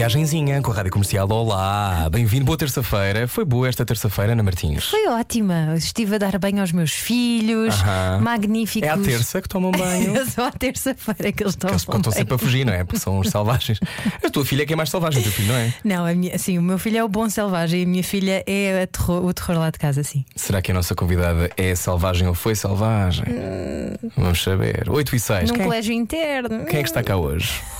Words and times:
Viagenzinha 0.00 0.62
com 0.62 0.70
a 0.72 0.74
Rádio 0.76 0.90
Comercial. 0.92 1.28
Olá, 1.30 2.08
bem-vindo. 2.10 2.46
Boa 2.46 2.56
terça-feira. 2.56 3.28
Foi 3.28 3.44
boa 3.44 3.68
esta 3.68 3.84
terça-feira, 3.84 4.32
Ana 4.32 4.42
Martins? 4.42 4.86
Foi 4.86 5.06
ótima. 5.08 5.74
Estive 5.76 6.14
a 6.14 6.18
dar 6.18 6.38
banho 6.38 6.62
aos 6.62 6.72
meus 6.72 6.90
filhos. 6.92 7.74
Aham. 7.82 8.20
Magníficos. 8.22 8.88
É 8.88 8.92
à 8.92 8.96
terça 8.96 9.42
que 9.42 9.48
tomam 9.50 9.70
banho. 9.70 10.16
É 10.16 10.24
só 10.24 10.46
à 10.46 10.52
terça-feira 10.52 11.30
que 11.30 11.42
eles 11.42 11.54
tomam 11.54 11.74
Eles 11.74 11.82
estão 11.82 12.10
sempre 12.12 12.34
a 12.34 12.38
fugir, 12.38 12.64
não 12.64 12.72
é? 12.72 12.82
Porque 12.82 12.98
são 12.98 13.18
os 13.18 13.28
selvagens. 13.28 13.78
A 14.24 14.30
tua 14.30 14.42
filha 14.42 14.62
é 14.62 14.66
que 14.66 14.72
é 14.72 14.76
mais 14.76 14.88
selvagem, 14.88 15.20
o 15.20 15.22
teu 15.22 15.32
filho, 15.32 15.48
não 15.48 15.56
é? 15.56 15.74
Não, 15.84 16.06
a 16.06 16.14
minha, 16.14 16.38
sim, 16.38 16.56
o 16.56 16.62
meu 16.62 16.78
filho 16.78 16.96
é 16.96 17.04
o 17.04 17.08
bom 17.08 17.28
selvagem 17.28 17.80
e 17.80 17.84
a 17.84 17.86
minha 17.86 18.02
filha 18.02 18.42
é 18.46 18.82
a 18.84 18.86
terror- 18.86 19.22
o 19.24 19.34
terror 19.34 19.58
lá 19.58 19.70
de 19.70 19.78
casa, 19.78 20.02
sim. 20.02 20.24
Será 20.34 20.62
que 20.62 20.70
a 20.70 20.74
nossa 20.74 20.94
convidada 20.94 21.50
é 21.58 21.74
selvagem 21.74 22.26
ou 22.26 22.32
foi 22.34 22.54
selvagem? 22.54 23.26
Vamos 24.16 24.42
saber. 24.42 24.88
8 24.88 25.14
e 25.16 25.20
6. 25.20 25.50
Num 25.50 25.56
Quem, 25.56 25.64
colégio 25.66 25.92
interno. 25.92 26.64
quem 26.64 26.80
é 26.80 26.82
que 26.82 26.88
está 26.88 27.02
cá 27.02 27.16
hoje? 27.16 27.52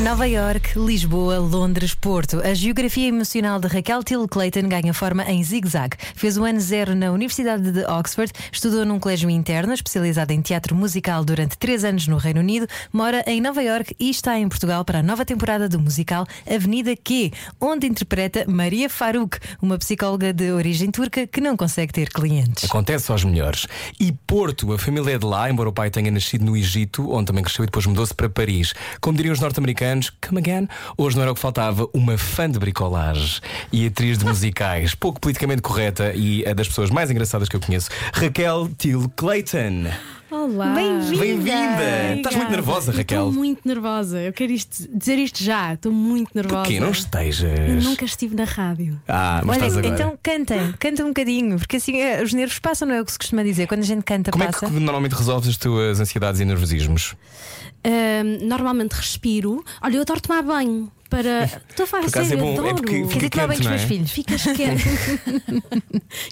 Nova 0.00 0.26
York, 0.26 0.76
Lisboa, 0.76 1.38
Londres, 1.38 1.94
Porto. 1.94 2.40
A 2.40 2.52
geografia 2.52 3.06
emocional 3.06 3.60
de 3.60 3.68
Raquel 3.68 4.02
Till 4.02 4.26
Clayton 4.26 4.68
ganha 4.68 4.92
forma 4.92 5.22
em 5.30 5.42
zigue-zague. 5.44 5.96
Fez 6.16 6.36
o 6.36 6.42
ano 6.42 6.58
zero 6.58 6.96
na 6.96 7.12
Universidade 7.12 7.70
de 7.70 7.84
Oxford, 7.84 8.32
estudou 8.52 8.84
num 8.84 8.98
colégio 8.98 9.30
interno, 9.30 9.72
especializado 9.72 10.32
em 10.32 10.42
teatro 10.42 10.74
musical 10.74 11.24
durante 11.24 11.56
três 11.56 11.84
anos 11.84 12.08
no 12.08 12.16
Reino 12.16 12.40
Unido, 12.40 12.66
mora 12.92 13.22
em 13.24 13.40
Nova 13.40 13.62
York 13.62 13.94
e 14.00 14.10
está 14.10 14.36
em 14.36 14.48
Portugal 14.48 14.84
para 14.84 14.98
a 14.98 15.02
nova 15.02 15.24
temporada 15.24 15.68
do 15.68 15.78
musical 15.78 16.26
Avenida 16.44 16.96
Q, 16.96 17.30
onde 17.60 17.86
interpreta 17.86 18.44
Maria 18.48 18.90
Farouk, 18.90 19.38
uma 19.62 19.78
psicóloga 19.78 20.32
de 20.32 20.50
origem 20.50 20.90
turca 20.90 21.24
que 21.24 21.40
não 21.40 21.56
consegue 21.56 21.92
ter 21.92 22.08
clientes. 22.08 22.64
Acontece 22.64 23.12
aos 23.12 23.22
melhores. 23.22 23.68
E 24.00 24.10
Porto, 24.26 24.72
a 24.72 24.78
família 24.78 25.14
é 25.14 25.18
de 25.18 25.24
lá, 25.24 25.48
embora 25.48 25.68
o 25.68 25.72
pai 25.72 25.88
tenha 25.88 26.10
nascido 26.10 26.44
no 26.44 26.56
Egito, 26.56 27.08
onde 27.12 27.26
também 27.26 27.44
cresceu 27.44 27.62
e 27.62 27.66
depois 27.66 27.86
mudou-se 27.86 28.12
para 28.12 28.28
Paris. 28.28 28.74
Como 29.00 29.16
diriam 29.16 29.32
os 29.32 29.38
norte-americanos, 29.38 29.83
come 30.26 30.38
again, 30.40 30.68
hoje 30.96 31.16
não 31.16 31.22
era 31.22 31.32
o 31.32 31.34
que 31.34 31.40
faltava, 31.40 31.88
uma 31.92 32.16
fã 32.18 32.50
de 32.50 32.58
bricolagem 32.58 33.40
e 33.72 33.86
atriz 33.86 34.18
de 34.18 34.24
musicais, 34.24 34.94
pouco 34.96 35.20
politicamente 35.20 35.62
correta 35.62 36.12
e 36.14 36.46
a 36.46 36.52
das 36.54 36.68
pessoas 36.68 36.90
mais 36.90 37.10
engraçadas 37.10 37.48
que 37.48 37.56
eu 37.56 37.60
conheço, 37.60 37.88
Raquel 38.12 38.68
Till 38.78 39.10
Clayton. 39.16 39.84
Olá! 40.30 40.74
Bem-vinda! 40.74 41.16
Bem-vinda! 41.20 42.14
Estás 42.16 42.34
muito 42.34 42.50
nervosa, 42.50 42.90
Raquel? 42.90 43.28
Estou 43.28 43.32
muito 43.32 43.60
nervosa. 43.68 44.20
Eu 44.20 44.32
quero 44.32 44.50
isto- 44.50 44.88
dizer 44.92 45.16
isto 45.16 45.44
já. 45.44 45.74
Estou 45.74 45.92
muito 45.92 46.30
nervosa. 46.34 46.56
Porquê? 46.64 46.80
Não 46.80 46.88
Eu 46.88 46.92
estejas. 46.92 47.84
nunca 47.84 48.04
estive 48.04 48.34
na 48.34 48.42
rádio. 48.42 49.00
Ah, 49.06 49.42
mas 49.44 49.58
Olha, 49.58 49.66
estás 49.68 49.76
agora. 49.78 49.94
então 49.94 50.18
canta, 50.20 50.74
canta 50.80 51.04
um 51.04 51.08
bocadinho, 51.08 51.56
porque 51.56 51.76
assim 51.76 52.00
eh, 52.00 52.20
os 52.20 52.32
nervos 52.32 52.58
passam, 52.58 52.88
não 52.88 52.96
é 52.96 53.00
o 53.00 53.04
que 53.04 53.12
se 53.12 53.18
costuma 53.18 53.44
dizer. 53.44 53.68
Quando 53.68 53.80
a 53.82 53.84
gente 53.86 54.02
canta, 54.02 54.32
Como 54.32 54.42
é 54.42 54.48
passa. 54.48 54.66
que 54.66 54.72
normalmente 54.72 55.12
resolves 55.12 55.48
as 55.48 55.56
tuas 55.56 56.00
ansiedades 56.00 56.40
e 56.40 56.44
nervosismos? 56.44 57.14
Ahm, 57.84 58.46
normalmente 58.46 58.92
respiro. 58.92 59.64
Olha, 59.82 59.96
eu 59.96 60.02
adoro 60.02 60.20
tomar 60.20 60.42
banho. 60.42 60.90
Para. 61.10 61.44
Estou 61.44 61.84
a 61.84 61.86
falar 61.86 62.02
Por 62.04 62.08
acaso 62.08 62.28
sério, 62.28 62.40
é 62.40 62.42
bom, 62.42 62.50
é 62.66 62.70
adoro. 62.70 62.74
porque 62.76 63.02
Quer 63.02 63.14
dizer, 63.16 63.30
tomar 63.30 63.46
bem 63.48 63.56
quente, 63.58 63.68
com 63.68 63.74
os 63.74 63.80
meus 63.80 63.82
é? 63.82 63.86
filhos. 63.86 64.10
Ficas 64.10 64.42
quente. 64.56 64.84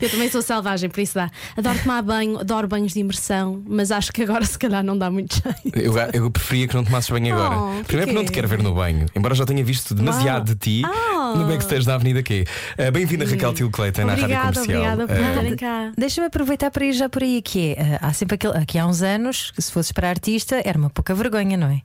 eu 0.01 0.11
também 0.11 0.29
sou 0.29 0.43
selvagem, 0.43 0.91
por 0.91 1.01
isso 1.01 1.15
dá. 1.15 1.31
Adoro 1.57 1.79
tomar 1.79 2.03
banho, 2.03 2.39
adoro 2.41 2.67
banhos 2.67 2.93
de 2.93 2.99
imersão, 3.01 3.63
mas 3.67 3.93
acho 3.93 4.11
que 4.13 4.23
agora 4.23 4.45
se 4.45 4.59
calhar 4.59 4.83
não 4.83 4.97
dá 4.99 5.09
muito 5.11 5.35
jeito. 5.41 5.79
Eu, 5.79 5.95
eu 6.13 6.31
preferia 6.31 6.67
que 6.67 6.75
não 6.75 6.83
tomasses 6.85 7.11
banho 7.11 7.33
agora. 7.35 7.57
Oh, 7.57 7.85
Primeiro 7.85 8.09
porque 8.11 8.13
não 8.13 8.25
te 8.25 8.33
quero 8.33 8.49
ver 8.49 8.61
no 8.63 8.75
banho, 8.75 9.07
embora 9.15 9.35
já 9.35 9.45
tenha 9.45 9.63
visto 9.63 9.95
demasiado 9.95 10.47
de 10.47 10.57
ti 10.57 10.83
Ah. 10.85 11.12
No 11.37 11.47
backstage 11.47 11.87
da 11.87 11.95
Avenida 11.95 12.23
Q. 12.23 12.45
Uh, 12.79 12.91
Bem-vinda, 12.93 13.25
Raquel 13.25 13.53
Til 13.55 13.71
Clayton, 13.71 14.05
na 14.05 14.15
Rádio 14.15 14.37
Comercial. 14.39 14.65
obrigada 14.65 15.07
por 15.07 15.17
Uh, 15.17 15.29
estarem 15.29 15.57
cá. 15.57 15.93
Deixa-me 15.97 16.27
aproveitar 16.27 16.71
para 16.71 16.85
ir 16.85 16.93
já 16.93 17.09
por 17.09 17.23
aí 17.23 17.41
que 17.43 17.75
é. 17.77 17.83
eh, 17.83 17.99
há 18.01 18.13
sempre 18.13 18.35
aquele. 18.35 18.57
Aqui 18.57 18.79
há 18.79 18.87
uns 18.87 19.03
anos, 19.03 19.51
que 19.51 19.63
se 19.63 19.71
fosses 19.73 19.93
para 19.93 20.09
artista, 20.09 20.61
era 20.65 20.79
uma 20.79 20.91
pouca 20.91 21.15
vergonha, 21.15 21.57
não 21.57 21.69
é? 21.69 21.83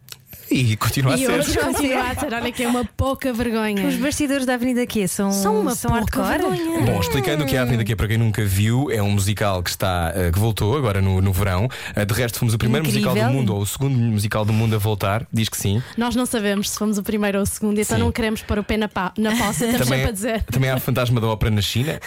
E 0.49 0.75
continua 0.75 1.13
a 1.13 1.17
E 1.17 1.25
ser. 1.25 1.31
hoje 1.31 1.57
continua 1.57 2.03
a 2.09 2.15
ser, 2.15 2.33
olha 2.33 2.51
que 2.51 2.63
é 2.63 2.67
uma 2.67 2.85
pouca 2.85 3.31
vergonha. 3.33 3.87
Os 3.87 3.95
bastidores 3.95 4.45
da 4.45 4.53
Avenida 4.55 4.85
Q 4.85 5.07
são, 5.07 5.31
São 5.31 5.59
uma 5.61 5.75
são 5.75 5.91
pouca 5.91 6.21
hardcore. 6.23 6.55
vergonha. 6.57 6.85
Bom, 6.85 6.99
explicando 6.99 7.43
o 7.43 7.47
que 7.47 7.55
é 7.55 7.59
a 7.59 7.61
Avenida 7.63 7.83
Q 7.83 7.95
para 7.95 8.07
quem 8.07 8.17
nunca 8.17 8.43
viu, 8.45 8.89
é 8.91 9.01
um 9.01 9.11
musical 9.11 9.61
que 9.63 9.69
está 9.69 10.13
uh, 10.15 10.31
que 10.31 10.39
voltou 10.39 10.77
agora 10.77 11.01
no, 11.01 11.21
no 11.21 11.31
verão. 11.33 11.65
Uh, 11.95 12.05
de 12.05 12.13
resto, 12.13 12.39
fomos 12.39 12.53
o 12.53 12.57
primeiro 12.57 12.85
Incrível. 12.87 13.09
musical 13.11 13.29
do 13.31 13.33
mundo 13.37 13.55
ou 13.55 13.61
o 13.61 13.65
segundo 13.65 13.95
musical 13.97 14.45
do 14.45 14.53
mundo 14.53 14.75
a 14.75 14.79
voltar. 14.79 15.25
Diz 15.31 15.49
que 15.49 15.57
sim. 15.57 15.81
Nós 15.97 16.15
não 16.15 16.25
sabemos 16.25 16.69
se 16.69 16.77
fomos 16.77 16.97
o 16.97 17.03
primeiro 17.03 17.37
ou 17.39 17.43
o 17.43 17.47
segundo, 17.47 17.79
então 17.79 17.97
Sim. 17.97 18.03
não 18.03 18.11
queremos 18.11 18.41
pôr 18.41 18.59
o 18.59 18.63
pé 18.63 18.77
na, 18.77 18.87
pá, 18.87 19.11
na 19.17 19.31
poça, 19.35 19.65
estamos 19.65 19.79
Também, 19.87 19.99
sempre 19.99 20.09
a 20.09 20.11
dizer. 20.11 20.43
também 20.43 20.69
há 20.69 20.75
o 20.75 20.79
fantasma 20.79 21.19
da 21.19 21.27
ópera 21.27 21.51
na 21.51 21.61
China. 21.61 21.99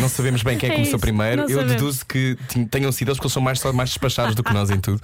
não 0.00 0.08
sabemos 0.08 0.42
bem 0.42 0.56
quem 0.56 0.68
É 0.70 0.72
começou 0.72 0.94
isso, 0.96 0.98
primeiro. 1.00 1.42
não 1.42 1.48
Eu 1.48 1.56
sabemos. 1.60 1.72
deduzo 1.72 2.06
que 2.06 2.36
tin- 2.48 2.64
tenham 2.64 2.92
sido 2.92 3.08
eles, 3.08 3.18
porque 3.18 3.26
eles 3.26 3.32
são 3.32 3.42
mais, 3.42 3.62
mais 3.74 3.90
despachados 3.90 4.34
do 4.34 4.42
que 4.42 4.52
nós 4.52 4.70
em 4.70 4.78
tudo. 4.78 5.00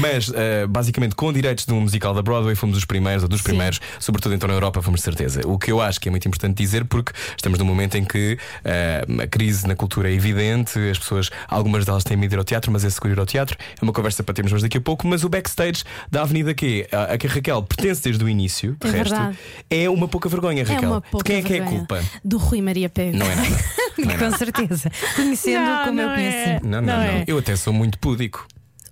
Mas, 0.00 0.30
eh, 0.34 0.66
basicamente, 0.66 1.14
com 1.14 1.32
direitos 1.32 1.66
de 1.66 1.72
um 1.72 1.80
musical 1.80 2.14
da 2.14 2.22
Broadway, 2.22 2.37
fomos 2.56 2.76
os 2.76 2.84
primeiros, 2.84 3.22
ou 3.22 3.28
dos 3.28 3.42
primeiros, 3.42 3.80
sobretudo 3.98 4.34
então 4.34 4.46
na 4.48 4.54
Europa, 4.54 4.80
fomos 4.82 5.00
de 5.00 5.04
certeza. 5.04 5.40
O 5.46 5.58
que 5.58 5.70
eu 5.72 5.80
acho 5.80 6.00
que 6.00 6.08
é 6.08 6.10
muito 6.10 6.26
importante 6.26 6.56
dizer, 6.56 6.84
porque 6.84 7.12
estamos 7.36 7.58
num 7.58 7.64
momento 7.64 7.96
em 7.96 8.04
que 8.04 8.38
eh, 8.64 9.04
a 9.22 9.26
crise 9.26 9.66
na 9.66 9.74
cultura 9.76 10.10
é 10.10 10.12
evidente, 10.14 10.78
as 10.90 10.98
pessoas, 10.98 11.30
algumas 11.48 11.84
delas 11.84 12.04
têm 12.04 12.16
medo 12.16 12.30
de 12.30 12.36
ir 12.36 12.38
ao 12.38 12.44
teatro, 12.44 12.70
mas 12.72 12.84
é 12.84 12.90
seguro 12.90 13.12
ir 13.14 13.18
ao 13.18 13.26
teatro. 13.26 13.56
É 13.80 13.82
uma 13.84 13.92
conversa 13.92 14.22
para 14.22 14.34
termos 14.34 14.52
mais 14.52 14.62
daqui 14.62 14.78
a 14.78 14.80
pouco. 14.80 15.06
Mas 15.06 15.24
o 15.24 15.28
backstage 15.28 15.84
da 16.10 16.22
Avenida 16.22 16.54
Q, 16.54 16.86
a, 16.92 17.14
a 17.14 17.18
que 17.18 17.26
a 17.26 17.30
Raquel 17.30 17.62
pertence 17.62 18.02
desde 18.02 18.22
o 18.24 18.28
início, 18.28 18.76
de 18.80 18.88
É 18.88 18.90
resto, 18.90 19.14
verdade. 19.14 19.38
é 19.70 19.90
uma 19.90 20.08
pouca 20.08 20.28
vergonha, 20.28 20.62
É 20.62 20.64
Raquel. 20.64 21.00
de 21.00 21.10
pouca 21.10 21.24
quem 21.24 21.36
é 21.36 21.42
que 21.42 21.54
é 21.54 21.60
a 21.60 21.64
culpa? 21.64 22.02
Do 22.24 22.38
Rui 22.38 22.60
Maria 22.62 22.88
Pego. 22.88 23.16
Não 23.16 23.26
é 23.26 23.34
nada. 23.34 23.48
Não 23.98 24.04
é 24.10 24.16
nada. 24.16 24.30
Com 24.30 24.36
certeza. 24.38 24.90
Conhecendo 25.16 25.64
Não, 25.64 25.84
como 25.84 26.00
eu 26.00 26.08
conheci. 26.10 26.36
é. 26.50 26.60
Não, 26.62 26.70
não, 26.70 26.82
Não 26.82 26.96
não. 26.96 27.02
é. 27.02 27.24
Eu 27.26 27.38
até 27.38 27.56
sou 27.56 27.72
muito 27.72 27.98
púdico. 27.98 28.46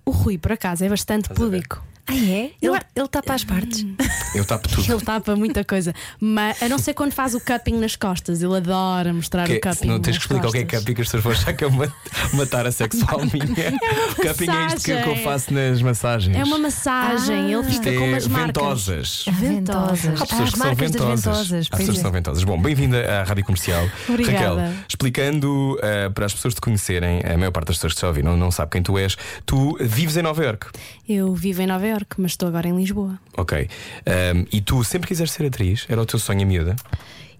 O 0.05 0.11
Rui, 0.11 0.37
por 0.37 0.51
acaso, 0.51 0.83
é 0.85 0.89
bastante 0.89 1.29
a 1.31 1.33
ver? 1.33 1.63
Ah, 2.09 2.15
é? 2.15 2.51
Ele, 2.61 2.79
ele 2.95 3.07
tapa 3.09 3.33
as 3.33 3.43
partes. 3.43 3.85
Eu 4.33 4.45
tapo 4.45 4.67
tudo. 4.69 4.91
Ele 4.93 5.01
tapa 5.01 5.35
muita 5.35 5.63
coisa. 5.65 5.93
Mas 6.19 6.61
a 6.63 6.69
não 6.69 6.77
ser 6.77 6.93
quando 6.93 7.11
faz 7.11 7.33
o 7.35 7.39
cupping 7.41 7.77
nas 7.79 7.95
costas. 7.97 8.41
Ele 8.41 8.55
adora 8.55 9.13
mostrar 9.13 9.45
Que- 9.45 9.55
o 9.57 9.61
cupping. 9.61 9.87
não 9.87 9.99
tens 9.99 10.15
nas 10.15 10.17
que 10.17 10.23
explicar 10.23 10.47
o 10.47 10.51
que 10.51 10.57
é 10.59 10.61
costas. 10.63 10.79
cupping, 10.79 10.93
que 10.93 11.01
as 11.01 11.07
pessoas 11.07 11.23
vão 11.23 11.31
achar 11.33 11.53
que 11.53 11.63
é 11.63 11.67
uma, 11.67 11.93
uma 12.33 12.45
tara 12.45 12.71
sexual 12.71 13.19
minha. 13.25 13.71
cupping 14.15 14.49
é 14.49 14.65
isto 14.67 14.83
que, 14.85 14.91
eu 14.91 15.15
faço 15.17 15.53
nas 15.53 15.81
massagens. 15.81 16.37
É 16.37 16.43
uma 16.43 16.57
massagem. 16.57 17.51
Ele 17.51 17.67
Isto 17.67 17.83
fica 17.83 17.97
com 17.97 18.05
é 18.05 18.09
umas 18.09 18.27
marcas. 18.27 18.47
ventosas. 18.47 19.25
Ventosas. 19.33 20.21
Há 20.21 20.25
pessoas 20.25 20.41
as 20.41 20.51
que 20.53 20.57
são 20.59 20.75
ventosas. 20.75 21.23
ventosas. 21.25 21.67
Há 21.71 21.77
pessoas 21.77 21.95
que 21.95 21.99
é. 21.99 22.01
são 22.03 22.11
ventosas. 22.11 22.43
Bom, 22.45 22.61
bem-vinda 22.61 23.05
à 23.19 23.23
Rádio 23.23 23.43
Comercial. 23.43 23.85
Obrigada. 24.07 24.37
Raquel, 24.61 24.73
explicando 24.87 25.77
eh, 25.81 26.09
para 26.09 26.25
as 26.25 26.33
pessoas 26.33 26.53
te 26.53 26.61
conhecerem, 26.61 27.21
a 27.25 27.37
maior 27.37 27.51
parte 27.51 27.67
das 27.67 27.77
pessoas 27.77 27.93
que 27.93 27.99
te 27.99 28.05
ouvem 28.05 28.23
não, 28.23 28.37
não 28.37 28.49
sabe 28.51 28.71
quem 28.71 28.81
tu 28.81 28.97
és, 28.97 29.17
tu 29.45 29.77
vives 29.81 30.15
em 30.15 30.21
Nova 30.21 30.41
York. 30.43 30.67
Eu 31.07 31.33
vivo 31.35 31.61
em 31.61 31.67
Nova 31.67 31.85
Iorque, 31.97 32.15
mas 32.21 32.31
estou 32.31 32.47
agora 32.47 32.67
em 32.67 32.75
Lisboa. 32.75 33.19
Ok. 33.35 33.67
Ahm, 34.05 34.45
e 34.51 34.61
tu 34.61 34.83
sempre 34.83 35.07
quiseste 35.07 35.35
ser 35.35 35.47
atriz? 35.47 35.85
Era 35.89 36.01
o 36.01 36.05
teu 36.05 36.19
sonho 36.19 36.43
a 36.43 36.45
miúda? 36.45 36.75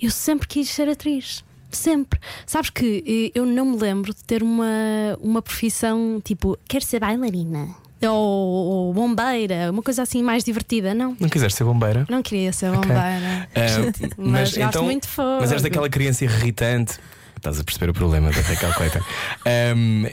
Eu 0.02 0.12
sempre 0.12 0.48
quis 0.48 0.70
ser 0.70 0.90
atriz. 0.90 1.44
Sempre. 1.72 2.20
Sabes 2.46 2.70
que 2.70 3.32
eh, 3.36 3.38
eu 3.38 3.46
não 3.46 3.66
me 3.66 3.78
lembro 3.78 4.14
de 4.14 4.24
ter 4.24 4.42
uma, 4.42 4.66
uma 5.20 5.42
profissão 5.42 6.22
tipo, 6.24 6.58
quero 6.68 6.84
ser 6.84 7.00
bailarina. 7.00 7.68
Ou, 8.02 8.10
ou 8.10 8.94
bombeira, 8.94 9.72
uma 9.72 9.82
coisa 9.82 10.04
assim 10.04 10.22
mais 10.22 10.44
divertida. 10.44 10.94
Não. 10.94 11.18
Não 11.20 11.30
quiseste 11.30 11.58
ser 11.58 11.64
bombeira? 11.64 12.06
Não 12.10 12.22
queria 12.22 12.54
ser 12.54 12.72
bombeira. 12.72 13.50
Ah, 13.56 14.08
Mas 14.18 14.56
gosto 14.56 14.84
muito 14.84 15.04
de 15.04 15.10
fogo. 15.10 15.40
Mas 15.42 15.52
és 15.52 15.62
daquela 15.62 15.90
criança 15.90 16.24
irritante. 16.24 17.00
Estás 17.38 17.60
a 17.60 17.64
perceber 17.64 17.90
o 17.92 17.94
problema 17.94 18.30
da 18.32 18.42
Raquel 18.42 18.74
Clayton. 18.74 19.00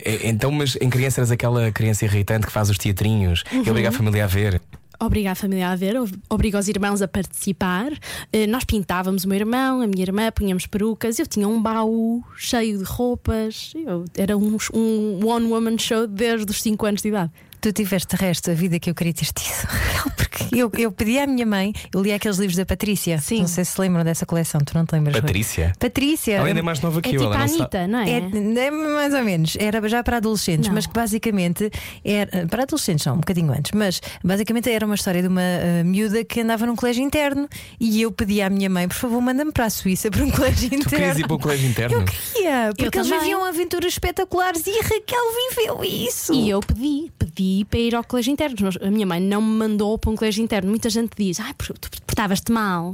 E- 0.05 0.27
então, 0.29 0.51
mas 0.51 0.77
em 0.81 0.89
criança 0.89 1.19
eras 1.21 1.31
aquela 1.31 1.71
criança 1.71 2.05
irritante 2.05 2.45
que 2.45 2.51
faz 2.51 2.69
os 2.69 2.77
teatrinhos 2.77 3.43
Uhum. 3.51 3.63
e 3.65 3.69
obriga 3.69 3.89
a 3.89 3.91
família 3.91 4.23
a 4.23 4.27
ver. 4.27 4.61
Obriga 4.99 5.31
a 5.31 5.35
família 5.35 5.69
a 5.69 5.75
ver, 5.75 5.97
ob- 5.99 6.13
obriga 6.29 6.57
os 6.57 6.67
irmãos 6.69 7.01
a 7.01 7.07
participar. 7.07 7.91
Eh, 8.31 8.47
Nós 8.47 8.63
pintávamos 8.63 9.25
o 9.25 9.27
meu 9.27 9.37
irmão, 9.37 9.81
a 9.81 9.87
minha 9.87 10.01
irmã, 10.03 10.31
punhamos 10.31 10.65
perucas. 10.67 11.19
Eu 11.19 11.27
tinha 11.27 11.47
um 11.47 11.61
baú 11.61 12.23
cheio 12.37 12.77
de 12.77 12.83
roupas. 12.85 13.73
Eu, 13.75 14.05
era 14.17 14.37
um, 14.37 14.55
um 14.73 15.19
one-woman 15.27 15.77
show 15.77 16.07
desde 16.07 16.49
os 16.49 16.61
5 16.61 16.85
anos 16.85 17.01
de 17.01 17.09
idade. 17.09 17.31
Tu 17.65 17.71
tiveste 17.73 18.15
de 18.15 18.21
resto 18.23 18.51
a 18.51 18.53
vida 18.53 18.79
que 18.79 18.91
eu 18.91 18.93
queria 18.93 19.11
ter 19.11 19.25
tido. 19.25 19.67
Porque 20.15 20.55
eu, 20.55 20.71
eu 20.77 20.91
pedi 20.91 21.17
à 21.17 21.25
minha 21.25 21.47
mãe, 21.47 21.73
eu 21.91 21.99
li 21.99 22.13
aqueles 22.13 22.37
livros 22.37 22.55
da 22.55 22.63
Patrícia. 22.63 23.17
Sim. 23.19 23.39
Não 23.39 23.47
sei 23.47 23.65
se 23.65 23.71
se 23.71 23.81
lembram 23.81 24.03
dessa 24.03 24.25
coleção, 24.25 24.61
tu 24.61 24.73
não 24.75 24.85
te 24.85 24.93
lembras? 24.93 25.15
Rui? 25.15 25.21
Patrícia. 25.21 25.73
Patrícia. 25.79 26.35
Ela 26.35 26.47
ainda 26.47 26.59
é 26.59 26.63
mais 26.63 26.79
nova 26.79 26.99
É 26.99 27.01
que 27.01 27.09
eu. 27.09 27.21
tipo 27.21 27.23
ela 27.23 27.35
a 27.35 27.39
não 27.39 27.47
sabe. 27.47 27.61
Anitta, 27.61 27.87
não 27.87 27.99
é? 27.99 28.09
É, 28.09 28.67
é 28.67 28.71
mais 28.71 29.13
ou 29.13 29.23
menos, 29.23 29.57
era 29.59 29.89
já 29.89 30.03
para 30.03 30.17
adolescentes, 30.17 30.67
Não. 30.67 30.75
mas 30.75 30.85
que 30.85 30.93
basicamente 30.93 31.69
era 32.03 32.47
para 32.47 32.63
adolescentes, 32.63 33.05
não, 33.05 33.15
um 33.15 33.17
bocadinho 33.17 33.51
antes, 33.51 33.71
mas 33.73 34.01
basicamente 34.23 34.69
era 34.69 34.85
uma 34.85 34.95
história 34.95 35.21
de 35.21 35.27
uma 35.27 35.41
ah, 35.41 35.83
miúda 35.83 36.23
que 36.23 36.41
andava 36.41 36.65
num 36.65 36.75
colégio 36.75 37.03
interno 37.03 37.49
e 37.79 38.01
eu 38.01 38.11
pedi 38.11 38.41
à 38.41 38.49
minha 38.49 38.69
mãe, 38.69 38.87
por 38.87 38.95
favor, 38.95 39.19
manda-me 39.21 39.51
para 39.51 39.65
a 39.65 39.69
Suíça 39.69 40.09
para 40.11 40.23
um 40.23 40.29
colégio 40.31 40.67
interno. 40.67 40.83
Tu 40.83 40.89
querias 40.89 41.17
ir 41.19 41.27
para 41.27 41.35
o 41.35 41.39
colégio 41.39 41.67
interno? 41.67 41.97
Eu 41.97 42.05
queria, 42.05 42.71
porque 42.77 42.97
eles 42.97 43.07
também. 43.09 43.19
viviam 43.19 43.43
aventuras 43.43 43.91
espetaculares 43.91 44.65
e 44.67 44.79
a 44.79 44.83
Raquel 44.83 45.23
viveu 45.49 45.83
isso. 45.83 46.33
E 46.33 46.49
eu 46.49 46.59
pedi, 46.59 47.11
pedi 47.17 47.54
para 47.63 47.79
ir 47.79 47.95
ao 47.95 48.03
colégio 48.03 48.33
interno. 48.33 48.55
Mas 48.61 48.77
A 48.81 48.91
minha 48.91 49.05
mãe 49.05 49.21
não 49.21 49.41
me 49.41 49.55
mandou 49.57 49.97
para 49.97 50.09
um 50.11 50.15
colégio 50.15 50.43
interno. 50.43 50.69
Muita 50.69 50.89
gente 50.89 51.11
diz, 51.17 51.37
por- 51.57 51.77
tu 51.77 51.89
portavas-te 52.05 52.51
mal. 52.51 52.91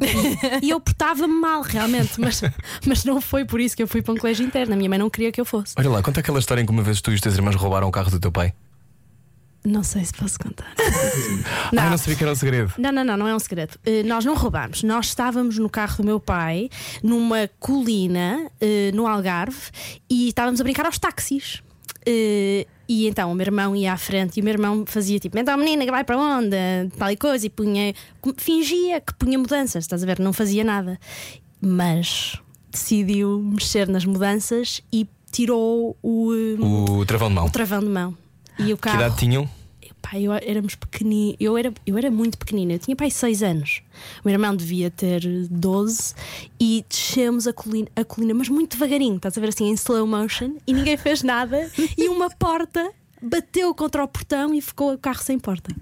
E, 0.62 0.70
eu 0.70 0.80
portava-me 0.80 1.34
mal, 1.34 1.62
realmente, 1.62 2.20
mas, 2.20 2.42
mas 2.86 3.04
não 3.06 3.20
foi 3.22 3.46
por 3.46 3.60
isso 3.60 3.76
que 3.76 3.82
eu 3.82 3.88
fui 3.88 4.02
para 4.02 4.14
um 4.14 4.18
colégio 4.18 4.46
interno. 4.46 4.74
A 4.74 4.78
minha 4.78 4.90
mãe 4.90 5.00
não 5.00 5.10
queria 5.10 5.32
que 5.32 5.40
eu 5.42 5.46
fosse. 5.46 5.74
Olha 5.78 5.90
lá, 5.90 6.04
conta 6.04 6.20
aquela 6.20 6.38
história 6.40 6.62
em 6.62 6.66
que 6.66 6.72
uma 6.72 6.84
vez 6.84 7.02
tu 7.02 7.12
e 7.12 7.16
os 7.16 7.22
teus 7.22 7.36
irmãos 7.36 7.56
roubaram 7.56 7.88
o 7.88 7.92
carro 7.92 8.12
do 8.12 8.20
teu 8.20 8.32
pai. 8.32 8.54
Não 9.64 9.84
sei 9.84 10.04
se 10.04 10.12
posso 10.14 10.40
contar. 10.40 10.74
Não. 11.72 11.92
não 11.92 11.98
sabia 11.98 12.16
que 12.16 12.24
era 12.24 12.32
um 12.32 12.36
segredo. 12.36 12.74
Não, 12.80 12.92
não, 12.92 13.04
não, 13.04 13.16
não 13.16 13.28
é 13.28 13.36
um 13.36 13.40
segredo. 13.40 13.78
Eh, 13.86 14.02
nós 14.02 14.26
não 14.26 14.34
roubámos. 14.34 14.82
Nós 14.82 15.06
estávamos 15.08 15.60
no 15.60 15.70
carro 15.70 15.98
do 15.98 16.04
meu 16.04 16.20
pai, 16.20 16.68
numa 17.04 17.48
colina, 17.60 18.50
eh, 18.60 18.90
no 18.96 19.06
Algarve, 19.06 19.70
e 20.10 20.30
estávamos 20.30 20.60
a 20.60 20.64
brincar 20.64 20.88
aos 20.88 20.98
táxis. 20.98 21.62
Eh, 22.06 22.66
e 22.90 23.08
então 23.08 23.32
o 23.32 23.36
meu 23.36 23.46
irmão 23.46 23.76
ia 23.76 23.94
à 23.94 23.98
frente 23.98 24.38
e 24.38 24.42
o 24.42 24.44
meu 24.44 24.54
irmão 24.54 24.84
fazia 24.86 25.20
tipo, 25.20 25.38
então 25.38 25.56
menina 25.58 25.86
que 25.86 25.92
vai 25.92 26.04
para 26.04 26.18
onde? 26.18 26.56
Tal 26.98 27.12
e 27.12 27.16
coisa, 27.16 27.46
e 27.46 27.50
punha, 27.50 27.94
fingia 28.38 29.00
que 29.00 29.14
punha 29.14 29.38
mudanças, 29.38 29.84
estás 29.86 30.04
a 30.04 30.06
ver? 30.06 30.20
Não 30.20 30.34
fazia 30.34 30.64
nada. 30.64 31.00
Mas 31.62 32.40
decidiu 32.72 33.40
mexer 33.40 33.88
nas 33.88 34.04
mudanças 34.06 34.82
e 34.92 35.08
tirou 35.32 35.96
o, 36.02 36.34
eh, 36.34 36.62
O 37.00 37.06
travão 37.06 37.30
de 37.30 37.36
mão. 37.36 37.46
o 37.46 37.50
travão 37.50 37.80
de 37.80 37.86
mão. 37.90 38.18
E 38.60 38.74
o 38.74 38.78
Que 38.78 38.84
carro. 38.84 38.98
idade 38.98 39.18
tinham? 39.18 39.50
Pá, 40.02 40.20
eu 40.20 40.34
éramos 40.34 40.76
pequeninos. 40.76 41.36
Eu 41.40 41.58
era, 41.58 41.74
eu 41.86 41.98
era 41.98 42.10
muito 42.10 42.38
pequenina. 42.38 42.74
Eu 42.74 42.80
tinha 42.80 42.96
pai 42.96 43.12
6 43.12 43.44
anos. 43.44 43.82
O 44.20 44.28
meu 44.28 44.34
irmão 44.34 44.56
devia 44.56 44.90
ter 44.90 45.22
12 45.50 46.14
e 46.60 46.84
descemos 46.90 47.48
a 47.48 47.54
colina, 47.54 47.88
a 47.96 48.04
colina, 48.04 48.34
mas 48.34 48.50
muito 48.50 48.72
devagarinho. 48.72 49.18
Estás 49.18 49.38
a 49.38 49.42
ver 49.42 49.50
assim 49.50 49.70
em 49.70 49.74
slow 49.74 50.08
motion 50.08 50.56
e 50.66 50.74
ninguém 50.74 50.98
fez 50.98 51.22
nada. 51.24 51.70
e 51.98 52.10
uma 52.10 52.30
porta 52.30 52.92
bateu 53.22 53.74
contra 53.76 54.04
o 54.04 54.08
portão 54.08 54.54
e 54.54 54.62
ficou 54.62 54.94
o 54.94 54.98
carro 54.98 55.22
sem 55.22 55.38
porta. 55.38 55.74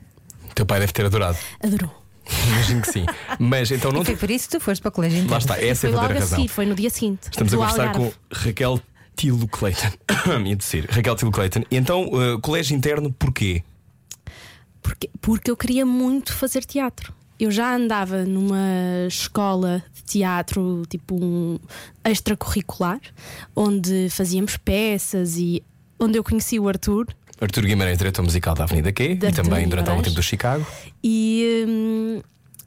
O 0.50 0.54
teu 0.54 0.65
pai 0.65 0.80
deve 0.80 0.92
ter 0.92 1.06
adorado. 1.06 1.38
Adorou. 1.63 2.00
Imagino 2.48 2.81
que 2.81 2.92
sim. 2.92 3.06
Mas 3.39 3.72
então 3.72 3.92
não. 3.92 4.04
Foi 4.06 4.15
por 4.15 4.30
isso 4.30 4.50
que 4.50 4.57
tu 4.57 4.63
foste 4.63 4.81
para 4.81 4.89
o 4.89 4.92
colégio 4.92 5.18
interno. 5.18 5.31
Lá 5.31 5.38
está, 5.38 5.56
essa 5.56 5.88
é 5.88 5.89
foi 5.89 5.89
a 5.89 5.94
logo 5.94 6.01
verdadeira 6.01 6.19
a 6.19 6.22
razão. 6.22 6.38
seguir, 6.38 6.48
foi 6.50 6.65
no 6.65 6.75
dia 6.75 6.89
seguinte. 6.89 7.24
Estamos 7.31 7.54
a 7.54 7.57
conversar 7.57 7.88
Algarve. 7.88 8.12
com 8.12 8.36
Raquel 8.36 8.81
Tilo 9.15 9.48
Clayton. 9.48 9.92
Ia 10.45 10.56
dizer, 10.56 10.86
Raquel 10.89 11.15
Tilo 11.15 11.31
Clayton. 11.31 11.63
E 11.72 11.75
então, 11.75 12.06
uh, 12.06 12.39
colégio 12.39 12.75
interno, 12.75 13.12
porquê? 13.12 13.63
Porque, 14.89 15.09
porque 15.21 15.51
eu 15.51 15.56
queria 15.56 15.86
muito 15.86 16.33
fazer 16.33 16.65
teatro. 16.65 17.13
Eu 17.39 17.51
já 17.51 17.75
andava 17.75 18.25
numa 18.25 19.06
escola 19.07 19.83
de 19.94 20.03
teatro, 20.03 20.83
tipo 20.89 21.15
um 21.15 21.59
extracurricular, 22.03 23.00
onde 23.56 24.09
fazíamos 24.09 24.57
peças 24.57 25.38
e 25.38 25.62
onde 26.00 26.18
eu 26.18 26.24
conheci 26.24 26.59
o 26.59 26.68
Arthur. 26.68 27.06
Artur 27.39 27.63
Guimarães, 27.65 28.00
diretor 28.00 28.24
musical 28.24 28.56
da 28.56 28.63
Avenida 28.63 28.91
Q 28.91 29.03
e 29.03 29.31
também 29.31 29.69
durante 29.69 29.89
algum 29.91 30.01
tempo 30.01 30.15
do 30.15 30.24
Chicago. 30.24 30.65
E, 31.03 31.65
hum, 31.68 32.21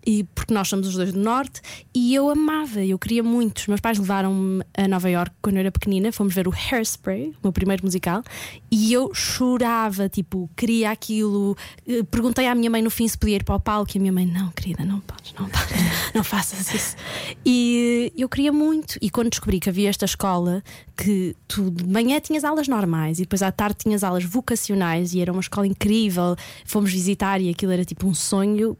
e 0.05 0.25
porque 0.25 0.53
nós 0.53 0.69
somos 0.69 0.89
os 0.89 0.95
dois 0.95 1.13
do 1.13 1.21
norte 1.21 1.61
e 1.95 2.15
eu 2.15 2.29
amava, 2.29 2.85
eu 2.85 2.99
queria 2.99 3.23
muito. 3.23 3.59
Os 3.59 3.67
meus 3.69 3.81
pais 3.81 3.99
levaram-me 3.99 4.63
a 4.77 4.89
Nova 4.89 5.09
York 5.09 5.35
quando 5.41 5.57
eu 5.57 5.61
era 5.61 5.73
pequenina, 5.73 6.11
fomos 6.13 6.35
ver 6.35 6.49
o 6.49 6.53
Hairspray, 6.53 7.29
o 7.29 7.37
meu 7.45 7.53
primeiro 7.53 7.85
musical, 7.85 8.23
e 8.71 8.93
eu 8.93 9.15
chorava, 9.15 10.09
tipo, 10.09 10.51
queria 10.57 10.91
aquilo. 10.91 11.57
Eh, 11.87 12.03
Perguntei 12.05 12.47
à 12.47 12.55
minha 12.55 12.71
mãe 12.71 12.83
no 12.83 12.91
fim 12.91 13.07
se 13.07 13.17
podia 13.17 13.37
ir 13.37 13.45
para 13.45 13.55
o 13.55 13.61
palco 13.61 13.93
e 13.95 13.99
a 13.99 14.01
minha 14.01 14.13
mãe, 14.13 14.27
não, 14.27 14.51
querida, 14.51 14.85
não 14.85 15.01
podes, 15.01 15.33
não 15.39 15.49
podes, 15.49 15.77
não 16.15 16.25
faças 16.25 16.73
isso. 16.75 16.97
E 17.45 18.13
eu 18.17 18.29
queria 18.29 18.53
muito. 18.53 18.99
E 19.01 19.11
quando 19.11 19.31
descobri 19.31 19.61
que 19.61 19.69
havia 19.69 19.89
esta 19.89 20.05
escola 20.05 20.63
que 20.97 21.37
tu 21.49 21.71
de 21.71 21.87
manhã 21.87 22.21
tinhas 22.21 22.45
aulas 22.45 22.69
normais 22.69 23.19
e 23.19 23.23
depois 23.23 23.43
à 23.43 23.51
tarde 23.51 23.77
tinhas 23.79 24.05
aulas 24.05 24.25
vocacionais 24.25 25.15
e 25.15 25.21
era 25.21 25.33
uma 25.33 25.41
escola 25.41 25.67
incrível, 25.67 26.37
fomos 26.65 26.93
visitar 26.93 27.41
e 27.41 27.49
aquilo 27.49 27.73
era 27.73 27.85
tipo 27.85 28.07
um 28.07 28.15
sonho. 28.15 28.77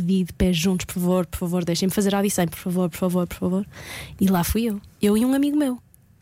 Pe- 0.00 0.06
Pedi 0.06 0.24
de 0.24 0.32
pés 0.32 0.56
juntos, 0.56 0.84
por 0.86 0.94
favor, 0.94 1.26
por 1.26 1.38
favor, 1.38 1.64
deixem-me 1.64 1.92
fazer 1.92 2.14
a 2.14 2.18
audição, 2.18 2.46
por 2.46 2.58
favor, 2.58 2.90
por 2.90 2.96
favor, 2.98 3.26
por 3.26 3.36
favor. 3.38 3.66
E 4.20 4.26
lá 4.26 4.42
fui 4.44 4.64
eu, 4.64 4.80
eu 5.00 5.16
e 5.16 5.24
um 5.24 5.34
amigo 5.34 5.56
meu. 5.56 5.78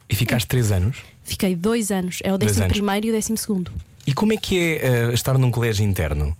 E 0.09 0.15
ficaste 0.15 0.47
três 0.49 0.73
anos. 0.73 0.99
Fiquei 1.23 1.55
dois 1.55 1.91
anos, 1.91 2.19
é 2.25 2.33
o 2.33 2.39
Dois 2.39 2.53
décimo 2.53 2.65
anos. 2.65 2.77
primeiro 2.77 3.07
e 3.07 3.11
o 3.11 3.13
décimo 3.13 3.37
segundo. 3.37 3.71
E 4.07 4.15
como 4.15 4.33
é 4.33 4.37
que 4.37 4.79
é 4.83 5.07
uh, 5.09 5.13
estar 5.13 5.37
num 5.39 5.51
colégio 5.51 5.85
interno? 5.85 6.35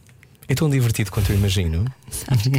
É 0.49 0.55
tão 0.55 0.71
divertido 0.71 1.11
quanto 1.11 1.31
eu 1.31 1.37
imagino. 1.37 1.85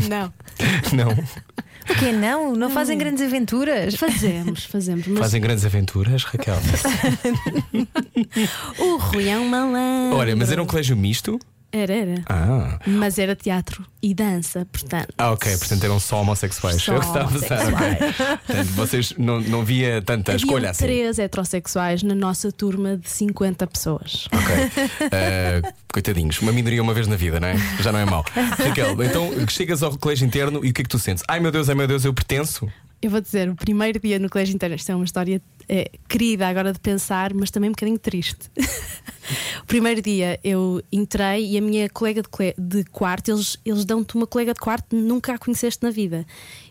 Não. 0.08 0.32
Não. 0.96 1.10
O 1.12 1.96
quê? 1.98 2.12
Não? 2.12 2.54
Não 2.56 2.70
fazem 2.70 2.96
grandes 2.96 3.24
aventuras? 3.24 3.96
Fazemos, 3.96 4.66
fazemos. 4.66 5.08
Mas 5.08 5.18
Fazem 5.20 5.42
grandes 5.42 5.66
aventuras, 5.66 6.24
Raquel. 6.24 6.60
o 8.78 8.98
Rui 8.98 9.28
é 9.28 9.40
um 9.40 9.50
malandro. 9.50 10.18
Olha, 10.18 10.36
mas 10.36 10.52
era 10.52 10.62
um 10.62 10.68
colégio 10.68 10.96
misto? 10.96 11.40
Era, 11.72 11.94
era. 11.94 12.24
Ah. 12.28 12.80
Mas 12.88 13.20
era 13.20 13.36
teatro 13.36 13.86
e 14.02 14.14
dança, 14.14 14.66
portanto. 14.72 15.14
Ah, 15.18 15.32
ok, 15.32 15.56
portanto 15.58 15.84
eram 15.84 16.00
só 16.00 16.22
homossexuais. 16.22 16.82
Só 16.82 16.94
Eu 16.96 17.00
estava 17.00 17.30
a. 17.38 18.38
Portanto, 18.50 18.68
vocês 18.76 19.14
não, 19.18 19.40
não 19.42 19.64
via 19.64 20.02
tanta 20.02 20.32
Havia 20.32 20.44
escolha 20.46 20.70
assim. 20.72 20.86
três 20.86 21.20
heterossexuais 21.20 22.02
na 22.02 22.16
nossa 22.16 22.52
turma 22.52 22.98
de 22.98 23.08
50 23.10 23.68
pessoas. 23.68 24.28
Ok. 24.32 24.56
Uh, 24.56 25.74
coitadinhos, 25.94 26.40
uma 26.42 26.52
minoria 26.52 26.82
uma 26.82 26.94
vez 26.94 27.08
na 27.08 27.16
vida, 27.16 27.40
não 27.40 27.50
é? 27.50 27.56
Já 27.82 27.92
não 27.92 28.00
é 28.00 28.06
mau. 28.06 28.26
Raquel, 28.58 29.02
então 29.04 29.32
chegas 29.48 29.84
ao 29.84 29.96
colégio 29.98 30.26
interno 30.26 30.66
e 30.66 30.70
o 30.72 30.74
que 30.74 30.82
é 30.82 30.84
que 30.84 30.90
tu 30.90 30.98
sentes? 30.98 31.24
Ai 31.28 31.40
meu 31.40 31.52
Deus, 31.52 31.70
ai 31.70 31.76
meu 31.76 31.88
Deus, 31.88 32.04
eu 32.04 32.14
pertenço. 32.14 32.68
Eu 33.02 33.10
vou 33.10 33.22
dizer, 33.22 33.50
o 33.50 33.56
primeiro 33.56 33.98
dia 34.00 34.20
no 34.20 34.30
colégio 34.30 34.54
interno, 34.54 34.76
isto 34.76 34.92
é 34.92 34.96
uma 34.96 35.06
história 35.06 35.42
é, 35.70 35.90
querida 36.08 36.48
agora 36.48 36.74
de 36.74 36.80
pensar, 36.80 37.34
mas 37.34 37.50
também 37.50 37.70
um 37.70 37.74
bocadinho 37.74 37.98
triste. 37.98 38.50
o 39.64 39.66
primeiro 39.66 40.02
dia 40.02 40.38
eu 40.44 40.82
entrei 40.92 41.52
e 41.52 41.58
a 41.58 41.62
minha 41.62 41.90
colega 41.90 42.22
de, 42.22 42.56
de 42.58 42.84
quarto, 42.86 43.32
eles, 43.32 43.58
eles 43.66 43.86
dão-te 43.86 44.16
uma 44.16 44.28
colega 44.28 44.54
de 44.54 44.60
quarto 44.60 44.96
nunca 44.96 45.34
a 45.34 45.38
conheceste 45.38 45.82
na 45.82 45.92
vida. 45.92 46.26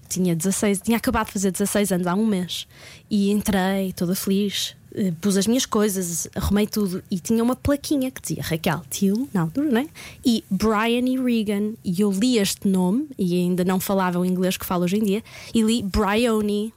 Tinha 0.07 0.37
16, 0.37 0.83
tinha 0.83 0.99
acabado 0.99 1.29
de 1.29 1.33
fazer 1.33 1.51
16 1.51 1.93
anos 1.93 2.07
há 2.07 2.15
um 2.15 2.27
mês 2.27 2.67
e 3.11 3.31
entrei 3.31 3.95
toda 3.95 4.15
feliz, 4.15 4.77
pus 5.21 5.37
as 5.37 5.47
minhas 5.47 5.67
coisas, 5.67 6.29
arrumei 6.35 6.67
tudo 6.67 7.03
e 7.11 7.19
tinha 7.19 7.43
uma 7.43 7.57
plaquinha 7.57 8.11
que 8.11 8.21
dizia 8.21 8.43
Raquel 8.43 8.83
Tilo, 8.91 9.29
na 9.33 9.43
altura, 9.43 9.71
né? 9.71 9.89
E 10.25 10.45
Brian 10.51 11.07
e 11.07 11.17
Regan. 11.17 11.75
E 11.85 12.01
eu 12.01 12.11
li 12.11 12.39
este 12.39 12.67
nome 12.69 13.09
e 13.19 13.35
ainda 13.35 13.65
não 13.65 13.79
falava 13.79 14.19
o 14.19 14.25
inglês 14.25 14.57
que 14.57 14.67
falo 14.67 14.85
hoje 14.85 14.97
em 14.97 15.05
dia 15.05 15.25
e 15.55 15.63
li 15.63 15.83
Bryony 15.83 16.73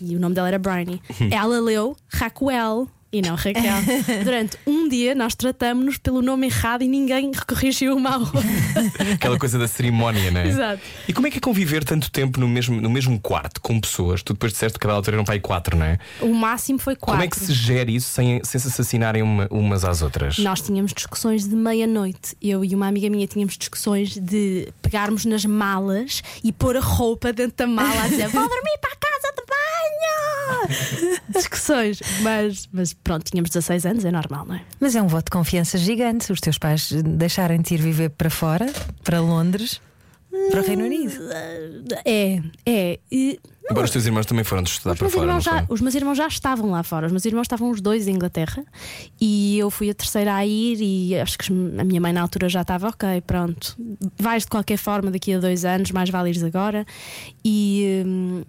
e 0.00 0.16
o 0.16 0.20
nome 0.20 0.34
dela 0.34 0.48
era 0.48 0.58
Bryony. 0.58 1.00
Ela 1.30 1.60
leu 1.60 1.96
Raquel 2.08 2.88
e 3.12 3.22
não 3.22 3.34
Raquel. 3.34 3.62
Durante 4.24 4.56
um 4.66 4.88
dia 4.88 5.14
nós 5.14 5.34
tratamos-nos 5.34 5.98
pelo 5.98 6.20
nome 6.22 6.46
errado 6.46 6.82
e 6.82 6.88
ninguém 6.88 7.30
corrigiu 7.46 7.96
o 7.96 8.00
mal. 8.00 8.20
Aquela 9.14 9.38
coisa 9.38 9.58
da 9.58 9.66
cerimónia, 9.68 10.30
não 10.30 10.40
é? 10.40 10.48
Exato. 10.48 10.82
E 11.06 11.12
como 11.12 11.26
é 11.26 11.30
que 11.30 11.38
é 11.38 11.40
conviver 11.40 11.84
tanto 11.84 12.10
tempo 12.10 12.38
no 12.40 12.48
mesmo, 12.48 12.80
no 12.80 12.90
mesmo 12.90 13.18
quarto 13.20 13.60
com 13.60 13.80
pessoas? 13.80 14.22
Tu 14.22 14.32
depois 14.32 14.52
disseste 14.52 14.78
que 14.78 14.82
cada 14.82 14.94
altura 14.94 15.16
eram 15.16 15.24
para 15.24 15.34
aí 15.34 15.40
quatro, 15.40 15.76
não 15.76 15.86
é? 15.86 15.98
O 16.20 16.32
máximo 16.34 16.78
foi 16.78 16.94
quatro. 16.96 17.12
Como 17.12 17.22
é 17.22 17.28
que 17.28 17.38
se 17.38 17.52
gera 17.52 17.90
isso 17.90 18.08
sem, 18.10 18.40
sem 18.44 18.60
se 18.60 18.68
assassinarem 18.68 19.22
uma- 19.22 19.48
umas 19.50 19.84
às 19.84 20.02
outras? 20.02 20.38
Nós 20.38 20.60
tínhamos 20.60 20.92
discussões 20.92 21.48
de 21.48 21.54
meia-noite. 21.54 22.36
Eu 22.42 22.64
e 22.64 22.74
uma 22.74 22.86
amiga 22.88 23.08
minha 23.08 23.26
tínhamos 23.26 23.56
discussões 23.56 24.16
de 24.16 24.68
pegarmos 24.82 25.24
nas 25.24 25.44
malas 25.44 26.22
e 26.44 26.52
pôr 26.52 26.76
a 26.76 26.80
roupa 26.80 27.32
dentro 27.32 27.56
da 27.56 27.66
mala 27.66 28.02
a 28.04 28.08
dizer: 28.08 28.28
Vou 28.28 28.42
dormir 28.48 28.78
para 28.80 28.92
a 28.92 28.96
casa 28.96 29.34
de 29.36 29.42
discussões. 31.28 32.00
Mas, 32.22 32.68
mas 32.72 32.92
pronto, 32.92 33.24
tínhamos 33.24 33.50
16 33.50 33.86
anos, 33.86 34.04
é 34.04 34.10
normal, 34.10 34.46
não 34.46 34.54
é? 34.54 34.62
Mas 34.80 34.94
é 34.94 35.02
um 35.02 35.08
voto 35.08 35.26
de 35.26 35.30
confiança 35.30 35.78
gigante. 35.78 36.32
Os 36.32 36.40
teus 36.40 36.58
pais 36.58 36.90
deixarem-te 36.90 37.74
ir 37.74 37.80
viver 37.80 38.10
para 38.10 38.30
fora, 38.30 38.66
para 39.02 39.20
Londres, 39.20 39.80
para 40.50 40.60
o 40.60 40.64
Reino 40.64 40.84
Unido. 40.84 41.14
É, 42.04 42.42
é. 42.66 42.98
E, 43.10 43.38
Embora 43.70 43.84
os 43.84 43.90
teus 43.90 44.06
irmãos 44.06 44.24
também 44.24 44.44
foram 44.44 44.62
de 44.62 44.70
estudar 44.70 44.92
Os 44.92 44.98
para 44.98 45.10
fora, 45.10 45.40
já, 45.40 45.66
os 45.68 45.80
meus 45.80 45.94
irmãos 45.94 46.16
já 46.16 46.26
estavam 46.26 46.70
lá 46.70 46.82
fora. 46.82 47.06
Os 47.06 47.12
meus 47.12 47.24
irmãos 47.24 47.42
estavam 47.42 47.70
os 47.70 47.80
dois 47.80 48.08
em 48.08 48.14
Inglaterra 48.14 48.64
e 49.20 49.58
eu 49.58 49.70
fui 49.70 49.90
a 49.90 49.94
terceira 49.94 50.34
a 50.34 50.46
ir. 50.46 50.78
E 50.80 51.18
acho 51.18 51.36
que 51.36 51.52
a 51.52 51.84
minha 51.84 52.00
mãe 52.00 52.12
na 52.12 52.22
altura 52.22 52.48
já 52.48 52.62
estava 52.62 52.88
ok. 52.88 53.20
Pronto, 53.26 53.76
vais 54.18 54.44
de 54.44 54.48
qualquer 54.48 54.78
forma 54.78 55.10
daqui 55.10 55.34
a 55.34 55.38
dois 55.38 55.64
anos, 55.66 55.90
mais 55.90 56.08
vale 56.08 56.30
ires 56.30 56.42
agora. 56.42 56.86
E 57.44 58.02
hum, 58.06 58.42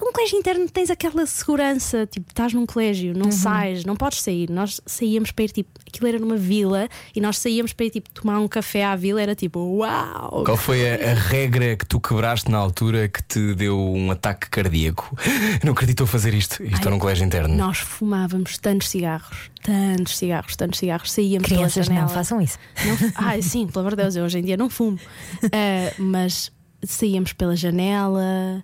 um 0.00 0.12
colégio 0.12 0.38
interno 0.38 0.68
tens 0.68 0.90
aquela 0.90 1.24
segurança, 1.26 2.06
tipo, 2.06 2.26
estás 2.28 2.52
num 2.52 2.66
colégio, 2.66 3.14
não 3.16 3.30
sais, 3.30 3.84
não 3.84 3.96
podes 3.96 4.20
sair. 4.20 4.50
Nós 4.50 4.80
saíamos 4.84 5.30
para 5.30 5.44
ir, 5.44 5.50
tipo, 5.50 5.70
aquilo 5.86 6.06
era 6.06 6.18
numa 6.18 6.36
vila 6.36 6.88
e 7.14 7.20
nós 7.20 7.38
saíamos 7.38 7.72
para 7.72 7.86
ir, 7.86 7.90
tipo, 7.90 8.10
tomar 8.10 8.38
um 8.38 8.46
café 8.46 8.84
à 8.84 8.94
vila, 8.94 9.22
era 9.22 9.34
tipo, 9.34 9.58
uau! 9.58 10.44
Qual 10.44 10.56
foi 10.56 10.88
a, 10.88 11.12
a 11.12 11.14
regra 11.14 11.76
que 11.76 11.86
tu 11.86 11.98
quebraste 11.98 12.50
na 12.50 12.58
altura 12.58 13.08
que 13.08 13.22
te 13.22 13.54
deu 13.54 13.78
um 13.78 14.10
ataque 14.10 14.50
cardíaco? 14.50 15.16
Não 15.64 15.72
acreditou 15.72 16.06
fazer 16.06 16.34
isto. 16.34 16.62
Isto 16.62 16.76
Ai, 16.76 16.86
era 16.86 16.94
um 16.94 16.98
colégio 16.98 17.24
interno. 17.24 17.54
Nós 17.54 17.78
fumávamos 17.78 18.58
tantos 18.58 18.88
cigarros, 18.88 19.50
tantos 19.62 20.18
cigarros, 20.18 20.56
tantos 20.56 20.78
cigarros, 20.78 21.10
saíamos 21.10 21.46
Crianças 21.46 21.72
pela 21.72 21.84
janela. 21.86 22.06
não 22.06 22.14
façam 22.14 22.40
isso. 22.40 22.58
Não, 22.84 23.12
ai, 23.26 23.40
sim, 23.40 23.66
pelo 23.66 23.80
amor 23.80 23.96
de 23.96 24.02
Deus, 24.02 24.16
eu 24.16 24.24
hoje 24.24 24.38
em 24.38 24.42
dia 24.42 24.56
não 24.56 24.68
fumo. 24.68 24.98
Ah, 25.44 25.92
mas 25.98 26.52
saíamos 26.84 27.32
pela 27.32 27.56
janela, 27.56 28.62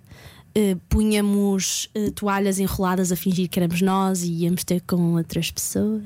ah, 0.55 0.77
punhamos 0.89 1.89
ah, 1.95 2.11
toalhas 2.15 2.59
enroladas 2.59 3.11
a 3.11 3.15
fingir 3.15 3.49
que 3.49 3.59
éramos 3.59 3.81
nós 3.81 4.23
e 4.23 4.31
íamos 4.43 4.63
ter 4.63 4.81
com 4.81 5.15
outras 5.15 5.51
pessoas. 5.51 6.01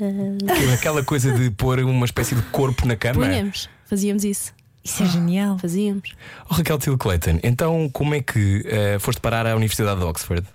Aquela 0.73 1.03
coisa 1.03 1.31
de 1.31 1.49
pôr 1.51 1.79
uma 1.79 2.05
espécie 2.05 2.35
de 2.35 2.41
corpo 2.43 2.87
na 2.87 2.95
cama. 2.95 3.25
Punhamos, 3.25 3.69
fazíamos 3.85 4.23
isso. 4.23 4.53
Isso 4.83 5.03
é 5.03 5.05
genial. 5.05 5.59
Fazíamos. 5.59 6.13
Oh, 6.49 6.53
Raquel 6.53 6.77
Till 6.77 6.97
Clayton, 6.97 7.39
então 7.43 7.89
como 7.91 8.15
é 8.15 8.21
que 8.21 8.63
eh, 8.65 8.97
foste 8.99 9.19
parar 9.19 9.45
à 9.45 9.53
Universidade 9.53 9.99
de 9.99 10.05
Oxford? 10.05 10.47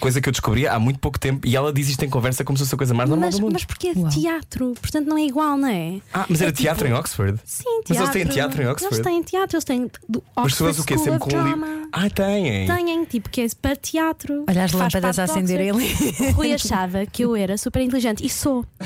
Coisa 0.00 0.20
que 0.20 0.28
eu 0.28 0.32
descobri 0.32 0.66
há 0.68 0.78
muito 0.78 0.98
pouco 0.98 1.18
tempo 1.18 1.46
e 1.46 1.56
ela 1.56 1.72
diz 1.72 1.88
isto 1.88 2.04
em 2.04 2.10
conversa 2.10 2.44
como 2.44 2.56
se 2.58 2.64
fosse 2.64 2.74
a 2.74 2.78
coisa 2.78 2.94
mais 2.94 3.08
normal 3.08 3.28
Mas, 3.28 3.36
do 3.38 3.42
mundo. 3.42 3.52
mas 3.54 3.64
porque 3.64 3.88
é 3.88 3.94
de 3.94 4.00
Uau. 4.00 4.10
teatro, 4.10 4.74
portanto 4.80 5.06
não 5.06 5.16
é 5.18 5.22
igual, 5.22 5.56
não 5.56 5.68
é? 5.68 6.00
Ah, 6.12 6.26
mas 6.28 6.40
era 6.40 6.50
É 6.50 6.52
tipo- 6.52 6.62
teatro 6.62 6.86
em 6.88 6.92
Oxford? 6.92 7.38
Sim, 7.44 7.64
Mas 7.64 7.84
teatro. 7.86 8.02
eles 8.04 8.10
têm 8.12 8.26
teatro 8.26 8.62
em 8.62 8.66
Oxford? 8.66 8.94
Eles 8.94 9.04
têm 9.06 9.22
teatro, 9.22 9.56
eles 9.56 9.64
têm 9.64 9.90
do 10.08 10.22
Mas 10.36 10.44
Oxford 10.46 10.74
pessoas 10.74 10.78
o 10.78 10.84
quê? 10.84 10.98
Sempre 10.98 11.18
com 11.18 11.34
um 11.36 11.44
livro. 11.44 11.60
Drama. 11.60 11.88
Ah, 11.92 12.10
têm. 12.10 12.66
Têm, 12.66 13.04
tipo, 13.04 13.28
que 13.30 13.40
é 13.42 13.46
para 13.60 13.76
teatro. 13.76 14.44
Olha 14.48 14.64
as 14.64 14.72
lâmpadas 14.72 15.18
a 15.18 15.24
ali. 15.24 15.70
O 16.28 16.32
Rui 16.32 16.52
achava 16.52 17.06
que 17.06 17.22
eu 17.24 17.36
era 17.36 17.56
super 17.56 17.80
inteligente 17.82 18.24
e 18.24 18.28
sou. 18.28 18.64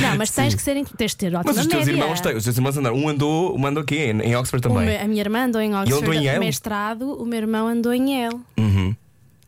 não, 0.00 0.16
mas 0.16 0.30
tens 0.30 0.54
que 0.54 0.62
ser, 0.62 0.82
tens 0.96 1.10
de 1.12 1.16
ter 1.16 1.34
ótima 1.34 1.44
Mas 1.54 1.58
os 1.58 1.66
teus 1.66 1.86
média. 1.86 2.00
irmãos 2.00 2.20
têm, 2.20 2.36
os 2.36 2.44
teus 2.44 2.56
irmãos 2.56 2.76
andaram. 2.76 2.96
Um 2.96 3.08
andou, 3.08 3.56
um 3.58 3.66
andou 3.66 3.82
aqui 3.82 3.96
em, 3.96 4.20
em 4.20 4.36
Oxford 4.36 4.62
também. 4.62 4.86
meu- 4.86 5.00
a 5.00 5.04
minha 5.08 5.20
irmã 5.20 5.44
andou 5.44 5.60
em 5.60 5.74
Oxford, 5.74 6.04
andou 6.08 6.14
em 6.14 6.38
mestrado, 6.38 7.12
o 7.20 7.24
meu 7.24 7.38
irmão 7.38 7.66
andou 7.68 7.92
em 7.92 8.22
Yale. 8.22 8.38
Uhum. 8.58 8.94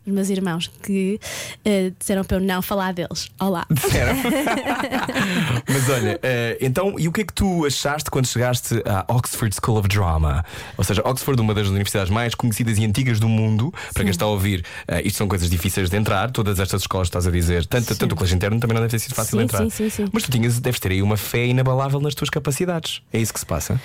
Os 0.07 0.13
meus 0.15 0.31
irmãos 0.31 0.71
que 0.83 1.21
eh, 1.63 1.93
disseram 1.99 2.25
para 2.25 2.39
eu 2.39 2.41
não 2.41 2.63
falar 2.63 2.93
deles. 2.95 3.29
Olá. 3.39 3.67
Disseram. 3.71 4.15
Mas 5.69 5.89
olha, 5.91 6.19
eh, 6.23 6.57
então, 6.61 6.99
e 6.99 7.07
o 7.07 7.13
que 7.13 7.21
é 7.21 7.25
que 7.25 7.35
tu 7.35 7.67
achaste 7.67 8.11
quando 8.11 8.27
chegaste 8.27 8.83
à 8.87 9.05
Oxford 9.13 9.55
School 9.55 9.79
of 9.79 9.89
Drama? 9.89 10.43
Ou 10.79 10.85
seja, 10.85 11.03
Oxford, 11.05 11.41
uma 11.41 11.55
das 11.55 11.69
universidades 11.69 12.11
mais 12.11 12.35
conhecidas 12.35 12.79
e 12.79 12.85
antigas 12.85 13.21
do 13.21 13.29
mundo. 13.29 13.73
Para 13.93 14.03
quem 14.03 14.11
está 14.11 14.25
a 14.25 14.29
ouvir, 14.29 14.65
eh, 14.89 15.03
isto 15.03 15.19
são 15.19 15.29
coisas 15.29 15.51
difíceis 15.51 15.91
de 15.91 15.97
entrar. 15.99 16.31
Todas 16.31 16.59
estas 16.59 16.81
escolas, 16.83 17.09
estás 17.09 17.27
a 17.27 17.31
dizer, 17.31 17.67
tanto, 17.67 17.95
tanto 17.95 18.13
o 18.13 18.17
colégio 18.17 18.37
interno 18.37 18.59
também 18.59 18.75
não 18.75 18.81
deve 18.81 18.93
ter 18.93 19.01
sido 19.01 19.15
fácil 19.15 19.37
de 19.37 19.43
Sim, 19.43 19.45
entrar. 19.45 19.59
sim, 19.65 19.71
sim, 19.71 19.91
sim. 19.91 20.09
Mas 20.13 20.23
tu 20.23 20.31
tinhas, 20.31 20.59
deves 20.59 20.81
ter 20.81 20.93
aí 20.93 21.03
uma 21.03 21.19
fé 21.19 21.45
inabalável 21.47 22.01
nas 22.01 22.15
tuas 22.15 22.31
capacidades. 22.31 23.03
É 23.13 23.19
isso 23.19 23.35
que 23.35 23.41
se 23.41 23.47
passa? 23.47 23.79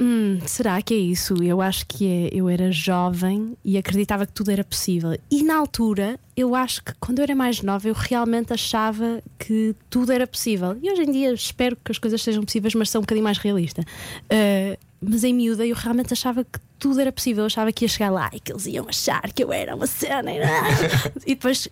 Hum, 0.00 0.38
será 0.46 0.80
que 0.82 0.94
é 0.94 0.98
isso? 0.98 1.42
Eu 1.42 1.60
acho 1.60 1.86
que 1.86 2.06
é. 2.06 2.28
Eu 2.32 2.48
era 2.48 2.70
jovem 2.70 3.56
e 3.64 3.78
acreditava 3.78 4.26
que 4.26 4.32
tudo 4.32 4.50
era 4.50 4.64
possível. 4.64 5.16
E 5.30 5.42
na 5.42 5.56
altura, 5.56 6.18
eu 6.36 6.54
acho 6.54 6.84
que 6.84 6.92
quando 7.00 7.20
eu 7.20 7.22
era 7.22 7.34
mais 7.34 7.62
nova, 7.62 7.88
eu 7.88 7.94
realmente 7.94 8.52
achava 8.52 9.22
que 9.38 9.74
tudo 9.88 10.12
era 10.12 10.26
possível. 10.26 10.76
E 10.82 10.90
hoje 10.92 11.02
em 11.02 11.10
dia 11.10 11.32
espero 11.32 11.76
que 11.82 11.90
as 11.90 11.98
coisas 11.98 12.22
sejam 12.22 12.44
possíveis, 12.44 12.74
mas 12.74 12.90
sou 12.90 13.00
um 13.00 13.02
bocadinho 13.02 13.24
mais 13.24 13.38
realista. 13.38 13.80
Uh, 13.80 14.76
mas 15.00 15.24
em 15.24 15.32
miúda, 15.32 15.66
eu 15.66 15.74
realmente 15.74 16.12
achava 16.12 16.44
que 16.44 16.58
tudo 16.78 17.00
era 17.00 17.10
possível. 17.10 17.42
Eu 17.42 17.46
achava 17.46 17.72
que 17.72 17.86
ia 17.86 17.88
chegar 17.88 18.10
lá 18.10 18.30
e 18.34 18.40
que 18.40 18.52
eles 18.52 18.66
iam 18.66 18.86
achar 18.86 19.32
que 19.32 19.42
eu 19.42 19.50
era 19.50 19.74
uma 19.74 19.86
cena. 19.86 20.30
E, 20.30 20.40
depois, 21.34 21.68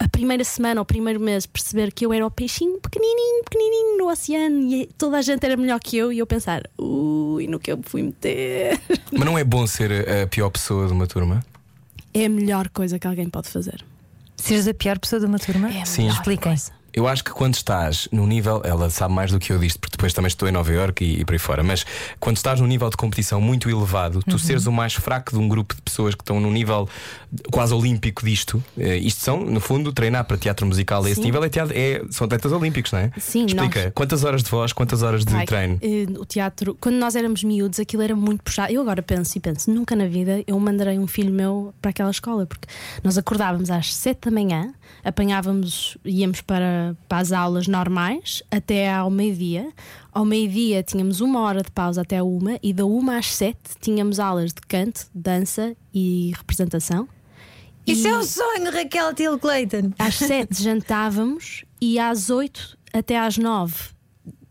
a 0.00 0.08
primeira 0.08 0.42
semana, 0.42 0.80
ou 0.80 0.82
o 0.82 0.86
primeiro 0.86 1.20
mês, 1.20 1.46
perceber 1.46 1.92
que 1.92 2.04
eu 2.04 2.12
era 2.12 2.26
o 2.26 2.30
peixinho 2.30 2.80
pequenininho, 2.80 3.44
pequenininho 3.44 3.98
no 3.98 4.10
oceano 4.10 4.72
e 4.72 4.86
toda 4.98 5.18
a 5.18 5.22
gente 5.22 5.44
era 5.44 5.56
melhor 5.56 5.78
que 5.78 5.96
eu. 5.96 6.12
E 6.12 6.18
eu 6.18 6.26
pensar, 6.26 6.62
ui, 6.76 7.46
no 7.46 7.60
que 7.60 7.70
eu 7.70 7.76
me 7.76 7.84
fui 7.84 8.02
meter. 8.02 8.80
Mas 9.12 9.24
não 9.24 9.38
é 9.38 9.44
bom 9.44 9.64
ser 9.64 9.92
a 10.08 10.26
pior 10.26 10.50
pessoa 10.50 10.88
de 10.88 10.92
uma 10.92 11.06
turma? 11.06 11.44
É 12.14 12.26
a 12.26 12.28
melhor 12.28 12.68
coisa 12.68 12.98
que 12.98 13.06
alguém 13.06 13.28
pode 13.28 13.48
fazer. 13.48 13.91
Seres 14.42 14.66
a 14.66 14.74
pior 14.74 14.98
pessoa 14.98 15.20
de 15.20 15.26
uma 15.26 15.38
turma? 15.38 15.70
É 15.70 15.82
a 15.82 15.86
Sim. 15.86 16.02
melhor 16.02 16.16
Expliquem. 16.16 16.56
Eu 16.94 17.08
acho 17.08 17.24
que 17.24 17.30
quando 17.30 17.54
estás 17.54 18.08
no 18.12 18.26
nível, 18.26 18.60
ela 18.64 18.90
sabe 18.90 19.14
mais 19.14 19.30
do 19.30 19.38
que 19.38 19.52
eu 19.52 19.58
disto, 19.58 19.78
porque 19.80 19.96
depois 19.96 20.12
também 20.12 20.26
estou 20.28 20.48
em 20.48 20.52
Nova 20.52 20.70
Iorque 20.72 21.04
e, 21.04 21.20
e 21.20 21.24
por 21.24 21.32
aí 21.32 21.38
fora, 21.38 21.62
mas 21.62 21.84
quando 22.20 22.36
estás 22.36 22.60
num 22.60 22.66
nível 22.66 22.90
de 22.90 22.96
competição 22.96 23.40
muito 23.40 23.70
elevado, 23.70 24.22
tu 24.28 24.38
seres 24.38 24.66
o 24.66 24.72
mais 24.72 24.92
fraco 24.94 25.32
de 25.32 25.38
um 25.38 25.48
grupo 25.48 25.74
de 25.74 25.80
pessoas 25.82 26.14
que 26.14 26.22
estão 26.22 26.38
num 26.40 26.50
nível 26.52 26.88
quase 27.50 27.72
olímpico 27.72 28.24
disto, 28.24 28.62
eh, 28.78 28.98
isto 28.98 29.22
são, 29.22 29.40
no 29.40 29.60
fundo, 29.60 29.92
treinar 29.92 30.24
para 30.24 30.36
teatro 30.36 30.66
musical 30.66 31.02
a 31.04 31.06
esse 31.10 31.16
Sim. 31.20 31.26
nível 31.26 31.42
é 31.44 31.48
teatro, 31.48 31.74
é- 31.76 32.02
são 32.10 32.26
atletas 32.26 32.52
olímpicos, 32.52 32.92
não 32.92 32.98
é? 32.98 33.10
Sim, 33.18 33.46
Explica, 33.46 33.84
nós- 33.84 33.92
quantas 33.94 34.24
horas 34.24 34.42
de 34.42 34.50
voz, 34.50 34.72
quantas 34.72 35.02
horas 35.02 35.24
de 35.24 35.34
Ai, 35.34 35.46
treino? 35.46 35.78
eh, 35.80 36.06
o 36.18 36.26
teatro, 36.26 36.76
quando 36.80 36.96
nós 36.96 37.16
éramos 37.16 37.42
miúdos, 37.42 37.80
aquilo 37.80 38.02
era 38.02 38.14
muito 38.14 38.42
puxado. 38.42 38.72
Eu 38.72 38.82
agora 38.82 39.02
penso 39.02 39.36
e 39.38 39.40
penso, 39.40 39.70
nunca 39.70 39.96
na 39.96 40.06
vida 40.06 40.42
eu 40.46 40.58
mandarei 40.60 40.98
um 40.98 41.06
filho 41.06 41.32
meu 41.32 41.72
para 41.80 41.90
aquela 41.90 42.10
escola, 42.10 42.44
porque 42.46 42.68
nós 43.02 43.16
acordávamos 43.16 43.70
às 43.70 43.94
7 43.94 44.18
da 44.26 44.30
manhã, 44.30 44.72
apanhávamos, 45.04 45.96
íamos 46.04 46.40
para, 46.40 46.96
para 47.08 47.18
as 47.18 47.32
aulas 47.32 47.66
normais 47.66 48.42
até 48.50 48.92
ao 48.92 49.10
meio-dia. 49.10 49.70
Ao 50.12 50.24
meio-dia 50.24 50.82
tínhamos 50.82 51.20
uma 51.20 51.40
hora 51.40 51.62
de 51.62 51.70
pausa 51.70 52.02
até 52.02 52.18
a 52.18 52.24
uma, 52.24 52.58
e 52.62 52.72
da 52.72 52.84
uma 52.84 53.18
às 53.18 53.32
sete 53.34 53.58
tínhamos 53.80 54.18
aulas 54.20 54.52
de 54.52 54.60
canto, 54.62 55.06
dança 55.14 55.74
e 55.92 56.32
representação. 56.36 57.08
Isso 57.86 58.06
E- 58.06 58.10
é 58.10 58.16
um 58.16 58.22
sonho, 58.22 58.70
Raquel 58.72 59.12
Till 59.14 59.38
Clayton. 59.38 59.92
às 59.98 60.14
sete 60.16 60.62
jantávamos 60.62 61.64
e 61.80 61.98
às 61.98 62.30
oito 62.30 62.78
até 62.92 63.18
às 63.18 63.36
nove 63.38 63.74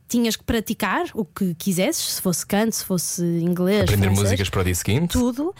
tinhas 0.09 0.35
que 0.35 0.43
praticar 0.43 1.05
o 1.13 1.23
que 1.23 1.55
quisesses, 1.55 2.15
se 2.15 2.21
fosse 2.21 2.45
canto, 2.45 2.73
se 2.75 2.83
fosse 2.83 3.23
inglês, 3.23 3.83
Aprender 3.83 4.07
francês, 4.07 4.23
músicas 4.25 4.49
para 4.49 4.59
o 4.59 4.63
dia 4.65 4.75
seguinte? 4.75 5.11
tudo. 5.13 5.55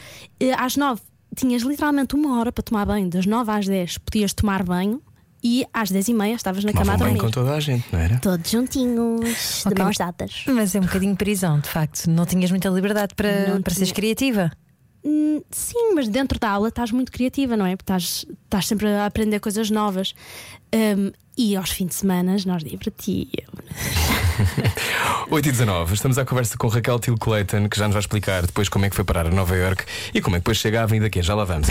Às 0.57 0.75
nove 0.75 0.99
tinhas 1.35 1.61
literalmente 1.63 2.15
uma 2.15 2.39
hora 2.39 2.51
para 2.51 2.63
tomar 2.63 2.85
banho, 2.85 3.09
das 3.09 3.25
nove 3.25 3.51
às 3.51 3.65
dez 3.67 3.97
podias 3.97 4.33
tomar 4.33 4.63
banho 4.63 5.01
e 5.43 5.65
às 5.73 5.89
dez 5.89 6.07
e 6.07 6.13
meia 6.13 6.35
estavas 6.35 6.63
na 6.63 6.71
cama 6.71 6.93
a 6.93 6.97
Tomavam 6.97 7.07
dormir. 7.07 7.19
com 7.21 7.31
toda 7.31 7.55
a 7.55 7.59
gente, 7.59 7.85
não 7.91 7.99
era? 7.99 8.19
Todos 8.19 8.49
juntinhos, 8.51 9.65
Ok. 9.65 9.75
de 9.75 9.81
mãos 9.83 9.97
dadas. 9.97 10.43
Mas 10.47 10.75
é 10.75 10.79
um 10.79 10.83
bocadinho 10.83 11.15
prisão, 11.15 11.59
de 11.59 11.67
facto. 11.67 12.07
Não 12.09 12.25
tinhas 12.25 12.51
muita 12.51 12.69
liberdade 12.69 13.15
para, 13.15 13.47
Não 13.53 13.61
para 13.61 13.73
seres 13.73 13.91
criativa. 13.91 14.51
Hum, 15.03 15.41
Sim, 15.49 15.93
mas 15.95 16.07
dentro 16.07 16.39
da 16.39 16.49
aula 16.49 16.69
estás 16.69 16.91
muito 16.91 17.11
criativa, 17.11 17.57
não 17.57 17.65
é? 17.65 17.75
Porque 17.75 17.83
estás, 17.91 18.25
estás 18.43 18.67
sempre 18.67 18.87
a 18.87 19.05
aprender 19.05 19.39
coisas 19.39 19.69
novas. 19.69 20.13
Hum, 20.73 21.11
e 21.37 21.55
aos 21.55 21.71
fins 21.71 21.87
de 21.87 21.95
semana 21.95 22.35
nós 22.45 22.63
divertíamos. 22.63 23.65
8 25.29 25.45
e 25.47 25.51
19, 25.51 25.93
estamos 25.93 26.17
à 26.17 26.25
conversa 26.25 26.57
com 26.57 26.67
Raquel 26.67 26.99
Till 26.99 27.17
Clayton, 27.17 27.67
que 27.67 27.77
já 27.77 27.85
nos 27.87 27.93
vai 27.93 28.01
explicar 28.01 28.45
depois 28.45 28.69
como 28.69 28.85
é 28.85 28.89
que 28.89 28.95
foi 28.95 29.05
parar 29.05 29.25
a 29.25 29.31
Nova 29.31 29.55
York 29.55 29.85
e 30.13 30.21
como 30.21 30.35
é 30.35 30.39
que 30.39 30.43
depois 30.43 30.57
chega 30.57 30.81
à 30.81 30.83
Avenida 30.83 31.09
Q. 31.09 31.21
Já 31.21 31.35
lá 31.35 31.45
vamos. 31.45 31.67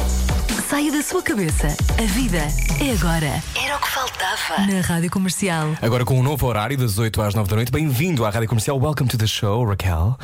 Saia 0.68 0.90
da 0.92 1.02
sua 1.02 1.22
cabeça. 1.22 1.66
A 1.99 2.06
vida 2.12 2.38
é 2.80 2.92
agora. 2.92 3.42
Era 3.60 3.76
o 3.76 3.80
que 3.80 3.88
faltava. 3.88 4.66
Na 4.66 4.80
Rádio 4.80 5.10
Comercial. 5.10 5.76
Agora 5.82 6.04
com 6.04 6.18
um 6.18 6.22
novo 6.22 6.46
horário, 6.46 6.76
das 6.76 6.99
8 6.99 7.20
às 7.22 7.34
9 7.34 7.49
da 7.50 7.56
noite. 7.56 7.72
Bem-vindo 7.72 8.25
à 8.25 8.30
Rádio 8.30 8.49
Comercial. 8.49 8.78
Welcome 8.80 9.08
to 9.10 9.18
the 9.18 9.26
show, 9.26 9.64
Raquel. 9.64 10.16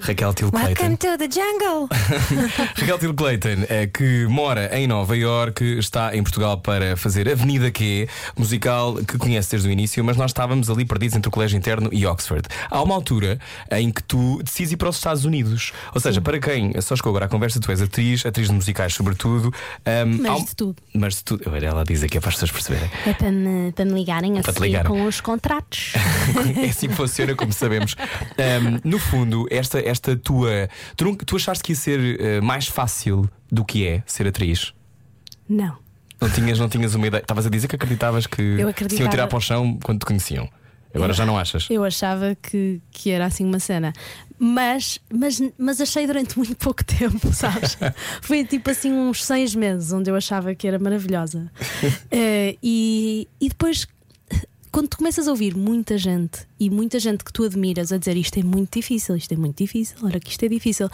Raquel 0.00 0.32
Till 0.34 0.50
Clayton. 0.50 0.66
Welcome 0.68 0.96
to 0.96 1.18
the 1.18 1.28
jungle. 1.28 1.88
Raquel 2.76 2.98
Till 2.98 3.14
Clayton, 3.14 3.64
eh, 3.68 3.86
que 3.86 4.26
mora 4.26 4.70
em 4.76 4.86
Nova 4.86 5.16
York, 5.16 5.62
está 5.78 6.16
em 6.16 6.22
Portugal 6.22 6.58
para 6.58 6.96
fazer 6.96 7.28
Avenida 7.28 7.70
Q, 7.70 8.08
musical 8.36 8.94
que 8.96 9.18
conhece 9.18 9.50
desde 9.52 9.68
o 9.68 9.70
início, 9.70 10.02
mas 10.04 10.16
nós 10.16 10.30
estávamos 10.30 10.70
ali 10.70 10.84
perdidos 10.84 11.16
entre 11.16 11.28
o 11.28 11.30
Colégio 11.30 11.56
Interno 11.58 11.90
e 11.92 12.06
Oxford. 12.06 12.48
Há 12.70 12.82
uma 12.82 12.94
altura 12.94 13.38
em 13.70 13.90
que 13.90 14.02
tu 14.02 14.42
decides 14.42 14.72
ir 14.72 14.76
para 14.76 14.88
os 14.88 14.96
Estados 14.96 15.24
Unidos. 15.24 15.72
Ou 15.94 16.00
seja, 16.00 16.20
para 16.20 16.38
quem 16.38 16.72
só 16.80 16.96
chegou 16.96 17.10
agora 17.10 17.26
à 17.26 17.28
conversa, 17.28 17.60
tu 17.60 17.70
és 17.70 17.82
atriz, 17.82 18.24
atriz 18.24 18.48
de 18.48 18.54
musicais, 18.54 18.94
sobretudo. 18.94 19.52
Ahm, 19.84 20.18
Mas 20.22 20.30
há 20.30 20.36
um- 20.36 20.44
de 20.44 20.56
tudo. 20.56 20.76
Mas 20.94 21.14
de 21.16 21.24
tudo. 21.24 21.50
Olha, 21.50 21.66
ela 21.66 21.84
diz 21.84 22.02
aqui 22.02 22.16
é 22.16 22.20
para 22.20 22.30
as 22.30 22.34
pessoas 22.36 22.50
perceberem. 22.52 22.90
É 23.06 23.12
para 23.12 23.30
me, 23.30 23.72
para 23.72 23.84
me 23.84 23.92
ligarem 23.92 24.38
a 24.38 24.42
Para 24.42 24.52
te 24.52 24.56
seguir 24.56 24.66
ligar. 24.68 24.84
com 24.86 25.04
os 25.04 25.20
contratos. 25.20 25.92
é 26.56 26.66
assim 26.70 26.88
que 26.88 26.94
funciona, 26.94 27.34
como 27.34 27.52
sabemos. 27.52 27.94
Ahm, 28.38 28.80
no 28.84 28.98
fundo, 28.98 29.46
esta, 29.50 29.78
esta 29.90 30.16
tua. 30.16 30.68
Tu, 30.96 31.16
tu 31.16 31.36
achaste 31.36 31.62
que 31.62 31.72
ia 31.72 31.76
ser 31.76 32.20
eh, 32.20 32.40
mais 32.40 32.66
fácil 32.66 33.28
do 33.50 33.64
que 33.64 33.86
é 33.86 34.02
ser 34.06 34.26
atriz? 34.26 34.72
Não. 35.48 35.76
Não 36.20 36.28
tinhas, 36.30 36.58
não 36.58 36.68
tinhas 36.68 36.94
uma 36.94 37.06
ideia. 37.06 37.20
Estavas 37.20 37.46
a 37.46 37.50
dizer 37.50 37.66
que 37.66 37.76
acreditavas 37.76 38.26
que 38.26 38.40
Eu 38.42 38.54
se 38.56 38.60
iam 38.60 38.68
acreditava. 38.70 39.10
tirar 39.10 39.26
para 39.26 39.38
o 39.38 39.40
chão 39.40 39.78
quando 39.82 40.00
te 40.00 40.06
conheciam. 40.06 40.48
Agora 40.92 41.12
já 41.12 41.24
não 41.24 41.38
achas? 41.38 41.68
Eu 41.70 41.84
achava 41.84 42.34
que, 42.34 42.80
que 42.90 43.10
era 43.10 43.24
assim 43.24 43.44
uma 43.44 43.60
cena. 43.60 43.92
Mas, 44.38 44.98
mas, 45.12 45.40
mas 45.56 45.80
achei 45.80 46.06
durante 46.06 46.36
muito 46.36 46.56
pouco 46.56 46.84
tempo, 46.84 47.30
sabes? 47.32 47.78
Foi 48.20 48.44
tipo 48.44 48.70
assim 48.70 48.92
uns 48.92 49.24
seis 49.24 49.54
meses 49.54 49.92
onde 49.92 50.10
eu 50.10 50.16
achava 50.16 50.54
que 50.54 50.66
era 50.66 50.78
maravilhosa. 50.78 51.50
Eh, 52.10 52.56
e, 52.62 53.28
e 53.40 53.48
depois, 53.48 53.86
quando 54.72 54.88
tu 54.88 54.98
começas 54.98 55.26
a 55.26 55.30
ouvir 55.30 55.56
muita 55.56 55.98
gente 55.98 56.46
e 56.58 56.70
muita 56.70 56.98
gente 56.98 57.24
que 57.24 57.32
tu 57.32 57.44
admiras 57.44 57.92
a 57.92 57.98
dizer 57.98 58.16
isto 58.16 58.38
é 58.38 58.42
muito 58.42 58.78
difícil, 58.78 59.16
isto 59.16 59.32
é 59.32 59.36
muito 59.36 59.58
difícil, 59.58 59.96
olha 60.02 60.20
que 60.20 60.30
isto 60.30 60.44
é 60.44 60.48
difícil, 60.48 60.88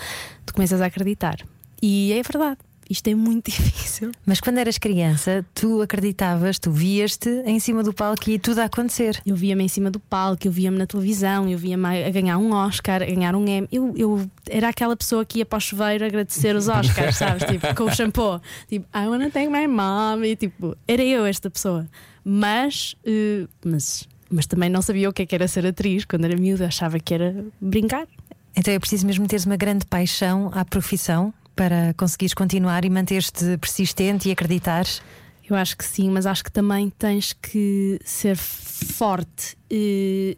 tu 0.45 0.54
começas 0.54 0.80
a 0.80 0.87
acreditar. 0.87 1.37
E 1.83 2.12
é 2.12 2.23
verdade. 2.23 2.59
isto 2.88 3.06
é 3.09 3.14
muito 3.14 3.50
difícil. 3.50 4.12
Mas 4.25 4.40
quando 4.40 4.59
eras 4.59 4.78
criança, 4.78 5.45
tu 5.54 5.83
acreditavas, 5.83 6.59
tu 6.59 6.71
vias-te 6.71 7.28
em 7.45 7.59
cima 7.61 7.83
do 7.83 7.92
palco 7.92 8.30
e 8.30 8.38
tudo 8.38 8.61
a 8.61 8.64
acontecer. 8.64 9.21
Eu 9.26 9.37
via-me 9.37 9.64
em 9.64 9.68
cima 9.68 9.90
do 9.90 10.00
palco, 10.00 10.47
eu 10.47 10.52
via-me 10.52 10.78
na 10.78 10.87
televisão, 10.87 11.49
eu 11.49 11.59
via-me 11.59 12.04
a 12.04 12.11
ganhar 12.11 12.38
um 12.38 12.52
Oscar, 12.52 13.02
a 13.02 13.06
ganhar 13.06 13.35
um 13.37 13.45
M. 13.47 13.68
Eu, 13.71 13.92
eu 13.97 14.30
era 14.49 14.68
aquela 14.71 14.97
pessoa 14.97 15.25
que 15.25 15.40
ia 15.40 15.45
para 15.47 15.59
o 15.59 15.61
chuveiro 15.61 16.04
agradecer 16.04 16.56
os 16.56 16.68
Oscars, 16.68 17.16
sabes? 17.18 17.45
Tipo, 17.45 17.75
com 17.75 17.85
o 17.85 17.95
shampoo. 17.95 18.40
Tipo, 18.68 18.87
I 18.97 19.06
wanna 19.06 19.30
thank 19.30 19.50
my 19.50 19.66
mom. 19.66 20.25
E 20.25 20.35
tipo, 20.35 20.75
era 20.88 21.02
eu 21.02 21.26
esta 21.26 21.50
pessoa. 21.50 21.87
Mas, 22.28 22.97
eh, 23.04 23.47
mas, 23.64 24.09
mas 24.28 24.47
também 24.47 24.68
não 24.68 24.83
sabia 24.83 25.09
o 25.09 25.12
que 25.12 25.23
é 25.23 25.26
que 25.26 25.35
era 25.35 25.47
ser 25.47 25.64
atriz. 25.64 26.04
Quando 26.04 26.25
era 26.25 26.37
miúda, 26.37 26.66
achava 26.66 26.99
que 26.99 27.14
era 27.14 27.45
brincar. 27.61 28.09
Então 28.56 28.75
é 28.75 28.78
preciso 28.80 29.06
mesmo 29.06 29.28
teres 29.28 29.47
uma 29.47 29.56
grande 29.56 29.87
paixão 29.87 30.50
à 30.52 30.64
profissão 30.64 31.33
para 31.54 31.95
conseguires 31.97 32.35
continuar 32.35 32.85
e 32.85 32.90
manteres-te 32.90 33.56
persistente 33.59 34.28
e 34.28 34.33
acreditares. 34.33 35.00
Eu 35.49 35.54
acho 35.54 35.76
que 35.76 35.85
sim, 35.85 36.11
mas 36.11 36.26
acho 36.26 36.42
que 36.42 36.50
também 36.50 36.90
tens 36.90 37.33
que 37.33 38.00
ser 38.04 38.37
forte. 38.37 39.56
Eh, 39.71 40.37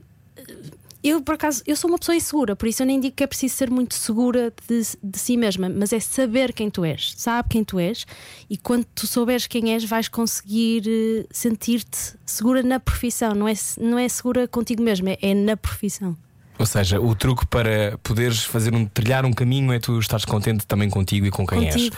Eu, 1.03 1.23
por 1.23 1.37
acaso, 1.37 1.63
eu 1.65 1.77
sou 1.77 1.89
uma 1.89 1.99
pessoa 1.99 2.17
insegura, 2.17 2.57
por 2.57 2.67
isso 2.67 2.83
eu 2.83 2.87
nem 2.87 2.99
digo 2.99 3.15
que 3.15 3.23
é 3.23 3.27
preciso 3.27 3.55
ser 3.55 3.71
muito 3.71 3.95
segura 3.95 4.53
de, 4.67 4.83
de 5.03 5.19
si 5.19 5.37
mesma, 5.37 5.69
mas 5.69 5.93
é 5.93 6.01
saber 6.01 6.53
quem 6.53 6.69
tu 6.69 6.85
és, 6.85 7.15
sabe 7.17 7.51
quem 7.51 7.63
tu 7.63 7.79
és, 7.79 8.05
e 8.51 8.57
quando 8.57 8.85
tu 8.85 9.07
souberes 9.07 9.47
quem 9.47 9.73
és, 9.73 9.85
vais 9.85 10.09
conseguir 10.09 10.83
eh, 10.89 11.27
sentir-te 11.31 12.17
segura 12.27 12.65
na 12.65 12.81
profissão, 12.81 13.33
não 13.33 13.47
é, 13.47 13.55
não 13.81 13.97
é 13.97 14.09
segura 14.09 14.49
contigo 14.49 14.83
mesma, 14.83 15.11
é, 15.11 15.19
é 15.23 15.35
na 15.35 15.57
profissão. 15.57 16.17
Ou 16.59 16.67
seja, 16.67 17.01
o 17.01 17.15
truque 17.15 17.47
para 17.47 17.97
poderes 18.03 18.43
fazer 18.45 18.75
um 18.75 18.85
trilhar 18.85 19.25
um 19.25 19.33
caminho 19.33 19.73
é 19.73 19.79
tu 19.79 19.99
estares 19.99 20.25
contente 20.25 20.67
também 20.67 20.91
contigo 20.91 21.25
e 21.27 21.31
com 21.31 21.47
quem 21.47 21.65
Contigo. 21.67 21.95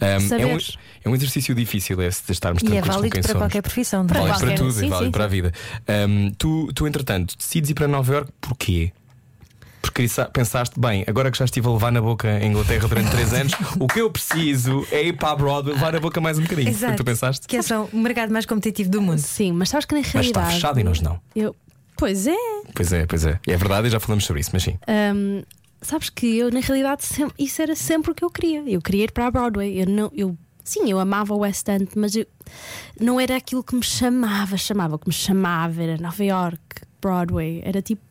és. 0.00 0.24
Um, 0.32 0.34
é, 0.36 0.46
um, 0.46 0.58
é 1.04 1.08
um 1.08 1.14
exercício 1.14 1.54
difícil 1.54 2.02
esse 2.02 2.24
de 2.26 2.32
estarmos 2.32 2.62
E 2.62 2.66
é 2.66 2.68
tranquilos 2.70 2.88
com 2.88 2.94
válido 2.96 3.12
quem 3.14 3.22
para 3.22 3.32
somos. 3.32 3.42
qualquer 3.46 3.62
profissão. 3.62 4.02
de 4.04 4.12
Para. 4.12 4.20
Vale 4.22 4.46
para 4.46 4.54
tudo, 4.56 4.72
sim, 4.72 4.86
e 4.86 4.88
vale 4.88 5.04
sim, 5.06 5.10
para 5.12 5.24
a 5.24 5.28
sim. 5.28 5.34
vida. 5.34 5.52
Um, 6.08 6.30
tu, 6.36 6.72
tu, 6.74 6.86
entretanto, 6.88 7.36
decides 7.38 7.70
ir 7.70 7.74
para 7.74 7.86
Nova 7.86 8.12
York 8.12 8.30
porquê? 8.40 8.92
Porque 9.82 10.06
sa- 10.08 10.26
pensaste, 10.26 10.78
bem, 10.78 11.04
agora 11.06 11.30
que 11.30 11.38
já 11.38 11.44
estive 11.46 11.66
a 11.66 11.70
levar 11.70 11.90
na 11.90 12.02
boca 12.02 12.28
em 12.42 12.48
Inglaterra 12.50 12.86
durante 12.86 13.10
3 13.12 13.32
anos, 13.32 13.52
o 13.78 13.86
que 13.86 14.00
eu 14.00 14.10
preciso 14.10 14.86
é 14.90 15.04
ir 15.04 15.14
para 15.14 15.30
a 15.30 15.36
Broadway 15.36 15.72
levar 15.74 15.92
na 15.94 16.00
boca 16.00 16.20
mais 16.20 16.38
um 16.38 16.42
bocadinho. 16.42 16.68
Exato. 16.68 16.96
tu 16.96 17.04
pensaste? 17.04 17.46
Que 17.46 17.56
é 17.56 17.62
só 17.62 17.88
o 17.90 17.96
mercado 17.96 18.30
mais 18.30 18.44
competitivo 18.44 18.90
do 18.90 19.00
mundo. 19.00 19.18
Sim, 19.18 19.52
mas 19.52 19.70
sabes 19.70 19.86
que 19.86 19.94
na 19.94 20.00
Mas 20.00 20.06
está 20.08 20.18
realidade. 20.20 20.52
fechado 20.54 20.80
e 20.80 20.84
nós 20.84 21.00
não. 21.00 21.18
Eu, 21.34 21.56
pois 22.00 22.26
é, 22.26 22.34
Pois 22.74 22.92
é, 22.92 23.06
pois 23.06 23.24
é. 23.26 23.38
É 23.46 23.56
verdade 23.56 23.86
e 23.86 23.90
já 23.90 24.00
falamos 24.00 24.24
sobre 24.24 24.40
isso, 24.40 24.50
mas 24.52 24.62
sim. 24.64 24.76
Hum, 25.14 25.42
sabes 25.82 26.08
que 26.10 26.36
eu, 26.38 26.50
na 26.50 26.60
realidade, 26.60 27.04
sem- 27.04 27.30
isso 27.38 27.60
era 27.62 27.76
sempre 27.76 28.10
o 28.10 28.14
que 28.14 28.24
eu 28.24 28.30
queria. 28.30 28.62
Eu 28.68 28.80
queria 28.82 29.04
ir 29.04 29.12
para 29.12 29.26
a 29.26 29.30
Broadway. 29.30 29.80
Eu 29.82 29.86
não, 29.86 30.10
eu, 30.14 30.36
sim, 30.64 30.90
eu 30.90 30.98
amava 30.98 31.34
o 31.34 31.38
West 31.38 31.68
End, 31.68 31.88
mas 31.96 32.14
eu, 32.16 32.26
não 33.00 33.20
era 33.20 33.36
aquilo 33.36 33.62
que 33.62 33.74
me 33.76 33.82
chamava. 33.82 34.56
Chamava 34.56 34.96
o 34.96 34.98
que 34.98 35.08
me 35.08 35.14
chamava 35.14 35.82
era 35.82 35.96
Nova 35.98 36.24
York, 36.24 36.58
Broadway. 37.00 37.60
Era 37.64 37.80
tipo 37.82 38.02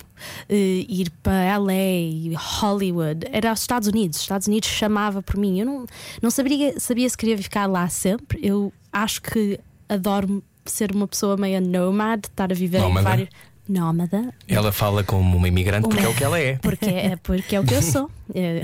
eh, 0.49 0.85
ir 0.89 1.09
para 1.23 1.57
LA, 1.57 2.37
Hollywood. 2.37 3.25
Era 3.31 3.53
os 3.53 3.61
Estados 3.61 3.87
Unidos. 3.87 4.17
Os 4.17 4.23
Estados 4.23 4.47
Unidos 4.47 4.69
chamava 4.69 5.21
por 5.21 5.37
mim. 5.37 5.59
Eu 5.59 5.65
não, 5.65 5.85
não 6.21 6.29
sabia, 6.29 6.79
sabia 6.79 7.09
se 7.09 7.17
queria 7.17 7.37
ficar 7.37 7.65
lá 7.65 7.87
sempre. 7.89 8.39
Eu 8.45 8.71
acho 8.91 9.21
que 9.21 9.59
adoro 9.87 10.43
ser 10.65 10.91
uma 10.93 11.07
pessoa 11.07 11.35
meio 11.35 11.59
nomad, 11.61 12.25
estar 12.25 12.51
a 12.51 12.55
viver 12.55 12.79
Nómada? 12.79 12.99
em 12.99 13.03
vários. 13.03 13.29
Nómada, 13.69 14.33
Ela 14.47 14.71
fala 14.71 15.03
como 15.03 15.37
uma 15.37 15.47
imigrante 15.47 15.87
porque 15.87 16.03
é 16.03 16.09
o 16.09 16.15
que 16.15 16.23
ela 16.23 16.39
é. 16.39 16.55
porque 16.57 16.85
é, 16.85 17.15
porque 17.17 17.55
é 17.55 17.59
o 17.59 17.63
que 17.63 17.75
eu 17.75 17.81
sou. 17.83 18.09
É, 18.31 18.61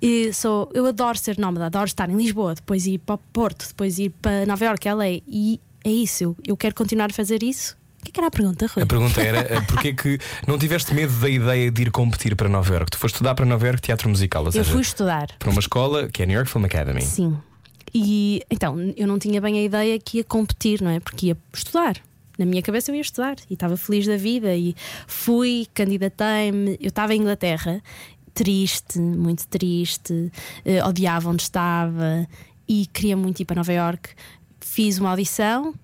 e 0.00 0.32
sou. 0.32 0.70
Eu 0.72 0.86
adoro 0.86 1.18
ser 1.18 1.36
nómada, 1.36 1.66
adoro 1.66 1.86
estar 1.86 2.08
em 2.08 2.16
Lisboa, 2.16 2.54
depois 2.54 2.86
ir 2.86 2.98
para 2.98 3.16
o 3.16 3.18
Porto, 3.18 3.66
depois 3.66 3.98
ir 3.98 4.10
para 4.22 4.46
Nova 4.46 4.64
Iorque, 4.64 4.88
LA. 4.88 5.20
E 5.26 5.60
é 5.84 5.90
isso, 5.90 6.22
eu, 6.22 6.36
eu 6.46 6.56
quero 6.56 6.76
continuar 6.76 7.10
a 7.10 7.12
fazer 7.12 7.42
isso. 7.42 7.76
O 8.00 8.04
que, 8.04 8.10
é 8.10 8.12
que 8.12 8.20
era 8.20 8.28
a 8.28 8.30
pergunta, 8.30 8.66
Rui? 8.68 8.84
A 8.84 8.86
pergunta 8.86 9.20
era 9.20 9.38
eh, 9.52 9.60
porque 9.62 9.88
é 9.88 9.92
que 9.94 10.18
não 10.46 10.56
tiveste 10.58 10.94
medo 10.94 11.12
da 11.18 11.28
ideia 11.28 11.70
de 11.72 11.82
ir 11.82 11.90
competir 11.90 12.36
para 12.36 12.48
Nova 12.48 12.72
York? 12.72 12.92
Tu 12.92 12.98
foste 12.98 13.14
estudar 13.14 13.34
para 13.34 13.44
Nova 13.44 13.66
York 13.66 13.82
teatro 13.82 14.08
musical, 14.08 14.42
ou 14.42 14.48
eu 14.48 14.52
seja, 14.52 14.70
fui 14.70 14.82
estudar. 14.82 15.26
para 15.38 15.50
uma 15.50 15.60
escola 15.60 16.08
que 16.08 16.22
é 16.22 16.24
a 16.24 16.26
New 16.26 16.36
York 16.36 16.48
Film 16.48 16.64
Academy. 16.66 17.02
Sim. 17.02 17.36
E 17.92 18.42
então, 18.50 18.76
eu 18.96 19.06
não 19.06 19.18
tinha 19.18 19.40
bem 19.40 19.58
a 19.58 19.62
ideia 19.62 19.98
que 19.98 20.18
ia 20.18 20.24
competir, 20.24 20.80
não 20.80 20.90
é? 20.90 21.00
Porque 21.00 21.26
ia 21.26 21.36
estudar. 21.52 21.96
Na 22.38 22.44
minha 22.44 22.62
cabeça 22.62 22.90
eu 22.90 22.94
ia 22.94 23.00
estudar 23.00 23.36
e 23.48 23.54
estava 23.54 23.76
feliz 23.76 24.06
da 24.06 24.16
vida 24.16 24.54
e 24.54 24.74
fui, 25.06 25.66
candidatei-me. 25.72 26.76
Eu 26.80 26.88
estava 26.88 27.14
em 27.14 27.20
Inglaterra, 27.20 27.80
triste, 28.32 28.98
muito 28.98 29.46
triste, 29.46 30.32
eh, 30.64 30.84
odiava 30.84 31.30
onde 31.30 31.42
estava 31.42 32.26
e 32.68 32.86
queria 32.86 33.16
muito 33.16 33.40
ir 33.40 33.44
para 33.44 33.56
Nova 33.56 33.72
York. 33.72 34.10
Fiz 34.60 34.98
uma 34.98 35.10
audição, 35.10 35.74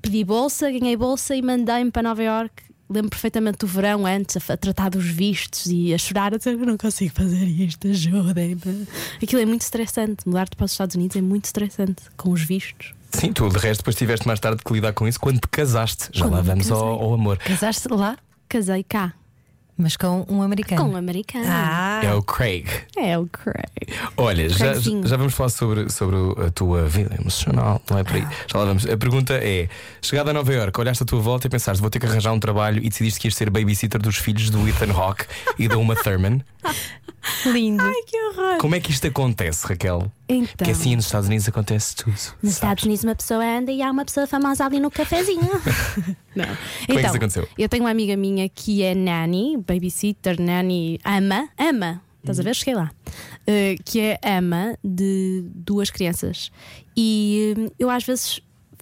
pedi 0.00 0.24
bolsa, 0.24 0.70
ganhei 0.70 0.96
bolsa 0.96 1.34
e 1.34 1.42
mandei-me 1.42 1.90
para 1.90 2.02
Nova 2.02 2.22
York. 2.22 2.62
Lembro 2.88 3.10
perfeitamente 3.10 3.58
do 3.58 3.66
verão 3.68 4.04
antes, 4.04 4.36
a, 4.50 4.56
tratar 4.56 4.90
dos 4.90 5.06
vistos 5.06 5.66
e 5.66 5.94
a 5.94 5.98
chorar, 5.98 6.34
a 6.34 6.38
dizer 6.38 6.54
eu 6.58 6.66
não 6.66 6.76
consigo 6.76 7.14
fazer 7.14 7.44
isto, 7.44 7.86
ajudem-me. 7.86 8.86
Aquilo 9.22 9.42
é 9.42 9.46
muito 9.46 9.62
estressante. 9.62 10.26
Mudar-te 10.26 10.56
para 10.56 10.64
os 10.64 10.72
Estados 10.72 10.96
Unidos 10.96 11.16
é 11.16 11.20
muito 11.20 11.44
estressante 11.44 12.02
com 12.16 12.30
os 12.30 12.42
vistos. 12.42 12.99
Sim, 13.12 13.32
tu 13.32 13.48
de 13.48 13.58
resto 13.58 13.80
depois 13.80 13.96
tiveste 13.96 14.26
mais 14.26 14.38
tarde 14.40 14.62
que 14.64 14.72
lidar 14.72 14.92
com 14.92 15.06
isso 15.08 15.18
quando 15.20 15.40
te 15.40 15.48
casaste. 15.48 16.08
Já 16.12 16.24
Quando 16.24 16.34
lá 16.34 16.42
me 16.42 16.48
vamos 16.48 16.70
ao, 16.70 16.78
casei. 16.92 17.04
ao 17.06 17.14
amor. 17.14 17.38
Casaste 17.38 17.88
lá, 17.88 18.16
Casei 18.48 18.82
cá 18.84 19.12
mas 19.82 19.96
com 19.96 20.26
um 20.28 20.42
americano. 20.42 20.82
com 20.84 20.90
um 20.90 20.96
americano. 20.96 21.46
Ah, 21.48 21.89
É 22.02 22.14
o 22.14 22.22
Craig. 22.22 22.66
É 22.96 23.18
o 23.18 23.26
Craig. 23.26 23.98
Olha, 24.16 24.48
já, 24.48 24.74
já 24.74 25.16
vamos 25.16 25.34
falar 25.34 25.50
sobre, 25.50 25.90
sobre 25.90 26.16
a 26.46 26.50
tua 26.50 26.86
vida 26.86 27.14
emocional, 27.20 27.80
não 27.90 27.98
é 27.98 28.04
por 28.04 28.16
aí? 28.16 28.26
Já 28.46 28.58
lá 28.58 28.64
vamos. 28.64 28.86
A 28.86 28.96
pergunta 28.96 29.34
é: 29.34 29.68
chegada 30.00 30.30
a 30.30 30.34
Nova 30.34 30.52
York, 30.52 30.78
olhaste 30.80 31.02
à 31.02 31.06
tua 31.06 31.20
volta 31.20 31.46
e 31.46 31.50
pensaste, 31.50 31.80
vou 31.80 31.90
ter 31.90 31.98
que 31.98 32.06
arranjar 32.06 32.32
um 32.32 32.40
trabalho 32.40 32.82
e 32.82 32.88
decidiste 32.88 33.20
que 33.20 33.28
ias 33.28 33.34
ser 33.34 33.50
babysitter 33.50 34.00
dos 34.00 34.16
filhos 34.16 34.50
do 34.50 34.68
Ethan 34.68 34.92
Hawke 34.92 35.24
e 35.58 35.68
da 35.68 35.78
Uma 35.78 35.96
Thurman. 35.96 36.42
lindo. 37.46 37.82
Ai, 37.82 38.02
que 38.06 38.16
horror! 38.16 38.58
Como 38.58 38.74
é 38.74 38.80
que 38.80 38.90
isto 38.90 39.06
acontece, 39.06 39.66
Raquel? 39.66 40.10
Então, 40.28 40.48
Porque 40.56 40.70
assim 40.70 40.96
nos 40.96 41.06
Estados 41.06 41.28
Unidos 41.28 41.48
acontece 41.48 41.96
tudo. 41.96 42.12
nos 42.12 42.20
sabes? 42.22 42.52
Estados 42.54 42.84
Unidos 42.84 43.04
uma 43.04 43.14
pessoa 43.14 43.44
anda 43.44 43.72
e 43.72 43.82
há 43.82 43.90
uma 43.90 44.04
pessoa 44.04 44.26
famosa 44.26 44.64
ali 44.64 44.78
no 44.80 44.90
cafezinho. 44.90 45.50
Não. 46.34 46.44
Como 46.86 46.98
é 46.98 47.02
que 47.02 47.08
isso 47.08 47.16
aconteceu? 47.16 47.48
Eu 47.58 47.68
tenho 47.68 47.84
uma 47.84 47.90
amiga 47.90 48.16
minha 48.16 48.48
que 48.48 48.82
é 48.82 48.94
nanny, 48.94 49.56
babysitter, 49.56 50.40
nanny, 50.40 50.98
ama, 51.04 51.48
ama. 51.58 51.89
Estás 52.20 52.38
a 52.38 52.42
ver? 52.42 52.54
Cheguei 52.54 52.74
lá. 52.74 52.90
Uh, 53.42 53.82
que 53.84 54.00
é 54.00 54.18
ama 54.22 54.76
de 54.84 55.44
duas 55.54 55.90
crianças. 55.90 56.52
E 56.96 57.54
hum, 57.56 57.68
eu 57.78 57.90
às 57.90 58.04
vezes 58.04 58.40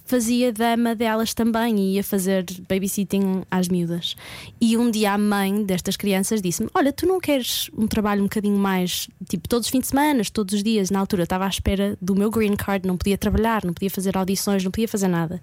fazia 0.09 0.51
dama 0.51 0.95
delas 0.95 1.33
também 1.35 1.77
e 1.79 1.95
ia 1.95 2.03
fazer 2.03 2.43
babysitting 2.67 3.43
às 3.51 3.67
miúdas. 3.67 4.15
E 4.59 4.75
um 4.75 4.89
dia 4.89 5.13
a 5.13 5.17
mãe 5.17 5.63
destas 5.63 5.95
crianças 5.95 6.41
disse-me: 6.41 6.67
Olha, 6.73 6.91
tu 6.91 7.05
não 7.05 7.19
queres 7.19 7.69
um 7.77 7.85
trabalho 7.87 8.21
um 8.21 8.25
bocadinho 8.25 8.57
mais, 8.57 9.07
tipo, 9.29 9.47
todos 9.47 9.67
os 9.67 9.71
fins 9.71 9.81
de 9.81 9.87
semana, 9.87 10.23
todos 10.33 10.55
os 10.55 10.63
dias? 10.63 10.89
Na 10.89 10.99
altura 10.99 11.23
estava 11.23 11.45
à 11.45 11.47
espera 11.47 11.95
do 12.01 12.15
meu 12.15 12.31
green 12.31 12.55
card, 12.55 12.87
não 12.87 12.97
podia 12.97 13.17
trabalhar, 13.17 13.63
não 13.63 13.73
podia 13.73 13.89
fazer 13.91 14.17
audições, 14.17 14.63
não 14.63 14.71
podia 14.71 14.87
fazer 14.87 15.07
nada. 15.07 15.39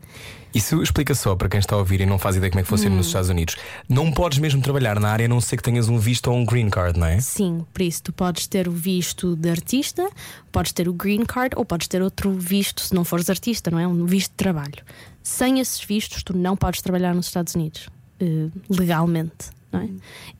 Isso 0.53 0.83
explica 0.83 1.15
só 1.15 1.37
para 1.37 1.49
quem 1.51 1.61
está 1.61 1.77
a 1.77 1.79
ouvir 1.79 2.01
e 2.01 2.07
não 2.07 2.19
faz 2.19 2.35
ideia 2.37 2.51
como 2.51 2.61
é 2.61 2.63
que 2.63 2.69
funciona 2.69 2.95
Hum. 2.95 2.99
nos 2.99 3.07
Estados 3.09 3.29
Unidos. 3.29 3.57
Não 3.89 4.11
podes 4.11 4.39
mesmo 4.39 4.61
trabalhar 4.63 4.99
na 4.99 5.11
área 5.11 5.27
a 5.27 5.29
não 5.29 5.41
ser 5.41 5.59
que 5.59 5.63
tenhas 5.63 5.89
um 5.89 5.99
visto 5.99 6.29
ou 6.29 6.37
um 6.37 6.45
green 6.47 6.71
card, 6.71 6.99
não 6.99 7.07
é? 7.07 7.21
Sim, 7.21 7.65
por 7.73 7.83
isso 7.83 8.03
tu 8.05 8.13
podes 8.13 8.47
ter 8.47 8.67
o 8.67 8.73
visto 8.73 9.37
de 9.37 9.51
artista, 9.51 10.09
podes 10.57 10.73
ter 10.73 10.89
o 10.89 10.93
green 10.95 11.25
card 11.27 11.55
ou 11.55 11.65
podes 11.67 11.87
ter 11.87 12.01
outro 12.01 12.33
visto 12.33 12.81
se 12.81 12.95
não 12.95 13.05
fores 13.05 13.29
artista, 13.29 13.71
não 13.71 13.79
é? 13.79 13.87
Um 13.87 14.07
visto 14.07 14.31
de 14.31 14.37
trabalho. 14.37 14.83
Sem 15.23 15.61
esses 15.61 15.85
vistos, 15.85 16.23
tu 16.23 16.35
não 16.35 16.57
podes 16.57 16.81
trabalhar 16.81 17.15
nos 17.15 17.27
Estados 17.27 17.55
Unidos 17.55 17.89
eh, 18.21 18.49
legalmente. 18.71 19.51
É? 19.73 19.87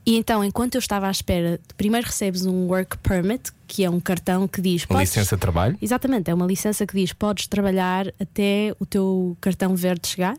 E 0.03 0.15
então, 0.17 0.43
enquanto 0.43 0.73
eu 0.73 0.79
estava 0.79 1.07
à 1.07 1.11
espera, 1.11 1.59
primeiro 1.77 2.07
recebes 2.07 2.45
um 2.47 2.65
work 2.65 2.97
permit, 2.99 3.51
que 3.67 3.83
é 3.83 3.89
um 3.89 3.99
cartão 3.99 4.47
que 4.47 4.59
diz 4.59 4.81
Uma 4.85 4.87
podes- 4.97 5.09
licença 5.09 5.35
de 5.35 5.39
trabalho. 5.41 5.77
Exatamente, 5.79 6.31
é 6.31 6.33
uma 6.33 6.47
licença 6.47 6.87
que 6.87 6.95
diz 6.95 7.13
podes 7.13 7.45
trabalhar 7.45 8.07
até 8.19 8.73
o 8.79 8.85
teu 8.87 9.37
cartão 9.39 9.75
verde 9.75 10.07
chegar 10.07 10.37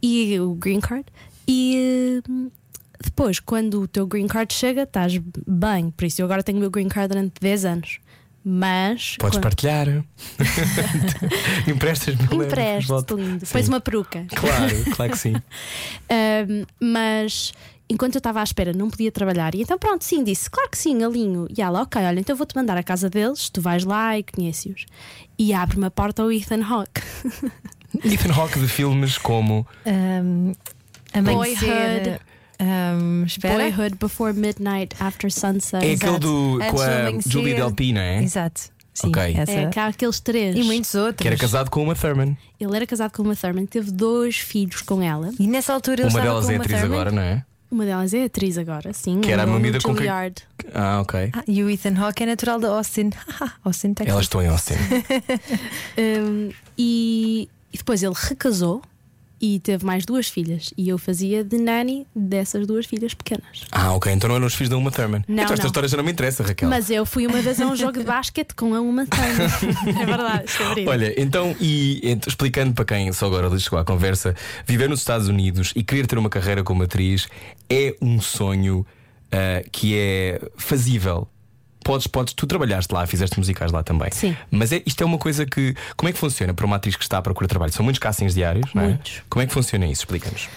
e 0.00 0.38
o 0.38 0.54
green 0.54 0.78
card. 0.80 1.06
E 1.48 2.22
hum, 2.28 2.50
depois, 3.02 3.40
quando 3.40 3.80
o 3.82 3.88
teu 3.88 4.06
green 4.06 4.28
card 4.28 4.52
chega, 4.54 4.82
estás 4.84 5.18
bem. 5.44 5.90
Por 5.90 6.04
isso, 6.04 6.20
eu 6.22 6.26
agora 6.26 6.42
tenho 6.44 6.58
o 6.58 6.60
meu 6.60 6.70
green 6.70 6.88
card 6.88 7.08
durante 7.08 7.40
10 7.40 7.64
anos. 7.64 7.98
Mas. 8.44 9.16
Podes 9.18 9.36
quando- 9.36 9.42
partilhar. 9.42 9.86
Emprestas-me. 11.66 12.86
volta. 12.86 13.14
lindo. 13.14 13.30
Sim. 13.40 13.46
Depois 13.46 13.68
uma 13.68 13.80
peruca. 13.80 14.26
Claro, 14.34 14.84
claro 14.96 15.12
que 15.12 15.18
sim. 15.18 15.34
Um, 16.10 16.64
mas 16.80 17.52
enquanto 17.90 18.14
eu 18.14 18.18
estava 18.18 18.40
à 18.40 18.42
espera, 18.42 18.72
não 18.72 18.88
podia 18.90 19.10
trabalhar. 19.12 19.54
E 19.54 19.62
então, 19.62 19.78
pronto, 19.78 20.04
sim, 20.04 20.22
disse: 20.24 20.48
Claro 20.50 20.70
que 20.70 20.78
sim, 20.78 21.02
alinho. 21.02 21.46
E 21.56 21.60
ela, 21.60 21.82
ok, 21.82 22.00
olha, 22.02 22.20
então 22.20 22.32
eu 22.34 22.36
vou-te 22.38 22.54
mandar 22.56 22.76
à 22.76 22.82
casa 22.82 23.10
deles, 23.10 23.48
tu 23.50 23.60
vais 23.60 23.84
lá 23.84 24.18
e 24.18 24.22
conheces-os. 24.22 24.86
E 25.38 25.52
abre-me 25.52 25.86
a 25.86 25.90
porta 25.90 26.22
ao 26.22 26.32
Ethan 26.32 26.62
Hawke. 26.64 27.02
Ethan 28.04 28.32
Hawke 28.32 28.58
de 28.60 28.68
filmes 28.68 29.18
como. 29.18 29.66
Um, 29.86 30.52
amanhecer. 31.12 31.68
Boyhood. 31.68 32.20
Um, 32.60 33.24
espera. 33.24 33.56
Boyhood 33.70 33.96
Before 33.96 34.32
Midnight, 34.32 34.94
After 35.00 35.30
Sunset. 35.30 35.84
É 35.84 35.92
aquele 35.94 36.18
do, 36.18 36.58
Antes 36.62 36.70
com 36.70 36.80
a. 36.80 37.20
Julie 37.30 37.54
Delpy, 37.54 37.92
não 37.92 38.00
é? 38.00 38.22
Exato. 38.22 38.60
Sim, 38.94 39.08
Ok. 39.10 39.34
essa. 39.36 39.52
É, 39.52 39.66
que 39.68 39.78
há 39.78 39.86
aqueles 39.86 40.18
três. 40.18 40.56
E 40.56 40.62
muitos 40.64 40.92
outros. 40.94 41.22
Que 41.22 41.28
era 41.28 41.36
casado 41.36 41.70
com 41.70 41.82
uma 41.84 41.94
Thurman. 41.94 42.36
Ele 42.58 42.74
era 42.76 42.84
casado 42.84 43.12
com 43.12 43.22
uma 43.22 43.36
Thurman, 43.36 43.64
teve 43.64 43.92
dois 43.92 44.38
filhos 44.38 44.82
com 44.82 45.00
ela. 45.00 45.30
E 45.38 45.46
nessa 45.46 45.72
altura 45.72 46.02
ele 46.02 46.10
Uma 46.10 46.20
delas 46.20 46.46
com 46.46 46.50
é 46.50 46.54
uma 46.56 46.64
atriz 46.64 46.80
Thurman. 46.80 46.96
agora, 46.98 47.12
não 47.12 47.22
é? 47.22 47.44
Uma 47.70 47.84
delas 47.84 48.14
é 48.14 48.24
atriz 48.24 48.56
agora, 48.58 48.92
sim. 48.92 49.20
Que 49.20 49.30
era 49.30 49.42
a 49.42 49.46
mamida 49.46 49.78
com 49.80 49.94
quem-. 49.94 50.08
Ah, 50.74 51.00
ok. 51.00 51.30
Ah, 51.32 51.44
e 51.46 51.62
o 51.62 51.70
Ethan 51.70 51.94
Hawke 51.96 52.22
é 52.22 52.26
natural 52.26 52.58
de 52.58 52.66
Austin. 52.66 53.10
Austin, 53.62 53.92
Texas. 53.92 54.12
Elas 54.12 54.24
estão 54.24 54.42
em 54.42 54.48
Austin. 54.48 54.74
Um, 55.98 56.50
e, 56.76 57.48
e 57.72 57.78
depois 57.78 58.02
ele 58.02 58.14
recasou 58.16 58.82
e 59.40 59.60
teve 59.60 59.84
mais 59.84 60.04
duas 60.04 60.28
filhas. 60.28 60.72
E 60.76 60.88
eu 60.88 60.98
fazia 60.98 61.44
de 61.44 61.58
nanny 61.58 62.06
dessas 62.14 62.66
duas 62.66 62.86
filhas 62.86 63.14
pequenas. 63.14 63.64
Ah, 63.70 63.92
ok. 63.94 64.12
Então 64.12 64.28
não 64.28 64.36
eram 64.36 64.46
os 64.46 64.54
filhos 64.54 64.70
da 64.70 64.76
Uma 64.76 64.90
Thurman. 64.90 65.24
Não, 65.28 65.34
então 65.34 65.54
esta 65.54 65.64
não. 65.64 65.66
história 65.66 65.88
já 65.88 65.96
não 65.96 66.04
me 66.04 66.12
interessa, 66.12 66.42
Raquel. 66.42 66.68
Mas 66.68 66.90
eu 66.90 67.06
fui 67.06 67.26
uma 67.26 67.40
vez 67.40 67.60
a 67.60 67.66
um 67.66 67.74
jogo 67.76 67.98
de 67.98 68.04
basquete 68.04 68.54
com 68.54 68.74
a 68.74 68.80
uma 68.80 69.06
Thurman. 69.06 69.48
é 70.00 70.06
verdade, 70.06 70.44
é. 70.80 70.88
Olha, 70.88 71.20
então, 71.20 71.54
e 71.60 72.18
explicando 72.26 72.74
para 72.74 72.84
quem 72.84 73.12
só 73.12 73.26
agora 73.26 73.56
chegou 73.58 73.78
à 73.78 73.84
conversa, 73.84 74.34
viver 74.66 74.88
nos 74.88 75.00
Estados 75.00 75.28
Unidos 75.28 75.72
e 75.74 75.82
querer 75.82 76.06
ter 76.06 76.18
uma 76.18 76.30
carreira 76.30 76.62
como 76.62 76.82
atriz 76.82 77.28
é 77.70 77.94
um 78.00 78.20
sonho 78.20 78.86
ah, 79.30 79.62
que 79.70 79.96
é 79.96 80.40
fazível. 80.56 81.28
Podes, 81.88 82.06
podes, 82.06 82.34
tu 82.34 82.46
trabalhaste 82.46 82.92
lá, 82.92 83.06
fizeste 83.06 83.38
musicais 83.38 83.72
lá 83.72 83.82
também. 83.82 84.10
Sim. 84.12 84.36
Mas 84.50 84.72
é, 84.72 84.82
isto 84.84 85.00
é 85.02 85.06
uma 85.06 85.16
coisa 85.16 85.46
que. 85.46 85.74
Como 85.96 86.06
é 86.10 86.12
que 86.12 86.18
funciona 86.18 86.52
para 86.52 86.66
uma 86.66 86.76
atriz 86.76 86.94
que 86.96 87.02
está 87.02 87.16
à 87.16 87.22
procura 87.22 87.46
de 87.46 87.48
trabalho? 87.48 87.72
São 87.72 87.82
muitos 87.82 87.98
castings 87.98 88.34
diários, 88.34 88.74
não 88.74 88.82
é? 88.82 88.88
Muitos. 88.88 89.22
Como 89.30 89.42
é 89.42 89.46
que 89.46 89.54
funciona 89.54 89.86
isso? 89.86 90.02
Explica-nos. 90.02 90.48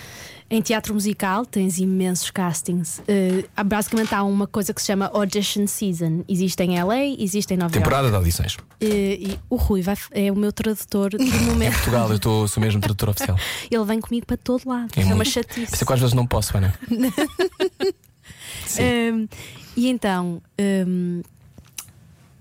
Em 0.49 0.61
teatro 0.61 0.93
musical 0.93 1.45
tens 1.45 1.77
imensos 1.77 2.29
castings. 2.31 3.01
Eh, 3.07 3.45
há- 3.55 3.63
basicamente 3.63 4.13
há 4.13 4.21
uma 4.23 4.45
coisa 4.45 4.73
que 4.73 4.81
se 4.81 4.87
chama 4.87 5.09
Audition 5.13 5.65
Season. 5.67 6.25
Existe 6.27 6.61
em 6.63 6.77
LA, 6.83 7.15
existe 7.17 7.53
em 7.53 7.55
Nova 7.55 7.73
York. 7.73 7.77
Temporada 7.79 8.09
de 8.09 8.15
audições. 8.17 8.57
Eh, 8.81 9.17
e 9.21 9.39
o 9.49 9.55
Rui 9.55 9.81
vai, 9.81 9.95
é 10.11 10.29
o 10.29 10.35
meu 10.35 10.51
tradutor 10.51 11.11
do 11.11 11.23
momento. 11.47 11.75
Portugal, 11.75 12.09
eu 12.09 12.15
estou, 12.17 12.45
sou 12.49 12.59
mesmo 12.61 12.81
tradutor 12.81 13.07
oficial. 13.11 13.37
Ele 13.71 13.85
vem 13.85 14.01
comigo 14.01 14.25
para 14.25 14.35
todo 14.35 14.67
lado. 14.67 14.89
É 14.97 15.01
É, 15.01 15.05
uma 15.13 15.23
chatice. 15.23 15.67
Por 15.67 15.73
isso 15.75 15.83
é 15.85 15.87
que 15.87 15.93
às 15.93 15.99
vezes 16.01 16.13
não 16.13 16.27
posso, 16.27 16.57
Ana. 16.57 16.73
Sim. 18.67 18.83
Um, 18.83 19.27
e 19.75 19.88
então, 19.89 20.41
o 20.57 21.23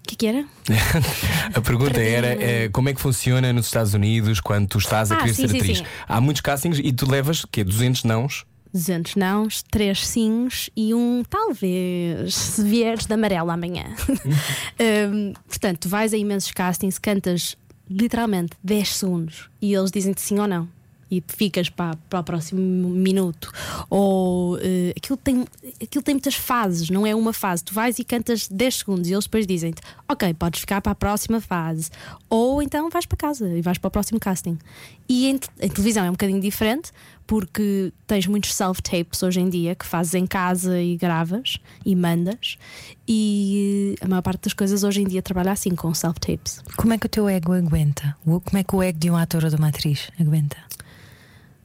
que, 0.07 0.17
que 0.17 0.27
era? 0.27 0.45
A 1.55 1.61
pergunta 1.61 2.01
era 2.01 2.29
eh, 2.43 2.69
como 2.71 2.89
é 2.89 2.95
que 2.95 3.01
funciona 3.01 3.53
nos 3.53 3.67
Estados 3.67 3.95
Unidos 3.95 4.41
quando 4.41 4.69
tu 4.69 4.79
estás 4.79 5.11
a 5.13 5.17
Ah, 5.17 5.19
querer 5.21 5.35
sim, 5.35 5.43
ser 5.43 5.49
sim, 5.51 5.59
atriz? 5.59 5.79
sim. 5.79 5.85
Há 6.09 6.21
muitos 6.21 6.41
castings 6.41 6.79
e 6.83 6.93
tu 6.93 7.09
levas 7.11 7.45
que 7.45 7.63
200 7.63 8.05
nãos. 8.05 8.45
200 8.73 9.17
nãos, 9.17 9.63
3 9.71 10.07
sims 10.07 10.71
e 10.77 10.95
um 10.95 11.25
talvez 11.29 12.35
se 12.35 12.63
vieres 12.63 13.05
de 13.07 13.13
amarelo 13.15 13.51
amanhã. 13.51 13.85
Um, 15.13 15.35
portanto, 15.47 15.81
tu 15.81 15.89
vais 15.91 16.15
a 16.15 16.17
imensos 16.17 16.51
castings, 16.53 16.99
cantas 16.99 17.55
literalmente 17.89 18.53
10 18.65 18.97
segundos 18.97 19.51
e 19.61 19.75
eles 19.75 19.91
dizem-te 19.91 20.21
sim 20.23 20.39
ou 20.39 20.47
não. 20.49 20.67
E 21.11 21.23
ficas 21.27 21.69
para, 21.69 21.97
para 22.09 22.21
o 22.21 22.25
próximo 22.25 22.61
minuto. 22.89 23.53
Ou 23.89 24.59
eh, 24.61 24.93
aquilo, 24.97 25.17
tem, 25.17 25.45
aquilo 25.83 26.03
tem 26.05 26.15
muitas 26.15 26.35
fases, 26.35 26.89
não 26.89 27.07
é 27.07 27.15
uma 27.15 27.33
fase. 27.33 27.65
Tu 27.65 27.75
vais 27.75 27.99
e 27.99 28.05
cantas 28.05 28.47
10 28.49 28.77
segundos 28.77 29.09
e 29.09 29.13
eles 29.13 29.25
depois 29.25 29.47
dizem-te: 29.47 29.83
Ok, 30.09 30.33
podes 30.35 30.61
ficar 30.61 30.81
para 30.81 30.93
a 30.93 30.95
próxima 30.95 31.41
fase. 31.41 31.91
Ou 32.29 32.63
então 32.63 32.89
vais 32.91 33.07
para 33.07 33.17
casa 33.17 33.49
e 33.49 33.61
vais 33.61 33.79
para 33.79 33.89
o 33.89 33.91
próximo 33.91 34.21
casting. 34.21 34.59
E 35.09 35.27
em, 35.27 35.41
em 35.61 35.69
televisão 35.69 36.05
é 36.05 36.09
um 36.09 36.13
bocadinho 36.13 36.41
diferente, 36.41 36.93
porque 37.27 37.93
tens 38.07 38.27
muitos 38.27 38.55
self-tapes 38.55 39.23
hoje 39.23 39.41
em 39.41 39.49
dia 39.49 39.75
que 39.75 39.87
fazes 39.87 40.15
em 40.15 40.27
casa 40.27 40.81
e 40.81 40.97
gravas 40.97 41.59
e 41.85 41.95
mandas. 41.95 42.59
E 43.07 43.97
eh, 44.01 44.05
a 44.05 44.09
maior 44.09 44.23
parte 44.23 44.43
das 44.43 44.53
coisas 44.53 44.85
hoje 44.85 45.03
em 45.03 45.05
dia 45.05 45.23
trabalha 45.23 45.53
assim, 45.53 45.71
com 45.75 45.93
self-tapes. 45.93 46.63
Como 46.77 46.93
é 46.93 46.99
que 46.99 47.07
o 47.07 47.09
teu 47.09 47.29
ego 47.29 47.53
aguenta? 47.53 48.17
Como 48.25 48.41
é 48.55 48.63
que 48.63 48.75
o 48.75 48.83
ego 48.83 48.99
de 48.99 49.11
um 49.11 49.17
ator 49.17 49.45
ou 49.45 49.51
de 49.51 49.57
uma 49.57 49.69
atriz 49.69 50.11
aguenta? 50.19 50.57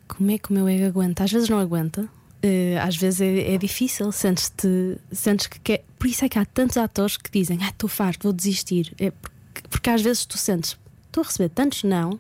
Como 0.08 0.32
é 0.32 0.38
que 0.38 0.52
o 0.52 0.54
meu 0.54 0.68
ego 0.68 0.86
aguenta? 0.86 1.24
Às 1.24 1.32
vezes 1.32 1.50
não 1.50 1.60
aguenta. 1.60 2.08
Eh, 2.41 2.78
às 2.80 2.96
vezes 2.96 3.22
é, 3.22 3.54
é 3.54 3.58
difícil, 3.58 4.12
sentes-te, 4.12 4.98
sentes 5.12 5.48
que 5.48 5.60
quer. 5.60 5.84
Por 5.98 6.08
isso 6.08 6.24
é 6.24 6.30
que 6.30 6.38
há 6.38 6.46
tantos 6.46 6.78
atores 6.78 7.18
que 7.18 7.32
dizem: 7.32 7.60
Ah, 7.62 7.70
estou 7.70 7.89
farto, 7.89 8.24
vou 8.24 8.34
desistir. 8.34 8.94
É 9.00 9.10
porque, 9.10 9.68
porque 9.70 9.89
às 9.89 10.02
vezes 10.02 10.26
tu 10.26 10.38
sentes, 10.38 10.78
estou 11.08 11.24
a 11.24 11.26
receber 11.26 11.50
tantos 11.50 11.84
nãos, 11.84 12.20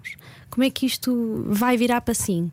como 0.49 0.63
é 0.63 0.69
que 0.69 0.85
isto 0.85 1.45
vai 1.47 1.77
virar 1.77 2.01
para 2.01 2.13
sim? 2.13 2.51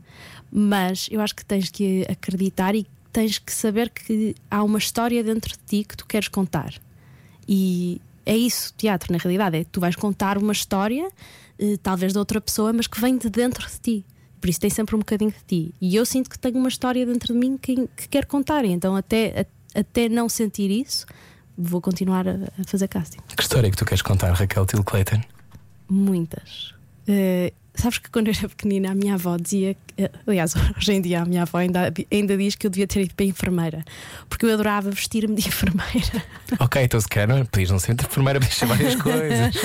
Mas 0.51 1.09
eu 1.11 1.21
acho 1.21 1.35
que 1.35 1.45
tens 1.45 1.71
que 1.71 2.05
acreditar 2.11 2.75
e 2.75 2.87
tens 3.13 3.39
que 3.39 3.53
saber 3.53 3.91
que 3.91 4.35
há 4.51 4.63
uma 4.63 4.79
história 4.79 5.23
dentro 5.23 5.53
de 5.53 5.59
ti 5.65 5.85
que 5.85 5.97
tu 5.97 6.07
queres 6.07 6.29
contar. 6.29 6.75
E 7.49 8.01
é 8.25 8.37
isso, 8.37 8.73
teatro, 8.77 9.13
na 9.13 9.19
realidade. 9.19 9.57
É 9.57 9.65
que 9.65 9.71
tu 9.71 9.81
vais 9.81 9.97
contar 9.97 10.37
uma 10.37 10.53
história, 10.53 11.09
eh, 11.59 11.77
talvez 11.83 12.13
de 12.13 12.19
outra 12.19 12.41
pessoa, 12.41 12.73
mas 12.73 12.87
que 12.87 13.01
vem 13.01 13.17
de 13.17 13.31
dentro 13.31 13.67
de 13.69 13.79
ti. 13.79 14.05
Por 14.43 14.51
isso 14.51 14.59
tem 14.61 14.69
sempre 14.69 14.95
um 14.97 14.99
bocadinho 14.99 15.31
de 15.31 15.39
ti. 15.47 15.75
E 15.81 15.95
eu 15.97 16.05
sinto 16.05 16.29
que 16.29 16.37
tenho 16.39 16.59
uma 16.59 16.69
história 16.69 17.07
dentro 17.07 17.33
de 17.33 17.39
mim 17.39 17.57
que, 17.57 17.89
que 17.97 18.09
quero 18.09 18.27
contar. 18.27 18.65
Então, 18.65 18.95
até, 18.97 19.47
a- 19.75 19.81
até 19.81 20.09
não 20.09 20.29
sentir 20.29 20.69
isso, 20.71 21.07
vou 21.57 21.81
continuar 21.81 22.27
a, 22.29 22.33
a 22.61 22.65
fazer 22.67 22.89
casting. 22.89 23.21
Que 23.37 23.41
história 23.43 23.69
é 23.69 23.71
que 23.71 23.77
tu 23.77 23.85
queres 23.85 24.03
contar, 24.03 24.33
Raquel 24.33 24.67
Till 24.67 24.83
Clayton? 24.83 25.21
Muitas. 25.89 26.75
Eh, 27.07 27.53
sabes 27.75 27.99
que 27.99 28.11
quando 28.11 28.29
eu 28.29 28.35
era 28.39 28.49
pequenina, 28.49 28.91
a 28.91 28.95
minha 28.95 29.15
avó 29.15 29.37
dizia. 29.37 29.75
que- 29.75 30.03
eh, 30.05 30.11
aliás, 30.27 30.55
hoje 30.77 30.93
em 30.93 31.01
dia 31.01 31.23
a 31.23 31.25
minha 31.25 31.43
avó 31.43 31.59
ainda, 31.59 31.93
ainda 32.11 32.37
diz 32.37 32.55
que 32.57 32.67
eu 32.67 32.71
devia 32.71 32.87
ter 32.87 33.03
ido 33.03 33.15
para 33.15 33.25
a 33.25 33.29
enfermeira. 33.29 33.85
Porque 34.29 34.47
eu 34.47 34.53
adorava 34.53 34.91
vestir-me 34.91 35.35
de 35.37 35.47
enfermeira. 35.49 36.25
ok, 36.59 36.83
então 36.83 37.01
se 37.01 37.09
quer, 37.09 37.29
não, 37.29 37.45
podias 37.47 37.71
não 37.71 37.79
ser 37.79 37.93
enfermeira, 37.93 38.41
podias 38.41 38.59
várias 38.61 38.95
coisas. 39.01 39.57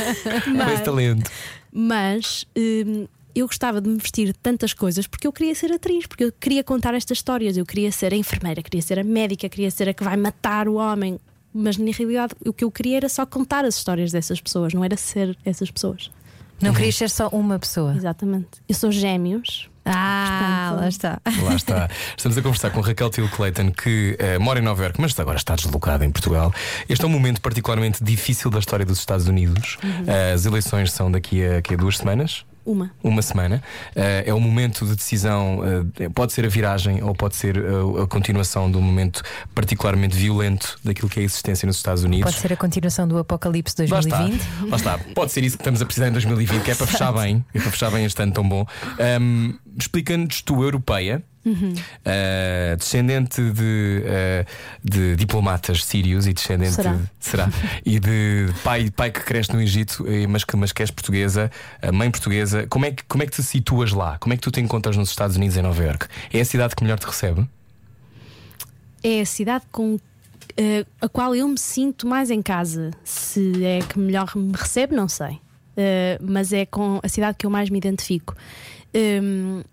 Com 0.46 0.72
esse 0.72 0.84
talento. 0.84 1.32
Mas 1.72 2.46
hum, 2.58 3.08
eu 3.40 3.48
gostava 3.48 3.80
de 3.82 3.90
me 3.90 3.98
vestir 3.98 4.28
de 4.28 4.34
tantas 4.34 4.74
coisas 4.74 5.06
porque 5.08 5.28
eu 5.28 5.32
queria 5.34 5.54
ser 5.56 5.72
atriz, 5.72 6.06
porque 6.08 6.24
eu 6.26 6.32
queria 6.32 6.64
contar 6.64 6.94
estas 6.94 7.18
histórias. 7.18 7.58
Eu 7.58 7.66
queria 7.66 7.92
ser 7.92 8.14
a 8.14 8.16
enfermeira, 8.16 8.62
queria 8.62 8.82
ser 8.82 9.00
a 9.00 9.04
médica, 9.04 9.48
queria 9.50 9.70
ser 9.72 9.90
a 9.90 9.94
que 9.94 10.04
vai 10.04 10.18
matar 10.18 10.68
o 10.68 10.76
homem. 10.76 11.20
Mas 11.54 11.78
na 11.78 11.92
realidade 11.92 12.34
o 12.46 12.54
que 12.54 12.64
eu 12.64 12.72
queria 12.72 12.98
era 12.98 13.10
só 13.10 13.26
contar 13.26 13.66
as 13.66 13.76
histórias 13.78 14.12
dessas 14.12 14.40
pessoas, 14.42 14.74
não 14.74 14.84
era 14.84 14.96
ser 14.98 15.38
essas 15.46 15.72
pessoas. 15.72 16.12
Não 16.62 16.74
querias 16.74 16.96
ser 16.96 17.10
só 17.10 17.28
uma 17.28 17.60
pessoa? 17.60 17.94
Exatamente. 17.96 18.48
Eu 18.68 18.74
sou 18.74 18.92
gêmeos. 18.92 19.70
Ah, 19.86 20.70
Portanto- 20.70 20.82
lá 20.82 20.90
está. 20.90 21.22
Lá 21.44 21.56
está. 21.56 21.90
Estamos 22.18 22.38
a 22.38 22.42
conversar 22.42 22.72
com 22.72 22.82
Raquel 22.82 23.10
Till 23.12 23.30
Clayton, 23.30 23.72
que 23.72 24.16
eh, 24.20 24.38
mora 24.40 24.60
em 24.60 24.62
Nova 24.64 24.84
Iorque, 24.84 25.00
mas 25.00 25.18
agora 25.20 25.38
está 25.38 25.56
deslocada 25.56 26.04
em 26.04 26.12
Portugal. 26.12 26.52
Este 26.90 27.06
é 27.06 27.08
um 27.08 27.12
momento 27.12 27.40
particularmente 27.42 28.04
difícil 28.04 28.50
da 28.50 28.58
história 28.60 28.86
dos 28.86 28.98
Estados 29.00 29.28
Unidos. 29.28 29.78
Eh, 30.08 30.34
as 30.34 30.46
eleições 30.46 30.92
são 30.92 31.12
daqui 31.12 31.46
a, 31.46 31.54
daqui 31.54 31.76
a 31.76 31.78
duas 31.78 31.98
semanas. 31.98 32.44
Uma. 32.68 32.92
Uma 33.02 33.22
semana 33.22 33.64
Eh, 33.96 34.26
é 34.28 34.34
um 34.34 34.40
momento 34.40 34.86
de 34.86 34.96
decisão, 34.96 35.62
eh, 36.00 36.10
pode 36.10 36.34
ser 36.34 36.46
a 36.46 36.50
viragem 36.50 37.02
ou 37.04 37.16
pode 37.16 37.36
ser 37.36 37.58
eh, 37.58 38.04
a 38.04 38.08
continuação 38.08 38.70
de 38.70 38.78
um 38.78 38.82
momento 38.82 39.24
particularmente 39.56 40.16
violento 40.16 40.78
daquilo 40.84 41.10
que 41.10 41.20
é 41.20 41.24
a 41.24 41.26
existência 41.26 41.66
nos 41.66 41.78
Estados 41.78 42.04
Unidos. 42.04 42.32
Pode 42.32 42.42
ser 42.42 42.54
a 42.54 42.58
continuação 42.58 43.08
do 43.08 43.18
Apocalipse 43.18 43.76
Lá 43.90 44.00
está. 44.00 44.18
2020. 44.18 44.70
Lá 44.70 44.78
está. 44.78 45.00
Pode 45.16 45.32
ser 45.32 45.44
isso 45.44 45.58
que 45.58 45.62
estamos 45.62 45.82
a 45.82 45.86
precisar 45.86 46.08
em 46.10 46.12
2020, 46.12 46.64
que 46.64 46.72
é 46.72 46.76
para 46.76 46.86
fechar 46.88 47.12
bem, 47.14 47.44
é 47.54 47.60
para 47.60 47.72
fechar 47.72 47.92
bem 47.92 48.06
este 48.06 48.22
ano 48.22 48.32
tão 48.32 48.48
bom. 48.48 48.66
Ahm, 49.00 49.54
Explica-nos 49.78 50.42
tu, 50.42 50.64
europeia, 50.64 51.24
ah, 52.06 52.76
descendente 52.76 53.42
de, 53.52 54.04
ah, 54.06 54.46
de 54.84 55.16
diplomatas 55.16 55.86
sírios 55.86 56.28
e 56.28 56.34
descendente 56.34 56.74
Será? 56.74 57.00
será, 57.20 57.50
e 57.86 58.00
de 58.00 58.48
pai, 58.64 58.90
pai 58.92 59.12
que 59.12 59.22
cresce 59.22 59.54
no 59.54 59.62
Egito, 59.62 60.06
eh, 60.08 60.28
mas 60.28 60.44
que, 60.44 60.58
mas 60.58 60.72
que 60.72 60.82
és 60.82 60.92
portuguesa, 60.92 61.52
mãe 61.94 62.10
portuguesa. 62.12 62.66
Como 62.68 62.86
é, 62.86 62.92
que, 62.92 63.04
como 63.04 63.24
é 63.24 63.26
que 63.26 63.34
te 63.34 63.44
situas 63.44 63.92
lá? 63.92 64.18
Como 64.20 64.34
é 64.34 64.36
que 64.36 64.44
tu 64.44 64.52
te 64.52 64.60
encontras 64.60 64.98
nos 64.98 65.10
Estados 65.10 65.38
Unidos, 65.38 65.56
em 65.56 65.62
Nova 65.62 65.84
Iorque? 65.84 66.08
É 66.34 66.42
a 66.42 66.46
cidade 66.46 66.76
que 66.76 66.84
melhor 66.84 67.00
te 67.00 67.06
recebe? 67.06 67.48
É 69.04 69.22
a 69.22 69.26
cidade 69.26 69.66
com 69.72 69.98
eh, 70.58 70.86
a 71.00 71.08
qual 71.08 71.36
eu 71.36 71.48
me 71.48 71.58
sinto 71.58 72.08
mais 72.08 72.32
em 72.32 72.42
casa. 72.42 72.92
Se 73.04 73.64
é 73.64 73.80
que 73.80 74.00
melhor 74.00 74.36
me 74.36 74.54
recebe, 74.54 74.96
não 74.96 75.08
sei. 75.08 75.40
Eh, 75.78 76.18
mas 76.22 76.52
é 76.52 76.66
com 76.66 77.00
a 77.04 77.08
cidade 77.08 77.38
que 77.38 77.46
eu 77.46 77.50
mais 77.50 77.70
me 77.70 77.78
identifico. 77.78 78.36
Hum, 78.98 79.64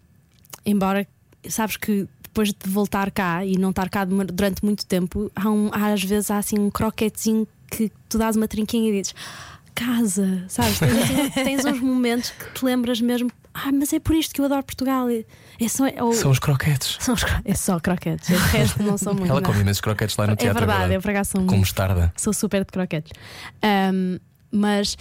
embora, 0.67 1.07
sabes 1.49 1.77
que 1.77 2.07
depois 2.23 2.49
de 2.53 2.69
voltar 2.69 3.11
cá 3.11 3.45
e 3.45 3.57
não 3.57 3.71
estar 3.71 3.89
cá 3.89 4.05
durante 4.05 4.65
muito 4.65 4.85
tempo, 4.87 5.31
há 5.37 5.49
um- 5.51 5.71
às 5.73 6.03
vezes 6.03 6.31
há 6.31 6.39
assim 6.39 6.59
um 6.59 6.71
croquetezinho 6.71 7.47
que 7.71 7.91
tu 8.09 8.19
dás 8.19 8.37
uma 8.37 8.49
trinquinha 8.49 8.89
e 8.91 8.93
dizes 9.01 9.15
casa, 9.75 10.45
sabes? 10.49 10.79
Tens, 10.79 10.93
assim- 11.11 11.31
tens 11.45 11.65
uns 11.65 11.81
momentos 11.81 12.31
que 12.31 12.53
te 12.55 12.65
lembras 12.65 13.01
mesmo, 13.01 13.31
ah, 13.53 13.71
mas 13.73 13.93
é 13.93 13.99
por 14.01 14.15
isto 14.15 14.35
que 14.35 14.41
eu 14.41 14.45
adoro 14.45 14.63
Portugal. 14.65 15.09
É, 15.09 15.25
é 15.61 15.69
só, 15.69 15.87
é, 15.87 16.03
o- 16.03 16.13
São 16.13 16.31
os 16.31 16.39
croquetes. 16.39 16.97
são 17.01 17.15
os 17.15 17.23
é 17.45 17.55
só 17.55 17.79
croquetes, 17.81 18.29
o 18.29 18.37
resto 18.37 18.83
não 18.83 18.99
são 18.99 19.15
muito. 19.15 19.31
Ela 19.31 19.41
come 19.43 19.61
imensos 19.61 19.81
croquetes 19.81 20.17
lá 20.17 20.27
no 20.27 20.33
É 20.35 20.37
teatro. 20.37 20.59
verdade, 20.67 20.95
eu 20.95 21.01
por 21.01 21.11
acaso 21.11 21.31
sou 21.33 21.41
Com 21.41 21.47
muito- 21.47 21.59
mostarda. 21.61 22.13
Sou 22.17 22.33
super 22.33 22.65
de 22.65 22.71
croquetes. 22.73 23.13
Ahm, 23.63 24.19
mas 24.51 24.97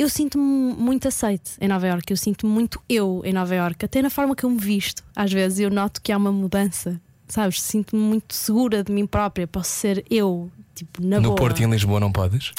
eu 0.00 0.08
sinto-me 0.08 0.42
muito 0.74 1.08
aceite 1.08 1.52
em 1.60 1.68
Nova 1.68 1.86
Iorque. 1.86 2.12
Eu 2.12 2.16
sinto-me 2.16 2.52
muito 2.52 2.80
eu 2.88 3.22
em 3.24 3.32
Nova 3.32 3.54
Iorque, 3.54 3.84
até 3.84 4.00
na 4.02 4.10
forma 4.10 4.34
que 4.36 4.44
eu 4.44 4.50
me 4.50 4.58
visto. 4.58 5.02
Às 5.14 5.32
vezes 5.32 5.58
eu 5.60 5.70
noto 5.70 6.00
que 6.02 6.12
há 6.12 6.16
uma 6.16 6.32
mudança, 6.32 7.00
sabes? 7.26 7.60
Sinto-me 7.62 8.00
muito 8.02 8.34
segura 8.34 8.82
de 8.84 8.92
mim 8.92 9.06
própria. 9.06 9.46
Posso 9.46 9.70
ser 9.70 10.04
eu, 10.10 10.50
tipo, 10.74 11.02
na 11.04 11.16
No 11.20 11.28
boa. 11.28 11.36
Porto 11.36 11.60
e 11.60 11.64
em 11.64 11.70
Lisboa 11.70 11.98
não 12.00 12.12
podes? 12.12 12.52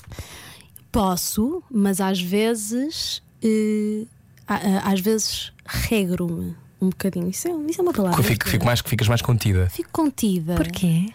Posso, 0.92 1.64
mas 1.72 2.02
às 2.02 2.20
vezes. 2.20 3.22
eh, 3.44 4.06
às 4.84 5.00
vezes 5.00 5.52
regro-me 5.66 6.56
um 6.82 6.90
bocadinho. 6.90 7.30
Isso 7.30 7.48
é, 7.48 7.52
isso 7.70 7.80
é 7.80 7.84
uma 7.84 7.94
palavra. 7.94 8.24
Fico, 8.24 8.50
fico 8.50 8.66
mais, 8.66 8.80
ficas 8.82 9.08
mais 9.08 9.22
contida. 9.22 9.70
Fico 9.70 9.90
contida. 9.92 10.56
Porquê? 10.56 11.14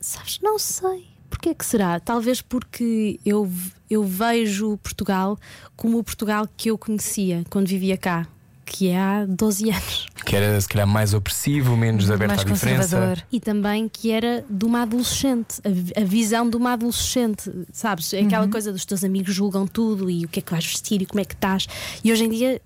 Sabes, 0.00 0.40
não 0.42 0.58
sei. 0.58 1.06
Porquê 1.28 1.54
que 1.54 1.64
será? 1.66 1.98
Talvez 2.00 2.40
porque 2.40 3.18
eu, 3.24 3.50
eu 3.90 4.02
vejo 4.04 4.76
Portugal 4.78 5.38
como 5.76 5.98
o 5.98 6.04
Portugal 6.04 6.48
que 6.56 6.70
eu 6.70 6.78
conhecia 6.78 7.44
quando 7.50 7.66
vivia 7.68 7.96
cá, 7.96 8.26
que 8.64 8.88
é 8.88 8.98
há 8.98 9.24
12 9.26 9.70
anos. 9.70 10.06
Que 10.24 10.34
era 10.34 10.60
se 10.60 10.68
calhar 10.68 10.88
mais 10.88 11.14
opressivo, 11.14 11.76
menos 11.76 12.10
aberto 12.10 12.30
Mais 12.30 12.40
à 12.40 12.44
diferença. 12.44 13.16
E 13.30 13.38
também 13.38 13.88
que 13.88 14.10
era 14.10 14.44
de 14.50 14.64
uma 14.64 14.82
adolescente, 14.82 15.60
a, 15.64 16.00
a 16.00 16.04
visão 16.04 16.50
de 16.50 16.56
uma 16.56 16.72
adolescente, 16.72 17.48
sabes? 17.72 18.12
É 18.12 18.20
aquela 18.22 18.48
coisa 18.48 18.72
dos 18.72 18.84
teus 18.84 19.04
amigos 19.04 19.32
julgam 19.32 19.66
tudo 19.68 20.10
e 20.10 20.24
o 20.24 20.28
que 20.28 20.40
é 20.40 20.42
que 20.42 20.50
vais 20.50 20.66
vestir 20.66 21.00
e 21.00 21.06
como 21.06 21.20
é 21.20 21.24
que 21.24 21.34
estás. 21.34 21.68
E 22.02 22.10
hoje 22.12 22.24
em 22.24 22.28
dia 22.30 22.60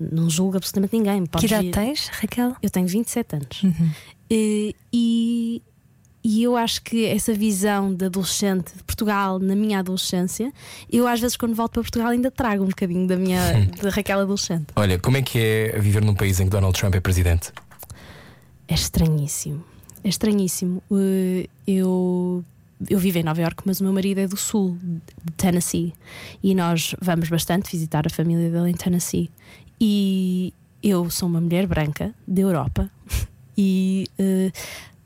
não 0.00 0.28
julgo 0.28 0.56
absolutamente 0.56 0.96
ninguém. 0.96 1.22
Que 1.24 1.28
Podes 1.30 1.50
idade 1.50 1.66
vir- 1.66 1.72
tens, 1.72 2.08
Raquel? 2.08 2.56
Eu 2.60 2.70
tenho 2.70 2.86
27 2.88 3.36
anos. 3.36 3.62
Eh, 3.64 3.94
E, 4.30 4.74
e 4.92 5.62
eu 6.36 6.56
acho 6.56 6.82
que 6.82 7.06
essa 7.06 7.32
visão 7.32 7.94
de 7.94 8.04
adolescente 8.06 8.72
de 8.76 8.82
Portugal 8.82 9.38
na 9.38 9.54
minha 9.54 9.78
adolescência, 9.78 10.52
eu 10.90 11.06
às 11.06 11.20
vezes 11.20 11.36
quando 11.36 11.54
volto 11.54 11.72
para 11.72 11.82
Portugal 11.82 12.08
ainda 12.08 12.30
trago 12.30 12.64
um 12.64 12.68
bocadinho 12.68 13.06
da 13.06 13.16
minha 13.16 13.40
da 13.82 13.90
Raquel 13.90 14.20
adolescente. 14.20 14.66
Olha, 14.76 14.98
como 14.98 15.16
é 15.16 15.22
que 15.22 15.38
é 15.38 15.78
viver 15.78 16.02
num 16.04 16.14
país 16.14 16.38
em 16.40 16.44
que 16.44 16.50
Donald 16.50 16.78
Trump 16.78 16.94
é 16.94 17.00
presidente? 17.00 17.52
É 18.66 18.74
estranhíssimo. 18.74 19.64
É 20.04 20.08
estranhíssimo. 20.08 20.82
Eh, 20.92 21.48
Eu, 21.66 22.44
eu 22.88 22.98
vivo 22.98 23.18
em 23.18 23.22
Nova 23.22 23.40
York, 23.40 23.62
mas 23.64 23.80
o 23.80 23.84
meu 23.84 23.92
marido 23.92 24.18
é 24.18 24.26
do 24.28 24.36
sul, 24.36 24.76
de 25.24 25.32
Tennessee. 25.36 25.94
E 26.42 26.54
nós 26.54 26.94
vamos 27.00 27.28
bastante 27.28 27.70
visitar 27.70 28.06
a 28.06 28.10
família 28.10 28.50
dele 28.50 28.70
em 28.70 28.74
Tennessee. 28.74 29.30
E 29.80 30.52
eu 30.82 31.08
sou 31.10 31.28
uma 31.28 31.40
mulher 31.40 31.66
branca 31.66 32.14
da 32.26 32.42
Europa 32.42 32.90
e 33.56 34.06
eh, 34.18 34.52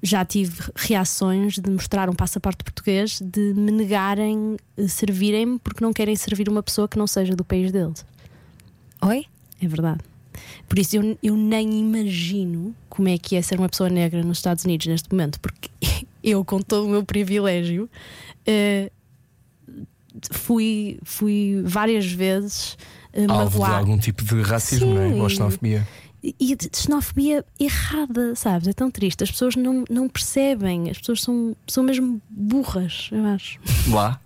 já 0.02 0.24
tive 0.24 0.60
reações 0.74 1.58
de 1.58 1.70
mostrar 1.70 2.10
um 2.10 2.12
passaporte 2.12 2.64
português 2.64 3.20
de 3.20 3.54
me 3.54 3.70
negarem 3.70 4.56
eh, 4.76 4.88
servirem-me 4.88 5.58
porque 5.60 5.82
não 5.84 5.92
querem 5.92 6.16
servir 6.16 6.48
uma 6.48 6.62
pessoa 6.62 6.88
que 6.88 6.98
não 6.98 7.06
seja 7.06 7.36
do 7.36 7.44
país 7.44 7.70
deles. 7.70 8.04
Oi? 9.00 9.26
É 9.62 9.68
verdade. 9.68 10.00
Por 10.68 10.78
isso 10.78 10.96
eu, 10.96 11.16
eu 11.22 11.36
nem 11.36 11.80
imagino 11.80 12.74
como 12.88 13.08
é 13.08 13.16
que 13.16 13.36
é 13.36 13.42
ser 13.42 13.58
uma 13.58 13.68
pessoa 13.68 13.88
negra 13.88 14.22
nos 14.24 14.38
Estados 14.38 14.64
Unidos 14.64 14.86
neste 14.86 15.10
momento, 15.12 15.38
porque 15.38 15.70
eu, 16.22 16.44
com 16.44 16.60
todo 16.60 16.86
o 16.86 16.90
meu 16.90 17.04
privilégio, 17.04 17.88
eh, 18.44 18.90
fui, 20.32 20.98
fui 21.04 21.62
várias 21.64 22.06
vezes 22.10 22.76
eh, 23.12 23.26
Alvo 23.28 23.50
de 23.50 23.58
magoada. 23.58 23.76
algum 23.76 23.98
tipo 23.98 24.24
de 24.24 24.42
racismo, 24.42 24.94
não 24.94 25.02
é? 25.02 25.08
Sim. 25.10 25.20
Ou 25.20 25.28
xenofobia. 25.28 25.88
E 26.22 26.54
de 26.54 26.70
xenofobia 26.72 27.44
errada, 27.58 28.34
sabes? 28.36 28.68
É 28.68 28.72
tão 28.72 28.90
triste. 28.90 29.24
As 29.24 29.30
pessoas 29.30 29.56
não, 29.56 29.84
não 29.90 30.08
percebem, 30.08 30.88
as 30.88 30.98
pessoas 30.98 31.20
são, 31.20 31.56
são 31.66 31.82
mesmo 31.82 32.20
burras, 32.30 33.08
eu 33.10 33.24
acho. 33.26 33.58
Lá. 33.88 34.20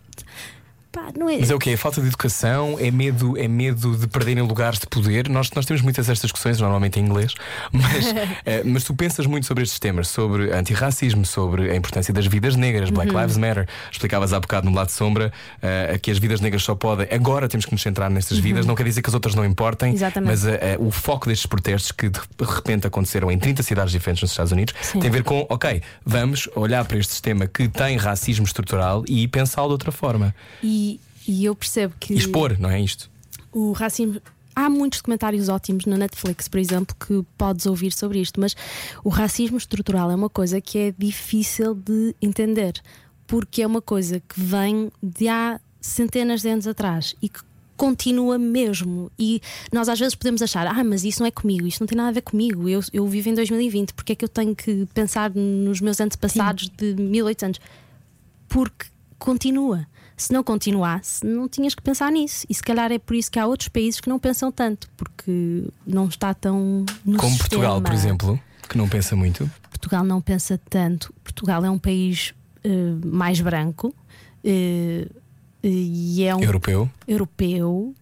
Pá, 0.97 1.11
não 1.15 1.29
é. 1.29 1.37
Mas 1.39 1.51
é 1.51 1.55
o 1.55 1.59
quê? 1.59 1.71
É 1.73 1.77
falta 1.77 2.01
de 2.01 2.07
educação? 2.07 2.79
É 2.81 2.91
medo, 2.91 3.37
é 3.37 3.47
medo 3.47 3.95
de 3.99 4.07
perderem 4.07 4.43
lugares 4.43 4.79
de 4.79 4.87
poder? 4.87 5.29
Nós, 5.29 5.51
nós 5.51 5.67
temos 5.67 5.83
muitas 5.83 6.09
estas 6.09 6.23
discussões, 6.23 6.59
normalmente 6.59 6.99
em 6.99 7.05
inglês, 7.05 7.35
mas, 7.71 8.15
eh, 8.47 8.63
mas 8.65 8.83
tu 8.83 8.95
pensas 8.95 9.27
muito 9.27 9.45
sobre 9.47 9.63
estes 9.63 9.79
temas, 9.79 10.09
sobre 10.09 10.51
antirracismo, 10.55 11.27
sobre 11.27 11.71
a 11.71 11.77
importância 11.77 12.15
das 12.15 12.27
vidas 12.27 12.57
negras, 12.57 12.89
Black 12.89 13.13
Uhum. 13.13 13.21
Lives 13.21 13.37
Matter. 13.37 13.69
Explicavas 13.93 14.33
há 14.33 14.41
bocado 14.41 14.71
no 14.71 14.75
lado 14.75 14.87
de 14.87 14.93
sombra 14.95 15.31
eh, 15.61 15.99
que 16.01 16.11
as 16.11 16.17
vidas 16.19 16.41
negras 16.41 16.63
só 16.63 16.75
podem. 16.75 17.07
Agora 17.11 17.47
temos 17.47 17.67
que 17.67 17.73
nos 17.73 17.83
centrar 17.83 18.09
nestas 18.11 18.39
vidas, 18.39 18.65
não 18.65 18.75
quer 18.75 18.85
dizer 18.85 19.03
que 19.03 19.11
as 19.11 19.15
outras 19.15 19.35
não 19.35 19.45
importem, 19.45 19.91
Uhum. 19.91 19.95
Exatamente. 19.97 20.31
mas 20.31 20.47
eh, 20.47 20.59
eh, 20.63 20.77
o 20.81 20.91
foco 20.91 21.27
destes 21.29 21.45
protestos 21.47 21.93
que 21.93 22.09
de 22.09 22.21
repente 22.41 22.87
aconteceram 22.87 23.31
em 23.31 23.39
30 23.39 23.63
cidades 23.63 23.93
diferentes 23.93 24.23
nos 24.23 24.31
Estados 24.31 24.51
Unidos 24.53 24.75
Sim. 24.81 24.99
tem 25.01 25.11
a 25.11 25.13
ver 25.13 25.25
com, 25.25 25.47
ok, 25.51 25.83
vamos 26.07 26.49
olhar 26.57 26.85
para 26.87 26.97
este 26.97 27.13
sistema 27.13 27.47
que 27.47 27.69
tem 27.69 27.99
racismo 27.99 28.47
estrutural 28.47 29.05
e 29.07 29.29
pensá-lo 29.29 29.69
de 29.69 29.73
outra 29.73 29.93
forma. 29.93 30.35
E, 30.63 30.86
e 31.27 31.44
eu 31.44 31.55
percebo 31.55 31.94
que. 31.99 32.14
E 32.14 32.18
expor, 32.18 32.59
não 32.59 32.70
é 32.70 32.81
isto? 32.81 33.11
o 33.57 33.72
racismo. 33.72 34.20
Há 34.55 34.68
muitos 34.68 35.01
documentários 35.01 35.49
ótimos 35.49 35.87
na 35.87 35.96
Netflix, 35.96 36.46
por 36.46 36.59
exemplo, 36.59 36.94
que 36.99 37.25
podes 37.37 37.66
ouvir 37.66 37.92
sobre 37.92 38.20
isto, 38.20 38.38
mas 38.38 38.55
o 39.03 39.09
racismo 39.09 39.57
estrutural 39.57 40.11
é 40.11 40.14
uma 40.14 40.31
coisa 40.31 40.61
que 40.61 40.79
é 40.79 40.94
difícil 40.96 41.75
de 41.75 42.14
entender, 42.20 42.81
porque 43.27 43.62
é 43.62 43.66
uma 43.66 43.83
coisa 43.83 44.20
que 44.20 44.40
vem 44.40 44.90
de 45.03 45.29
há 45.29 45.61
centenas 45.81 46.42
de 46.42 46.49
anos 46.49 46.66
atrás 46.66 47.14
e 47.20 47.29
que 47.29 47.40
continua 47.77 48.38
mesmo. 48.38 49.11
E 49.18 49.42
nós 49.72 49.90
às 49.90 49.99
vezes 49.99 50.14
podemos 50.14 50.40
achar, 50.40 50.66
ah, 50.66 50.85
mas 50.85 51.05
isso 51.05 51.20
não 51.20 51.27
é 51.27 51.31
comigo, 51.31 51.66
isto 51.66 51.81
não 51.81 51.87
tem 51.87 51.96
nada 51.96 52.09
a 52.09 52.12
ver 52.12 52.22
comigo, 52.22 52.66
eu, 52.66 52.81
eu 52.92 53.07
vivo 53.07 53.29
em 53.29 53.35
2020, 53.35 53.92
porque 53.92 54.12
é 54.12 54.16
que 54.16 54.25
eu 54.25 54.29
tenho 54.29 54.57
que 54.57 54.87
pensar 54.94 55.31
nos 55.35 55.83
meus 55.83 56.01
antepassados 56.01 56.70
de 56.70 56.94
1800? 56.94 57.61
Porque 58.49 58.87
continua. 59.18 59.87
Se 60.16 60.33
não 60.33 60.42
continuasse, 60.42 61.26
não 61.26 61.46
tinhas 61.48 61.74
que 61.74 61.83
pensar 61.83 62.11
nisso. 62.11 62.46
E 62.48 62.55
se 62.55 62.62
calhar 62.62 62.90
é 62.90 62.98
por 62.98 63.14
isso 63.14 63.31
que 63.31 63.38
há 63.38 63.46
outros 63.46 63.68
países 63.68 64.00
que 64.00 64.09
não 64.09 64.18
pensam 64.18 64.50
tanto, 64.50 64.88
porque 64.96 65.64
não 65.87 66.07
está 66.09 66.33
tão 66.33 66.87
no 67.05 67.18
Como 67.18 67.37
Portugal, 67.37 67.81
por 67.83 67.90
sistema. 67.92 67.94
exemplo, 67.94 68.40
que 68.68 68.79
não 68.79 68.88
pensa 68.88 69.14
muito. 69.14 69.50
Portugal 69.70 70.05
não 70.05 70.20
pensa 70.22 70.59
tanto. 70.70 71.12
Portugal 71.22 71.64
é 71.64 71.70
um 71.70 71.79
país 71.79 72.33
eh, 72.64 72.94
mais 73.05 73.40
branco 73.40 73.94
eh, 74.42 75.07
e 75.62 76.22
é 76.24 76.35
um 76.35 76.42
Europeu. 76.42 76.88
europeu 77.07 77.94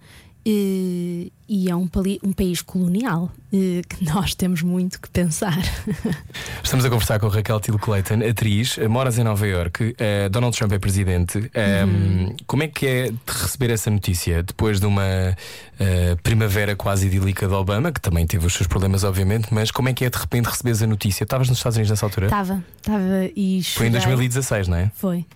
eh, 0.46 1.31
e 1.49 1.71
é 1.71 1.77
um, 1.77 1.89
um 2.23 2.33
país 2.33 2.63
colonial 2.63 3.31
eh, 3.53 3.83
que 3.89 4.05
nós 4.13 4.35
temos 4.35 4.63
muito 4.63 5.01
que 5.01 5.09
pensar. 5.11 5.59
Estamos 6.63 6.85
a 6.85 6.91
conversar 6.91 7.19
com 7.21 7.29
Raquel 7.29 7.61
Till 7.61 7.79
Clayton, 7.79 8.21
atriz, 8.29 8.79
eh, 8.79 8.89
moras 8.89 9.19
em 9.19 9.25
Nova 9.25 9.47
York, 9.47 9.95
eh, 9.99 10.29
Donald 10.29 10.57
Trump 10.57 10.73
é 10.73 10.79
presidente. 10.79 11.39
Uhum. 11.39 12.37
Como 12.47 12.63
é 12.63 12.69
que 12.69 12.87
é 12.87 13.11
de 13.11 13.19
receber 13.27 13.71
essa 13.71 13.91
notícia 13.91 14.43
depois 14.43 14.81
de 14.81 14.87
uma 14.87 15.37
primavera 16.23 16.77
quase 16.77 17.09
idílica 17.09 17.49
de 17.49 17.53
Obama, 17.53 17.91
que 17.91 18.01
também 18.01 18.27
teve 18.27 18.47
os 18.47 18.55
seus 18.55 18.67
problemas, 18.67 19.03
obviamente, 19.03 19.53
mas 19.53 19.71
como 19.71 19.89
é 19.89 19.93
que 19.93 20.05
é 20.05 20.11
de 20.11 20.17
repente 20.17 20.47
receberes 20.47 20.81
a 20.83 20.87
notícia? 20.87 21.25
Estavas 21.25 21.49
nos 21.49 21.59
Estados 21.59 21.77
Unidos 21.77 21.91
nessa 21.91 22.07
altura? 22.07 22.27
Estava, 22.27 22.65
estava 22.77 23.25
e 23.35 23.61
Foi 23.65 23.89
em 23.89 23.91
chorei. 23.91 23.91
2016, 23.91 24.69
não 24.69 24.77
é? 24.77 24.91
Foi. 24.95 25.27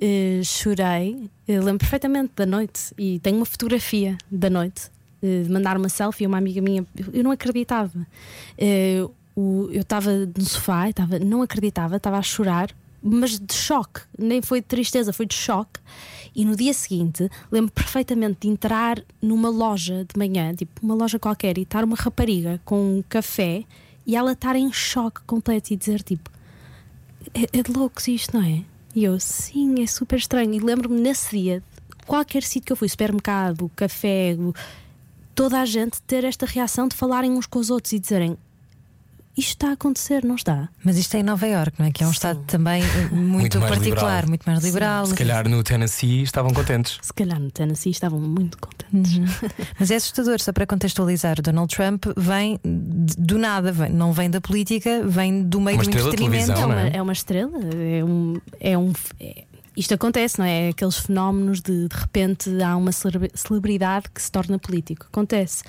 Eh, 0.00 0.40
chorei, 0.42 1.28
eu 1.46 1.62
lembro 1.62 1.80
perfeitamente 1.80 2.32
da 2.34 2.46
noite 2.46 2.94
e 2.96 3.18
tenho 3.18 3.36
uma 3.36 3.44
fotografia 3.44 4.16
da 4.30 4.48
noite 4.48 4.90
de 5.22 5.50
mandar 5.50 5.76
uma 5.76 5.88
selfie 5.88 6.24
a 6.24 6.28
uma 6.28 6.38
amiga 6.38 6.60
minha. 6.60 6.86
Eu- 7.12 7.22
não 7.24 7.30
acreditava. 7.30 8.06
Eh, 8.58 9.06
eu 9.36 9.80
estava 9.80 10.10
no 10.26 10.44
sofá, 10.44 10.88
estava, 10.88 11.18
não 11.18 11.42
acreditava, 11.42 11.96
estava 11.96 12.18
a 12.18 12.22
chorar, 12.22 12.70
mas 13.02 13.38
de 13.38 13.54
choque, 13.54 14.00
nem 14.18 14.42
foi 14.42 14.60
de 14.60 14.66
tristeza, 14.66 15.12
foi 15.12 15.24
de 15.26 15.34
choque. 15.34 15.80
E 16.34 16.44
no 16.44 16.54
dia 16.54 16.72
seguinte 16.74 17.28
lembro 17.50 17.72
perfeitamente 17.72 18.38
de 18.42 18.48
entrar 18.48 19.02
numa 19.20 19.48
loja 19.48 20.04
de 20.04 20.18
manhã, 20.18 20.54
tipo 20.54 20.72
uma 20.82 20.94
loja 20.94 21.18
qualquer, 21.18 21.58
e 21.58 21.62
estar 21.62 21.84
uma 21.84 21.96
rapariga 21.96 22.60
com 22.64 22.98
um 22.98 23.04
café 23.08 23.64
e 24.06 24.14
ela 24.16 24.32
estar 24.32 24.54
em 24.56 24.72
choque 24.72 25.20
completo 25.26 25.72
e 25.72 25.76
dizer 25.76 26.02
tipo 26.02 26.30
é, 27.34 27.58
é 27.58 27.62
de 27.62 27.72
loucos 27.72 28.06
isto, 28.08 28.36
não 28.36 28.44
é? 28.44 28.62
E 28.94 29.04
eu, 29.04 29.18
sim, 29.20 29.82
é 29.82 29.86
super 29.86 30.18
estranho. 30.18 30.52
E 30.52 30.58
lembro-me 30.58 31.00
nesse 31.00 31.36
dia, 31.38 31.62
qualquer 32.06 32.42
sítio 32.42 32.66
que 32.66 32.72
eu 32.72 32.76
fui, 32.76 32.88
supermercado, 32.88 33.70
café, 33.76 34.36
toda 35.40 35.58
a 35.58 35.64
gente 35.64 36.02
ter 36.02 36.22
esta 36.24 36.44
reação 36.44 36.86
de 36.86 36.94
falarem 36.94 37.30
uns 37.32 37.46
com 37.46 37.58
os 37.58 37.70
outros 37.70 37.94
e 37.94 37.98
dizerem 37.98 38.36
isto 39.38 39.50
está 39.52 39.68
a 39.70 39.72
acontecer, 39.72 40.22
não 40.22 40.34
está? 40.34 40.68
Mas 40.84 40.98
isto 40.98 41.14
é 41.16 41.20
em 41.20 41.22
Nova 41.22 41.46
York, 41.46 41.72
não 41.78 41.86
é? 41.86 41.90
Que 41.90 42.04
é 42.04 42.06
um 42.06 42.10
estado 42.10 42.40
também 42.46 42.82
eh, 42.82 43.14
muito, 43.14 43.58
mais 43.58 43.70
particular, 43.74 44.02
liberal. 44.24 44.28
muito 44.28 44.42
mais 44.44 44.62
liberal. 44.62 45.06
Se 45.06 45.14
calhar 45.14 45.48
no 45.48 45.62
Tennessee 45.62 46.22
estavam 46.24 46.52
contentes. 46.52 46.98
Se 47.00 47.12
calhar 47.14 47.40
no 47.40 47.50
Tennessee 47.50 47.90
estavam 47.90 48.20
muito 48.20 48.58
contentes. 48.58 49.18
Mas 49.80 49.90
é 49.90 49.96
assustador, 49.96 50.40
só 50.40 50.52
para 50.52 50.66
contextualizar, 50.66 51.38
o 51.38 51.42
Donald 51.42 51.74
Trump 51.74 52.04
vem 52.18 52.60
de- 52.62 53.14
do 53.16 53.38
nada, 53.38 53.72
vem- 53.72 53.88
não 53.90 54.12
vem 54.12 54.28
da 54.28 54.42
política, 54.42 55.02
vem 55.06 55.42
do 55.42 55.58
meio 55.58 55.78
Uma 55.78 55.84
do 55.84 55.90
entretenimento. 55.90 56.50
É 56.52 56.54
não 56.56 56.64
uma, 56.66 56.80
é? 56.82 56.96
é 56.96 57.02
uma 57.02 57.12
estrela, 57.12 57.58
é 57.72 58.04
um. 58.04 58.34
É 58.60 58.76
um 58.76 58.92
é- 59.18 59.44
isto 59.76 59.94
acontece, 59.94 60.38
não 60.38 60.44
é? 60.44 60.68
Aqueles 60.68 60.96
fenómenos 60.96 61.60
de 61.60 61.88
de 61.88 61.96
repente 61.96 62.50
há 62.62 62.76
uma 62.76 62.90
celebridade 62.92 64.10
que 64.10 64.20
se 64.20 64.30
torna 64.30 64.58
político. 64.58 65.06
Acontece. 65.06 65.62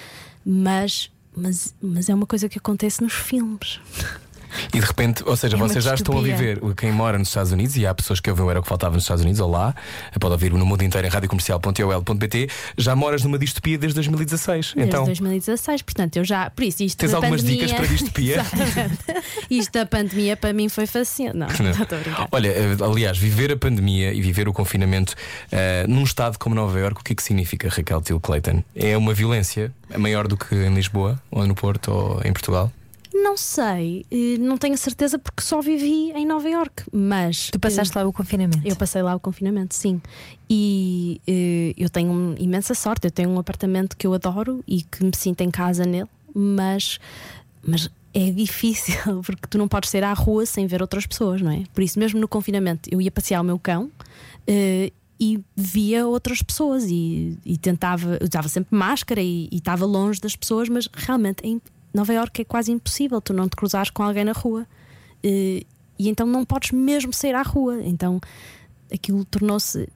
Mas, 0.45 1.11
mas, 1.35 1.75
mas 1.81 2.09
é 2.09 2.15
uma 2.15 2.25
coisa 2.25 2.49
que 2.49 2.57
acontece 2.57 3.01
nos 3.01 3.13
filmes. 3.13 3.79
E 4.73 4.79
de 4.79 4.85
repente, 4.85 5.23
ou 5.25 5.35
seja, 5.35 5.55
É 5.55 5.59
vocês 5.59 5.83
já 5.83 5.93
estão 5.93 6.17
a 6.17 6.21
viver 6.21 6.59
quem 6.75 6.91
mora 6.91 7.17
nos 7.17 7.29
Estados 7.29 7.51
Unidos 7.51 7.75
e 7.77 7.85
há 7.85 7.93
pessoas 7.93 8.19
que 8.19 8.29
ouvem 8.29 8.45
o 8.45 8.49
Era 8.49 8.59
o 8.59 8.63
que 8.63 8.69
Faltava 8.69 8.95
nos 8.95 9.03
Estados 9.03 9.23
Unidos 9.23 9.39
ou 9.39 9.49
lá, 9.49 9.75
pode 10.19 10.33
ouvir 10.33 10.51
no 10.53 10.65
mundo 10.65 10.83
inteiro 10.83 11.05
em 11.07 11.09
radiocomercial.ol.pt. 11.09 12.49
Já 12.77 12.95
moras 12.95 13.23
numa 13.23 13.37
distopia 13.37 13.77
desde 13.77 13.95
2016. 13.95 14.73
Desde 14.75 14.89
então, 14.89 15.05
2016, 15.05 15.81
portanto, 15.81 16.17
eu 16.17 16.23
já. 16.23 16.49
Por 16.49 16.63
isso, 16.63 16.83
isto 16.83 16.97
tens 16.97 17.13
algumas 17.13 17.41
pandemia, 17.41 17.65
dicas 17.65 17.77
para 17.77 17.87
distopia? 17.87 18.45
Isto 19.49 19.73
da 19.73 19.85
pandemia 19.85 20.37
para 20.37 20.53
mim 20.53 20.69
foi 20.69 20.85
fascinante. 20.85 21.61
Não, 21.61 21.65
não 21.65 21.81
estou 21.81 21.97
a 21.97 22.01
brincar. 22.01 22.27
Olha, 22.31 22.47
eh, 22.49 22.77
aliás, 22.81 23.17
viver 23.17 23.51
a 23.51 23.57
pandemia 23.57 24.13
e 24.13 24.21
viver 24.21 24.47
o 24.47 24.53
confinamento 24.53 25.13
eh, 25.51 25.85
num 25.87 26.03
estado 26.03 26.37
como 26.37 26.55
Nova 26.55 26.79
Iorque, 26.79 27.01
o 27.01 27.03
que 27.03 27.13
é 27.13 27.15
que 27.15 27.23
significa, 27.23 27.69
Raquel 27.69 28.01
Till 28.01 28.19
Clayton? 28.19 28.63
É 28.75 28.97
uma 28.97 29.13
violência 29.13 29.73
maior 29.97 30.27
do 30.27 30.37
que 30.37 30.55
em 30.55 30.73
Lisboa, 30.73 31.21
ou 31.29 31.45
no 31.45 31.55
Porto, 31.55 31.91
ou 31.91 32.21
em 32.23 32.31
Portugal? 32.31 32.71
Não 33.13 33.35
sei, 33.35 34.05
eh, 34.09 34.37
não 34.39 34.57
tenho 34.57 34.77
certeza 34.77 35.19
porque 35.19 35.41
só 35.43 35.61
vivi 35.61 36.11
em 36.11 36.25
Nova 36.25 36.47
York, 36.49 36.83
mas. 36.93 37.49
Tu 37.49 37.59
passaste 37.59 37.95
lá 37.97 38.05
o 38.07 38.13
confinamento. 38.13 38.65
Eu 38.65 38.75
passei 38.75 39.01
lá 39.01 39.15
o 39.15 39.19
confinamento, 39.19 39.75
sim. 39.75 40.01
E 40.49 41.19
eh, 41.27 41.73
eu 41.77 41.89
tenho 41.89 42.35
imensa 42.39 42.73
sorte. 42.73 43.07
Eu 43.07 43.11
tenho 43.11 43.29
um 43.29 43.37
apartamento 43.39 43.97
que 43.97 44.07
eu 44.07 44.13
adoro 44.13 44.63
e 44.67 44.81
que 44.83 45.03
me 45.03 45.11
sinto 45.15 45.41
em 45.41 45.51
casa 45.51 45.83
nele, 45.85 46.07
mas, 46.33 46.99
mas 47.65 47.89
é 48.13 48.31
difícil 48.31 48.95
porque 49.25 49.47
tu 49.49 49.57
não 49.57 49.67
podes 49.67 49.89
sair 49.89 50.03
à 50.03 50.13
rua 50.13 50.45
sem 50.45 50.65
ver 50.65 50.81
outras 50.81 51.05
pessoas, 51.05 51.41
não 51.41 51.51
é? 51.51 51.63
Por 51.73 51.83
isso, 51.83 51.99
mesmo 51.99 52.19
no 52.19 52.27
confinamento, 52.27 52.89
eu 52.91 53.01
ia 53.01 53.11
passear 53.11 53.41
o 53.41 53.43
meu 53.43 53.59
cão. 53.59 53.91
eh, 54.47 54.91
e 55.23 55.39
via 55.55 56.07
outras 56.07 56.41
pessoas 56.41 56.85
e, 56.87 57.37
e 57.45 57.55
tentava, 57.55 58.17
eu 58.19 58.27
usava 58.27 58.47
sempre 58.49 58.75
máscara 58.75 59.21
e 59.21 59.47
e 59.51 59.57
estava 59.57 59.85
longe 59.85 60.19
das 60.19 60.35
pessoas, 60.35 60.67
mas 60.67 60.89
realmente 60.91 61.45
em 61.45 61.61
Nova 61.93 62.13
Iorque 62.13 62.41
é 62.41 62.45
quase 62.45 62.71
impossível 62.71 63.21
tu 63.21 63.33
não 63.33 63.47
te 63.47 63.55
cruzares 63.55 63.89
com 63.89 64.03
alguém 64.03 64.23
na 64.23 64.31
rua. 64.31 64.65
Eh, 65.23 65.65
e 65.99 66.09
então 66.09 66.25
não 66.25 66.45
podes 66.45 66.71
mesmo 66.71 67.13
sair 67.13 67.35
à 67.35 67.41
rua. 67.41 67.81
Então 67.83 68.19
aquilo 68.91 69.23
tornou-se. 69.25 69.87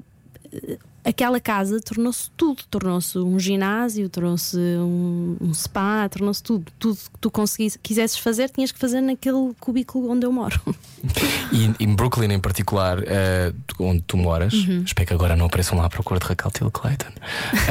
Aquela 1.06 1.40
casa 1.40 1.80
tornou-se 1.80 2.30
tudo. 2.36 2.64
Tornou-se 2.70 3.18
um 3.20 3.40
ginásio, 3.40 4.10
tornou-se 4.10 4.58
um, 4.58 5.38
um 5.40 5.54
spa, 5.54 6.10
tornou-se 6.10 6.42
tudo. 6.42 6.72
Tudo 6.80 6.96
que 6.98 7.20
tu 7.22 7.30
conseguisse, 7.30 7.78
quisesses 7.80 8.18
fazer, 8.18 8.50
tinhas 8.50 8.72
que 8.72 8.80
fazer 8.80 9.02
naquele 9.02 9.54
cubículo 9.60 10.10
onde 10.12 10.26
eu 10.26 10.32
moro. 10.32 10.60
E 11.52 11.72
em 11.84 11.96
Brooklyn, 11.96 12.32
em 12.34 12.40
particular, 12.40 12.98
eh, 13.06 13.54
onde 13.80 14.02
tu 14.02 14.18
moras, 14.18 14.54
Uhum. 14.54 14.82
espero 14.84 15.08
que 15.08 15.14
agora 15.14 15.36
não 15.36 15.46
apareçam 15.46 15.78
lá 15.78 15.86
à 15.86 15.90
procura 15.90 16.20
de 16.20 16.26
Raquel 16.26 16.50
Till 16.52 16.72
Clayton, 16.72 17.12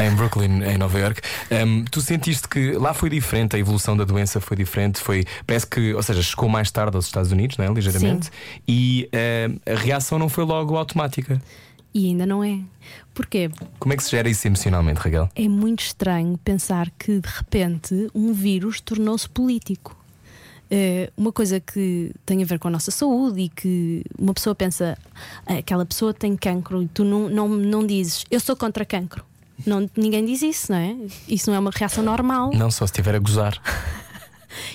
em 0.01 0.15
Brooklyn, 0.15 0.63
em 0.63 0.79
Nova 0.79 0.99
York, 0.99 1.21
ehm, 1.51 1.85
tu 1.91 2.01
sentiste 2.01 2.49
que 2.49 2.73
lá 2.73 2.95
foi 2.95 3.11
diferente, 3.11 3.57
a 3.57 3.59
evolução 3.59 3.97
da 3.97 4.05
doença 4.05 4.41
foi 4.41 4.57
diferente, 4.57 5.01
foi, 5.01 5.25
parece 5.47 5.67
que, 5.67 5.93
ou 5.93 6.03
seja, 6.03 6.23
chegou 6.23 6.49
mais 6.49 6.71
tarde 6.71 6.95
aos 6.97 7.07
Estados 7.07 7.33
Unidos, 7.33 7.57
não 7.57 7.65
é? 7.65 7.69
ligeiramente, 7.73 8.31
e 8.69 9.09
ehm, 9.13 9.57
a 9.67 9.75
reação 9.75 10.19
não 10.19 10.29
foi 10.29 10.45
logo 10.45 10.77
automática. 10.77 11.43
E 11.95 12.07
ainda 12.09 12.27
não 12.27 12.43
é. 12.43 12.59
Porquê? 13.15 13.49
Como 13.79 13.93
é 13.93 13.97
que 13.97 14.03
se 14.03 14.11
gera 14.11 14.29
isso 14.29 14.47
emocionalmente, 14.49 14.99
Raquel? 15.01 15.29
É 15.37 15.47
muito 15.47 15.81
estranho 15.81 16.37
pensar 16.39 16.91
que 16.99 17.21
de 17.21 17.29
repente 17.29 18.11
um 18.13 18.33
vírus 18.33 18.81
tornou-se 18.81 19.29
político. 19.29 19.97
É 20.69 21.13
uma 21.17 21.31
coisa 21.31 21.61
que 21.61 22.11
tem 22.27 22.43
a 22.43 22.47
ver 22.47 22.59
com 22.59 22.67
a 22.67 22.71
nossa 22.71 22.91
saúde 22.91 23.43
e 23.43 23.49
que 23.49 24.03
uma 24.19 24.35
pessoa 24.35 24.55
pensa, 24.57 24.99
"Ah, 25.47 25.55
aquela 25.59 25.87
pessoa 25.87 26.13
tem 26.13 26.35
cancro 26.37 26.83
e 26.83 26.89
tu 26.89 27.05
não, 27.05 27.29
não, 27.29 27.49
não 27.49 27.87
dizes, 27.87 28.25
eu 28.31 28.41
sou 28.41 28.57
contra 28.57 28.85
cancro. 28.85 29.25
Não, 29.65 29.89
ninguém 29.97 30.25
diz 30.25 30.43
isso, 30.43 30.73
não 30.73 30.79
é? 30.79 30.97
Isso 31.29 31.49
não 31.49 31.57
é 31.57 31.61
uma 31.61 31.71
reação 31.73 32.03
normal. 32.03 32.51
Não 32.53 32.73
só 32.73 32.87
se 32.87 32.93
estiver 32.93 33.15
a 33.15 33.19
gozar. 33.21 33.61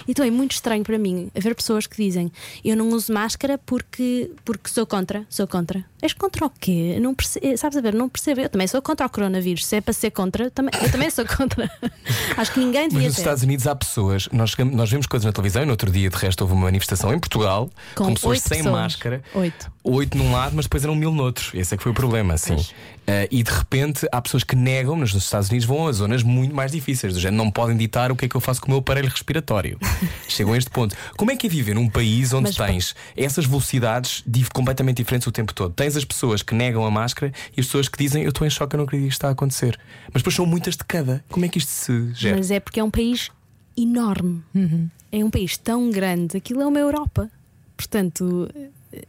Então 0.08 0.26
é 0.26 0.32
muito 0.32 0.52
estranho 0.54 0.84
para 0.84 0.98
mim 0.98 1.30
haver 1.36 1.56
pessoas 1.56 1.86
que 1.88 1.96
dizem 2.02 2.32
eu 2.64 2.76
não 2.76 2.90
uso 2.90 3.12
máscara 3.14 3.58
porque, 3.66 4.32
porque 4.46 4.70
sou 4.70 4.86
contra. 4.86 5.26
Sou 5.30 5.48
contra. 5.48 5.84
És 6.02 6.14
contra 6.14 6.46
o 6.46 6.50
quê? 6.50 6.98
Não 7.02 7.14
perce... 7.14 7.40
Sabes 7.58 7.78
a 7.78 7.82
ver? 7.82 7.94
Não 7.94 8.08
percebo. 8.08 8.42
Eu 8.42 8.50
também 8.50 8.68
sou 8.68 8.82
contra 8.82 9.06
o 9.06 9.10
coronavírus. 9.10 9.66
Se 9.66 9.76
é 9.76 9.82
para 9.82 9.94
ser 9.94 10.12
contra, 10.12 10.46
eu 10.46 10.52
também, 10.52 10.72
eu 10.82 10.92
também 10.92 11.10
sou 11.10 11.26
contra. 11.26 11.70
Acho 12.38 12.54
que 12.54 12.60
ninguém 12.60 12.84
Mas 12.84 12.94
devia 12.94 13.08
nos 13.08 13.16
ser. 13.16 13.22
Estados 13.22 13.44
Unidos 13.44 13.68
há 13.68 13.76
pessoas, 13.76 14.30
nós, 14.32 14.52
chegamos- 14.52 14.76
nós 14.76 14.90
vemos 14.90 15.08
coisas 15.08 15.26
na 15.26 15.32
televisão 15.34 15.62
e 15.64 15.66
no 15.66 15.72
outro 15.72 15.92
dia, 15.92 16.10
de 16.10 16.16
resto, 16.16 16.42
houve 16.42 16.54
uma 16.54 16.64
manifestação 16.64 17.14
em 17.14 17.20
Portugal 17.20 17.70
com, 17.96 18.06
Com 18.06 18.14
pessoas 18.14 18.40
sem 18.40 18.60
pessoas. 18.60 18.74
máscara. 18.74 19.22
Oito. 19.34 19.72
Oito 19.84 20.18
num 20.18 20.32
lado, 20.32 20.56
mas 20.56 20.66
depois 20.66 20.84
eram 20.84 20.96
mil 20.96 21.12
noutros. 21.12 21.52
Esse 21.54 21.74
é 21.74 21.78
que 21.78 21.84
foi 21.84 21.92
o 21.92 21.96
problema, 21.96 22.34
assim. 22.36 22.56
Eh, 23.10 23.28
e 23.32 23.42
de 23.42 23.50
repente 23.50 24.08
há 24.12 24.22
pessoas 24.22 24.44
que 24.44 24.56
negam, 24.56 24.96
mas 24.96 25.12
nos 25.16 25.24
Estados 25.24 25.50
Unidos 25.50 25.66
vão 25.66 25.88
a 25.88 25.92
zonas 25.92 26.22
muito 26.22 26.56
mais 26.56 26.72
difíceis. 26.72 27.12
Do 27.12 27.20
género, 27.20 27.44
não 27.44 27.50
podem 27.50 27.76
ditar 27.76 28.12
o 28.12 28.16
que 28.16 28.26
é 28.26 28.30
que 28.30 28.36
eu 28.36 28.42
faço 28.42 28.62
com 28.62 28.68
o 28.68 28.70
meu 28.70 28.80
aparelho 28.80 29.10
respiratório. 29.10 29.80
Chegam 30.30 30.54
a 30.54 30.58
este 30.58 30.70
ponto. 30.70 30.96
Como 31.18 31.32
é 31.32 31.36
que 31.36 31.48
é 31.48 31.50
viver 31.50 31.74
num 31.74 31.90
país 31.90 32.34
onde 32.34 32.50
Mas, 32.50 32.56
tens 32.56 32.96
essas 33.18 33.48
velocidades 33.48 34.24
completamente 34.54 34.98
diferentes 34.98 35.26
o 35.26 35.32
tempo 35.32 35.56
todo? 35.56 35.74
Tens 35.74 35.98
as 35.98 36.06
pessoas 36.06 36.44
que 36.44 36.54
negam 36.54 36.86
a 36.86 36.92
máscara 36.92 37.34
e 37.58 37.60
as 37.60 37.66
pessoas 37.66 37.90
que 37.90 37.98
dizem 37.98 38.22
eu 38.22 38.30
estou 38.30 38.46
em 38.46 38.50
choque, 38.52 38.76
eu 38.76 38.78
não 38.78 38.86
acredito 38.86 39.08
que 39.08 39.14
isto 39.14 39.18
está 39.18 39.30
a 39.30 39.32
acontecer. 39.32 39.80
Mas 40.14 40.22
depois 40.22 40.36
são 40.36 40.46
muitas 40.46 40.78
de 40.78 40.84
cada. 40.84 41.26
Como 41.30 41.44
é 41.44 41.50
que 41.50 41.58
isto 41.58 41.70
se 41.70 42.14
gera? 42.14 42.38
Mas 42.38 42.52
é 42.52 42.60
porque 42.60 42.80
é 42.80 42.84
um 42.84 42.92
país 42.92 43.32
enorme. 43.76 44.44
É 45.12 45.26
um 45.26 45.32
país 45.32 45.58
tão 45.58 45.90
grande. 45.90 46.38
Aquilo 46.38 46.62
é 46.62 46.68
uma 46.68 46.80
Europa. 46.80 47.28
Portanto, 47.76 48.48
eh, 48.94 49.02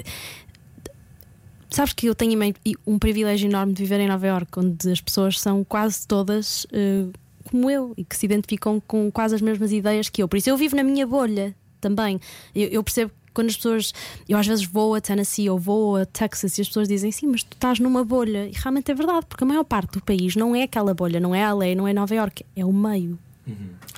sabes 1.71 1.93
que 1.93 2.07
eu 2.07 2.15
tenho 2.15 2.39
um 2.87 2.99
privilégio 2.99 3.49
enorme 3.49 3.73
de 3.73 3.83
viver 3.83 4.01
em 4.01 4.09
Nova 4.09 4.27
Iorque, 4.27 4.59
onde 4.59 4.91
as 4.91 5.01
pessoas 5.01 5.39
são 5.39 5.65
quase 5.65 6.07
todas 6.07 6.67
eh, 6.73 7.07
como 7.45 7.71
eu 7.71 7.95
e 7.97 8.05
que 8.05 8.17
se 8.17 8.27
identificam 8.27 8.81
com 8.87 9.11
quase 9.11 9.35
as 9.35 9.41
mesmas 9.41 9.73
ideias 9.73 10.09
que 10.09 10.23
eu. 10.23 10.29
Por 10.29 10.37
isso 10.37 10.51
eu 10.51 10.57
vivo 10.57 10.77
na 10.77 10.83
minha 10.83 11.07
bolha 11.07 11.55
também. 11.81 12.21
Eu, 12.55 12.69
eu 12.69 12.85
percebo 12.85 13.13
quando 13.33 13.49
as 13.49 13.57
pessoas. 13.57 13.93
Eu 14.29 14.39
às 14.39 14.47
vezes 14.47 14.65
vou 14.65 14.95
a 14.95 15.01
Tennessee 15.01 15.49
ou 15.49 15.59
vou 15.59 15.97
a 15.97 16.07
Texas 16.07 16.59
e 16.59 16.63
as 16.63 16.69
pessoas 16.69 16.89
dizem 16.89 17.11
sim, 17.11 17.27
mas 17.27 17.43
tu 17.43 17.55
estás 17.55 17.79
numa 17.79 18.05
bolha. 18.05 18.47
E 18.47 18.53
realmente 18.53 18.91
é 18.91 18.95
verdade, 18.95 19.27
porque 19.27 19.45
a 19.45 19.47
maior 19.47 19.65
parte 19.65 19.93
do 19.93 20.03
país 20.03 20.37
não 20.37 20.55
é 20.55 20.65
aquela 20.65 20.95
bolha, 20.95 21.21
não 21.21 21.35
é 21.35 21.45
a 21.45 21.53
lei, 21.53 21.75
não 21.75 21.87
é 21.87 21.93
Nova 21.93 22.15
Iorque, 22.15 22.45
é 22.55 22.65
o 22.65 22.73
meio. 22.73 23.19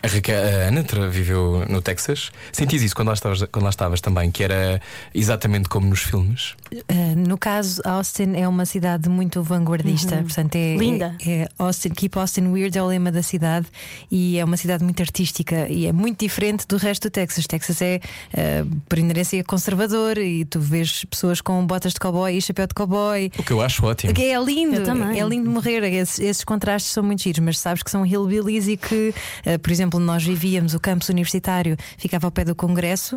A, 0.02 0.08
Raquel, 0.08 0.36
a 0.36 0.68
Ana 0.68 0.82
viveu 1.10 1.64
no 1.68 1.80
Texas. 1.80 2.30
Sentias 2.52 2.82
isso 2.82 2.94
quando 2.94 3.08
lá, 3.08 3.14
estavas, 3.14 3.42
quando 3.50 3.64
lá 3.64 3.70
estavas 3.70 4.00
também, 4.00 4.30
que 4.30 4.42
era 4.42 4.80
exatamente 5.14 5.68
como 5.68 5.86
nos 5.86 6.00
filmes? 6.00 6.54
Uh, 6.72 7.16
no 7.16 7.38
caso, 7.38 7.80
Austin 7.84 8.34
é 8.34 8.48
uma 8.48 8.66
cidade 8.66 9.08
muito 9.08 9.42
vanguardista, 9.42 10.16
portanto 10.16 10.56
é, 10.56 10.76
Linda. 10.76 11.16
é, 11.24 11.42
é 11.42 11.48
Austin, 11.58 11.90
Keep 11.90 12.18
Austin 12.18 12.48
Weird 12.48 12.76
é 12.76 12.82
o 12.82 12.86
lema 12.86 13.12
da 13.12 13.22
cidade 13.22 13.66
e 14.10 14.38
é 14.38 14.44
uma 14.44 14.56
cidade 14.56 14.82
muito 14.82 15.00
artística 15.02 15.68
e 15.68 15.86
é 15.86 15.92
muito 15.92 16.20
diferente 16.20 16.66
do 16.66 16.76
resto 16.76 17.08
do 17.08 17.10
Texas. 17.10 17.46
Texas 17.46 17.80
é, 17.80 18.00
uh, 18.34 18.76
por 18.88 18.98
inerência, 18.98 19.42
conservador 19.44 20.18
e 20.18 20.44
tu 20.44 20.60
vês 20.60 21.04
pessoas 21.04 21.40
com 21.40 21.64
botas 21.66 21.92
de 21.92 22.00
cowboy 22.00 22.36
e 22.36 22.42
chapéu 22.42 22.66
de 22.66 22.74
cowboy. 22.74 23.30
O 23.38 23.42
que 23.42 23.52
eu 23.52 23.60
acho 23.60 23.84
ótimo. 23.86 24.12
Que 24.12 24.24
é 24.24 24.40
lindo, 24.42 24.76
Eu 24.76 24.84
também. 24.84 25.20
é 25.20 25.24
lindo 25.24 25.48
morrer. 25.48 25.82
Esses, 25.84 26.18
esses 26.18 26.44
contrastes 26.44 26.92
são 26.92 27.02
muito 27.02 27.22
giros, 27.22 27.40
mas 27.40 27.58
sabes 27.58 27.82
que 27.82 27.90
são 27.90 28.04
hillbillies 28.04 28.68
e 28.68 28.76
que, 28.76 29.14
eh, 29.44 29.58
por 29.58 29.70
exemplo, 29.70 29.91
nós 30.00 30.24
vivíamos, 30.24 30.74
o 30.74 30.80
campus 30.80 31.08
universitário 31.08 31.76
ficava 31.98 32.26
ao 32.26 32.30
pé 32.30 32.44
do 32.44 32.54
Congresso, 32.54 33.16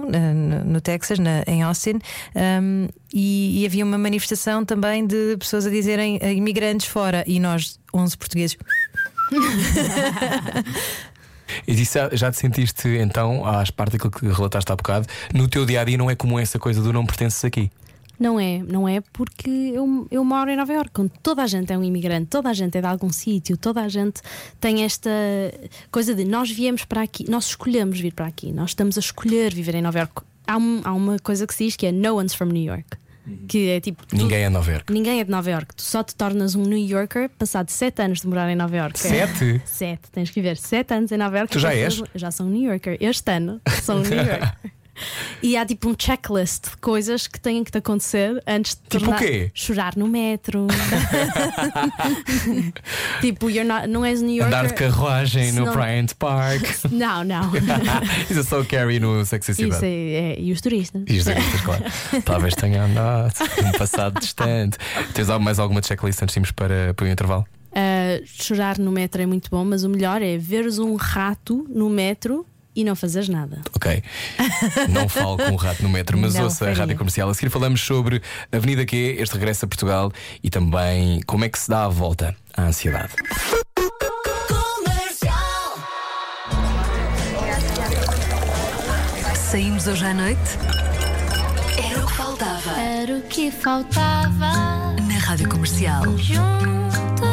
no, 0.66 0.82
Texas, 0.82 1.20
na- 1.20 1.44
em 1.48 1.64
Austin, 1.64 2.00
um, 2.36 2.88
e, 3.14 3.62
e 3.62 3.66
havia 3.66 3.86
uma 3.86 3.98
manifestação 3.98 4.66
também 4.66 5.06
de 5.06 5.38
pessoas 5.38 5.66
a 5.66 5.70
dizerem 5.70 6.18
eh, 6.22 6.34
imigrantes 6.34 6.88
fora, 6.88 7.24
e 7.28 7.40
nós, 7.40 7.80
11 7.94 8.18
portugueses. 8.18 8.58
E 11.68 11.74
disse, 11.76 11.98
já 12.14 12.32
te 12.32 12.38
sentiste 12.38 12.88
então, 12.88 13.46
às 13.46 13.70
parte 13.70 13.94
daquilo 13.94 14.12
que 14.12 14.26
relataste 14.28 14.72
há 14.72 14.76
bocado, 14.76 15.08
no 15.34 15.48
teu 15.48 15.66
dia 15.66 15.82
a 15.82 15.84
dia 15.84 15.98
não 15.98 16.10
é 16.10 16.16
comum 16.16 16.40
essa 16.40 16.58
coisa 16.58 16.82
do 16.82 16.92
não 16.92 17.06
pertences 17.06 17.44
aqui. 17.46 17.72
Não 18.20 18.40
é, 18.40 18.60
não 18.64 18.88
é 18.88 19.02
porque 19.14 19.50
eu, 19.50 20.08
eu 20.10 20.24
moro 20.24 20.50
em 20.50 20.56
Nova 20.56 20.72
Iorque, 20.74 21.02
onde 21.02 21.12
toda 21.22 21.44
a 21.44 21.48
gente 21.48 21.72
é 21.74 21.78
um 21.78 21.84
imigrante, 21.84 22.28
toda 22.28 22.50
a 22.50 22.54
gente 22.54 22.78
é 22.78 22.82
de 22.82 22.88
algum 22.88 23.12
sítio, 23.12 23.58
toda 23.58 23.82
a 23.82 23.88
gente 23.90 24.22
tem 24.60 24.84
esta 24.84 25.10
coisa 25.92 26.14
de 26.16 26.24
nós 26.26 26.50
viemos 26.50 26.86
para 26.86 27.02
aqui, 27.02 27.30
nós 27.30 27.46
escolhemos 27.48 28.00
vir 28.00 28.14
para 28.14 28.26
aqui, 28.28 28.52
nós 28.52 28.72
estamos 28.72 28.98
a 28.98 29.00
escolher 29.00 29.54
viver 29.54 29.76
em 29.76 29.82
Nova 29.82 30.00
Iorque. 30.00 30.22
Há, 30.48 30.58
um- 30.58 30.82
há 30.84 30.94
uma 30.94 31.18
coisa 31.20 31.46
que 31.48 31.54
se 31.54 31.66
diz 31.66 31.76
que 31.76 31.86
é 31.88 31.92
no 31.92 32.16
one's 32.18 32.34
from 32.34 32.46
New 32.48 32.64
York, 32.64 32.86
que 33.48 33.70
é 33.70 33.80
tipo 33.82 34.06
tu- 34.06 34.16
Ninguém 34.16 34.44
é 34.44 34.50
Nova 34.50 34.72
Iorque. 34.72 34.94
ninguém 34.94 35.20
é 35.20 35.24
de 35.24 35.32
Nova 35.32 35.50
Iorque, 35.50 35.76
tu 35.76 35.82
só 35.82 36.04
te 36.04 36.14
tornas 36.16 36.54
um 36.56 36.64
New 36.64 36.78
Yorker 36.78 37.30
passado 37.30 37.70
sete 37.70 38.02
anos 38.02 38.22
de 38.22 38.28
morar 38.28 38.50
em 38.50 38.56
Nova 38.56 38.76
Iorque. 38.76 39.00
Sete? 39.00 39.62
Sete, 39.66 40.12
tens 40.12 40.30
que 40.30 40.36
viver 40.42 40.56
sete 40.58 40.94
anos 40.94 41.12
em 41.12 41.18
Nova 41.18 41.38
Iorque. 41.40 41.54
Tu 41.54 41.60
já 41.60 41.74
és? 41.74 42.02
já 42.14 42.30
sou 42.32 42.46
um 42.46 42.50
New 42.50 42.70
Yorker. 42.70 42.98
Este 43.02 43.32
ano 43.32 43.60
sou 43.84 43.96
um 43.98 44.02
New 44.02 44.14
Yorker. 44.24 44.54
E 45.42 45.56
há 45.58 45.66
tipo 45.66 45.90
um 45.90 45.96
checklist 45.98 46.70
de 46.72 46.78
coisas 46.78 47.28
que 47.28 47.40
têm 47.40 47.64
que 47.64 47.72
te 47.72 47.78
acontecer 47.78 48.42
antes 48.48 48.76
de 48.76 48.82
Tipo 48.90 49.06
tornar- 49.06 49.16
o 49.16 49.20
quê? 49.20 49.52
chorar 49.54 49.96
no 49.96 50.08
metro. 50.08 50.68
tipo, 53.22 53.50
you're 53.50 53.68
not, 53.68 53.88
não 53.88 54.04
és 54.06 54.22
New 54.22 54.36
Yorker. 54.36 54.48
Andar 54.58 54.68
de 54.68 54.74
carruagem 54.74 55.52
no 55.52 55.66
não- 55.66 55.74
Bryant 55.74 56.14
Park. 56.18 56.64
Não, 56.92 57.24
não. 57.24 57.52
Isso 58.30 58.40
é 58.40 58.44
só 58.44 58.62
o 58.62 58.66
Carrie 58.66 59.00
no 59.00 59.26
Sex 59.26 59.50
and 59.50 59.54
the 59.56 59.64
Isso 59.64 59.74
City. 59.80 59.86
é, 59.86 60.34
é- 60.34 60.40
E 60.40 60.52
os 60.52 60.62
turistas. 60.62 61.04
E 61.08 61.18
os 61.18 61.24
turistas, 61.26 61.62
claro. 61.62 61.84
Talvez 62.24 62.56
tenha 62.56 62.84
andado 62.84 63.34
num 63.64 63.72
passado 63.74 64.20
distante. 64.20 64.78
Tens 65.14 65.28
mais 65.40 65.60
alguma 65.60 65.82
checklist 65.84 66.22
antes 66.22 66.34
de 66.34 66.40
irmos 66.40 66.52
para, 66.52 66.94
para 66.94 67.06
o 67.06 67.10
intervalo? 67.10 67.46
Uh, 67.72 68.24
chorar 68.26 68.78
no 68.78 68.92
metro 68.92 69.22
é 69.22 69.26
muito 69.26 69.50
bom, 69.50 69.66
mas 69.66 69.84
o 69.84 69.90
melhor 69.90 70.22
é 70.22 70.38
veres 70.38 70.80
um 70.80 70.96
rato 70.96 71.66
no 71.70 71.90
metro 71.90 72.46
e 72.76 72.84
não 72.84 72.96
fazes 72.96 73.30
nada. 73.30 73.62
Ok. 73.74 74.04
Não 74.90 75.08
falo 75.08 75.38
com 75.38 75.52
o 75.52 75.56
rato 75.56 75.82
no 75.82 75.90
metro, 75.90 76.18
mas 76.18 76.34
Não 76.34 76.44
ouça 76.44 76.70
a 76.70 76.74
rádio 76.74 76.98
comercial. 76.98 77.30
A 77.30 77.34
seguir 77.34 77.50
falamos 77.50 77.82
sobre 77.82 78.22
a 78.52 78.58
Avenida 78.58 78.86
Q, 78.86 79.16
este 79.20 79.34
regresso 79.34 79.66
a 79.66 79.68
Portugal 79.68 80.12
e 80.44 80.50
também 80.50 81.22
como 81.26 81.46
é 81.46 81.50
que 81.50 81.58
se 81.58 81.70
dá 81.70 81.86
a 81.86 81.90
volta 81.90 82.36
à 82.56 82.64
ansiedade. 82.64 83.14
Saímos 89.36 89.88
hoje 89.88 90.06
à 90.06 90.14
noite? 90.14 90.40
Era 91.78 92.04
o 92.04 92.06
que 92.08 92.14
faltava. 92.14 92.72
Era 92.80 93.18
o 93.18 93.22
que 93.22 93.52
faltava. 93.52 94.96
Na 95.02 95.18
Rádio 95.20 95.48
Comercial. 95.48 96.04
Juntos. 96.18 97.25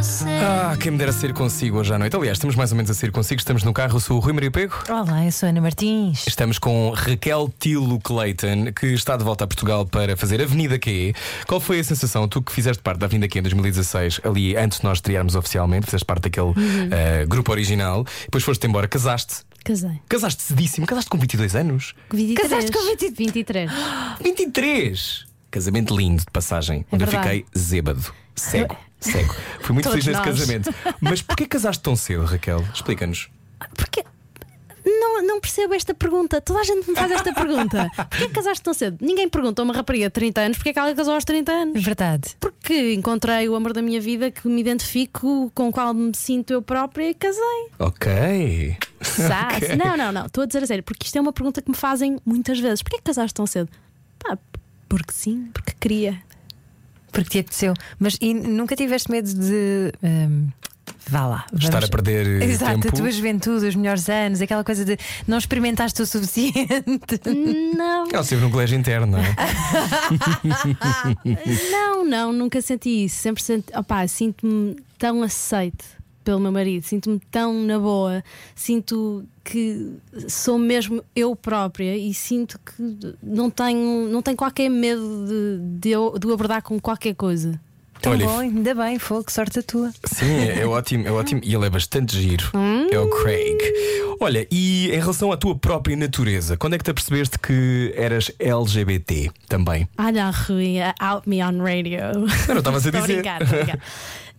Ah, 0.00 0.76
quem 0.80 0.92
me 0.92 0.98
dera 0.98 1.10
ser 1.10 1.32
consigo 1.32 1.78
hoje 1.78 1.92
à 1.92 1.98
noite. 1.98 2.14
Aliás, 2.14 2.36
estamos 2.38 2.54
mais 2.54 2.70
ou 2.70 2.76
menos 2.76 2.88
a 2.88 2.94
ser 2.94 3.10
consigo. 3.10 3.40
Estamos 3.40 3.64
no 3.64 3.72
carro. 3.72 3.96
Eu 3.96 4.00
sou 4.00 4.16
o 4.16 4.20
Rui 4.20 4.32
Maria 4.32 4.48
Pego. 4.48 4.74
Olá, 4.88 5.24
eu 5.24 5.32
sou 5.32 5.48
a 5.48 5.50
Ana 5.50 5.60
Martins. 5.60 6.24
Estamos 6.24 6.56
com 6.56 6.90
Raquel 6.90 7.52
Tilo 7.58 7.98
Clayton, 7.98 8.72
que 8.72 8.86
está 8.86 9.16
de 9.16 9.24
volta 9.24 9.42
a 9.42 9.46
Portugal 9.48 9.84
para 9.84 10.16
fazer 10.16 10.40
Avenida 10.40 10.78
Q. 10.78 11.12
Qual 11.48 11.58
foi 11.60 11.80
a 11.80 11.84
sensação? 11.84 12.28
Tu 12.28 12.40
que 12.40 12.52
fizeste 12.52 12.80
parte 12.80 13.00
da 13.00 13.06
Avenida 13.06 13.26
Q 13.26 13.40
em 13.40 13.42
2016, 13.42 14.20
ali 14.22 14.56
antes 14.56 14.78
de 14.78 14.84
nós 14.84 14.98
estrearmos 14.98 15.34
oficialmente, 15.34 15.86
fizeste 15.86 16.04
parte 16.06 16.22
daquele 16.22 16.52
eh, 16.92 17.26
grupo 17.26 17.50
original, 17.50 18.04
depois 18.22 18.44
foste 18.44 18.64
embora, 18.68 18.86
casaste. 18.86 19.38
Casei. 19.64 20.00
Casaste 20.08 20.42
cedíssimo, 20.44 20.86
casaste 20.86 21.10
com 21.10 21.18
22 21.18 21.56
anos? 21.56 21.94
23. 22.12 22.48
Casaste 22.48 22.70
com 22.70 22.84
20 22.86 23.10
23. 23.16 23.70
23! 24.22 25.26
Casamento 25.50 25.96
lindo 25.96 26.20
de 26.20 26.30
passagem, 26.30 26.86
onde 26.92 27.02
eu 27.02 27.08
verdade. 27.10 27.38
fiquei 27.40 27.46
zêbado, 27.58 28.12
cego, 28.36 28.76
cego. 29.00 29.34
Fui 29.60 29.72
muito 29.74 29.88
Todos 29.88 30.04
feliz 30.04 30.06
nesse 30.06 30.18
nós. 30.18 30.38
casamento. 30.38 30.74
Mas 31.00 31.22
porquê 31.22 31.46
casaste 31.46 31.82
tão 31.82 31.94
cedo, 31.96 32.24
Raquel? 32.24 32.64
Explica-nos. 32.74 33.28
Porque 33.76 34.04
não, 34.84 35.22
não 35.22 35.40
percebo 35.40 35.74
esta 35.74 35.92
pergunta. 35.92 36.40
Toda 36.40 36.60
a 36.60 36.64
gente 36.64 36.88
me 36.88 36.96
faz 36.96 37.10
esta 37.10 37.32
pergunta. 37.34 37.90
Porquê 37.94 38.26
que 38.28 38.32
casaste 38.32 38.62
tão 38.62 38.72
cedo? 38.72 38.96
Ninguém 39.00 39.28
perguntou 39.28 39.62
a 39.62 39.64
uma 39.66 39.74
rapariga 39.74 40.06
de 40.06 40.12
30 40.12 40.40
anos 40.40 40.56
porque 40.56 40.70
é 40.70 40.72
que 40.72 40.78
ela 40.78 40.94
casou 40.94 41.14
aos 41.14 41.24
30 41.24 41.52
anos. 41.52 41.82
Verdade. 41.82 42.30
Porque 42.40 42.94
encontrei 42.94 43.48
o 43.48 43.54
amor 43.54 43.72
da 43.72 43.82
minha 43.82 44.00
vida 44.00 44.30
que 44.30 44.48
me 44.48 44.60
identifico, 44.60 45.50
com 45.54 45.68
o 45.68 45.72
qual 45.72 45.92
me 45.92 46.12
sinto 46.16 46.52
eu 46.52 46.62
própria 46.62 47.10
e 47.10 47.14
casei. 47.14 47.68
Ok. 47.78 48.76
Sabe? 49.02 49.56
Ok. 49.66 49.76
Não, 49.76 49.96
não, 49.96 50.10
não. 50.12 50.26
Estou 50.26 50.42
a 50.44 50.46
dizer 50.46 50.62
a 50.62 50.66
sério, 50.66 50.82
porque 50.82 51.04
isto 51.06 51.16
é 51.16 51.20
uma 51.20 51.32
pergunta 51.32 51.60
que 51.60 51.70
me 51.70 51.76
fazem 51.76 52.18
muitas 52.24 52.58
vezes. 52.58 52.82
Porquê 52.82 52.96
que 52.96 53.04
casaste 53.04 53.34
tão 53.34 53.46
cedo? 53.46 53.68
Pá, 54.18 54.38
porque 54.88 55.12
sim, 55.12 55.50
porque 55.52 55.72
queria. 55.78 56.18
Porque 57.12 57.30
te 57.30 57.38
apeteceu. 57.40 57.74
Mas 57.98 58.16
e 58.20 58.34
nunca 58.34 58.76
tiveste 58.76 59.10
medo 59.10 59.32
de. 59.32 59.92
hum, 60.02 60.48
vá 61.08 61.26
lá. 61.26 61.46
Estar 61.54 61.70
vamos- 61.80 61.84
a 61.86 61.88
perder 61.88 62.42
eh, 62.42 62.44
Exato, 62.44 62.80
tempo. 62.80 62.88
a 62.88 62.92
tua 62.98 63.10
juventude, 63.10 63.66
os 63.66 63.74
melhores 63.74 64.08
anos, 64.08 64.40
aquela 64.42 64.62
coisa 64.62 64.84
de 64.84 64.98
não 65.26 65.38
experimentaste 65.38 66.00
o 66.02 66.06
suficiente. 66.06 67.20
Não, 67.76 68.06
Ela 68.12 68.22
esteve 68.22 68.42
num 68.42 68.50
colégio 68.50 68.78
interno, 68.78 69.06
não 69.12 69.18
é? 69.18 69.34
não, 71.72 72.04
não, 72.04 72.32
nunca 72.32 72.60
senti 72.60 73.04
isso. 73.04 73.16
Sempre 73.16 73.42
senti, 73.42 73.72
opá, 73.76 74.06
sinto-me 74.06 74.76
tão 74.98 75.22
aceite 75.22 75.97
pelo 76.24 76.40
meu 76.40 76.52
marido, 76.52 76.82
sinto-me 76.84 77.20
tão 77.30 77.54
na 77.64 77.78
boa, 77.78 78.22
sinto 78.54 79.24
que 79.44 79.92
sou 80.28 80.58
mesmo 80.58 81.02
eu 81.16 81.34
própria 81.34 81.96
e 81.96 82.12
sinto 82.12 82.58
que 82.58 83.16
não 83.22 83.48
tenho, 83.50 84.08
não 84.10 84.20
tenho 84.20 84.36
qualquer 84.36 84.68
medo 84.68 85.24
de, 85.26 85.78
de, 85.80 85.90
eu- 85.90 86.18
de 86.18 86.26
o 86.26 86.32
abordar 86.32 86.62
com 86.62 86.78
qualquer 86.78 87.14
coisa. 87.14 87.58
Tão 88.00 88.12
Olha, 88.12 88.26
bom, 88.26 88.38
ainda 88.38 88.74
bem, 88.76 88.96
foi 88.96 89.24
que 89.24 89.32
sorte 89.32 89.58
a 89.58 89.62
tua. 89.62 89.90
Sim, 90.04 90.32
é, 90.38 90.60
é 90.60 90.66
ótimo, 90.66 91.08
é 91.08 91.10
ótimo 91.10 91.40
e 91.42 91.52
ele 91.52 91.66
é 91.66 91.70
bastante 91.70 92.16
giro. 92.16 92.48
Hum? 92.54 92.86
É 92.92 92.98
o 93.00 93.08
Craig. 93.10 93.58
Olha, 94.20 94.46
e 94.52 94.86
em 94.90 94.98
relação 95.00 95.32
à 95.32 95.36
tua 95.36 95.56
própria 95.58 95.96
natureza, 95.96 96.56
quando 96.56 96.74
é 96.74 96.78
que 96.78 96.84
te 96.84 96.92
apercebeste 96.92 97.38
que 97.40 97.92
eras 97.96 98.30
LGBT 98.38 99.32
também? 99.48 99.88
Olha, 99.98 100.30
Rui, 100.30 100.76
out 101.00 101.28
me 101.28 101.42
on 101.42 101.58
radio. 101.60 101.98
Eu 101.98 102.20
não 102.54 102.58
estavas 102.58 102.86
a 102.86 102.90
dizer. 103.00 103.24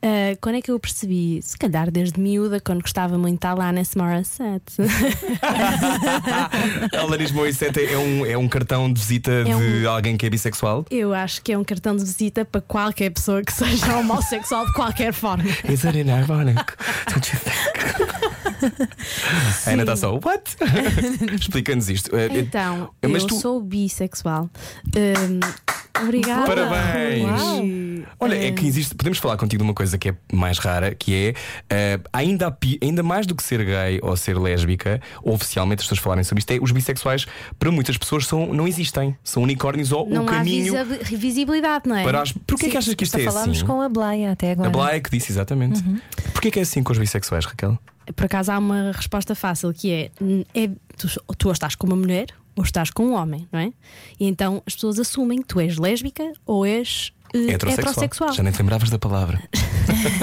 Ah, 0.01 0.37
quando 0.41 0.55
é 0.55 0.61
que 0.61 0.71
eu 0.71 0.79
percebi? 0.79 1.41
Se 1.41 1.57
calhar 1.57 1.91
desde 1.91 2.19
miúda, 2.19 2.59
quando 2.59 2.81
gostava 2.81 3.17
muito 3.17 3.39
da 3.41 3.49
Alanis 3.51 3.95
Morissette. 3.95 4.75
Alanis 6.97 7.31
Morissette 7.31 7.83
é 7.85 7.97
um, 7.97 8.25
é 8.25 8.37
um 8.37 8.47
cartão 8.47 8.91
de 8.91 8.99
visita 8.99 9.31
É 9.31 9.43
de 9.43 9.85
alguém 9.85 10.15
que 10.17 10.25
é 10.25 10.29
bissexual? 10.29 10.85
Eu 10.89 11.13
acho 11.13 11.41
que 11.41 11.51
é 11.51 11.57
um 11.57 11.63
cartão 11.63 11.95
de 11.95 12.03
visita 12.03 12.45
para 12.45 12.61
qualquer 12.61 13.09
pessoa 13.11 13.41
que 13.43 13.51
seja 13.51 13.97
homossexual 13.97 14.65
de 14.65 14.73
qualquer 14.73 15.13
forma. 15.13 15.43
Is 15.69 15.83
it 15.85 15.97
ironic? 15.97 16.63
Don't 17.11 17.29
you 17.31 17.39
think? 17.39 17.79
A 19.65 19.71
Ana 19.71 19.83
está 19.83 19.95
só, 19.95 20.13
what? 20.15 20.43
Explica-nos 21.39 21.89
isto. 21.89 22.15
Eh, 22.15 22.25
eh, 22.31 22.39
Então, 22.39 22.89
mas 23.01 23.23
eu 23.23 23.27
tu- 23.29 23.35
sou 23.39 23.61
bissexual. 23.61 24.49
Hum, 24.95 25.39
obrigada. 26.03 26.45
Parabéns. 26.45 27.41
Uau. 27.41 27.79
Olha, 28.21 28.35
é 28.35 28.51
que 28.51 28.65
existe. 28.65 28.95
Podemos 28.95 29.17
falar 29.17 29.37
contigo 29.37 29.63
de 29.63 29.67
uma 29.69 29.73
coisa 29.73 29.97
que 29.97 30.09
é 30.09 30.15
mais 30.33 30.57
rara, 30.57 30.93
que 30.93 31.13
é 31.15 31.33
eh, 31.69 31.99
ainda, 32.11 32.47
há 32.47 32.57
ainda 32.81 33.01
mais 33.03 33.25
do 33.25 33.33
que 33.35 33.43
ser 33.43 33.63
gay 33.63 33.99
ou 34.01 34.15
ser 34.17 34.37
lésbica, 34.37 35.01
oficialmente 35.23 35.79
as 35.81 35.85
pessoas 35.85 35.99
falarem 35.99 36.23
sobre 36.23 36.39
isto, 36.39 36.51
é 36.51 36.59
os 36.61 36.71
bissexuais, 36.71 37.25
para 37.57 37.71
muitas 37.71 37.97
pessoas, 37.97 38.25
são, 38.25 38.53
não 38.53 38.67
existem. 38.67 39.15
São 39.23 39.43
unicórnios 39.43 39.91
ou 39.91 40.09
Não 40.09 40.25
o 40.25 40.29
há 40.29 40.31
caminho 40.33 40.73
visi- 40.85 41.15
visibilidade, 41.15 41.87
não 41.87 41.95
é? 41.95 42.03
para 42.03 42.21
as. 42.21 42.31
Porquê 42.31 42.69
que 42.69 42.77
achas 42.77 42.93
que 42.93 43.03
isto 43.03 43.17
é 43.17 43.23
falámos 43.23 43.57
assim? 43.57 43.65
com 43.65 43.81
a 43.81 43.87
Blaia 43.89 44.31
até 44.31 44.51
agora. 44.51 44.67
A 44.67 44.71
Blaia 44.71 44.99
que 44.99 45.09
disse 45.09 45.31
exatamente. 45.31 45.81
Porquê 46.33 46.51
que 46.51 46.59
é 46.59 46.63
assim 46.63 46.83
com 46.83 46.91
os 46.91 46.97
bissexuais, 46.97 47.45
Raquel? 47.45 47.77
Por 48.15 48.25
acaso 48.25 48.51
há 48.51 48.57
uma 48.57 48.91
resposta 48.91 49.35
fácil 49.35 49.71
que 49.71 49.91
é, 49.93 50.11
é 50.55 50.69
tu, 50.97 51.07
tu 51.37 51.51
estás 51.51 51.75
com 51.75 51.85
uma 51.87 51.95
mulher 51.95 52.25
ou 52.59 52.63
estás 52.65 52.89
com 52.91 53.05
um 53.05 53.13
homem, 53.13 53.47
não 53.51 53.59
é? 53.59 53.71
E 54.19 54.27
então 54.27 54.61
as 54.65 54.73
pessoas 54.75 54.99
assumem 54.99 55.41
que 55.41 55.47
tu 55.47 55.59
és 55.59 55.77
lésbica 55.77 56.33
ou 56.45 56.65
és 56.65 57.13
eh, 57.33 57.37
Heterossexual. 57.53 57.71
heterossexual. 57.73 58.33
Já 58.33 58.43
nem 58.43 58.51
te 58.51 58.59
lembravas 58.59 58.89
da 58.89 58.99
palavra. 58.99 59.41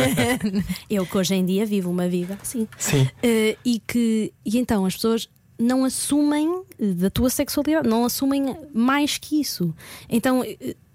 Eu 0.89 1.07
que 1.07 1.17
hoje 1.17 1.35
em 1.35 1.45
dia 1.45 1.65
vivo 1.67 1.91
uma 1.91 2.09
vida 2.09 2.39
assim. 2.43 2.69
Sim. 2.79 3.09
Eh, 3.23 3.57
e 3.65 3.81
que 3.81 4.33
e 4.45 4.59
então 4.59 4.85
as 4.85 4.95
pessoas 4.95 5.29
não 5.59 5.85
assumem 5.85 6.63
eh, 6.79 6.87
da 6.93 7.09
tua 7.11 7.31
sexualidade, 7.31 7.89
não 7.89 8.05
assumem 8.05 8.55
mais 8.75 9.17
que 9.19 9.41
isso. 9.41 9.75
Então, 10.09 10.43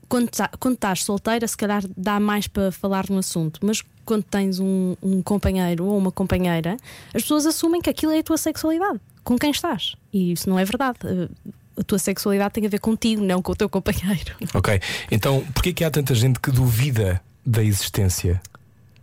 quando, 0.07 0.29
tá- 0.29 0.51
quando 0.59 0.75
estás 0.75 1.03
solteira, 1.03 1.47
se 1.47 1.57
calhar 1.57 1.83
dá 1.97 2.19
mais 2.19 2.47
para 2.47 2.71
falar 2.71 3.09
no 3.09 3.17
assunto, 3.17 3.59
mas 3.63 3.81
quando 4.05 4.23
tens 4.23 4.59
um, 4.59 4.95
um 5.01 5.21
companheiro 5.21 5.85
ou 5.85 5.97
uma 5.97 6.11
companheira, 6.11 6.77
as 7.13 7.21
pessoas 7.23 7.45
assumem 7.45 7.81
que 7.81 7.89
aquilo 7.89 8.11
é 8.11 8.19
a 8.19 8.23
tua 8.23 8.37
sexualidade, 8.37 8.99
com 9.24 9.38
quem 9.38 9.51
estás. 9.51 9.95
E 10.11 10.32
isso 10.32 10.49
não 10.49 10.57
é 10.59 10.65
verdade. 10.65 10.99
Eh, 11.05 11.28
A 11.78 11.84
tua 11.84 11.97
sexualidade 11.97 12.53
tem 12.53 12.65
a 12.65 12.69
ver 12.69 12.80
contigo, 12.80 13.24
não 13.24 13.41
com 13.41 13.53
o 13.53 13.55
teu 13.55 13.69
companheiro. 13.69 14.36
Ok. 14.53 14.80
Então, 15.09 15.43
porquê 15.53 15.72
que 15.74 15.84
há 15.86 15.89
tanta 15.89 16.13
gente 16.13 16.39
que 16.39 16.51
duvida 16.51 17.22
da 17.45 17.63
existência? 17.63 18.41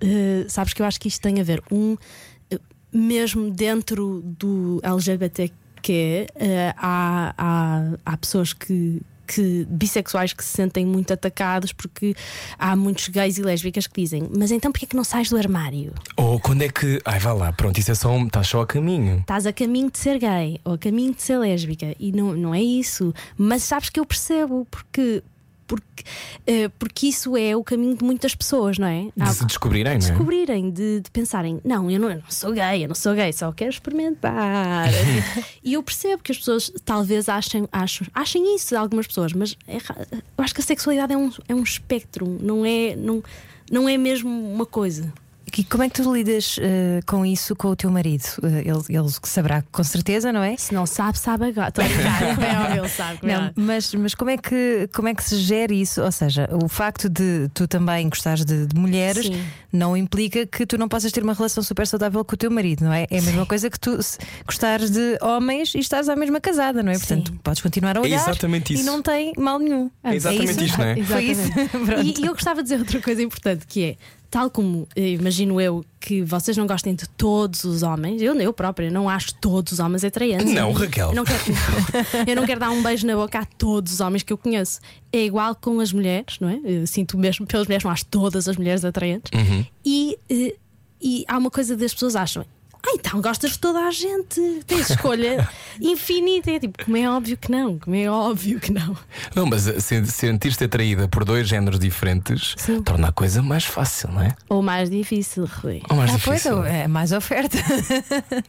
Uh, 0.02 0.44
sabes 0.48 0.72
que 0.74 0.82
eu 0.82 0.86
acho 0.86 1.00
que 1.00 1.08
isto 1.08 1.20
tem 1.20 1.40
a 1.40 1.42
ver, 1.42 1.60
um, 1.72 1.94
uh, 1.94 2.60
mesmo 2.92 3.50
dentro 3.50 4.22
do 4.24 4.80
LGBTQ, 4.84 6.26
uh, 6.36 6.74
há, 6.76 7.34
há, 7.36 7.82
há 8.04 8.16
pessoas 8.16 8.52
que. 8.52 9.00
Que, 9.28 9.66
bissexuais 9.68 10.32
que 10.32 10.42
se 10.42 10.56
sentem 10.56 10.86
muito 10.86 11.12
atacados 11.12 11.70
porque 11.72 12.14
há 12.58 12.74
muitos 12.74 13.08
gays 13.08 13.36
e 13.36 13.42
lésbicas 13.42 13.86
que 13.86 14.00
dizem 14.00 14.26
mas 14.34 14.50
então 14.50 14.72
porquê 14.72 14.86
é 14.86 14.88
que 14.88 14.96
não 14.96 15.04
sais 15.04 15.28
do 15.28 15.36
armário? 15.36 15.92
Ou 16.16 16.40
quando 16.40 16.62
é 16.62 16.68
que. 16.70 16.98
Ai, 17.04 17.18
vá 17.18 17.32
lá, 17.34 17.52
pronto, 17.52 17.78
isso 17.78 17.90
é 17.90 17.94
só. 17.94 18.10
um- 18.10 18.26
Estás 18.26 18.48
só 18.48 18.62
a 18.62 18.66
caminho. 18.66 19.18
Estás 19.20 19.44
a 19.46 19.52
caminho 19.52 19.90
de 19.90 19.98
ser 19.98 20.18
gay 20.18 20.58
ou 20.64 20.72
a 20.74 20.78
caminho 20.78 21.12
de 21.14 21.20
ser 21.22 21.38
lésbica 21.38 21.94
e 22.00 22.10
não, 22.10 22.32
não 22.32 22.54
é 22.54 22.62
isso. 22.62 23.12
Mas 23.36 23.62
sabes 23.64 23.90
que 23.90 24.00
eu 24.00 24.06
percebo 24.06 24.66
porque, 24.70 25.22
porque, 25.68 26.04
eh, 26.46 26.70
porque 26.78 27.06
isso 27.06 27.36
é 27.36 27.54
o 27.54 27.62
caminho 27.62 27.94
de 27.94 28.02
muitas 28.02 28.34
pessoas, 28.34 28.78
não 28.78 28.88
é? 28.88 29.10
De 29.14 29.34
se 29.34 29.44
descobrirem, 29.44 29.98
não 29.98 30.06
é? 30.06 30.10
descobrirem, 30.10 30.70
de, 30.70 31.00
de 31.00 31.10
pensarem, 31.10 31.60
não 31.62 31.90
eu, 31.90 32.00
não, 32.00 32.10
eu 32.10 32.16
não 32.16 32.30
sou 32.30 32.52
gay, 32.52 32.82
eu 32.82 32.88
não 32.88 32.94
sou 32.94 33.14
gay, 33.14 33.32
só 33.32 33.52
quero 33.52 33.70
experimentar. 33.70 34.88
e 35.62 35.74
eu 35.74 35.82
percebo 35.82 36.22
que 36.22 36.32
as 36.32 36.38
pessoas 36.38 36.72
talvez 36.84 37.28
achem, 37.28 37.68
achem, 37.70 38.06
achem 38.14 38.56
isso, 38.56 38.74
algumas 38.76 39.06
pessoas, 39.06 39.34
mas 39.34 39.56
é 39.68 39.76
eu 39.76 40.44
acho 40.44 40.54
que 40.54 40.60
a 40.60 40.64
sexualidade 40.64 41.12
é 41.12 41.16
um, 41.16 41.30
é 41.46 41.54
um 41.54 41.62
espectro, 41.62 42.26
não 42.40 42.64
é, 42.64 42.96
não, 42.96 43.22
não 43.70 43.88
é 43.88 43.98
mesmo 43.98 44.30
uma 44.30 44.64
coisa. 44.64 45.12
E 45.56 45.64
como 45.64 45.82
é 45.82 45.88
que 45.88 46.02
tu 46.02 46.12
lidas 46.12 46.56
eh, 46.60 47.00
com 47.06 47.24
isso 47.24 47.54
com 47.56 47.68
o 47.68 47.76
teu 47.76 47.90
marido? 47.90 48.24
Eh, 48.42 48.62
ele, 48.68 48.82
ele 48.98 49.08
saberá 49.22 49.62
com 49.72 49.82
certeza, 49.82 50.32
não 50.32 50.42
é? 50.42 50.56
Se 50.56 50.72
não 50.74 50.86
sabe, 50.86 51.18
sabe 51.18 51.46
agora. 51.46 51.68
Estou 51.68 51.84
a 51.84 51.88
brincar, 51.88 52.22
é 52.22 52.60
óbvio, 52.60 52.80
ele 52.84 52.88
sabe. 52.88 53.18
Não, 53.22 53.50
mas, 53.56 53.94
mas 53.94 54.14
como, 54.14 54.30
é 54.30 54.36
que, 54.36 54.88
como 54.94 55.08
é 55.08 55.14
que 55.14 55.24
se 55.24 55.36
gera 55.38 55.72
isso? 55.72 56.02
Ou 56.02 56.12
seja, 56.12 56.48
o 56.62 56.68
facto 56.68 57.08
de 57.08 57.48
tu 57.54 57.66
também 57.66 58.08
gostares 58.08 58.44
de, 58.44 58.66
de 58.66 58.76
mulheres 58.76 59.26
Sim. 59.26 59.42
não 59.72 59.96
implica 59.96 60.46
que 60.46 60.66
tu 60.66 60.76
não 60.78 60.88
possas 60.88 61.10
ter 61.12 61.22
uma 61.22 61.34
relação 61.34 61.62
super 61.62 61.86
saudável 61.86 62.24
com 62.24 62.34
o 62.34 62.38
teu 62.38 62.50
marido, 62.50 62.84
não 62.84 62.92
é? 62.92 63.06
É 63.10 63.18
a 63.18 63.22
mesma 63.22 63.46
coisa 63.46 63.70
que 63.70 63.78
tu 63.80 63.98
gostares 64.46 64.90
de 64.90 65.18
homens 65.22 65.74
e 65.74 65.78
estás 65.78 66.08
à 66.08 66.16
mesma 66.16 66.40
casada, 66.40 66.82
não 66.82 66.92
é? 66.92 66.98
Portanto, 66.98 67.32
podes 67.42 67.62
continuar 67.62 67.96
a 67.96 68.00
É 68.00 68.02
olhar 68.02 68.16
exatamente 68.28 68.74
isso. 68.74 68.82
e 68.82 68.86
não 68.86 69.02
tem 69.02 69.32
mal 69.36 69.58
nenhum. 69.58 69.90
É 70.04 70.14
exatamente 70.14 70.50
isso? 70.52 70.64
isto, 70.64 70.78
não 70.78 70.84
é? 70.86 71.02
Foi 71.02 71.22
isso. 71.24 71.42
E, 72.04 72.20
e 72.22 72.26
eu 72.26 72.32
gostava 72.32 72.62
de 72.62 72.68
dizer 72.68 72.78
outra 72.80 73.00
coisa 73.00 73.22
importante 73.22 73.66
que 73.66 73.82
é 73.84 73.96
tal 74.30 74.50
como 74.50 74.86
eh, 74.94 75.10
imagino 75.10 75.60
eu 75.60 75.84
que 76.00 76.22
vocês 76.22 76.56
não 76.56 76.66
gostem 76.66 76.94
de 76.94 77.08
todos 77.08 77.64
os 77.64 77.82
homens, 77.82 78.20
eu, 78.20 78.34
eu 78.34 78.52
própria 78.52 78.90
não 78.90 79.08
acho 79.08 79.34
todos 79.34 79.74
os 79.74 79.78
homens 79.78 80.04
atraentes. 80.04 80.52
Não, 80.52 80.72
Raquel. 80.72 81.08
Eu 81.08 81.14
não, 81.14 81.24
quero, 81.24 81.42
eu 82.26 82.36
não 82.36 82.46
quero 82.46 82.60
dar 82.60 82.70
um 82.70 82.82
beijo 82.82 83.06
na 83.06 83.14
boca 83.14 83.38
a 83.38 83.44
todos 83.44 83.92
os 83.92 84.00
homens 84.00 84.22
que 84.22 84.32
eu 84.32 84.38
conheço. 84.38 84.80
É 85.12 85.24
igual 85.24 85.54
com 85.54 85.80
as 85.80 85.92
mulheres, 85.92 86.38
não 86.40 86.48
é? 86.48 86.60
Eu 86.64 86.86
sinto 86.86 87.16
mesmo 87.16 87.46
pelas 87.46 87.66
mulheres, 87.66 87.84
não 87.84 87.90
acho 87.90 88.04
todas 88.06 88.48
as 88.48 88.56
mulheres 88.56 88.84
atraentes. 88.84 89.30
Uhum. 89.34 89.64
E, 89.84 90.18
eh, 90.30 90.54
e 91.00 91.24
há 91.26 91.38
uma 91.38 91.50
coisa 91.50 91.76
das 91.76 91.92
pessoas 91.92 92.14
acham. 92.16 92.44
Ah, 92.90 92.92
então 92.94 93.20
gostas 93.20 93.52
de 93.52 93.58
toda 93.58 93.80
a 93.80 93.90
gente, 93.90 94.40
tens 94.66 94.88
escolha 94.90 95.46
infinita. 95.78 96.50
É 96.50 96.58
tipo, 96.58 96.82
como 96.84 96.96
é 96.96 97.08
óbvio 97.10 97.36
que 97.36 97.50
não, 97.50 97.78
como 97.78 97.94
é 97.94 98.08
óbvio 98.10 98.58
que 98.58 98.72
não. 98.72 98.96
Não, 99.34 99.44
mas 99.44 99.62
se- 99.62 100.06
sentir-te 100.06 100.64
atraída 100.64 101.06
por 101.06 101.22
dois 101.24 101.46
géneros 101.46 101.78
diferentes 101.78 102.54
Sim. 102.56 102.82
torna 102.82 103.08
a 103.08 103.12
coisa 103.12 103.42
mais 103.42 103.64
fácil, 103.64 104.10
não 104.10 104.22
é? 104.22 104.34
Ou 104.48 104.62
mais 104.62 104.88
difícil, 104.88 105.44
Rui. 105.44 105.82
Ou 105.90 105.96
mais 105.96 106.10
Ah, 106.14 106.18
pois 106.24 106.42
difícil. 106.42 106.64
é 106.64 106.88
mais 106.88 107.12
oferta. 107.12 107.58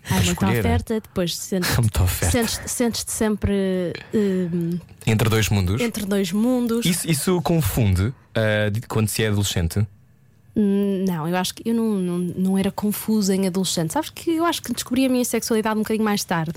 Há 0.10 0.14
muita 0.16 0.30
escolher. 0.32 0.60
oferta, 0.60 0.94
depois 1.02 1.36
sentes, 1.36 1.70
oferta. 2.00 2.32
sentes, 2.32 2.62
sentes-te 2.72 3.12
sempre 3.12 3.94
hum, 4.14 4.80
Entre 5.06 5.28
dois 5.30 5.50
mundos. 5.50 5.82
entre 5.82 6.06
dois 6.06 6.32
mundos. 6.32 6.86
Isso, 6.86 7.10
isso 7.10 7.42
confunde 7.42 8.14
de- 8.72 8.82
quando 8.88 9.10
se 9.10 9.22
é 9.24 9.28
adolescente? 9.28 9.86
Hum, 10.60 11.06
Não, 11.08 11.26
eu 11.26 11.38
acho 11.38 11.56
que 11.56 11.70
eu 11.70 11.74
não, 11.74 11.96
não, 11.96 12.18
não 12.18 12.58
era 12.58 12.70
confusa 12.70 13.34
em 13.34 13.48
adolescente. 13.48 13.94
Sabes 13.94 14.10
que 14.10 14.32
eu 14.32 14.44
acho 14.44 14.62
que 14.62 14.74
descobri 14.74 15.06
a 15.06 15.10
minha 15.10 15.24
sexualidade 15.24 15.78
um 15.78 15.84
bocadinho 15.84 16.04
mais 16.04 16.26
tarde. 16.26 16.52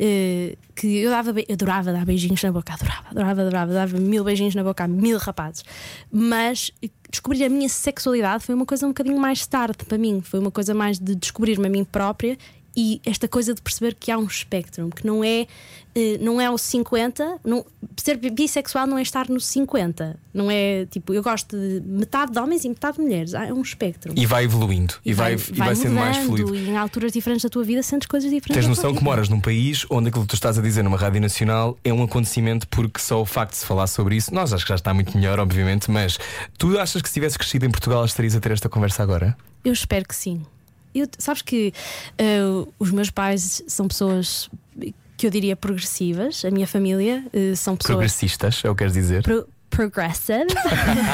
Eh, 0.00 0.56
que 0.74 0.98
eu 0.98 1.08
dava, 1.08 1.30
eu 1.30 1.44
adorava 1.52 1.92
dar 1.92 2.04
beijinhos 2.04 2.42
na 2.42 2.50
boca, 2.50 2.74
adorava, 2.74 3.08
adorava, 3.10 3.40
adorava, 3.42 3.72
dava 3.72 3.98
mil 3.98 4.24
beijinhos 4.24 4.56
na 4.56 4.64
boca 4.64 4.82
a 4.82 4.88
mil 4.88 5.18
rapazes. 5.18 5.62
Mas 6.10 6.72
descobrir 7.08 7.44
a 7.44 7.48
minha 7.48 7.68
sexualidade 7.68 8.42
foi 8.42 8.56
uma 8.56 8.66
coisa 8.66 8.86
um 8.86 8.88
bocadinho 8.88 9.20
mais 9.20 9.46
tarde 9.46 9.84
para 9.86 9.96
mim. 9.96 10.20
Foi 10.20 10.40
uma 10.40 10.50
coisa 10.50 10.74
mais 10.74 10.98
de 10.98 11.14
descobrir-me 11.14 11.68
a 11.68 11.70
mim 11.70 11.84
própria 11.84 12.36
e 12.76 13.00
esta 13.04 13.28
coisa 13.28 13.54
de 13.54 13.62
perceber 13.62 13.94
que 13.94 14.10
há 14.10 14.18
um 14.18 14.26
espectro, 14.26 14.88
que 14.90 15.06
não 15.06 15.22
é, 15.22 15.46
eh, 15.94 16.18
não 16.20 16.40
é 16.40 16.50
o 16.50 16.58
50, 16.58 17.40
não, 17.44 17.64
ser 17.96 18.16
bissexual 18.16 18.86
não 18.86 18.98
é 18.98 19.02
estar 19.02 19.28
no 19.28 19.40
50, 19.40 20.18
não 20.32 20.50
é 20.50 20.86
tipo, 20.86 21.14
eu 21.14 21.22
gosto 21.22 21.56
de 21.56 21.80
metade 21.86 22.32
de 22.32 22.38
homens 22.38 22.64
e 22.64 22.68
metade 22.68 22.96
de 22.96 23.02
mulheres, 23.02 23.34
é 23.34 23.52
um 23.52 23.62
espectro. 23.62 24.12
E 24.16 24.26
vai 24.26 24.44
evoluindo. 24.44 24.94
E 25.04 25.12
vai, 25.12 25.34
e 25.34 25.36
vai 25.36 25.74
sendo 25.76 25.94
mais 25.94 26.16
fluido. 26.18 26.54
E 26.54 26.70
em 26.70 26.76
alturas 26.76 27.12
diferentes 27.12 27.44
da 27.44 27.48
tua 27.48 27.62
vida 27.62 27.82
sentes 27.82 28.06
coisas 28.08 28.30
diferentes. 28.30 28.64
Tens 28.64 28.68
noção 28.68 28.94
que 28.94 29.02
moras 29.02 29.28
num 29.28 29.40
país 29.40 29.86
onde 29.88 30.08
aquilo 30.08 30.24
que 30.24 30.30
tu 30.30 30.34
estás 30.34 30.58
a 30.58 30.62
dizer 30.62 30.82
numa 30.82 30.96
rádio 30.96 31.20
nacional 31.20 31.78
é 31.84 31.92
um 31.92 32.02
acontecimento 32.02 32.66
porque 32.68 33.00
só 33.00 33.20
o 33.20 33.26
facto 33.26 33.52
de 33.52 33.58
se 33.58 33.66
falar 33.66 33.86
sobre 33.86 34.16
isso, 34.16 34.34
nós 34.34 34.52
acho 34.52 34.64
que 34.64 34.70
já 34.70 34.76
está 34.76 34.92
muito 34.92 35.16
melhor, 35.16 35.38
obviamente, 35.38 35.90
mas 35.90 36.18
tu 36.58 36.78
achas 36.78 37.00
que 37.00 37.08
se 37.08 37.14
tivesse 37.14 37.38
crescido 37.38 37.66
em 37.66 37.70
Portugal 37.70 38.04
estarias 38.04 38.34
a 38.34 38.40
ter 38.40 38.50
esta 38.50 38.68
conversa 38.68 39.02
agora? 39.02 39.36
Eu 39.64 39.72
espero 39.72 40.06
que 40.06 40.14
sim. 40.14 40.44
Eu, 40.94 41.08
sabes 41.18 41.42
que 41.42 41.72
eh, 42.18 42.40
os 42.78 42.90
meus 42.90 43.10
pais 43.10 43.62
são 43.66 43.88
pessoas 43.88 44.48
que 45.16 45.26
eu 45.26 45.30
diria 45.30 45.56
progressivas, 45.56 46.44
a 46.44 46.50
minha 46.50 46.66
família 46.66 47.24
eh, 47.32 47.54
são 47.56 47.76
pessoas 47.76 47.94
Progressistas, 47.96 48.62
é 48.64 48.70
o 48.70 48.74
que 48.74 48.78
queres 48.78 48.92
dizer? 48.94 49.22
pro- 49.22 49.46
progressive. 49.70 50.46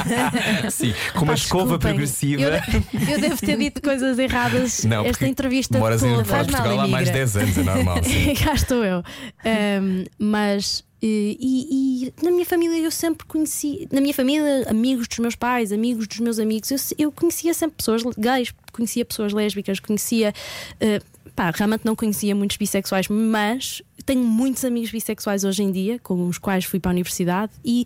Sim, 0.69 0.93
com 1.13 1.19
uma 1.19 1.27
Pá, 1.27 1.33
escova 1.33 1.79
progressiva. 1.79 2.41
Eu, 2.43 3.09
eu 3.13 3.19
devo 3.21 3.37
ter 3.37 3.57
dito 3.57 3.81
coisas 3.81 4.19
erradas 4.19 4.83
Não, 4.85 5.03
esta 5.05 5.27
entrevista 5.27 5.79
moras 5.79 6.03
em 6.03 6.11
toda. 6.11 6.25
fora 6.25 6.43
de 6.45 6.51
Portugal 6.51 6.79
há 6.81 6.87
mais 6.87 7.07
de 7.07 7.13
10 7.13 7.37
anos, 7.37 7.57
é 7.57 7.63
normal. 7.63 7.97
Cá 8.43 8.53
estou 8.53 8.83
eu. 8.85 9.03
Ahm, 9.43 10.05
mas. 10.19 10.83
Eh, 11.01 11.37
E, 11.39 12.05
e 12.05 12.13
na 12.23 12.31
minha 12.31 12.45
família 12.45 12.77
eu 12.77 12.91
sempre 12.91 13.25
conheci, 13.25 13.87
na 13.91 14.01
minha 14.01 14.13
família, 14.13 14.69
amigos 14.69 15.07
dos 15.07 15.19
meus 15.19 15.35
pais, 15.35 15.71
amigos 15.71 16.07
dos 16.07 16.19
meus 16.19 16.39
amigos, 16.39 16.71
eu, 16.71 16.77
eu 16.97 17.11
conhecia 17.11 17.53
sempre 17.53 17.77
pessoas 17.77 18.03
gays, 18.17 18.53
conhecia 18.71 19.03
pessoas 19.05 19.33
lésbicas, 19.33 19.79
conhecia. 19.79 20.33
eh, 20.79 21.01
pá, 21.35 21.51
realmente 21.51 21.85
não 21.85 21.95
conhecia 21.95 22.35
muitos 22.35 22.57
bissexuais, 22.57 23.07
mas 23.07 23.81
tenho 24.05 24.23
muitos 24.23 24.65
amigos 24.65 24.91
bissexuais 24.91 25.43
hoje 25.43 25.63
em 25.63 25.71
dia, 25.71 25.99
com 25.99 26.27
os 26.27 26.37
quais 26.37 26.65
fui 26.65 26.79
para 26.79 26.91
a 26.91 26.93
universidade, 26.93 27.51
e 27.63 27.85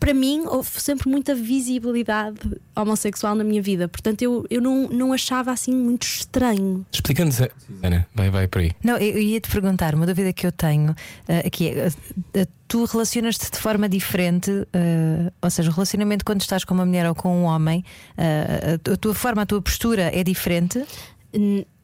para 0.00 0.12
mim 0.14 0.44
houve 0.46 0.68
sempre 0.80 1.08
muita 1.08 1.34
visibilidade 1.34 2.38
homossexual 2.74 3.34
na 3.34 3.44
minha 3.44 3.60
vida. 3.60 3.86
Portanto, 3.86 4.22
eu, 4.22 4.44
eu 4.50 4.60
não, 4.60 4.88
não 4.88 5.12
achava 5.12 5.52
assim 5.52 5.74
muito 5.74 6.04
estranho. 6.04 6.84
Explica-nos, 6.90 7.40
a- 7.42 7.50
Ana, 7.82 8.06
vai, 8.14 8.30
vai 8.30 8.48
por 8.48 8.60
aí. 8.62 8.72
Não, 8.82 8.96
eu 8.96 9.10
eu 9.10 9.18
ia 9.20 9.40
te 9.40 9.50
perguntar, 9.50 9.94
uma 9.94 10.06
dúvida 10.06 10.32
que 10.32 10.46
eu 10.46 10.52
tenho 10.52 10.94
eh, 11.28 11.42
aqui 11.46 11.68
é: 11.68 11.92
eh, 12.34 12.46
tu 12.66 12.84
relacionas-te 12.86 13.50
de 13.50 13.58
forma 13.58 13.88
diferente, 13.88 14.50
eh, 14.72 15.30
ou 15.42 15.50
seja, 15.50 15.70
o 15.70 15.72
relacionamento 15.74 16.24
quando 16.24 16.40
estás 16.40 16.64
com 16.64 16.72
uma 16.72 16.86
mulher 16.86 17.06
ou 17.06 17.14
com 17.14 17.36
um 17.36 17.44
homem, 17.44 17.84
a, 18.16 18.92
a 18.92 18.96
tua 18.96 19.14
forma, 19.14 19.42
a 19.42 19.46
tua 19.46 19.60
postura 19.60 20.10
é 20.16 20.24
diferente? 20.24 20.82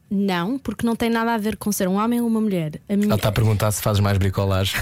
Não, 0.08 0.56
porque 0.58 0.86
não 0.86 0.94
tem 0.94 1.10
nada 1.10 1.34
a 1.34 1.38
ver 1.38 1.56
com 1.56 1.72
ser 1.72 1.88
um 1.88 1.96
homem 1.96 2.20
ou 2.20 2.28
uma 2.28 2.40
mulher. 2.40 2.80
A 2.88 2.94
minha... 2.94 3.06
Ela 3.08 3.16
está 3.16 3.28
a 3.28 3.32
perguntar 3.32 3.72
se 3.72 3.82
fazes 3.82 4.00
mais 4.00 4.16
bricolagem. 4.18 4.80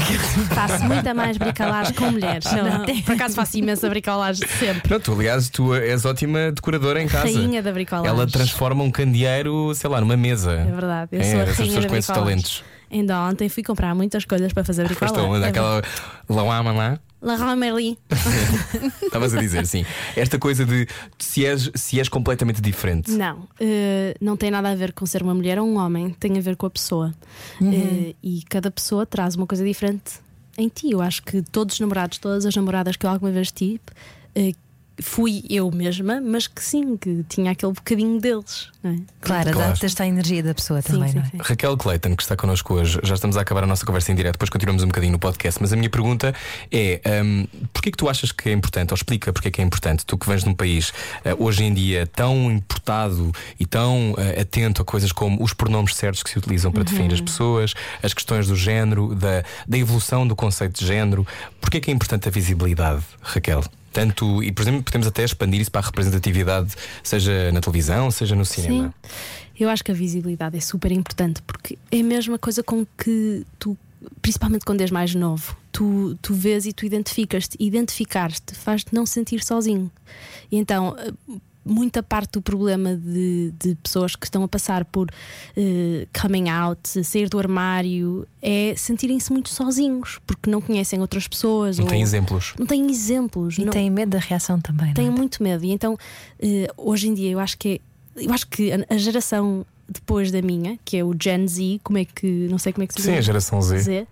Faço 0.54 0.84
muita 0.84 1.12
mais 1.12 1.36
bricolagem 1.36 1.94
com 1.94 2.10
mulheres. 2.10 2.46
Não, 2.50 3.02
por 3.02 3.14
acaso 3.14 3.34
faço 3.34 3.58
imensa 3.58 3.88
bricolagem 3.88 4.46
sempre. 4.48 4.90
Não, 4.90 4.98
tu, 4.98 5.12
aliás, 5.12 5.50
tu 5.50 5.74
és 5.74 6.04
ótima 6.04 6.50
decoradora 6.52 7.02
em 7.02 7.06
casa. 7.06 7.24
Rainha 7.24 7.62
da 7.62 7.70
bricolagem. 7.70 8.10
Ela 8.10 8.26
transforma 8.26 8.82
um 8.82 8.90
candeeiro, 8.90 9.74
sei 9.74 9.90
lá, 9.90 10.00
numa 10.00 10.16
mesa. 10.16 10.52
É 10.52 10.72
verdade, 10.72 11.08
eu 11.12 11.20
É, 11.20 11.24
sou 11.24 11.40
a 11.40 11.42
essas 11.42 11.56
rainha 11.58 11.66
pessoas 11.72 11.84
da 11.84 11.88
com 11.90 11.96
esses 11.96 12.06
talentos. 12.14 12.64
Ainda 12.90 13.20
ontem 13.22 13.48
fui 13.48 13.62
comprar 13.62 13.94
muitas 13.94 14.24
coisas 14.24 14.52
para 14.52 14.64
fazer 14.64 14.84
bricolagem. 14.86 15.44
É 15.44 15.48
Aquela 15.48 15.82
Lauá 16.28 16.62
Mamá? 16.62 16.98
La 17.22 17.36
Romerly. 17.36 17.96
Estavas 19.02 19.32
a 19.34 19.40
dizer, 19.40 19.64
sim. 19.66 19.84
Esta 20.16 20.38
coisa 20.38 20.64
de 20.64 20.88
se 21.18 21.46
és, 21.46 21.70
se 21.74 22.00
és 22.00 22.08
completamente 22.08 22.60
diferente. 22.60 23.12
Não, 23.12 23.48
eh, 23.60 24.14
não 24.20 24.36
tem 24.36 24.50
nada 24.50 24.70
a 24.70 24.74
ver 24.74 24.92
com 24.92 25.06
ser 25.06 25.22
uma 25.22 25.32
mulher 25.32 25.58
ou 25.58 25.66
um 25.66 25.76
homem, 25.76 26.10
tem 26.10 26.36
a 26.36 26.40
ver 26.40 26.56
com 26.56 26.66
a 26.66 26.70
pessoa. 26.70 27.14
Eh, 27.62 28.14
e 28.22 28.42
cada 28.48 28.70
pessoa 28.70 29.06
traz 29.06 29.36
uma 29.36 29.46
coisa 29.46 29.64
diferente 29.64 30.14
em 30.58 30.68
ti. 30.68 30.90
Eu 30.90 31.00
acho 31.00 31.22
que 31.22 31.42
todos 31.42 31.74
os 31.74 31.80
namorados, 31.80 32.18
todas 32.18 32.44
as 32.44 32.56
namoradas 32.56 32.96
que 32.96 33.06
eu 33.06 33.10
alguma 33.10 33.30
vez 33.30 33.52
tive, 33.52 33.80
eh, 34.34 34.52
fui 35.00 35.42
eu 35.48 35.70
mesma, 35.70 36.20
mas 36.20 36.46
que 36.46 36.62
sim, 36.62 36.96
que 36.96 37.24
tinha 37.28 37.50
aquele 37.52 37.72
bocadinho 37.72 38.20
deles. 38.20 38.68
Não 38.82 38.90
é? 38.92 38.96
Claro, 39.20 39.50
Claro. 39.52 39.68
adaptas-te 39.68 40.02
à 40.02 40.06
energia 40.06 40.42
da 40.42 40.54
pessoa 40.54 40.82
Sim, 40.82 40.92
também, 40.92 41.08
sim, 41.10 41.18
não 41.18 41.24
é? 41.24 41.28
sim. 41.30 41.36
Raquel 41.40 41.76
Clayton, 41.76 42.14
que 42.16 42.22
está 42.22 42.36
connosco 42.36 42.74
hoje, 42.74 43.00
já 43.02 43.14
estamos 43.14 43.36
a 43.36 43.40
acabar 43.40 43.64
a 43.64 43.66
nossa 43.66 43.86
conversa 43.86 44.12
em 44.12 44.14
direto, 44.14 44.34
depois 44.34 44.50
continuamos 44.50 44.82
um 44.82 44.88
bocadinho 44.88 45.12
no 45.12 45.18
podcast. 45.18 45.60
Mas 45.60 45.72
a 45.72 45.76
minha 45.76 45.88
pergunta 45.90 46.34
é: 46.70 47.00
um, 47.24 47.46
porquê 47.72 47.90
que 47.90 47.96
tu 47.96 48.08
achas 48.08 48.32
que 48.32 48.48
é 48.48 48.52
importante, 48.52 48.90
ou 48.92 48.94
explica 48.96 49.32
porque 49.32 49.48
é 49.48 49.50
que 49.50 49.60
é 49.60 49.64
importante, 49.64 50.04
tu 50.04 50.18
que 50.18 50.26
vens 50.28 50.42
de 50.42 50.48
um 50.48 50.54
país 50.54 50.92
eh, 51.24 51.34
hoje 51.38 51.64
em 51.64 51.72
dia 51.72 52.06
tão 52.06 52.50
importado 52.50 53.32
e 53.58 53.64
tão 53.66 54.14
eh, 54.18 54.40
atento 54.42 54.82
a 54.82 54.84
coisas 54.84 55.12
como 55.12 55.42
os 55.42 55.52
pronomes 55.54 55.94
certos 55.94 56.22
que 56.22 56.30
se 56.30 56.38
utilizam 56.38 56.70
para 56.72 56.84
definir 56.84 57.12
as 57.14 57.20
pessoas, 57.20 57.74
as 58.02 58.12
questões 58.12 58.46
do 58.46 58.56
género, 58.56 59.14
da, 59.14 59.44
da 59.66 59.78
evolução 59.78 60.26
do 60.26 60.34
conceito 60.36 60.80
de 60.80 60.86
género, 60.86 61.26
porquê 61.60 61.80
que 61.80 61.90
é 61.90 61.94
importante 61.94 62.28
a 62.28 62.30
visibilidade, 62.30 63.02
Raquel? 63.22 63.62
Tanto, 63.92 64.42
e 64.42 64.50
por 64.50 64.62
exemplo, 64.62 64.82
podemos 64.82 65.06
até 65.06 65.24
expandir 65.24 65.60
isso 65.60 65.70
para 65.70 65.80
a 65.80 65.84
representatividade, 65.84 66.74
seja 67.02 67.52
na 67.52 67.60
televisão, 67.60 68.10
seja 68.10 68.34
no 68.34 68.44
cinema. 68.44 68.94
Sim. 69.02 69.10
Eu 69.58 69.68
acho 69.68 69.84
que 69.84 69.90
a 69.90 69.94
visibilidade 69.94 70.56
é 70.56 70.60
super 70.60 70.90
importante 70.90 71.42
porque 71.42 71.78
é 71.90 72.00
a 72.00 72.04
mesma 72.04 72.38
coisa 72.38 72.62
com 72.62 72.86
que 72.98 73.44
tu, 73.58 73.76
principalmente 74.20 74.64
quando 74.64 74.80
és 74.80 74.90
mais 74.90 75.14
novo, 75.14 75.56
tu, 75.70 76.16
tu 76.22 76.34
vês 76.34 76.66
e 76.66 76.72
tu 76.72 76.86
identificas-te. 76.86 77.56
Identificar-te 77.60 78.54
faz-te 78.54 78.94
não 78.94 79.06
sentir 79.06 79.44
sozinho. 79.44 79.90
E 80.50 80.56
então. 80.56 80.96
Muita 81.64 82.02
parte 82.02 82.32
do 82.32 82.42
problema 82.42 82.96
de, 82.96 83.52
de 83.58 83.74
pessoas 83.76 84.16
que 84.16 84.26
estão 84.26 84.42
a 84.42 84.48
passar 84.48 84.84
por 84.84 85.08
eh, 85.56 86.06
coming 86.20 86.48
out, 86.48 87.04
sair 87.04 87.28
do 87.28 87.38
armário, 87.38 88.26
é 88.40 88.74
sentirem-se 88.76 89.32
muito 89.32 89.48
sozinhos, 89.48 90.18
porque 90.26 90.50
não 90.50 90.60
conhecem 90.60 91.00
outras 91.00 91.28
pessoas. 91.28 91.78
Não 91.78 91.84
ou 91.84 91.90
tem 91.90 92.02
exemplos. 92.02 92.54
Não 92.58 92.66
têm 92.66 92.90
exemplos. 92.90 93.58
E 93.58 93.64
não, 93.64 93.72
têm 93.72 93.90
medo 93.90 94.10
da 94.10 94.18
reação 94.18 94.60
também. 94.60 94.92
não 94.96 95.04
é? 95.04 95.10
muito 95.10 95.42
medo. 95.42 95.64
E 95.64 95.70
então, 95.70 95.96
eh, 96.40 96.68
hoje 96.76 97.08
em 97.08 97.14
dia, 97.14 97.30
eu 97.30 97.38
acho 97.38 97.56
que 97.56 97.80
é, 98.16 98.24
eu 98.24 98.32
acho 98.32 98.46
que 98.48 98.72
a, 98.72 98.84
a 98.88 98.96
geração 98.96 99.64
depois 99.88 100.30
da 100.30 100.40
minha, 100.40 100.78
que 100.84 100.96
é 100.96 101.04
o 101.04 101.14
Gen 101.18 101.46
Z, 101.46 101.80
como 101.82 101.98
é 101.98 102.04
que 102.04 102.26
não 102.50 102.58
sei 102.58 102.72
como 102.72 102.84
é 102.84 102.86
que 102.86 102.94
se 102.94 103.02
Sim, 103.02 103.12
a 103.12 103.16
diz 103.16 103.24
geração 103.24 103.60
Z. 103.60 103.78
Z, 103.80 104.06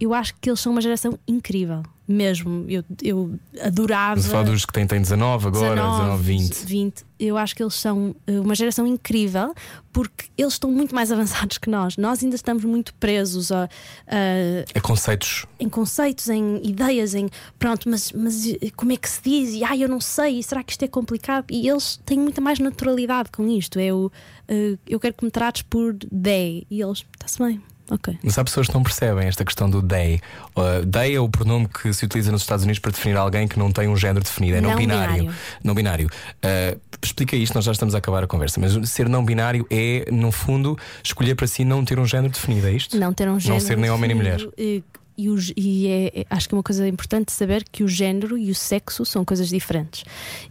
eu 0.00 0.14
acho 0.14 0.34
que 0.40 0.48
eles 0.48 0.60
são 0.60 0.72
uma 0.72 0.80
geração 0.80 1.18
incrível. 1.26 1.82
Mesmo, 2.10 2.64
eu, 2.70 2.82
eu 3.02 3.38
adorava. 3.60 4.16
Mas 4.16 4.26
a 4.26 4.30
falar 4.30 4.44
dos 4.44 4.64
que 4.64 4.72
têm, 4.72 4.86
têm 4.86 5.02
19 5.02 5.48
agora, 5.48 5.74
19, 5.74 6.22
20. 6.22 6.54
20. 6.64 7.04
Eu 7.20 7.36
acho 7.36 7.54
que 7.54 7.62
eles 7.62 7.74
são 7.74 8.16
eh, 8.26 8.40
uma 8.40 8.54
geração 8.54 8.86
incrível 8.86 9.52
porque 9.92 10.26
eles 10.38 10.54
estão 10.54 10.70
muito 10.70 10.94
mais 10.94 11.12
avançados 11.12 11.58
que 11.58 11.68
nós. 11.68 11.98
Nós 11.98 12.22
ainda 12.22 12.34
estamos 12.36 12.64
muito 12.64 12.94
presos 12.94 13.52
a, 13.52 13.64
a- 13.64 14.64
É 14.74 14.80
conceitos. 14.80 15.44
em 15.60 15.68
conceitos, 15.68 16.28
em 16.30 16.62
ideias, 16.66 17.14
em 17.14 17.28
pronto, 17.58 17.88
mas, 17.90 18.10
mas 18.12 18.46
eh, 18.46 18.70
como 18.74 18.90
é 18.92 18.96
que 18.96 19.08
se 19.10 19.20
diz? 19.22 19.52
E 19.54 19.62
ai, 19.62 19.84
eu 19.84 19.88
não 19.88 20.00
sei, 20.00 20.38
e 20.38 20.42
será 20.42 20.62
que 20.62 20.72
isto 20.72 20.84
é 20.84 20.88
complicado? 20.88 21.44
E 21.50 21.68
eles 21.68 22.00
têm 22.06 22.18
muita 22.18 22.40
mais 22.40 22.58
naturalidade 22.58 23.28
com 23.30 23.46
isto. 23.48 23.78
É 23.78 23.92
o 23.92 24.10
eh, 24.48 24.78
eu 24.88 24.98
quero 24.98 25.12
que 25.14 25.24
me 25.26 25.30
trates 25.30 25.60
por 25.60 25.94
they. 25.94 26.66
E 26.70 26.80
eles, 26.80 27.04
está-se 27.18 27.38
bem. 27.38 27.60
Ok. 27.90 28.18
Mas 28.22 28.38
há 28.38 28.44
pessoas 28.44 28.66
que 28.68 28.74
não 28.74 28.82
percebem 28.82 29.26
esta 29.28 29.44
questão 29.44 29.68
do 29.70 29.82
they. 29.82 30.20
Uh, 30.56 30.84
they 30.86 31.14
é 31.14 31.20
o 31.20 31.28
pronome 31.28 31.66
que 31.68 31.92
se 31.92 32.04
utiliza 32.04 32.30
nos 32.30 32.42
Estados 32.42 32.64
Unidos 32.64 32.78
para 32.80 32.90
definir 32.92 33.16
alguém 33.16 33.48
que 33.48 33.58
não 33.58 33.72
tem 33.72 33.88
um 33.88 33.96
género 33.96 34.22
definido, 34.22 34.56
é 34.58 34.60
não, 34.60 34.70
Não 34.70 34.76
binário. 34.76 35.14
binário. 35.14 35.34
Não 35.64 35.74
binário. 35.74 36.08
Uh, 36.44 36.78
explica 37.02 37.34
isto, 37.36 37.54
nós 37.54 37.64
já 37.64 37.72
estamos 37.72 37.94
a 37.94 37.98
acabar 37.98 38.22
a 38.22 38.26
conversa, 38.26 38.60
mas 38.60 38.88
ser 38.90 39.08
não 39.08 39.24
binário 39.24 39.66
é, 39.70 40.06
no 40.12 40.30
fundo, 40.30 40.78
escolher 41.02 41.34
para 41.34 41.46
si 41.46 41.64
não 41.64 41.84
ter 41.84 41.98
um 41.98 42.04
género 42.04 42.32
definido, 42.32 42.66
é 42.66 42.72
isto? 42.72 42.98
Não 42.98 43.12
ter 43.12 43.28
um 43.28 43.40
género. 43.40 43.60
ser 43.64 43.76
nem 43.78 43.90
homem 43.90 44.08
nem 44.08 44.16
mulher. 44.16 44.36
definido, 44.38 44.54
E, 44.58 44.84
e, 45.16 45.52
e 45.56 45.88
é- 45.88 46.20
é- 46.20 46.26
acho 46.30 46.48
que 46.48 46.54
é 46.54 46.56
uma 46.58 46.62
coisa 46.62 46.86
importante 46.86 47.32
saber 47.32 47.64
que 47.72 47.82
o 47.82 47.88
género 47.88 48.36
e 48.36 48.50
o 48.50 48.54
sexo 48.54 49.04
são 49.06 49.24
coisas 49.24 49.48
diferentes. 49.48 50.04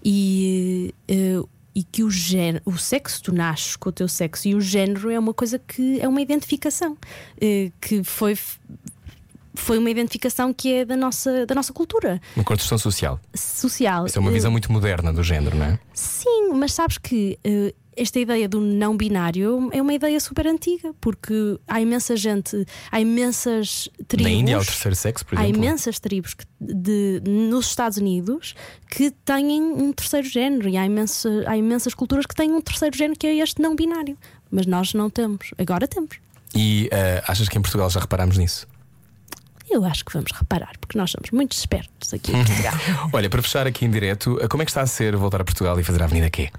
E, 0.04 0.94
eh, 1.08 1.40
e 1.78 1.84
que 1.84 2.04
o 2.04 2.10
género, 2.10 2.64
o 2.66 2.76
sexo, 2.76 3.22
tu 3.22 3.32
nasces 3.32 3.76
com 3.76 3.90
o 3.90 3.92
teu 3.92 4.08
sexo, 4.08 4.48
e 4.48 4.56
o 4.56 4.60
género 4.62 5.12
é 5.12 5.20
uma 5.20 5.32
coisa 5.34 5.60
que 5.60 6.00
é 6.02 6.08
uma 6.08 6.20
identificação 6.20 6.98
eh, 7.40 7.72
que 7.80 8.04
foi. 8.04 8.36
Foi 9.54 9.78
uma 9.78 9.90
identificação 9.90 10.54
que 10.54 10.72
é 10.74 10.86
da 10.86 10.96
nossa, 10.96 11.46
da 11.46 11.54
nossa 11.56 11.74
cultura 11.74 12.20
Uma 12.36 12.44
construção 12.44 12.78
social. 12.78 13.20
social. 13.36 14.06
Isso 14.08 14.18
é 14.18 14.22
uma 14.22 14.30
Eh, 14.32 14.34
visão 14.34 14.52
muito 14.52 14.72
moderna 14.72 15.12
do 15.14 15.24
género, 15.24 15.56
não 15.58 15.66
é? 15.66 15.80
Sim, 15.94 16.52
mas 16.54 16.74
sabes 16.74 16.98
que 16.98 17.38
eh, 17.44 17.74
esta 17.98 18.20
ideia 18.20 18.48
do 18.48 18.62
não 18.62 18.96
binário 18.96 19.70
é 19.74 19.82
uma 19.82 19.94
ideia 19.94 20.20
super 20.20 20.46
antiga, 20.48 20.94
porque 21.02 21.60
há 21.68 21.82
imensa 21.82 22.16
gente, 22.16 22.66
há 22.92 23.02
imensas 23.02 23.90
tribos. 24.08 24.24
Na 24.32 24.38
Índia 24.38 24.56
há 24.58 24.60
o 24.60 24.66
terceiro 24.66 24.96
sexo, 24.96 25.26
por 25.26 25.38
Há 25.38 25.44
exemplo. 25.44 25.64
imensas 25.64 26.00
tribos 26.00 26.34
que- 26.34 26.46
de, 26.62 27.22
nos 27.26 27.68
Estados 27.68 27.98
Unidos 27.98 28.56
que 28.90 29.12
têm 29.26 29.62
um 29.62 29.92
terceiro 29.92 30.28
género 30.28 30.70
e 30.70 30.78
há, 30.78 30.86
imensa, 30.86 31.30
há 31.48 31.58
imensas 31.58 31.94
culturas 31.94 32.26
que 32.26 32.36
têm 32.36 32.52
um 32.52 32.62
terceiro 32.62 32.96
género 32.96 33.20
que 33.20 33.28
é 33.28 33.36
este 33.38 33.62
não 33.62 33.76
binário. 33.76 34.18
Mas 34.50 34.66
nós 34.66 34.94
não 34.94 35.10
temos. 35.10 35.52
Agora 35.58 35.88
temos. 35.88 36.18
E 36.56 36.90
uh, 36.94 37.24
achas 37.28 37.50
que 37.50 37.58
em 37.58 37.62
Portugal 37.62 37.90
já 37.90 38.00
reparámos 38.00 38.38
nisso? 38.38 38.66
Eu 39.70 39.84
acho 39.84 40.06
que 40.06 40.14
vamos 40.14 40.32
reparar, 40.32 40.78
porque 40.80 40.98
nós 40.98 41.12
somos 41.12 41.30
muito 41.32 41.52
espertos 41.52 42.14
aqui 42.14 42.32
em 42.32 42.36
Portugal. 42.46 42.74
Olha, 43.12 43.30
para 43.30 43.42
fechar 43.42 43.68
aqui 43.68 43.84
em 43.84 43.92
direto, 43.92 44.36
uh, 44.36 44.48
como 44.48 44.64
é 44.64 44.66
que 44.66 44.72
está 44.72 44.82
a 44.82 44.88
ser 44.88 45.16
voltar 45.18 45.42
a 45.42 45.44
Portugal 45.44 45.78
e 45.80 45.84
fazer 45.84 46.02
a 46.02 46.06
Avenida 46.06 46.30
Q? 46.30 46.50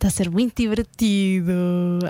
Está 0.00 0.08
a 0.08 0.10
ser 0.10 0.30
muito 0.30 0.56
divertido. 0.56 1.52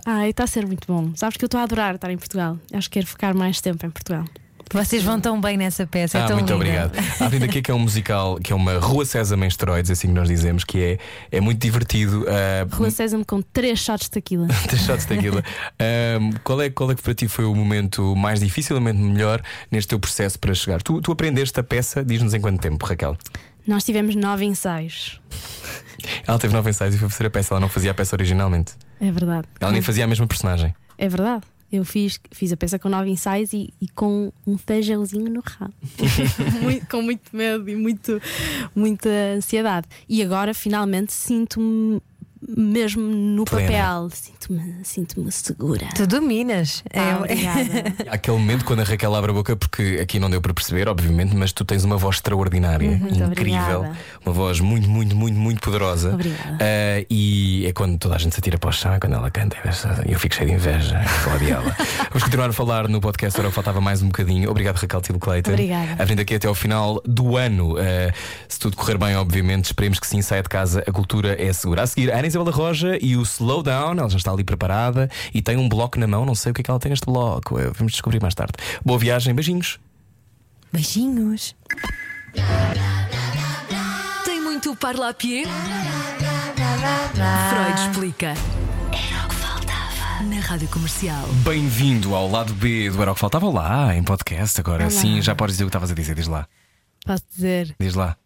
Ai, 0.07 0.31
está 0.31 0.45
a 0.45 0.47
ser 0.47 0.65
muito 0.65 0.87
bom. 0.87 1.11
Sabes 1.17 1.37
que 1.37 1.45
eu 1.45 1.49
estou 1.49 1.59
a 1.59 1.65
adorar 1.65 1.97
estar 1.97 2.09
em 2.09 2.17
Portugal. 2.17 2.57
Acho 2.73 2.89
que 2.89 2.95
quero 3.01 3.07
ficar 3.09 3.35
mais 3.35 3.61
tempo 3.61 3.85
em 3.85 3.91
Portugal. 3.91 4.25
Vocês 4.73 5.03
vão 5.03 5.21
tão 5.21 5.41
bem 5.41 5.57
nessa 5.57 5.85
peça. 5.85 6.17
é 6.17 6.23
Ah, 6.23 6.27
tão 6.29 6.37
muito 6.37 6.53
linda. 6.53 6.87
obrigado. 6.87 6.93
A 7.21 7.25
Avenida 7.27 7.49
Q 7.53 7.61
que 7.63 7.71
é 7.73 7.75
um 7.75 7.81
musical, 7.81 8.37
que 8.37 8.53
é 8.53 8.57
uma 8.57 8.79
Rua 8.79 9.05
Sésamo 9.05 9.45
em 9.45 9.49
esteroides, 9.49 9.91
assim 9.91 10.07
que 10.07 10.15
nós 10.15 10.29
dizemos, 10.29 10.63
que 10.63 10.79
é, 10.81 10.99
é 11.33 11.41
muito 11.41 11.61
divertido. 11.61 12.23
uh, 12.23 12.77
Rua 12.77 12.93
Sésamo 12.93 13.25
com 13.27 13.43
três 13.43 13.81
shots 13.81 14.05
de 14.05 14.11
tequila. 14.13 14.47
Deixaste 14.71 15.13
daquilo. 15.13 15.43
Um, 16.21 16.31
qual, 16.45 16.63
é, 16.63 16.71
qual 16.71 16.93
é 16.93 16.95
que 16.95 17.03
para 17.03 17.13
ti 17.15 17.27
foi 17.27 17.45
o 17.45 17.53
momento 17.57 18.15
mais 18.15 18.39
difícil, 18.39 18.77
o 18.77 18.81
momento 18.81 18.99
melhor 19.01 19.43
neste 19.69 19.89
teu 19.89 19.99
processo 19.99 20.39
para 20.39 20.55
chegar? 20.55 20.81
Tu, 20.81 21.01
tu 21.01 21.11
aprendeste 21.11 21.59
a 21.59 21.65
peça, 21.65 22.05
diz-nos 22.05 22.33
em 22.35 22.41
quanto 22.41 22.61
tempo, 22.61 22.87
Raquel? 22.87 23.17
Nós 23.67 23.85
tivemos 23.85 24.15
nove 24.15 24.45
ensaios. 24.45 25.21
Ela 26.27 26.39
teve 26.39 26.53
nove 26.55 26.71
ensaios 26.71 26.95
e 26.95 26.99
foi 26.99 27.09
fazer 27.09 27.27
a 27.27 27.31
peça, 27.31 27.55
ela 27.55 27.61
não 27.61 27.69
fazia 27.69 27.91
a 27.91 27.95
peça 27.95 28.17
originalmente. 28.17 28.73
É 29.01 29.11
verdade. 29.11 29.47
Ela 29.61 29.73
nem 29.73 29.83
fazia 29.83 30.05
a 30.05 30.07
mesma 30.07 30.27
personagem. 30.27 30.75
É 30.99 31.09
verdade. 31.09 31.45
Eu 31.73 31.85
fiz, 31.85 32.19
fiz 32.33 32.51
a 32.53 32.57
peça 32.57 32.79
com 32.81 32.89
nove 32.89 33.11
ensaios 33.11 33.53
e, 33.53 33.73
e 33.81 33.89
com 33.89 34.33
um 34.45 34.59
feijãozinho 34.59 35.31
no 35.31 35.41
rabo. 35.41 35.73
Muito- 36.63 36.87
com 36.89 37.01
muito 37.03 37.37
medo 37.37 37.69
e 37.71 37.77
muito, 37.77 38.21
muita 38.75 39.09
ansiedade. 39.37 39.87
E 40.09 40.21
agora 40.21 40.53
finalmente 40.53 41.13
sinto-me 41.13 42.03
mesmo 42.49 43.03
no 43.03 43.45
Plena. 43.45 43.69
papel. 43.71 44.11
Sinto-me 44.13 44.75
sinto 44.85 45.31
segura. 45.31 45.87
Tu 45.95 46.07
dominas. 46.07 46.83
Ah, 46.95 47.01
É- 47.01 47.17
obrigada. 47.17 47.95
Há 48.11 48.15
Aquele 48.15 48.37
momento 48.39 48.65
quando 48.65 48.81
a 48.81 48.85
Raquel 48.85 49.15
abre 49.15 49.31
a 49.31 49.35
boca, 49.35 49.57
porque 49.57 49.99
aqui 50.03 50.19
não 50.19 50.29
deu 50.31 50.41
para 50.41 50.53
perceber, 50.55 50.89
obviamente, 50.89 51.35
mas 51.35 51.53
tu 51.53 51.65
tens 51.65 51.85
uma 51.85 51.97
voz 51.97 52.17
extraordinária, 52.17 52.91
Muito 52.91 53.15
incrível, 53.23 53.79
obrigada. 53.81 53.93
uma 54.25 54.33
voz 54.33 54.61
muito, 54.61 54.89
muito, 54.89 55.15
muito, 55.17 55.39
muito 55.39 55.61
poderosa. 55.61 56.15
Obrigada. 56.15 56.59
Ah, 56.61 57.05
e 57.11 57.65
é 57.67 57.73
quando 57.73 57.99
toda 57.99 58.15
a 58.17 58.19
gente 58.19 58.35
se 58.35 58.41
atira 58.41 58.59
para 58.59 58.71
o 58.71 58.73
chão, 58.73 58.93
é 58.95 58.99
quando 59.01 59.15
ela 59.15 59.31
canta, 59.31 59.57
e 60.07 60.13
eu 60.13 60.19
fico 60.19 60.35
cheio 60.35 60.49
de 60.51 60.55
inveja, 60.57 61.01
Cláudia. 61.25 61.55
ela. 61.55 61.77
Vamos 62.11 62.25
continuar 62.25 62.51
a 62.51 62.53
falar 62.53 62.89
no 62.89 63.01
podcast, 63.01 63.39
agora 63.39 63.53
faltava 63.53 63.81
mais 63.81 64.03
um 64.03 64.07
bocadinho. 64.07 64.51
Obrigado, 64.51 64.77
Raquel 64.77 65.01
Tilo 65.01 65.19
Clayton. 65.19 65.51
Obrigada. 65.53 66.03
A 66.03 66.05
vinda 66.05 66.23
aqui 66.23 66.35
até 66.35 66.47
ao 66.49 66.55
final 66.55 67.01
do 67.05 67.37
ano. 67.37 67.77
Ah, 67.79 68.13
se 68.49 68.59
tudo 68.59 68.77
correr 68.77 68.99
bem, 68.99 69.17
obviamente, 69.17 69.67
esperemos 69.67 69.99
que 69.99 70.07
sim, 70.07 70.21
saia 70.23 70.43
de 70.43 70.49
casa, 70.49 70.83
a 70.87 70.93
cultura 70.93 71.37
é 71.41 71.53
segura. 71.53 71.83
A 71.83 71.87
seguir, 71.87 72.11
Ana 72.13 72.30
Isabela 72.31 72.51
Roja 72.53 72.97
e 73.03 73.17
o 73.17 73.23
Slowdown, 73.23 73.99
ela 73.99 74.09
já 74.09 74.17
está 74.17 74.31
ali 74.33 74.45
preparada 74.45 75.11
e 75.35 75.43
tem 75.43 75.57
um 75.57 75.69
bloco 75.69 75.99
na 75.99 76.07
mão, 76.07 76.25
não 76.25 76.35
sei 76.35 76.53
o 76.53 76.55
que 76.55 76.61
é 76.61 76.65
que 76.65 76.71
ela 76.71 76.81
tem 76.81 76.91
neste 76.91 77.05
bloco, 77.07 77.59
eh, 77.59 77.71
vamos 77.77 77.93
descobrir 77.93 78.21
mais 78.23 78.35
tarde. 78.35 78.53
Boa 78.85 78.99
viagem, 78.99 79.35
beijinhos. 79.35 79.79
Beijinhos. 80.73 81.55
Tem 84.25 84.41
muito 84.41 84.75
parlapié? 84.77 85.43
Freud 87.51 87.81
explica. 87.91 88.27
Era 88.29 89.27
o 89.27 89.29
que 89.29 89.35
faltava. 89.35 90.23
Na 90.25 90.41
rádio 90.41 90.69
comercial. 90.69 91.27
Bem-vindo 91.45 92.15
ao 92.15 92.31
lado 92.31 92.55
B 92.55 92.91
do 92.91 93.03
Era 93.03 93.11
o 93.11 93.15
que 93.15 93.21
Faltava 93.21 93.51
lá 93.51 93.95
em 93.97 94.03
podcast. 94.03 94.61
Agora 94.61 94.85
Olá. 94.85 94.91
sim, 94.91 95.21
já 95.21 95.35
podes 95.35 95.55
dizer 95.57 95.65
o 95.65 95.67
que 95.67 95.71
estavas 95.71 95.91
a 95.91 95.95
dizer, 95.95 96.15
diz 96.15 96.27
lá. 96.29 96.47
Posso 97.05 97.25
dizer 97.35 97.75
Diz 97.81 97.95
lá. 97.95 98.17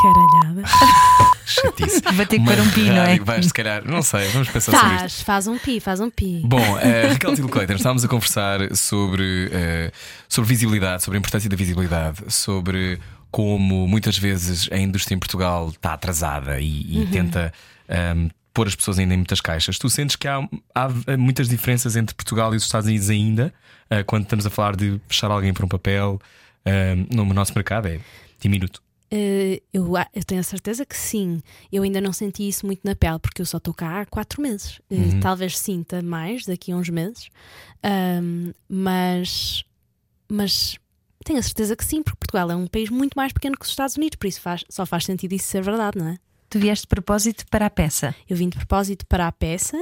Caralhada? 0.00 0.62
Chatice. 1.48 2.02
Vou 2.12 2.26
ter 2.26 2.36
que 2.36 2.42
Uma 2.42 2.52
pôr 2.52 2.60
um 2.60 2.70
pi, 2.70 2.82
não 2.90 3.02
é? 3.02 3.18
Vais, 3.18 3.46
se 3.46 3.52
calhar, 3.54 3.82
não 3.84 4.02
sei, 4.02 4.28
vamos 4.28 4.48
pensar 4.48 4.72
sobre 4.72 4.86
isto. 4.86 4.98
Faz, 5.00 5.22
faz 5.22 5.46
um 5.46 5.58
pi, 5.58 5.80
faz 5.80 6.00
um 6.00 6.10
pi. 6.10 6.42
Bom, 6.44 6.60
uh, 6.60 7.08
Raquel 7.12 7.34
Tilo 7.34 7.48
Clayton, 7.48 7.74
estávamos 7.74 8.04
a 8.04 8.08
conversar 8.08 8.76
sobre, 8.76 9.48
eh, 9.50 9.90
sobre 10.28 10.48
visibilidade, 10.48 11.02
sobre 11.02 11.16
a 11.16 11.20
importância 11.20 11.48
da 11.48 11.56
visibilidade, 11.56 12.22
sobre 12.28 13.00
como 13.30 13.86
muitas 13.88 14.18
vezes 14.18 14.68
a 14.70 14.76
indústria 14.78 15.14
em 15.14 15.18
Portugal 15.18 15.68
está 15.70 15.94
atrasada 15.94 16.60
e, 16.60 17.02
e 17.02 17.06
tenta 17.06 17.52
ehm, 17.88 18.28
pôr 18.54 18.66
as 18.66 18.74
pessoas 18.74 18.98
ainda 18.98 19.14
em 19.14 19.18
muitas 19.18 19.40
caixas. 19.40 19.78
Tu 19.78 19.88
sentes 19.88 20.16
que 20.16 20.26
há, 20.26 20.46
há 20.74 21.16
muitas 21.16 21.48
diferenças 21.48 21.96
entre 21.96 22.14
Portugal 22.14 22.52
e 22.54 22.56
os 22.56 22.64
Estados 22.64 22.88
Unidos 22.88 23.10
ainda, 23.10 23.52
eh, 23.90 24.02
quando 24.02 24.24
estamos 24.24 24.46
a 24.46 24.50
falar 24.50 24.76
de 24.76 25.00
fechar 25.08 25.30
alguém 25.30 25.52
por 25.52 25.64
um 25.64 25.68
papel 25.68 26.20
ehm, 26.64 27.06
no 27.10 27.24
nosso 27.34 27.52
mercado? 27.54 27.86
É 27.88 28.00
diminuto. 28.40 28.82
Eh, 29.10 29.62
eu, 29.72 29.96
a- 29.96 30.06
eu 30.14 30.22
tenho 30.22 30.40
a 30.40 30.44
certeza 30.44 30.84
que 30.84 30.96
sim. 30.96 31.40
Eu 31.72 31.82
ainda 31.82 32.00
não 32.00 32.12
senti 32.12 32.46
isso 32.46 32.66
muito 32.66 32.80
na 32.84 32.94
pele, 32.94 33.18
porque 33.18 33.40
eu 33.40 33.46
só 33.46 33.56
estou 33.58 33.72
cá 33.72 34.00
há 34.02 34.06
quatro 34.06 34.42
meses. 34.42 34.80
Eh, 34.90 34.94
Uhum. 34.96 35.20
Talvez 35.20 35.58
sinta 35.58 36.02
mais 36.02 36.44
daqui 36.44 36.72
a 36.72 36.76
uns 36.76 36.88
meses. 36.90 37.28
Ahm, 37.82 38.52
mas, 38.68 39.64
mas 40.28 40.76
tenho 41.24 41.38
a 41.38 41.42
certeza 41.42 41.74
que 41.76 41.84
sim, 41.84 42.02
porque 42.02 42.18
Portugal 42.18 42.50
é 42.50 42.56
um 42.56 42.66
país 42.66 42.90
muito 42.90 43.14
mais 43.14 43.32
pequeno 43.32 43.56
que 43.56 43.64
os 43.64 43.70
Estados 43.70 43.96
Unidos, 43.96 44.16
por 44.16 44.26
isso 44.26 44.40
faz- 44.40 44.64
só 44.68 44.84
faz 44.84 45.04
sentido 45.04 45.32
isso 45.32 45.46
ser 45.46 45.62
verdade, 45.62 45.98
não 45.98 46.08
é? 46.08 46.18
Tu 46.50 46.58
vieste 46.58 46.84
de 46.84 46.88
propósito 46.88 47.44
para 47.50 47.66
a 47.66 47.70
peça. 47.70 48.14
Eu 48.28 48.34
vim 48.36 48.48
de 48.48 48.56
propósito 48.56 49.04
para 49.06 49.26
a 49.26 49.32
peça 49.32 49.76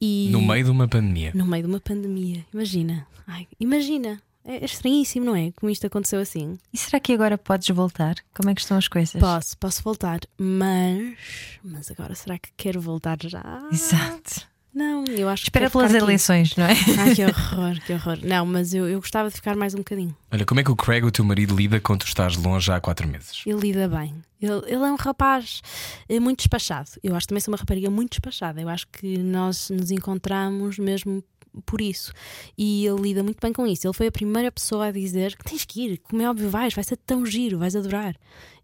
e. 0.00 0.28
No 0.32 0.40
meio 0.40 0.64
de 0.64 0.70
uma 0.70 0.88
pandemia. 0.88 1.30
no 1.34 1.44
meio 1.46 1.62
de 1.64 1.68
uma 1.68 1.80
pandemia. 1.80 2.44
Imagina. 2.54 3.06
Ai, 3.26 3.46
imagina. 3.60 4.22
É 4.48 4.64
estranhíssimo, 4.64 5.26
não 5.26 5.34
é? 5.34 5.50
Como 5.52 5.70
isto 5.70 5.86
aconteceu 5.86 6.20
assim. 6.20 6.56
E 6.72 6.78
será 6.78 7.00
que 7.00 7.12
agora 7.12 7.36
podes 7.36 7.68
voltar? 7.74 8.14
Como 8.34 8.48
é 8.48 8.54
que 8.54 8.60
estão 8.60 8.76
as 8.78 8.86
coisas? 8.86 9.20
Posso, 9.20 9.58
posso 9.58 9.82
voltar, 9.82 10.20
mas. 10.38 11.16
Mas 11.64 11.90
agora 11.90 12.14
será 12.14 12.38
que 12.38 12.50
quero 12.56 12.80
voltar 12.80 13.18
já? 13.24 13.42
Exato. 13.72 14.46
Não, 14.72 15.04
eu 15.06 15.26
acho 15.30 15.44
Espera 15.44 15.66
que. 15.66 15.72
quero 15.72 15.72
pelas 15.72 15.86
ficar 15.90 15.96
aqui. 15.96 16.04
eleições, 16.04 16.54
não 16.54 16.66
é? 16.66 16.74
Ai, 16.98 17.14
que 17.14 17.24
horror, 17.24 17.80
que 17.86 17.92
horror. 17.94 18.18
Não, 18.22 18.44
mas 18.44 18.74
eu, 18.74 18.86
eu 18.86 19.00
gostava 19.00 19.30
de 19.30 19.34
ficar 19.34 19.56
mais 19.56 19.72
um 19.74 19.78
bocadinho. 19.78 20.14
Olha, 20.30 20.44
como 20.44 20.60
é 20.60 20.62
que 20.64 20.70
o 20.70 20.76
Craig, 20.76 21.02
o 21.04 21.10
teu 21.10 21.24
marido, 21.24 21.56
lida 21.56 21.80
quando 21.80 22.00
tu 22.00 22.06
estás 22.06 22.36
longe 22.36 22.70
há 22.70 22.78
quatro 22.78 23.08
meses? 23.08 23.42
Ele 23.46 23.58
lida 23.58 23.88
bem. 23.88 24.14
Ele, 24.40 24.60
ele 24.66 24.74
é 24.84 24.92
um 24.92 24.96
rapaz 24.96 25.62
eh, 26.08 26.20
muito 26.20 26.40
despachado. 26.40 26.90
Eu 27.02 27.16
acho 27.16 27.26
que 27.26 27.28
também 27.30 27.40
sou 27.40 27.52
uma 27.52 27.58
rapariga 27.58 27.90
muito 27.90 28.10
despachada. 28.10 28.60
Eu 28.60 28.68
acho 28.68 28.86
que 28.88 29.16
nós 29.16 29.70
nos 29.70 29.90
encontramos 29.90 30.78
mesmo 30.78 31.24
por 31.64 31.80
isso. 31.80 32.12
E 32.56 32.84
ele 32.86 33.00
lida 33.00 33.22
muito 33.22 33.38
bem 33.40 33.52
com 33.52 33.66
isso. 33.66 33.86
Ele 33.86 33.94
foi 33.94 34.06
a 34.08 34.12
primeira 34.12 34.50
pessoa 34.52 34.86
a 34.86 34.90
dizer 34.92 35.36
que 35.36 35.44
tens 35.44 35.64
que 35.64 35.82
ir, 35.82 35.98
como 35.98 36.20
é 36.22 36.28
óbvio, 36.30 36.50
vais, 36.50 36.74
vai 36.74 36.84
ser 36.84 36.96
tão 36.96 37.24
giro, 37.24 37.58
vais 37.58 37.74
adorar. 37.76 38.14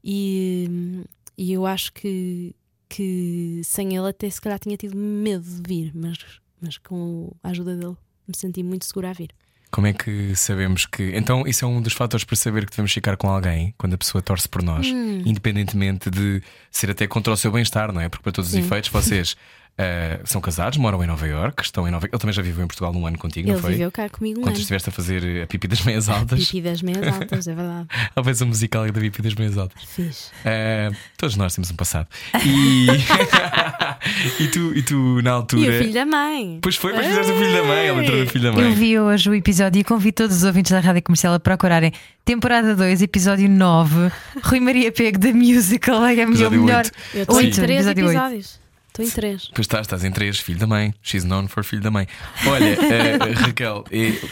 E, 0.05 1.05
e 1.39 1.53
eu 1.53 1.65
acho 1.67 1.93
que, 1.93 2.55
que 2.89 3.61
sem 3.65 3.97
ele 3.97 4.09
até 4.09 4.29
se 4.29 4.41
calhar 4.41 4.59
tinha 4.59 4.77
tido 4.77 4.97
medo 4.97 5.45
de 5.45 5.63
vir, 5.67 5.93
mas, 5.95 6.19
mas 6.61 6.79
com 6.79 7.33
a 7.43 7.51
ajuda 7.51 7.77
dele 7.77 7.97
me 8.27 8.37
senti 8.37 8.63
muito 8.63 8.85
segura 8.85 9.11
a 9.11 9.13
vir. 9.13 9.31
Como 9.71 9.87
é 9.87 9.95
que 9.95 10.37
sabemos 10.37 10.85
que. 10.85 11.13
Então, 11.17 11.47
isso 11.47 11.65
é 11.65 11.69
um 11.69 11.81
dos 11.81 11.95
fatores 11.95 12.25
para 12.27 12.37
saber 12.37 12.67
que 12.67 12.73
devemos 12.73 12.93
ficar 12.93 13.17
com 13.17 13.27
alguém 13.31 13.75
quando 13.79 13.95
a 13.95 13.99
pessoa 13.99 14.21
torce 14.21 14.47
por 14.47 14.63
nós, 14.63 14.87
Hum. 14.87 15.23
independentemente 15.25 16.11
de 16.11 16.43
ser 16.71 16.91
até 16.91 17.07
contra 17.07 17.33
o 17.33 17.37
seu 17.39 17.51
bem-estar, 17.51 17.91
não 17.91 17.99
é? 17.99 18.07
Porque, 18.11 18.23
para 18.23 18.33
todos 18.33 18.51
os 18.51 18.55
Sim. 18.55 18.67
efeitos, 18.67 18.91
vocês 18.91 19.35
Uh, 19.73 20.21
são 20.27 20.39
casados, 20.41 20.77
moram 20.79 21.03
em 21.03 21.07
Nova 21.07 21.27
York, 21.27 21.63
estão 21.63 21.89
em 21.89 21.91
Nova 21.91 22.07
Ele 22.07 22.19
também 22.19 22.35
já 22.35 22.43
viveu 22.43 22.63
em 22.63 22.67
Portugal 22.69 22.93
num 22.93 23.07
ano 23.07 23.17
contigo, 23.19 23.49
Ele 23.49 23.55
não 23.55 23.61
foi? 23.61 23.73
viveu 23.73 23.91
cá 23.91 24.07
comigo 24.09 24.39
um 24.39 24.43
Quando 24.43 24.51
ano. 24.53 24.59
estiveste 24.61 24.91
a 24.91 24.93
fazer 24.93 25.43
a 25.43 25.47
pipi 25.47 25.67
das 25.67 25.81
meias 25.83 26.11
altas. 26.11 26.45
Pipi 26.45 26.61
das 26.61 26.83
meias 26.83 27.07
altas, 27.09 27.49
é 27.49 27.55
verdade. 27.55 27.89
Talvez 28.15 28.43
um 28.43 28.47
musical 28.47 28.87
da 28.87 29.01
pipi 29.01 29.23
das 29.23 29.35
meias 29.35 29.57
altas. 29.57 29.83
Fiz. 29.85 30.31
Uh, 30.45 30.95
todos 31.17 31.37
nós 31.37 31.55
temos 31.55 31.71
um 31.71 31.75
passado. 31.75 32.07
E, 32.45 32.87
e, 34.41 34.49
tu, 34.49 34.73
e 34.77 34.83
tu, 34.83 35.23
na 35.23 35.31
altura. 35.33 35.63
E 35.63 35.69
o 35.71 35.79
filho 35.83 35.95
da 35.95 36.05
mãe. 36.07 36.59
Pois 36.63 36.77
foi, 36.77 36.93
mas 36.93 37.07
fizeste 37.07 37.33
o 37.33 37.39
filho 37.39 37.53
da 37.53 37.65
mãe, 37.65 37.87
ela 37.87 38.03
entrou 38.03 38.19
no 38.21 38.27
filho 38.27 38.45
da 38.45 38.53
mãe. 38.53 38.65
Eu 38.65 38.73
vi 38.75 38.99
hoje 38.99 39.31
o 39.31 39.35
episódio 39.35 39.81
e 39.81 39.85
convido 39.85 40.17
todos 40.17 40.37
os 40.37 40.45
ouvintes 40.45 40.71
da 40.71 40.81
Rádio 40.81 41.03
Comercial 41.03 41.35
a 41.35 41.41
procurarem 41.41 41.93
temporada 42.25 42.77
2, 42.77 43.03
episódio 43.03 43.49
9, 43.49 44.13
Rui 44.45 44.61
Maria 44.61 44.93
Pego 44.93 45.19
da 45.19 45.33
Musical. 45.33 46.05
É 46.05 46.23
a 46.23 46.27
minha 46.27 46.51
melhor. 46.51 46.85
oito. 46.85 46.93
Eu 47.15 47.23
estou 47.23 47.41
em 47.41 47.45
Oito, 47.47 47.55
três 47.61 47.87
episódio 47.87 48.07
oito. 48.07 48.19
episódios. 48.19 48.62
Estou 48.93 49.05
em 49.07 49.11
três. 49.11 49.49
Pois 49.55 49.65
estás, 49.65 49.87
estás 49.87 50.05
em 50.05 50.11
três, 50.13 50.39
filho 50.39 50.59
da 50.59 50.67
mãe. 50.67 50.95
She's 51.03 51.25
known 51.25 51.49
for 51.49 51.65
filho 51.65 51.81
da 51.81 51.91
mãe. 51.91 52.07
Olha, 52.47 52.65
eh, 52.67 53.17
Raquel, 53.41 53.85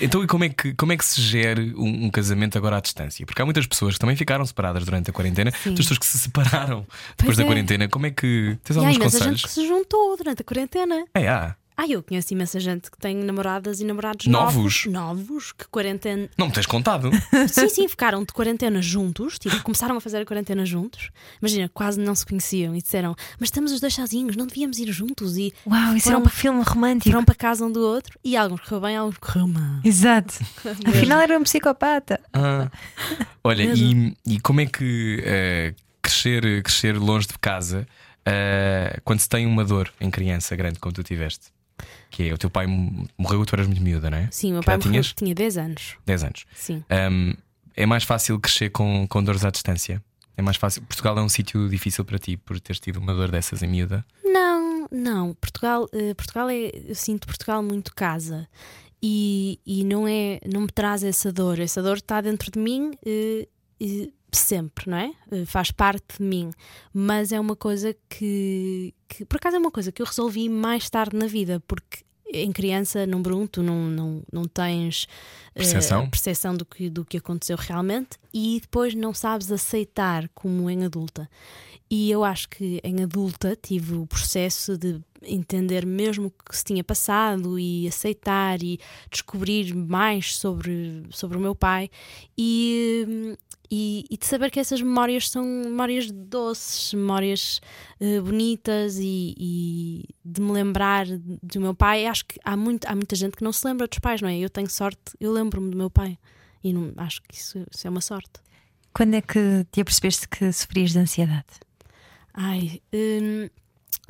então 0.02 0.22
e 0.22 0.26
como 0.26 0.44
é, 0.44 0.50
que, 0.50 0.74
como 0.74 0.92
é 0.92 0.98
que 0.98 1.04
se 1.04 1.20
gere 1.22 1.72
um, 1.76 2.04
um 2.06 2.10
casamento 2.10 2.58
agora 2.58 2.76
à 2.76 2.80
distância? 2.80 3.24
Porque 3.24 3.40
há 3.40 3.44
muitas 3.46 3.66
pessoas 3.66 3.94
que 3.94 4.00
também 4.00 4.16
ficaram 4.16 4.44
separadas 4.44 4.84
durante 4.84 5.08
a 5.08 5.12
quarentena, 5.14 5.50
Sim. 5.62 5.74
pessoas 5.74 5.98
que 5.98 6.04
se 6.06 6.18
separaram 6.18 6.80
depois 7.16 7.24
Pois 7.24 7.36
da 7.38 7.42
é. 7.44 7.46
quarentena. 7.46 7.88
Como 7.88 8.04
é 8.04 8.10
que. 8.10 8.58
Tens 8.62 8.76
E 8.76 8.78
alguns 8.78 8.96
imensa 8.96 9.18
conselhos? 9.18 9.40
gente 9.40 9.48
que 9.48 9.54
se 9.54 9.66
juntou 9.66 10.16
durante 10.18 10.42
a 10.42 10.44
quarentena. 10.44 11.04
É, 11.14 11.26
há. 11.26 11.56
Ah, 11.82 11.86
eu 11.88 12.02
conheço 12.02 12.34
imensa 12.34 12.60
gente 12.60 12.90
que 12.90 12.98
tem 12.98 13.16
namoradas 13.16 13.80
e 13.80 13.84
namorados 13.86 14.26
Novos? 14.26 14.84
novos. 14.84 14.86
Novos, 14.86 15.52
que 15.52 15.66
quarentena. 15.68 16.28
Não 16.36 16.48
me 16.48 16.52
tens 16.52 16.66
contado. 16.66 17.10
Sim, 17.48 17.70
sim, 17.70 17.88
ficaram 17.88 18.20
de 18.20 18.34
quarentena 18.34 18.82
juntos, 18.82 19.38
tipo, 19.38 19.62
começaram 19.62 19.96
a 19.96 20.00
fazer 20.00 20.18
a 20.18 20.26
quarentena 20.26 20.66
juntos. 20.66 21.10
Imagina, 21.40 21.70
quase 21.72 21.98
não 21.98 22.14
se 22.14 22.26
conheciam 22.26 22.76
e 22.76 22.82
disseram: 22.82 23.16
Mas 23.38 23.46
estamos 23.46 23.72
os 23.72 23.80
dois 23.80 23.94
sozinhos, 23.94 24.36
não 24.36 24.46
devíamos 24.46 24.78
ir 24.78 24.92
juntos. 24.92 25.38
E 25.38 25.54
Uau, 25.66 25.96
isso 25.96 26.08
foram, 26.08 26.18
é 26.20 26.22
um 26.22 26.28
filme 26.28 26.62
romântico. 26.62 27.10
foram 27.12 27.24
para 27.24 27.34
casa 27.34 27.64
um 27.64 27.72
do 27.72 27.80
outro 27.80 28.18
e 28.22 28.36
alguns 28.36 28.60
correu 28.60 28.80
bem, 28.82 28.96
alguns 28.98 29.16
correu 29.16 29.48
mal. 29.48 29.80
Exato. 29.82 30.34
Afinal 30.86 31.18
era 31.20 31.38
um 31.38 31.44
psicopata. 31.44 32.20
Ah. 32.34 32.70
Olha, 33.42 33.62
e, 33.62 34.14
e 34.26 34.38
como 34.40 34.60
é 34.60 34.66
que 34.66 35.22
eh, 35.24 35.74
crescer, 36.02 36.62
crescer 36.62 36.98
longe 36.98 37.26
de 37.26 37.38
casa 37.38 37.86
eh, 38.26 39.00
quando 39.02 39.20
se 39.20 39.28
tem 39.30 39.46
uma 39.46 39.64
dor 39.64 39.90
em 39.98 40.10
criança 40.10 40.54
grande 40.54 40.78
como 40.78 40.92
tu 40.92 41.02
tiveste? 41.02 41.46
Que 42.10 42.28
é 42.28 42.34
o 42.34 42.38
teu 42.38 42.50
pai 42.50 42.66
morreu, 43.16 43.46
tu 43.46 43.54
eras 43.54 43.66
muito 43.66 43.80
miúda, 43.82 44.10
não 44.10 44.18
é? 44.18 44.28
Sim, 44.30 44.48
o 44.48 44.52
meu 44.54 44.60
Que 44.60 44.66
pai 44.66 44.76
morreu, 44.76 44.90
tinhas? 44.92 45.12
tinha 45.12 45.34
10 45.34 45.56
anos. 45.58 45.96
10 46.04 46.24
anos. 46.24 46.44
Sim. 46.54 46.84
Um, 46.90 47.34
é 47.76 47.86
mais 47.86 48.04
fácil 48.04 48.38
crescer 48.40 48.70
com, 48.70 49.06
com 49.08 49.22
dores 49.22 49.44
à 49.44 49.50
distância? 49.50 50.02
É 50.36 50.42
mais 50.42 50.56
fácil. 50.56 50.82
Portugal 50.82 51.16
é 51.18 51.22
um 51.22 51.28
sítio 51.28 51.68
difícil 51.68 52.04
para 52.04 52.18
ti 52.18 52.36
por 52.36 52.58
teres 52.60 52.80
tido 52.80 52.96
uma 52.98 53.14
dor 53.14 53.30
dessas 53.30 53.62
em 53.62 53.68
miúda? 53.68 54.04
Não, 54.24 54.88
não. 54.90 55.34
Portugal, 55.34 55.88
eh, 55.92 56.14
Portugal 56.14 56.48
é, 56.50 56.70
eu 56.88 56.94
sinto 56.94 57.26
Portugal 57.26 57.62
muito 57.62 57.94
casa 57.94 58.48
e, 59.02 59.58
e 59.64 59.84
não 59.84 60.06
é, 60.08 60.40
não 60.50 60.62
me 60.62 60.68
traz 60.68 61.04
essa 61.04 61.32
dor. 61.32 61.58
Essa 61.58 61.82
dor 61.82 61.98
está 61.98 62.20
dentro 62.20 62.50
de 62.50 62.58
mim 62.58 62.92
eh, 63.04 63.46
eh, 63.80 64.08
sempre, 64.32 64.90
não 64.90 64.96
é? 64.96 65.12
Eh, 65.30 65.44
faz 65.44 65.70
parte 65.70 66.18
de 66.18 66.22
mim. 66.24 66.50
Mas 66.92 67.32
é 67.32 67.40
uma 67.40 67.56
coisa 67.56 67.94
que, 68.08 68.94
que, 69.10 69.24
por 69.24 69.36
acaso, 69.36 69.56
é 69.56 69.58
uma 69.58 69.70
coisa 69.72 69.90
que 69.90 70.00
eu 70.00 70.06
resolvi 70.06 70.48
mais 70.48 70.88
tarde 70.88 71.16
na 71.16 71.26
vida, 71.26 71.60
porque 71.66 72.04
em 72.32 72.52
criança, 72.52 73.04
número 73.06 73.36
um, 73.36 73.46
tu 73.46 73.60
não, 73.60 73.86
não, 73.86 74.22
não 74.32 74.44
tens 74.44 75.08
eh, 75.52 75.58
Percepção. 75.58 76.08
percepção 76.08 76.54
do 76.54 76.64
que, 76.64 76.88
do 76.88 77.04
que 77.04 77.16
aconteceu 77.16 77.56
realmente 77.58 78.10
e 78.32 78.60
depois 78.60 78.94
não 78.94 79.12
sabes 79.12 79.50
aceitar 79.50 80.28
como 80.32 80.70
em 80.70 80.84
adulta. 80.84 81.28
E 81.90 82.08
eu 82.08 82.22
acho 82.22 82.48
que 82.48 82.80
em 82.84 83.02
adulta 83.02 83.58
tive 83.60 83.96
o 83.96 84.06
processo 84.06 84.78
de 84.78 85.00
entender 85.22 85.84
mesmo 85.84 86.28
o 86.28 86.30
que 86.30 86.56
se 86.56 86.64
tinha 86.64 86.84
passado 86.84 87.58
e 87.58 87.88
aceitar 87.88 88.62
e 88.62 88.78
descobrir 89.10 89.74
mais 89.74 90.36
sobre, 90.36 91.02
sobre 91.10 91.36
o 91.36 91.40
meu 91.40 91.54
pai 91.54 91.90
e, 92.38 93.36
e, 93.68 94.04
e 94.08 94.16
de 94.16 94.24
saber 94.24 94.52
que 94.52 94.60
essas 94.60 94.80
memórias 94.80 95.28
são 95.28 95.44
memórias 95.44 96.10
doces, 96.10 96.94
memórias 96.94 97.60
eh, 98.00 98.20
bonitas 98.20 98.98
e, 98.98 99.34
e 99.36 100.04
de 100.24 100.40
me 100.40 100.52
lembrar 100.52 101.06
do 101.06 101.60
meu 101.60 101.74
pai. 101.74 102.06
Acho 102.06 102.24
que 102.24 102.38
há, 102.44 102.56
muito, 102.56 102.86
há 102.86 102.94
muita 102.94 103.16
gente 103.16 103.36
que 103.36 103.44
não 103.44 103.52
se 103.52 103.66
lembra 103.66 103.88
dos 103.88 103.98
pais, 103.98 104.22
não 104.22 104.28
é? 104.28 104.38
Eu 104.38 104.48
tenho 104.48 104.70
sorte, 104.70 105.00
eu 105.18 105.32
lembro-me 105.32 105.70
do 105.70 105.76
meu 105.76 105.90
pai 105.90 106.16
e 106.62 106.72
não, 106.72 106.92
acho 106.96 107.20
que 107.22 107.34
isso, 107.34 107.66
isso 107.68 107.86
é 107.86 107.90
uma 107.90 108.00
sorte. 108.00 108.40
Quando 108.94 109.14
é 109.14 109.20
que 109.20 109.66
te 109.72 109.80
apercebeste 109.80 110.28
que 110.28 110.52
sofrias 110.52 110.92
de 110.92 110.98
ansiedade? 111.00 111.46
Ai, 112.34 112.80
hum, 112.92 113.48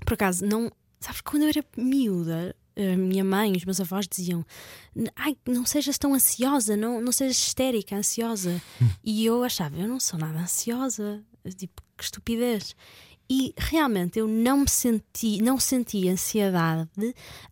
por 0.05 0.15
acaso, 0.15 0.45
não. 0.45 0.71
Sabes, 1.01 1.21
quando 1.23 1.45
eu 1.45 1.49
era 1.49 1.65
miúda, 1.77 2.55
a 2.77 2.97
minha 2.97 3.25
mãe 3.25 3.53
os 3.57 3.65
meus 3.65 3.81
avós 3.81 4.07
diziam: 4.07 4.45
"N- 4.95 5.11
Ai, 5.17 5.37
não 5.49 5.65
sejas 5.65 5.97
tão 5.99 6.13
ansiosa, 6.15 6.77
não, 6.77 7.01
não 7.01 7.13
sejas 7.13 7.37
histérica, 7.39 7.97
ansiosa. 7.97 8.61
E 9.03 9.25
eu 9.25 9.43
achava: 9.43 9.77
Eu 9.79 9.89
não 9.89 9.99
sou 10.01 10.19
nada 10.19 10.39
ansiosa. 10.41 11.23
Tipo, 11.57 11.83
que 11.97 12.05
estupidez. 12.05 12.77
E 13.33 13.55
realmente 13.57 14.19
eu 14.19 14.27
não 14.29 14.59
me 14.59 14.69
senti, 14.69 15.41
não 15.41 15.59
senti 15.59 16.09
ansiedade 16.09 16.91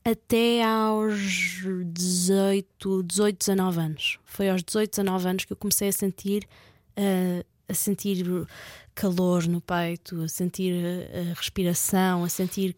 até 0.04 0.62
aos 0.64 1.14
18, 1.86 3.02
18, 3.04 3.38
19 3.38 3.80
anos. 3.80 4.18
Foi 4.24 4.50
aos 4.50 4.62
18, 4.62 4.90
19 4.90 5.28
anos 5.28 5.44
que 5.44 5.52
eu 5.52 5.56
comecei 5.56 5.88
a 5.88 5.92
sentir 5.92 6.46
ah, 6.96 7.44
a 7.68 7.74
sentir 7.74 8.26
calor 8.94 9.46
no 9.46 9.60
peito, 9.60 10.22
a 10.22 10.28
sentir 10.28 10.74
a, 10.84 11.30
a 11.30 11.34
respiração, 11.34 12.24
a 12.24 12.28
sentir 12.28 12.76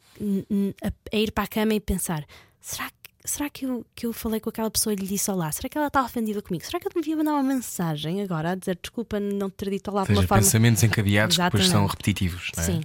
a, 0.83 0.93
a 1.13 1.17
ir 1.17 1.33
para 1.33 1.45
a 1.45 1.49
cama 1.49 1.75
e 1.75 1.81
pensar: 1.81 2.25
será 2.61 2.89
que 2.91 3.01
Será 3.23 3.51
que 3.51 3.67
eu, 3.67 3.85
que 3.95 4.07
eu 4.07 4.15
falei 4.15 4.41
com 4.41 4.49
aquela 4.49 4.71
pessoa 4.71 4.95
e 4.95 4.97
lhe 4.97 5.07
disse 5.07 5.31
olá? 5.31 5.53
Será 5.53 5.69
que 5.69 5.77
ela 5.77 5.89
está 5.89 6.03
ofendida 6.03 6.41
comigo? 6.41 6.65
Será 6.65 6.81
que 6.81 6.89
eu 6.89 6.93
devia 6.95 7.15
mandar 7.15 7.35
uma 7.35 7.43
mensagem 7.43 8.23
agora 8.23 8.53
a 8.53 8.55
dizer 8.55 8.79
desculpa 8.81 9.21
não 9.21 9.51
ter 9.51 9.69
dito 9.69 9.91
olá 9.91 10.01
Ou 10.01 10.07
de 10.07 10.13
uma 10.13 10.17
seja, 10.23 10.29
forma 10.29 10.43
pensamentos 10.43 10.83
encadeados 10.83 11.37
que 11.37 11.43
depois 11.43 11.65
são 11.65 11.85
Exatamente. 11.85 11.91
repetitivos. 11.91 12.51
Não 12.57 12.63
é? 12.63 12.67
Sim. 12.67 12.81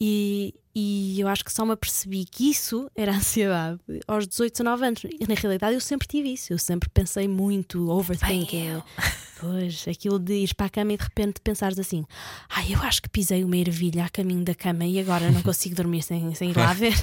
E, 0.00 0.54
e 0.74 1.20
eu 1.20 1.28
acho 1.28 1.44
que 1.44 1.52
só 1.52 1.64
me 1.64 1.72
apercebi 1.72 2.24
que 2.24 2.50
isso 2.50 2.90
era 2.96 3.12
ansiedade 3.12 3.78
aos 4.08 4.26
18, 4.26 4.52
19 4.52 4.86
anos. 4.86 5.04
E 5.04 5.26
na 5.28 5.34
realidade 5.34 5.74
eu 5.74 5.80
sempre 5.80 6.06
tive 6.08 6.32
isso. 6.32 6.52
Eu 6.52 6.58
sempre 6.58 6.88
pensei 6.88 7.28
muito, 7.28 7.88
overthinking. 7.88 8.82
Pois, 9.40 9.84
aquilo 9.88 10.18
de 10.18 10.32
ir 10.34 10.54
para 10.54 10.66
a 10.66 10.70
cama 10.70 10.94
e 10.94 10.96
de 10.96 11.02
repente 11.02 11.40
pensares 11.42 11.78
assim: 11.78 12.06
ai, 12.48 12.72
eu 12.72 12.80
acho 12.80 13.02
que 13.02 13.10
pisei 13.10 13.44
uma 13.44 13.56
ervilha 13.56 14.04
a 14.04 14.08
caminho 14.08 14.42
da 14.42 14.54
cama 14.54 14.86
e 14.86 14.98
agora 14.98 15.30
não 15.30 15.42
consigo 15.42 15.74
dormir 15.74 16.02
sem, 16.02 16.34
sem 16.34 16.50
ir 16.50 16.56
lá 16.56 16.72
ver. 16.72 16.94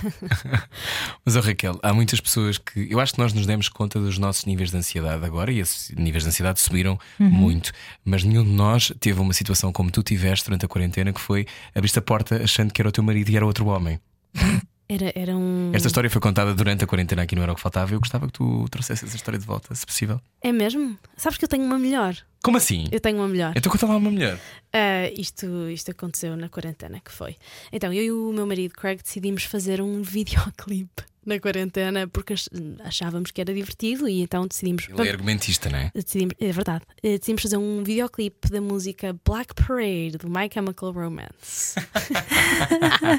Mas, 1.24 1.36
ó 1.36 1.42
Raquel, 1.42 1.78
há 1.84 1.94
muitas 1.94 2.20
pessoas 2.20 2.58
que. 2.58 2.88
Eu 2.90 3.00
acho 3.00 3.14
que 3.14 3.20
nós 3.20 3.32
nos 3.34 3.46
demos 3.46 3.70
conta 3.70 4.00
dos 4.00 4.18
nossos 4.18 4.46
níveis 4.46 4.72
de 4.72 4.78
ansiedade 4.78 5.24
agora 5.24 5.52
e 5.52 5.60
esses 5.60 5.92
níveis 5.96 6.24
de 6.24 6.30
ansiedade 6.30 6.60
subiram 6.60 6.98
muito. 7.20 7.72
Mas 8.04 8.24
nenhum 8.24 8.44
de 8.44 8.52
nós 8.52 8.92
teve 9.00 9.20
uma 9.20 9.34
situação 9.34 9.72
como 9.72 9.92
tu 9.92 10.02
tiveste 10.02 10.46
durante 10.46 10.66
a 10.66 10.68
quarentena 10.68 11.14
que 11.14 11.22
foi 11.22 11.46
abriste 11.76 12.00
a 12.00 12.02
porta 12.02 12.42
achando 12.42 12.74
que 12.74 12.82
era 12.82 12.90
o 12.90 12.92
teu 12.92 13.04
marido 13.04 13.30
e 13.30 13.36
era 13.36 13.46
outro 13.46 13.61
homem. 13.68 14.00
Era, 14.92 15.10
era 15.16 15.38
um. 15.38 15.72
Esta 15.74 15.88
história 15.88 16.10
foi 16.10 16.20
contada 16.20 16.54
durante 16.54 16.84
a 16.84 16.88
quarentena 16.88 17.22
aqui 17.22 17.34
no 17.34 17.42
Era 17.42 17.54
o 17.54 17.56
que 17.56 17.62
Faltava. 17.62 17.94
Eu 17.94 18.00
gostava 18.02 18.28
que 18.28 18.34
tu 18.34 18.68
trouxesse 18.70 19.06
essa 19.06 19.16
história 19.16 19.40
de 19.40 19.46
volta, 19.46 19.74
se 19.74 19.86
possível. 19.86 20.20
É 20.42 20.52
mesmo? 20.52 21.00
Sabes 21.16 21.38
que 21.38 21.46
eu 21.46 21.48
tenho 21.48 21.64
uma 21.64 21.80
melhor. 21.80 22.14
Como 22.44 22.58
assim? 22.58 22.90
Eu 22.92 23.00
tenho 23.00 23.16
uma 23.20 23.28
melhor. 23.30 23.54
Então 23.56 23.72
conta 23.72 23.86
lá 23.86 23.96
uma 23.96 24.12
mulher. 24.12 24.38
Ah, 24.74 25.10
isto, 25.16 25.70
isto 25.70 25.92
aconteceu 25.92 26.36
na 26.36 26.50
quarentena, 26.50 27.00
que 27.00 27.10
foi. 27.10 27.38
Então, 27.72 27.94
eu 27.94 28.04
e 28.04 28.12
o 28.12 28.34
meu 28.34 28.46
marido 28.46 28.74
Craig 28.74 29.02
decidimos 29.02 29.46
fazer 29.46 29.80
um 29.82 30.02
videoclipe 30.04 31.04
na 31.26 31.40
quarentena 31.40 32.08
porque 32.08 32.34
ach- 32.34 32.48
achávamos 32.84 33.32
que 33.32 33.40
era 33.42 33.54
divertido 33.54 34.08
e 34.10 34.22
então 34.22 34.48
decidimos. 34.48 34.88
Ele 34.90 35.08
é 35.08 35.12
argumentista, 35.12 35.70
não 35.70 35.78
é? 35.80 35.92
decidimos 35.94 36.34
é 36.40 36.52
verdade. 36.52 36.84
eh, 37.04 37.18
Decidimos 37.18 37.42
fazer 37.44 37.58
um 37.58 37.84
videoclipe 37.84 38.50
da 38.50 38.60
música 38.62 39.16
Black 39.26 39.54
Parade 39.56 40.18
do 40.18 40.30
My 40.30 40.50
Chemical 40.52 40.92
Romance. 40.92 41.76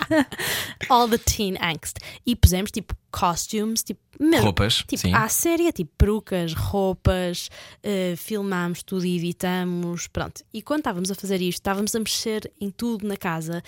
All 0.89 1.09
the 1.09 1.19
teen 1.19 1.57
angst. 1.61 1.99
E 2.27 2.35
pusemos 2.37 2.71
tipo 2.71 2.95
costumes, 3.13 3.83
tipo, 3.83 4.01
mesmo, 4.19 4.45
Roupas, 4.47 4.77
tipo 4.89 4.97
sim. 5.03 5.13
à 5.15 5.29
séria, 5.29 5.71
tipo 5.73 5.91
perucas, 5.97 6.55
roupas, 6.55 7.49
eh, 7.83 8.15
filmámos 8.17 8.83
tudo 8.83 9.05
e 9.05 9.17
editamos, 9.19 10.09
pronto. 10.09 10.43
E 10.53 10.63
quando 10.63 10.81
estávamos 10.81 11.11
a 11.11 11.15
fazer 11.15 11.41
isto, 11.43 11.59
estávamos 11.59 11.95
a 11.95 11.99
mexer 12.01 12.51
em 12.61 12.71
tudo 12.71 13.07
na 13.07 13.17
casa 13.17 13.63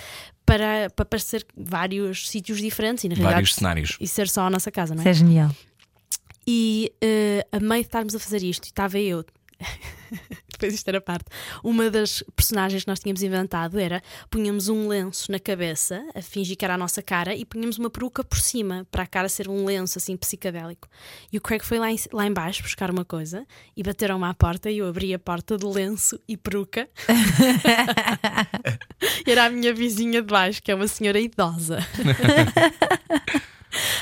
para, 0.47 0.91
para 0.97 1.05
parecer 1.05 1.47
vários 1.57 2.29
sítios 2.29 2.59
diferentes 2.59 3.05
e 3.05 3.09
na 3.09 3.15
Vários 3.15 3.29
realidade 3.31 3.55
cenários. 3.55 3.97
e 4.01 4.09
ser 4.09 4.29
só 4.29 4.43
a 4.43 4.51
nossa 4.51 4.71
casa, 4.73 4.95
não 4.95 5.03
Isso 5.03 5.09
é? 5.09 5.11
é 5.11 5.15
genial. 5.15 5.51
E 6.47 6.93
eh, 7.01 7.47
a 7.53 7.59
meio 7.61 7.83
de 7.83 7.89
estarmos 7.89 8.15
a 8.15 8.19
fazer 8.19 8.43
isto, 8.43 8.65
e 8.65 8.69
estava 8.69 8.99
eu. 8.99 9.25
Depois 10.51 10.75
isto 10.75 10.89
era 10.89 11.01
parte. 11.01 11.27
Uma 11.63 11.91
das 11.91 12.23
personagens 12.37 12.85
que 12.85 12.89
nós 12.89 13.01
tínhamos 13.01 13.23
inventado 13.23 13.79
era 13.79 14.03
punhamos 14.31 14.69
um 14.69 14.89
lenço 14.89 15.31
na 15.31 15.39
cabeça, 15.39 16.05
a 16.15 16.23
fingir 16.23 16.57
que 16.57 16.65
era 16.65 16.75
a 16.75 16.79
nossa 16.79 17.03
cara, 17.03 17.35
e 17.35 17.45
punhamos 17.45 17.79
uma 17.79 17.91
peruca 17.91 18.23
por 18.23 18.39
cima, 18.39 18.87
para 18.91 19.03
a 19.03 19.07
cara 19.07 19.29
ser 19.29 19.49
um 19.49 19.65
lenço 19.65 19.99
assim 19.99 20.17
psicadélico. 20.17 20.89
E 21.33 21.39
o 21.39 21.41
Craig 21.41 21.65
foi 21.65 21.79
lá 21.79 21.91
em, 21.91 21.97
lá 22.13 22.27
em 22.27 22.33
baixo 22.33 22.63
buscar 22.63 22.91
uma 22.91 23.05
coisa 23.05 23.47
e 23.77 23.83
bateram-me 23.83 24.25
à 24.25 24.35
porta 24.35 24.71
e 24.71 24.79
eu 24.79 24.89
abri 24.89 25.13
a 25.13 25.19
porta 25.19 25.59
do 25.59 25.71
lenço 25.71 26.19
e 26.29 26.37
peruca. 26.37 26.89
era 29.27 29.47
a 29.47 29.51
minha 29.51 29.75
vizinha 29.75 30.23
de 30.23 30.29
baixo, 30.29 30.63
que 30.63 30.71
é 30.71 30.75
uma 30.75 30.87
senhora 30.87 31.19
idosa. 31.19 31.79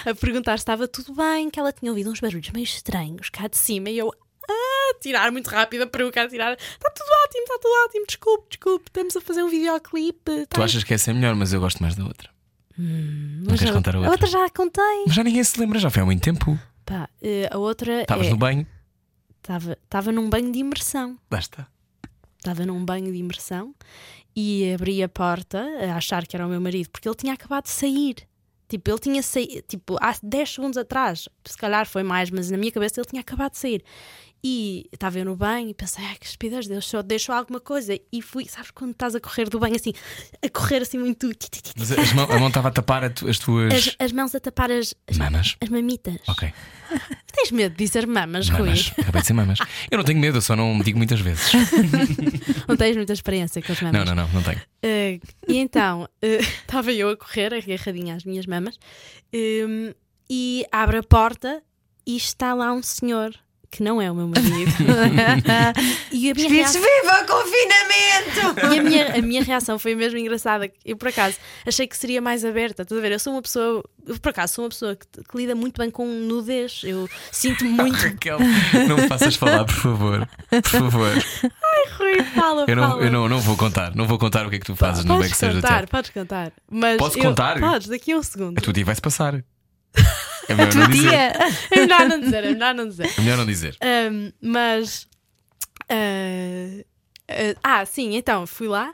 a 0.04 0.14
perguntar 0.14 0.58
se 0.58 0.62
estava 0.62 0.86
tudo 0.86 1.14
bem, 1.14 1.50
que 1.50 1.58
ela 1.58 1.72
tinha 1.72 1.90
ouvido 1.90 2.10
uns 2.10 2.20
barulhos 2.20 2.50
meio 2.50 2.64
estranhos 2.64 3.30
cá 3.30 3.48
de 3.48 3.56
cima 3.56 3.90
e 3.90 3.98
eu. 3.98 4.12
Ah, 4.52 4.94
tirar 5.00 5.30
muito 5.32 5.48
rápido 5.48 5.82
a 5.82 5.86
peruca, 5.86 6.22
a 6.22 6.28
tirar. 6.28 6.52
Está 6.52 6.90
tudo 6.90 7.08
ótimo, 7.24 7.42
está 7.42 7.58
tudo 7.58 7.84
ótimo, 7.84 8.06
desculpe, 8.06 8.46
desculpe, 8.50 8.84
estamos 8.88 9.16
a 9.16 9.20
fazer 9.20 9.42
um 9.42 9.48
videoclipe. 9.48 10.46
Tu 10.48 10.62
achas 10.62 10.84
que 10.84 10.94
essa 10.94 11.10
é 11.10 11.14
melhor, 11.14 11.34
mas 11.34 11.52
eu 11.52 11.60
gosto 11.60 11.82
mais 11.82 11.94
da 11.96 12.04
outra. 12.04 12.30
não 12.78 13.56
queres 13.56 13.70
a, 13.70 13.72
contar 13.72 13.96
a 13.96 13.98
outra? 13.98 14.10
A 14.10 14.12
outra 14.12 14.26
já 14.28 14.44
a 14.44 14.50
contei. 14.50 15.04
Mas 15.06 15.14
já 15.14 15.24
ninguém 15.24 15.42
se 15.44 15.58
lembra, 15.58 15.78
já 15.78 15.90
foi 15.90 16.02
há 16.02 16.06
muito 16.06 16.22
tempo. 16.22 16.58
Pá, 16.84 17.08
eh, 17.22 17.48
a 17.50 17.58
outra. 17.58 18.02
Estavas 18.02 18.26
é- 18.26 18.30
no 18.30 18.36
banho? 18.36 18.66
Estava 19.84 20.12
num 20.12 20.30
banho 20.30 20.52
de 20.52 20.60
imersão. 20.60 21.18
Está. 21.32 21.66
Estava 22.38 22.64
num 22.64 22.84
banho 22.84 23.12
de 23.12 23.18
imersão 23.18 23.74
e 24.34 24.72
abri 24.72 25.02
a 25.02 25.08
porta 25.08 25.64
a 25.80 25.96
achar 25.96 26.26
que 26.26 26.36
era 26.36 26.46
o 26.46 26.50
meu 26.50 26.60
marido, 26.60 26.90
porque 26.90 27.08
ele 27.08 27.14
tinha 27.14 27.32
acabado 27.34 27.64
de 27.64 27.70
sair. 27.70 28.16
Tipo, 28.68 28.90
ele 28.90 28.98
tinha 28.98 29.22
saído, 29.22 29.62
tipo, 29.68 29.98
há 30.00 30.14
10 30.22 30.54
segundos 30.54 30.78
atrás, 30.78 31.28
se 31.44 31.58
calhar 31.58 31.86
foi 31.86 32.02
mais, 32.02 32.30
mas 32.30 32.50
na 32.50 32.56
minha 32.56 32.72
cabeça 32.72 33.00
ele 33.00 33.06
tinha 33.06 33.20
acabado 33.20 33.52
de 33.52 33.58
sair. 33.58 33.84
E 34.44 34.88
estava 34.92 35.20
eu 35.20 35.24
no 35.24 35.36
banho 35.36 35.68
e 35.70 35.74
pensei, 35.74 36.04
ai 36.04 36.16
que 36.18 36.26
estupidez, 36.26 36.66
deixou, 36.66 37.00
deixou 37.00 37.32
alguma 37.32 37.60
coisa. 37.60 37.96
E 38.12 38.20
fui, 38.20 38.44
sabes, 38.48 38.72
quando 38.72 38.90
estás 38.90 39.14
a 39.14 39.20
correr 39.20 39.48
do 39.48 39.60
banho 39.60 39.76
assim, 39.76 39.92
a 40.44 40.48
correr 40.48 40.82
assim 40.82 40.98
muito. 40.98 41.30
Mas 41.76 41.92
as 41.92 42.12
mão- 42.12 42.24
a 42.28 42.38
mão 42.40 42.48
estava 42.48 42.66
a 42.66 42.70
tapar 42.72 43.04
as 43.04 43.38
tuas 43.38 43.72
As, 43.72 43.96
as 44.00 44.10
mãos 44.12 44.34
a 44.34 44.40
tapar 44.40 44.68
as, 44.72 44.94
as, 45.08 45.16
mamas. 45.16 45.56
as 45.60 45.68
mamitas. 45.68 46.16
Ok. 46.26 46.52
Tens 47.32 47.52
medo 47.52 47.72
de 47.76 47.84
dizer 47.84 48.04
mamas, 48.06 48.50
Mamas. 48.50 48.88
Rui? 48.88 48.92
Acabei 48.98 49.12
de 49.12 49.20
dizer 49.22 49.32
mamas. 49.32 49.58
Eu 49.90 49.98
não 49.98 50.04
tenho 50.04 50.18
medo, 50.18 50.38
eu 50.38 50.42
só 50.42 50.56
não 50.56 50.76
digo 50.80 50.98
muitas 50.98 51.20
vezes. 51.20 51.52
Não 52.68 52.76
tens 52.76 52.96
muita 52.96 53.12
experiência 53.12 53.62
com 53.62 53.72
as 53.72 53.80
mamas? 53.80 54.04
Não, 54.06 54.14
não, 54.14 54.24
não, 54.26 54.32
não 54.34 54.42
tenho. 54.42 54.60
Eh, 54.82 55.20
e 55.48 55.58
então 55.58 56.08
eh, 56.20 56.38
estava 56.66 56.92
eu 56.92 57.08
a 57.10 57.16
correr, 57.16 57.52
agarradinha 57.54 58.14
às 58.16 58.24
minhas 58.24 58.46
mamas, 58.46 58.78
um, 59.34 59.92
e 60.30 60.64
abre 60.70 60.98
a 60.98 61.02
porta 61.02 61.62
e 62.06 62.16
está 62.16 62.54
lá 62.54 62.72
um 62.72 62.82
senhor 62.82 63.34
que 63.72 63.82
não 63.82 64.00
é 64.02 64.10
o 64.10 64.14
meu 64.14 64.28
marido. 64.28 64.70
e 66.12 66.30
a 66.30 66.34
minha, 66.34 66.48
reação, 66.48 66.82
viva 66.82 67.24
confinamento! 67.26 68.74
e 68.74 68.78
a 68.78 68.82
minha, 68.82 69.14
a 69.16 69.22
minha 69.22 69.42
reação 69.42 69.78
foi 69.78 69.94
mesmo 69.94 70.18
engraçada. 70.18 70.70
Eu, 70.84 70.94
por 70.94 71.08
acaso, 71.08 71.38
achei 71.66 71.86
que 71.86 71.96
seria 71.96 72.20
mais 72.20 72.44
aberta. 72.44 72.82
Estás 72.82 72.98
a 72.98 73.02
ver? 73.02 73.12
Eu 73.12 73.18
sou 73.18 73.32
uma 73.32 73.40
pessoa, 73.40 73.82
eu, 74.06 74.18
por 74.18 74.28
acaso, 74.28 74.52
sou 74.52 74.64
uma 74.64 74.68
pessoa 74.68 74.94
que, 74.94 75.06
que 75.24 75.36
lida 75.38 75.54
muito 75.54 75.80
bem 75.80 75.90
com 75.90 76.06
nudez. 76.06 76.82
Eu 76.84 77.08
sinto 77.30 77.64
muito. 77.66 77.96
Raquel, 77.96 78.38
não 78.88 78.96
me 78.98 79.08
faças 79.08 79.36
falar, 79.36 79.64
por 79.64 79.74
favor. 79.74 80.28
Por 80.50 80.62
favor. 80.62 81.12
Rui, 81.98 82.22
fala, 82.34 82.64
Eu 82.68 82.76
não, 82.76 82.88
fala. 82.90 83.02
eu 83.04 83.10
não, 83.10 83.28
não 83.28 83.40
vou 83.40 83.56
contar. 83.56 83.96
Não 83.96 84.06
vou 84.06 84.18
contar 84.18 84.46
o 84.46 84.50
que 84.50 84.56
é 84.56 84.58
que 84.58 84.66
tu 84.66 84.76
fazes 84.76 85.02
no 85.02 85.14
Podes 85.14 85.30
backstage 85.30 85.54
do 85.56 85.62
contar, 85.62 85.68
teatro. 85.78 85.88
podes 85.90 86.10
contar. 86.10 86.52
Mas 86.70 86.98
Posso 86.98 87.18
eu- 87.18 87.22
contar? 87.24 87.58
Podes, 87.58 87.88
daqui 87.88 88.12
a 88.12 88.18
um 88.18 88.22
segundo. 88.22 88.58
A 88.58 88.60
tua 88.60 88.72
dia 88.74 88.84
vai-se 88.84 89.00
passar. 89.00 89.42
É 90.48 90.54
melhor 90.54 90.74
não 90.74 90.88
dizer. 90.88 91.12
É 91.70 91.76
melhor 91.80 92.08
não 92.08 92.20
dizer, 92.20 92.44
é 92.44 92.52
melhor 92.52 92.74
não 92.74 92.88
dizer. 92.88 93.10
É 93.16 93.20
melhor 93.20 93.36
não 93.38 93.46
dizer. 93.46 93.76
Um, 93.82 94.32
mas. 94.40 95.08
uh, 95.90 96.80
uh, 96.80 97.58
ah, 97.62 97.84
sim, 97.84 98.16
então 98.16 98.46
fui 98.46 98.68
lá 98.68 98.92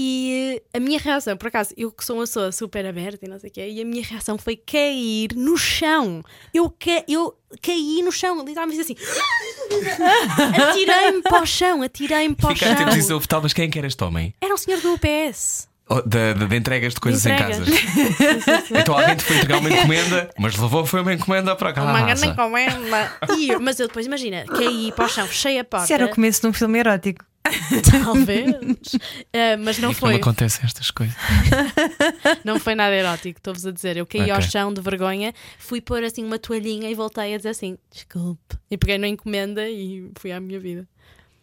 e 0.00 0.62
a 0.72 0.78
minha 0.78 0.96
reação, 0.96 1.36
por 1.36 1.48
acaso, 1.48 1.74
eu 1.76 1.90
que 1.90 2.04
sou 2.04 2.14
uma 2.14 2.22
pessoa 2.22 2.52
super 2.52 2.86
aberta 2.86 3.26
e 3.26 3.28
não 3.28 3.36
sei 3.36 3.50
o 3.50 3.52
quê, 3.52 3.68
e 3.68 3.80
a 3.80 3.84
minha 3.84 4.04
reação 4.04 4.38
foi 4.38 4.54
cair 4.54 5.30
no 5.34 5.56
chão. 5.56 6.22
Eu, 6.54 6.70
ca 6.70 7.02
eu 7.08 7.36
caí 7.60 8.00
no 8.00 8.12
chão, 8.12 8.44
literalmente 8.44 8.80
assim. 8.80 8.94
Atirei-me 10.70 11.20
para 11.20 11.42
o 11.42 11.46
chão, 11.46 11.82
atirei-me 11.82 12.36
para 12.36 12.52
o 12.52 12.54
Ficaste 12.54 12.74
a 12.74 12.86
chão. 12.86 12.94
dizer, 12.96 13.12
"Houve 13.12 13.26
talvez 13.26 13.52
quem 13.52 13.64
é 13.64 13.68
que 13.68 13.76
era 13.76 13.88
este 13.88 14.04
homem? 14.04 14.32
Era 14.40 14.54
um 14.54 14.56
senhor 14.56 14.80
do 14.80 14.94
UPS. 14.94 15.67
Oh, 15.90 16.02
de, 16.02 16.34
de- 16.34 16.46
de 16.46 16.56
entregas 16.56 16.92
de 16.94 17.00
coisas 17.00 17.24
entregas. 17.24 17.58
em 17.58 17.64
casas. 17.64 18.70
Então 18.80 18.98
alguém 18.98 19.16
te 19.16 19.24
foi 19.24 19.36
entregar 19.36 19.58
uma 19.58 19.70
encomenda, 19.70 20.30
mas 20.38 20.56
levou 20.56 20.84
foi 20.84 21.00
uma 21.00 21.14
encomenda 21.14 21.56
para 21.56 21.72
cá. 21.72 21.82
Uma 21.82 22.02
grande 22.02 22.26
encomenda. 22.26 23.12
E 23.38 23.48
eu- 23.50 23.60
Mas 23.60 23.80
eu 23.80 23.88
depois, 23.88 24.04
imagina, 24.06 24.44
caí 24.44 24.92
para 24.94 25.06
o 25.06 25.08
chão, 25.08 25.26
fechei 25.26 25.58
a 25.58 25.64
porta. 25.64 25.84
Isso 25.84 25.94
era 25.94 26.04
o 26.06 26.10
começo 26.10 26.40
de 26.42 26.46
um 26.46 26.52
filme 26.52 26.78
erótico. 26.78 27.24
Talvez. 28.04 28.54
Uh, 28.54 29.56
mas 29.64 29.78
não 29.78 29.88
não 29.88 29.94
foi. 29.94 30.10
me 30.10 30.16
acontecem 30.16 30.60
estas 30.66 30.90
coisas. 30.90 31.16
Não 32.44 32.58
foi 32.60 32.74
nada 32.74 32.94
erótico, 32.94 33.38
estou-vos 33.38 33.64
a 33.66 33.70
dizer. 33.72 33.96
Eu 33.96 34.04
caí 34.06 34.22
Ok. 34.22 34.32
ao 34.32 34.42
chão 34.42 34.72
de 34.74 34.80
vergonha, 34.82 35.32
fui 35.58 35.80
pôr 35.80 36.02
assim 36.04 36.24
uma 36.24 36.38
toalhinha 36.38 36.90
e 36.90 36.94
voltei 36.94 37.32
a 37.34 37.36
dizer 37.38 37.50
assim: 37.50 37.78
desculpe. 37.90 38.56
E 38.70 38.76
peguei 38.76 38.98
na 38.98 39.08
encomenda 39.08 39.66
e 39.68 40.10
fui 40.18 40.30
à 40.32 40.38
minha 40.40 40.60
vida. 40.60 40.86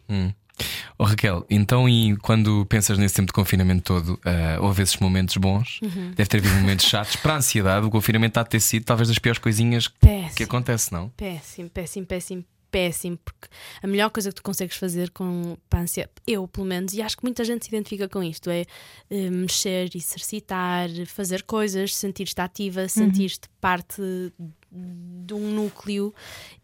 Hum. 0.08 0.32
Oh, 0.98 1.04
Raquel, 1.04 1.44
então 1.50 1.88
e 1.88 2.16
quando 2.16 2.64
pensas 2.66 2.96
nesse 2.98 3.14
tempo 3.14 3.26
de 3.26 3.32
confinamento 3.32 3.82
todo, 3.82 4.18
ah, 4.24 4.58
houve 4.60 4.82
esses 4.82 4.96
momentos 4.96 5.36
bons? 5.36 5.78
Uhum. 5.82 6.12
Deve 6.16 6.28
ter 6.28 6.38
havido 6.38 6.54
momentos 6.54 6.86
chatos. 6.86 7.16
Para 7.16 7.34
a 7.34 7.36
ansiedade, 7.36 7.86
o 7.86 7.90
confinamento 7.90 8.40
há 8.40 8.42
de 8.42 8.48
ter 8.50 8.60
sido 8.60 8.84
talvez 8.84 9.08
das 9.08 9.18
piores 9.18 9.38
coisinhas 9.38 9.88
que 9.88 9.98
Péssimo. 9.98 10.46
acontece, 10.46 10.92
não? 10.92 11.10
Péssimo, 11.10 11.68
péssimo, 11.68 12.06
péssimo, 12.06 12.44
péssimo. 12.70 13.18
Porque 13.24 13.48
a 13.82 13.86
melhor 13.86 14.10
coisa 14.10 14.30
que 14.30 14.34
tu 14.36 14.42
consegues 14.42 14.76
fazer 14.76 15.10
com 15.10 15.56
para 15.68 15.80
a 15.80 15.82
ansiedade, 15.82 16.12
eu 16.26 16.46
pelo 16.48 16.66
menos, 16.66 16.92
e 16.92 17.02
acho 17.02 17.16
que 17.16 17.22
muita 17.24 17.44
gente 17.44 17.64
se 17.64 17.70
identifica 17.74 18.08
com 18.08 18.22
isto, 18.22 18.50
é 18.50 18.64
eh, 19.10 19.30
mexer, 19.30 19.90
exercitar, 19.94 20.88
fazer 21.06 21.42
coisas, 21.44 21.94
sentir-te 21.94 22.40
ativa, 22.40 22.88
sentir-te 22.88 23.48
parte 23.60 24.02
de 24.70 25.32
um 25.34 25.50
núcleo. 25.52 26.14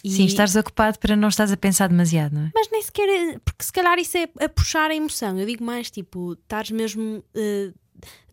E... 0.05 0.11
Sim, 0.11 0.25
estás 0.27 0.55
ocupado 0.57 0.99
para 0.99 1.17
não 1.17 1.29
estás 1.29 1.51
a 1.51 1.57
pensar 1.57 1.89
demasiado, 1.89 2.35
não 2.35 2.43
é? 2.47 2.51
Mas 2.55 2.69
nem 2.71 2.83
sequer. 2.83 3.09
é- 3.09 3.39
Porque 3.39 3.65
se 3.65 3.73
calhar 3.73 3.99
isso 3.99 4.17
é 4.19 4.29
a 4.45 4.49
puxar 4.49 4.91
a 4.91 4.95
emoção. 4.95 5.39
Eu 5.39 5.47
digo 5.47 5.65
mais 5.65 5.91
tipo, 5.91 6.35
estás 6.35 6.71
mesmo. 6.71 7.25
eh, 7.35 7.73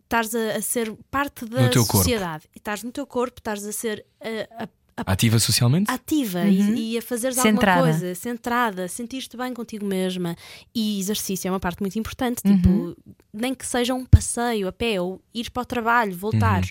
Estás 0.04 0.34
a, 0.34 0.56
a 0.56 0.60
ser 0.60 0.92
parte 1.08 1.44
da 1.44 1.68
teu 1.68 1.86
corpo. 1.86 1.98
sociedade. 1.98 2.42
E 2.52 2.58
Estás 2.58 2.82
no 2.82 2.90
teu 2.90 3.06
corpo, 3.06 3.38
estás 3.38 3.64
a 3.64 3.70
ser 3.70 4.04
eh, 4.20 4.48
a- 4.58 4.64
a- 4.64 4.68
Ativa 5.06 5.38
socialmente? 5.38 5.90
ativa 5.90 6.44
e, 6.46 6.92
e 6.94 6.98
a 6.98 7.02
fazeres 7.02 7.36
Centrada. 7.36 7.80
alguma 7.80 7.98
coisa, 7.98 8.14
centrada, 8.14 8.88
sentir-te 8.88 9.36
bem 9.36 9.52
contigo 9.54 9.84
mesma. 9.86 10.36
E 10.74 10.98
exercício 11.00 11.48
é 11.48 11.50
uma 11.50 11.60
parte 11.60 11.80
muito 11.80 11.98
importante. 11.98 12.42
Tipo, 12.42 12.96
nem 13.32 13.54
que 13.54 13.66
seja 13.66 13.94
um 13.94 14.04
passeio 14.04 14.68
a 14.68 14.72
pé 14.72 15.00
ou 15.00 15.20
ir 15.34 15.50
para 15.50 15.62
o 15.62 15.66
trabalho, 15.66 16.14
voltar. 16.16 16.62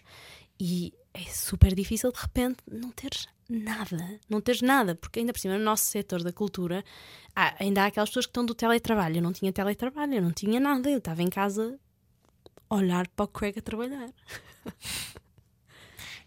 E 0.59 0.93
é 1.13 1.21
super 1.29 1.73
difícil 1.73 2.11
de 2.11 2.19
repente 2.19 2.57
não 2.71 2.91
teres 2.91 3.27
nada, 3.49 4.19
não 4.29 4.39
teres 4.39 4.61
nada, 4.61 4.93
porque 4.93 5.19
ainda 5.19 5.33
por 5.33 5.39
cima 5.39 5.57
no 5.57 5.63
nosso 5.63 5.85
setor 5.85 6.21
da 6.21 6.31
cultura 6.31 6.83
há- 7.35 7.55
ainda 7.63 7.81
há 7.83 7.85
aquelas 7.87 8.09
pessoas 8.09 8.25
que 8.27 8.29
estão 8.29 8.45
do 8.45 8.53
teletrabalho. 8.53 9.17
Eu 9.17 9.21
não 9.23 9.33
tinha 9.33 9.51
teletrabalho, 9.51 10.13
eu 10.15 10.21
não 10.21 10.31
tinha 10.31 10.59
nada, 10.59 10.89
eu 10.89 10.99
estava 10.99 11.23
em 11.23 11.29
casa 11.29 11.79
a 12.69 12.75
olhar 12.75 13.07
para 13.07 13.25
o 13.25 13.27
Craig 13.27 13.57
a 13.57 13.61
trabalhar. 13.61 14.09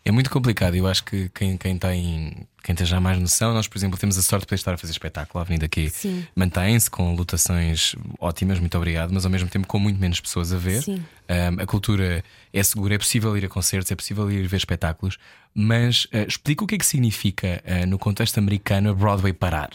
É 0.04 0.10
muito 0.10 0.30
complicado. 0.30 0.74
Eu 0.74 0.86
acho 0.86 1.04
que 1.04 1.28
quem, 1.28 1.56
quem 1.56 1.78
tem 1.78 2.46
quem 2.62 2.74
tem 2.74 2.86
já 2.86 3.00
mais 3.00 3.18
noção, 3.18 3.52
nós, 3.52 3.66
por 3.66 3.76
exemplo, 3.76 3.98
temos 3.98 4.16
a 4.16 4.22
sorte 4.22 4.42
de 4.42 4.46
poder 4.46 4.54
estar 4.56 4.74
a 4.74 4.78
fazer 4.78 4.92
espetáculo. 4.92 5.40
A 5.40 5.42
Avenida 5.42 5.66
aqui 5.66 5.92
mantém-se 6.34 6.88
com 6.88 7.14
lotações 7.14 7.96
ótimas, 8.20 8.60
muito 8.60 8.76
obrigado, 8.76 9.12
mas 9.12 9.24
ao 9.24 9.30
mesmo 9.30 9.48
tempo 9.48 9.66
com 9.66 9.78
muito 9.80 10.00
menos 10.00 10.20
pessoas 10.20 10.52
a 10.52 10.58
ver. 10.58 10.82
Sim. 10.82 11.02
Um, 11.28 11.60
a 11.62 11.66
cultura 11.66 12.24
é 12.52 12.62
segura, 12.62 12.94
é 12.94 12.98
possível 12.98 13.36
ir 13.36 13.44
a 13.44 13.48
concertos, 13.48 13.90
é 13.90 13.96
possível 13.96 14.30
ir 14.30 14.46
ver 14.46 14.56
espetáculos, 14.58 15.18
mas 15.54 16.04
uh, 16.06 16.26
explica 16.28 16.62
o 16.62 16.66
que 16.66 16.76
é 16.76 16.78
que 16.78 16.86
significa 16.86 17.62
uh, 17.66 17.86
no 17.86 17.98
contexto 17.98 18.38
americano 18.38 18.90
a 18.90 18.94
Broadway 18.94 19.32
parar. 19.32 19.70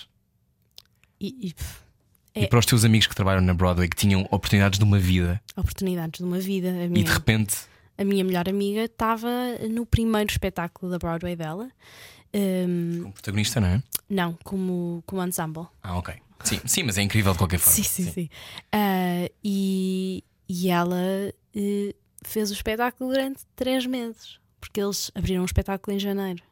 E, 1.19 1.35
e, 1.47 1.53
pff, 1.53 1.75
E 2.35 2.43
É. 2.43 2.47
para 2.47 2.59
os 2.59 2.65
teus 2.65 2.85
amigos 2.85 3.07
que 3.07 3.15
trabalham 3.15 3.41
na 3.41 3.53
Broadway 3.53 3.89
que 3.89 3.95
tinham 3.97 4.21
oportunidades 4.31 4.77
de 4.79 4.85
uma 4.85 4.99
vida 4.99 5.41
oportunidades 5.55 6.19
de 6.19 6.23
uma 6.23 6.39
vida. 6.39 6.69
E 6.93 7.03
de 7.03 7.11
repente 7.11 7.55
a 7.97 8.03
minha 8.03 8.23
melhor 8.23 8.47
amiga 8.47 8.81
estava 8.85 9.29
no 9.69 9.85
primeiro 9.85 10.29
espetáculo 10.29 10.91
da 10.91 10.97
Broadway 10.97 11.35
dela. 11.35 11.69
Hum, 12.33 12.99
como 13.01 13.13
protagonista, 13.13 13.59
não 13.59 13.67
é? 13.67 13.83
não, 14.09 14.37
como, 14.43 15.03
como 15.05 15.23
ensemble. 15.23 15.67
Ah, 15.81 15.97
ok. 15.97 16.13
Sim, 16.43 16.59
sim, 16.65 16.83
mas 16.83 16.97
é 16.97 17.01
incrível 17.01 17.31
de 17.31 17.37
qualquer 17.39 17.57
forma. 17.57 17.75
Sim, 17.75 17.83
sim, 17.83 18.11
sim. 18.11 18.29
Ah, 18.71 19.29
e, 19.43 20.23
e 20.47 20.69
ela 20.69 21.01
eh, 21.55 21.95
fez 22.23 22.51
o 22.51 22.53
espetáculo 22.53 23.11
durante 23.11 23.41
três 23.55 23.85
meses, 23.85 24.39
porque 24.61 24.79
eles 24.79 25.11
abriram 25.15 25.41
um 25.41 25.45
espetáculo 25.45 25.95
em 25.95 25.99
janeiro. 25.99 26.43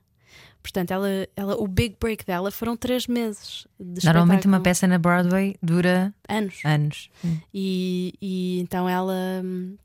Portanto, 0.61 0.89
ela, 0.89 1.07
ela, 1.35 1.55
o 1.61 1.67
big 1.67 1.95
break 1.99 2.25
dela 2.25 2.49
foram 2.49 2.75
três 2.75 3.05
meses 3.05 3.67
de 3.79 4.03
Normalmente 4.03 4.47
uma 4.47 4.59
peça 4.59 4.87
na 4.87 4.97
Broadway 4.97 5.55
dura 5.61 6.11
Anos. 6.27 6.59
anos. 6.65 7.09
E, 7.53 8.15
e 8.19 8.59
então 8.61 8.89
ela 8.89 9.41
hum, 9.43 9.77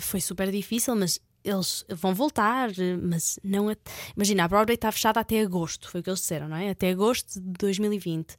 foi 0.00 0.20
super 0.20 0.50
difícil, 0.50 0.94
mas 0.96 1.20
eles 1.44 1.84
vão 1.88 2.12
voltar, 2.14 2.70
mas 3.02 3.38
não. 3.44 3.68
a- 3.68 3.76
Imagina, 4.16 4.44
a 4.44 4.48
Broadway 4.48 4.74
está 4.74 4.90
fechada 4.90 5.20
até 5.20 5.40
agosto, 5.40 5.88
foi 5.90 6.00
o 6.00 6.02
que 6.04 6.10
eles 6.10 6.20
disseram, 6.20 6.48
não 6.48 6.56
é? 6.56 6.70
Até 6.70 6.90
agosto 6.90 7.40
de 7.40 7.52
2020. 7.58 8.34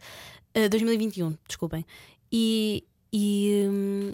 eh, 0.54 0.68
2021, 0.70 1.36
desculpem. 1.48 1.86
E, 2.32 2.84
e 3.14 3.66
hum, 3.70 4.12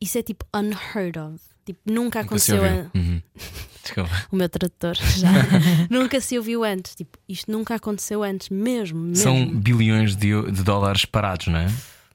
isso 0.00 0.18
é 0.18 0.22
tipo 0.22 0.44
unheard 0.54 1.18
of. 1.18 1.38
Tipo, 1.64 1.80
nunca 1.90 2.20
aconteceu. 2.20 2.56
ouviu. 2.62 2.80
a- 2.94 2.98
Uhum. 2.98 3.22
O 4.32 4.36
meu 4.36 4.48
tradutor 4.48 4.94
já. 4.96 5.28
nunca 5.90 6.18
se 6.20 6.36
ouviu 6.38 6.64
antes. 6.64 6.94
Tipo, 6.94 7.18
isto 7.28 7.50
nunca 7.52 7.74
aconteceu 7.74 8.22
antes, 8.22 8.48
mesmo. 8.48 8.98
mesmo. 8.98 9.16
São 9.16 9.46
bilhões 9.60 10.16
de, 10.16 10.50
de 10.50 10.62
dólares 10.62 11.04
parados, 11.04 11.46
não 11.48 11.58
é? 11.58 11.66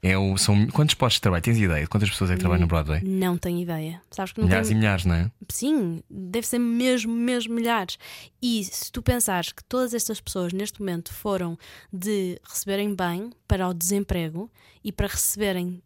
É 0.01 0.17
o, 0.17 0.37
são, 0.37 0.67
quantos 0.67 0.95
postos 0.95 1.15
de 1.15 1.21
trabalho? 1.21 1.43
Tens 1.43 1.57
ideia 1.57 1.83
de 1.83 1.89
quantas 1.89 2.09
pessoas 2.09 2.31
é 2.31 2.33
que 2.35 2.39
trabalham 2.39 2.61
no 2.61 2.67
Broadway? 2.67 3.01
Não 3.03 3.37
tenho 3.37 3.59
ideia. 3.59 4.01
Sabes 4.09 4.31
que 4.31 4.41
Milhares 4.41 4.69
tenho... 4.69 4.77
e 4.77 4.79
milhares, 4.79 5.05
não 5.05 5.15
é? 5.15 5.31
Sim, 5.49 6.01
deve 6.09 6.47
ser 6.47 6.59
mesmo, 6.59 7.13
mesmo 7.13 7.53
milhares. 7.53 7.97
E 8.41 8.63
se 8.63 8.89
tu 8.91 9.01
pensares 9.01 9.51
que 9.51 9.63
todas 9.63 9.93
estas 9.93 10.21
pessoas 10.21 10.53
neste 10.53 10.79
momento 10.79 11.13
foram 11.13 11.57
de 11.91 12.39
receberem 12.49 12.95
bem 12.95 13.29
para 13.45 13.67
o 13.67 13.73
desemprego 13.73 14.49
e 14.83 14.91
para 14.91 15.07
receberem 15.07 15.81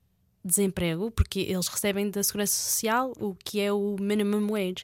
desemprego, 0.45 1.09
porque 1.09 1.39
eles 1.39 1.67
recebem 1.67 2.09
da 2.09 2.21
Segurança 2.21 2.53
Social 2.53 3.13
o 3.19 3.33
que 3.33 3.61
é 3.61 3.71
o 3.71 3.95
minimum 3.99 4.47
wage. 4.51 4.83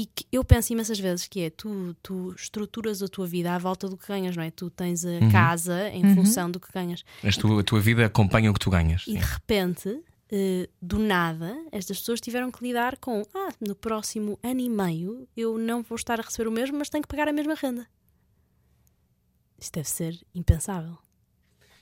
E 0.00 0.06
que 0.06 0.24
eu 0.30 0.44
penso 0.44 0.72
imensas 0.72 1.00
vezes 1.00 1.26
que 1.26 1.40
é 1.40 1.50
tu, 1.50 1.92
tu 2.00 2.32
estruturas 2.36 3.02
a 3.02 3.08
tua 3.08 3.26
vida 3.26 3.52
à 3.52 3.58
volta 3.58 3.88
do 3.88 3.96
que 3.96 4.06
ganhas, 4.06 4.36
não 4.36 4.44
é? 4.44 4.50
Tu 4.52 4.70
tens 4.70 5.04
a 5.04 5.08
Uhum. 5.08 5.28
casa 5.32 5.88
em 5.88 6.14
função 6.14 6.48
do 6.48 6.60
que 6.60 6.70
ganhas. 6.72 7.02
As 7.24 7.36
tu- 7.36 7.58
a 7.58 7.64
tua 7.64 7.80
vida 7.80 8.06
acompanha 8.06 8.48
o 8.48 8.54
que 8.54 8.60
tu 8.60 8.70
ganhas. 8.70 9.02
E 9.02 9.04
sim. 9.12 9.18
de 9.18 9.24
repente, 9.24 10.00
eh, 10.30 10.68
do 10.80 11.00
nada, 11.00 11.52
estas 11.72 11.98
pessoas 11.98 12.20
tiveram 12.20 12.48
que 12.52 12.62
lidar 12.62 12.96
com: 12.98 13.24
ah, 13.34 13.48
no 13.60 13.74
próximo 13.74 14.38
ano 14.40 14.60
e 14.60 14.70
meio 14.70 15.26
eu 15.36 15.58
não 15.58 15.82
vou 15.82 15.96
estar 15.96 16.20
a 16.20 16.22
receber 16.22 16.48
o 16.48 16.52
mesmo, 16.52 16.78
mas 16.78 16.88
tenho 16.88 17.02
que 17.02 17.08
pagar 17.08 17.26
a 17.26 17.32
mesma 17.32 17.54
renda. 17.54 17.84
Isto 19.60 19.74
deve 19.74 19.88
ser 19.88 20.20
impensável. 20.32 20.96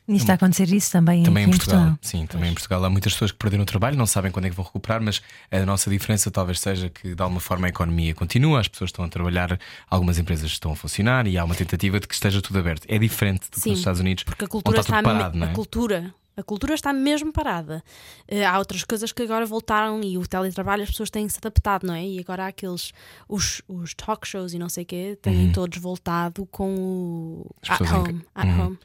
E 0.08 0.14
está 0.16 0.32
a 0.32 0.36
acontecer 0.36 0.72
isso 0.72 0.92
também, 0.92 1.22
Também 1.24 1.44
em 1.44 1.46
em 1.48 1.50
Portugal. 1.50 1.78
Portugal. 1.80 1.98
Sim, 2.00 2.26
também 2.26 2.50
em 2.50 2.54
Portugal 2.54 2.84
há 2.84 2.88
muitas 2.90 3.12
pessoas 3.12 3.32
que 3.32 3.38
perderam 3.38 3.64
o 3.64 3.66
trabalho, 3.66 3.96
não 3.96 4.06
sabem 4.06 4.30
quando 4.30 4.44
é 4.44 4.50
que 4.50 4.54
vão 4.56 4.64
recuperar, 4.64 5.02
mas 5.02 5.20
a 5.50 5.66
nossa 5.66 5.90
diferença 5.90 6.30
talvez 6.30 6.60
seja 6.60 6.88
que 6.88 7.14
de 7.14 7.20
alguma 7.22 7.40
forma 7.40 7.66
a 7.66 7.70
economia 7.70 8.14
continua, 8.14 8.60
as 8.60 8.68
pessoas 8.68 8.88
estão 8.90 9.04
a 9.04 9.08
trabalhar, 9.08 9.58
algumas 9.90 10.16
empresas 10.18 10.50
estão 10.52 10.70
a 10.72 10.76
funcionar 10.76 11.26
e 11.26 11.36
há 11.36 11.44
uma 11.44 11.54
tentativa 11.56 11.98
de 11.98 12.06
que 12.06 12.14
esteja 12.14 12.40
tudo 12.40 12.58
aberto. 12.58 12.84
É 12.88 12.98
diferente 12.98 13.46
do 13.50 13.54
que 13.54 13.60
Sim, 13.60 13.70
nos 13.70 13.78
Estados 13.80 14.00
Unidos, 14.00 14.22
Porque 14.24 14.44
a 14.44 14.46
onde 14.46 14.50
cultura 14.52 14.78
está 14.80 14.98
está, 14.98 15.02
tudo 15.10 15.12
parado, 15.18 15.34
me- 15.34 15.40
não 15.40 15.48
é? 15.48 15.50
a 15.50 15.54
cultura. 15.54 16.14
A 16.36 16.42
cultura 16.42 16.74
está 16.74 16.92
mesmo 16.92 17.32
parada. 17.32 17.82
Eh, 18.28 18.44
há 18.44 18.58
outras 18.58 18.84
coisas 18.84 19.10
que 19.10 19.22
agora 19.22 19.46
voltaram 19.46 20.02
e 20.02 20.18
o 20.18 20.26
teletrabalho 20.26 20.82
as 20.82 20.90
pessoas 20.90 21.08
têm 21.08 21.26
se 21.28 21.38
adaptado, 21.38 21.86
não 21.86 21.94
é? 21.94 22.04
E 22.06 22.18
agora 22.20 22.44
há 22.44 22.48
aqueles 22.48 22.92
os, 23.26 23.62
os 23.66 23.94
talk 23.94 24.28
shows 24.28 24.52
e 24.52 24.58
não 24.58 24.68
sei 24.68 24.82
o 24.82 24.86
quê, 24.86 25.18
têm 25.22 25.50
todos 25.50 25.78
voltado 25.78 26.44
com 26.46 26.74
o 26.74 27.36
Uhum. 27.38 27.44
As 27.62 27.70
at 27.70 27.78
pessoas 27.78 28.08
em- 28.08 28.10
home. 28.10 28.22
At 28.34 28.46
Uhum. 28.46 28.60
home. 28.66 28.78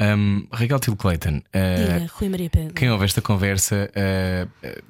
Um, 0.00 0.46
Raquel 0.52 0.80
Till 0.80 0.96
Clayton, 0.96 1.36
uh, 1.38 1.40
Diga, 2.00 2.10
Rui 2.14 2.28
Maria 2.28 2.50
Pedro. 2.50 2.74
quem 2.74 2.90
ouve 2.90 3.04
esta 3.04 3.22
conversa 3.22 3.88
uh, 3.94 4.82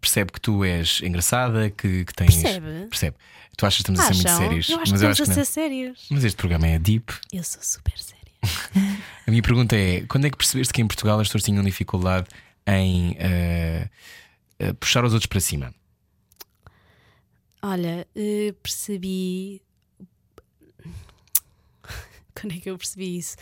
percebe 0.00 0.30
que 0.32 0.40
tu 0.40 0.64
és 0.64 1.00
engraçada, 1.02 1.70
que, 1.70 2.04
que 2.04 2.14
tens. 2.14 2.36
Percebe? 2.36 2.86
Percebe. 2.88 3.16
Tu 3.56 3.66
achas 3.66 3.82
que 3.84 3.90
estamos 3.92 4.00
a 4.00 4.04
ser 4.04 4.14
muito 4.14 4.26
Acham? 4.28 4.38
sérios, 4.38 4.68
Eu 4.68 4.80
acho 4.80 4.90
mas 4.92 5.00
que 5.00 5.06
eu 5.06 5.10
estamos 5.10 5.20
acho 5.30 5.40
a 5.40 5.44
ser 5.44 5.50
sérios. 5.52 6.06
Mas 6.10 6.24
este 6.24 6.36
programa 6.36 6.66
é 6.66 6.78
deep. 6.78 7.12
Eu 7.32 7.42
sou 7.44 7.62
super 7.62 7.96
séria. 7.98 8.13
A 9.26 9.30
minha 9.30 9.42
pergunta 9.42 9.76
é: 9.76 10.06
quando 10.06 10.26
é 10.26 10.30
que 10.30 10.36
percebeste 10.36 10.72
que 10.72 10.82
em 10.82 10.86
Portugal 10.86 11.18
as 11.18 11.28
pessoas 11.28 11.44
tinham 11.44 11.62
dificuldade 11.62 12.28
em 12.66 13.12
uh, 13.12 14.68
uh, 14.68 14.74
puxar 14.74 15.04
os 15.04 15.12
outros 15.12 15.26
para 15.26 15.40
cima? 15.40 15.74
Olha, 17.62 18.06
eh, 18.14 18.54
percebi. 18.62 19.62
Quando 22.38 22.54
é 22.54 22.58
que 22.58 22.68
eu 22.68 22.76
percebi 22.76 23.16
isso? 23.16 23.36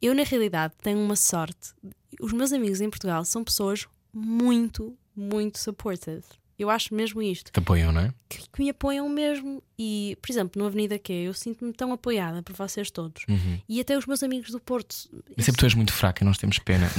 Eu, 0.00 0.14
na 0.14 0.24
realidade, 0.24 0.74
tenho 0.82 0.98
uma 0.98 1.16
sorte. 1.16 1.72
Os 2.20 2.34
meus 2.34 2.52
amigos 2.52 2.82
em 2.82 2.90
Portugal 2.90 3.24
são 3.24 3.42
pessoas 3.42 3.86
muito, 4.12 4.94
muito 5.16 5.58
supportive. 5.58 6.24
Eu 6.58 6.70
acho 6.70 6.94
mesmo 6.94 7.22
isto. 7.22 7.52
Te 7.52 7.58
apoiam, 7.58 7.92
não 7.92 8.00
é? 8.00 8.10
Que, 8.28 8.38
que 8.38 8.62
me 8.62 8.70
apoiam 8.70 9.08
mesmo. 9.08 9.62
E, 9.78 10.16
por 10.22 10.32
exemplo, 10.32 10.60
no 10.60 10.66
Avenida 10.66 10.98
Q, 10.98 11.12
eu 11.12 11.34
sinto-me 11.34 11.70
tão 11.72 11.92
apoiada 11.92 12.42
por 12.42 12.54
vocês 12.54 12.90
todos. 12.90 13.24
Uhum. 13.28 13.60
E 13.68 13.78
até 13.78 13.96
os 13.96 14.06
meus 14.06 14.22
amigos 14.22 14.50
do 14.50 14.58
Porto. 14.58 14.96
Mas 15.36 15.46
é 15.48 15.52
porque 15.52 15.60
tu 15.60 15.66
és 15.66 15.74
muito 15.74 15.92
fraca 15.92 16.24
nós 16.24 16.38
temos 16.38 16.58
pena. 16.58 16.90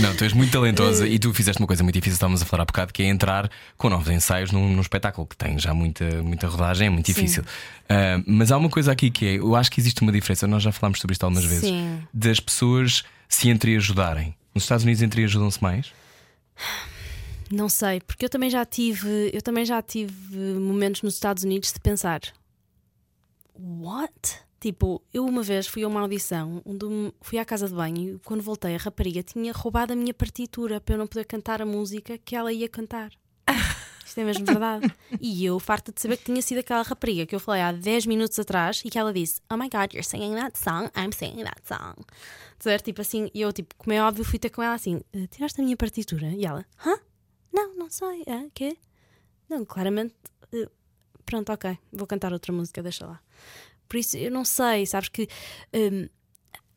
Não, 0.00 0.14
tu 0.14 0.24
és 0.24 0.34
muito 0.34 0.52
talentosa 0.52 1.08
e 1.08 1.18
tu 1.18 1.32
fizeste 1.32 1.60
uma 1.62 1.66
coisa 1.66 1.82
muito 1.82 1.94
difícil, 1.94 2.14
estávamos 2.14 2.42
a 2.42 2.44
falar 2.44 2.62
há 2.62 2.66
bocado, 2.66 2.92
que 2.92 3.02
é 3.02 3.06
entrar 3.06 3.50
com 3.76 3.88
novos 3.88 4.10
ensaios 4.10 4.52
num, 4.52 4.68
num 4.74 4.80
espetáculo 4.80 5.26
que 5.26 5.36
tem 5.36 5.58
já 5.58 5.72
muita, 5.72 6.22
muita 6.22 6.46
rodagem, 6.46 6.88
é 6.88 6.90
muito 6.90 7.06
difícil. 7.06 7.42
Ah, 7.88 8.22
mas 8.26 8.52
há 8.52 8.56
uma 8.56 8.68
coisa 8.68 8.92
aqui 8.92 9.10
que 9.10 9.26
é: 9.26 9.38
eu 9.38 9.56
acho 9.56 9.70
que 9.70 9.80
existe 9.80 10.02
uma 10.02 10.12
diferença, 10.12 10.46
nós 10.46 10.62
já 10.62 10.72
falámos 10.72 11.00
sobre 11.00 11.12
isto 11.12 11.24
algumas 11.24 11.44
vezes, 11.44 11.68
Sim. 11.68 12.02
das 12.12 12.38
pessoas 12.38 13.02
se 13.28 13.48
entreajudarem. 13.48 14.34
Nos 14.54 14.64
Estados 14.64 14.84
Unidos 14.84 15.02
entreajudam-se 15.02 15.62
mais? 15.62 15.92
Não 17.52 17.68
sei, 17.68 18.00
porque 18.00 18.24
eu 18.24 18.28
também 18.28 18.48
já 18.48 18.64
tive, 18.64 19.30
eu 19.32 19.42
também 19.42 19.64
já 19.64 19.82
tive 19.82 20.36
momentos 20.54 21.02
nos 21.02 21.14
Estados 21.14 21.42
Unidos 21.42 21.72
de 21.72 21.80
pensar 21.80 22.20
What? 23.58 24.40
Tipo, 24.60 25.02
eu 25.12 25.24
uma 25.24 25.42
vez 25.42 25.66
fui 25.66 25.82
a 25.82 25.88
uma 25.88 26.00
audição 26.00 26.62
onde 26.64 26.86
fui 27.22 27.38
à 27.38 27.44
casa 27.44 27.66
de 27.66 27.74
banho 27.74 28.16
e 28.16 28.18
quando 28.20 28.42
voltei 28.42 28.74
a 28.74 28.78
rapariga 28.78 29.22
tinha 29.22 29.52
roubado 29.52 29.92
a 29.92 29.96
minha 29.96 30.12
partitura 30.14 30.80
para 30.80 30.94
eu 30.94 30.98
não 30.98 31.06
poder 31.06 31.24
cantar 31.24 31.62
a 31.62 31.66
música 31.66 32.18
que 32.18 32.36
ela 32.36 32.52
ia 32.52 32.68
cantar. 32.68 33.10
Isto 34.04 34.20
é 34.20 34.24
mesmo 34.24 34.44
verdade. 34.44 34.92
E 35.20 35.44
eu, 35.44 35.58
farta 35.58 35.92
de 35.92 36.00
saber 36.00 36.16
que 36.18 36.24
tinha 36.24 36.42
sido 36.42 36.58
aquela 36.58 36.82
rapariga 36.82 37.24
que 37.24 37.34
eu 37.34 37.40
falei 37.40 37.62
há 37.62 37.72
10 37.72 38.06
minutos 38.06 38.38
atrás 38.38 38.82
e 38.84 38.90
que 38.90 38.98
ela 38.98 39.12
disse: 39.12 39.40
Oh 39.50 39.56
my 39.56 39.68
god, 39.68 39.94
you're 39.94 40.02
singing 40.02 40.34
that 40.34 40.58
song, 40.58 40.90
I'm 40.96 41.12
singing 41.12 41.44
that 41.44 41.62
song. 41.64 41.94
Dizer, 42.58 42.80
tipo 42.80 43.00
assim, 43.00 43.30
eu, 43.34 43.52
tipo, 43.52 43.74
como 43.76 43.92
é 43.94 44.02
óbvio, 44.02 44.24
fui 44.24 44.38
ter 44.38 44.50
com 44.50 44.62
ela 44.62 44.74
assim: 44.74 45.00
"Eh, 45.12 45.26
Tiraste 45.28 45.60
a 45.60 45.64
minha 45.64 45.76
partitura? 45.76 46.26
E 46.28 46.44
ela: 46.44 46.66
Hã? 46.84 46.98
Não, 47.90 48.10
sei. 48.10 48.22
É, 48.26 48.48
quê? 48.54 48.76
Não, 49.48 49.64
claramente. 49.64 50.14
eh, 50.52 50.68
pronto, 51.26 51.52
ok. 51.52 51.76
Vou 51.92 52.06
cantar 52.06 52.32
outra 52.32 52.52
música, 52.52 52.82
deixa 52.82 53.06
lá. 53.06 53.20
Por 53.88 53.96
isso, 53.96 54.16
eu 54.16 54.30
não 54.30 54.44
sei, 54.44 54.86
sabes 54.86 55.08
que. 55.08 55.28
hum, 55.74 56.08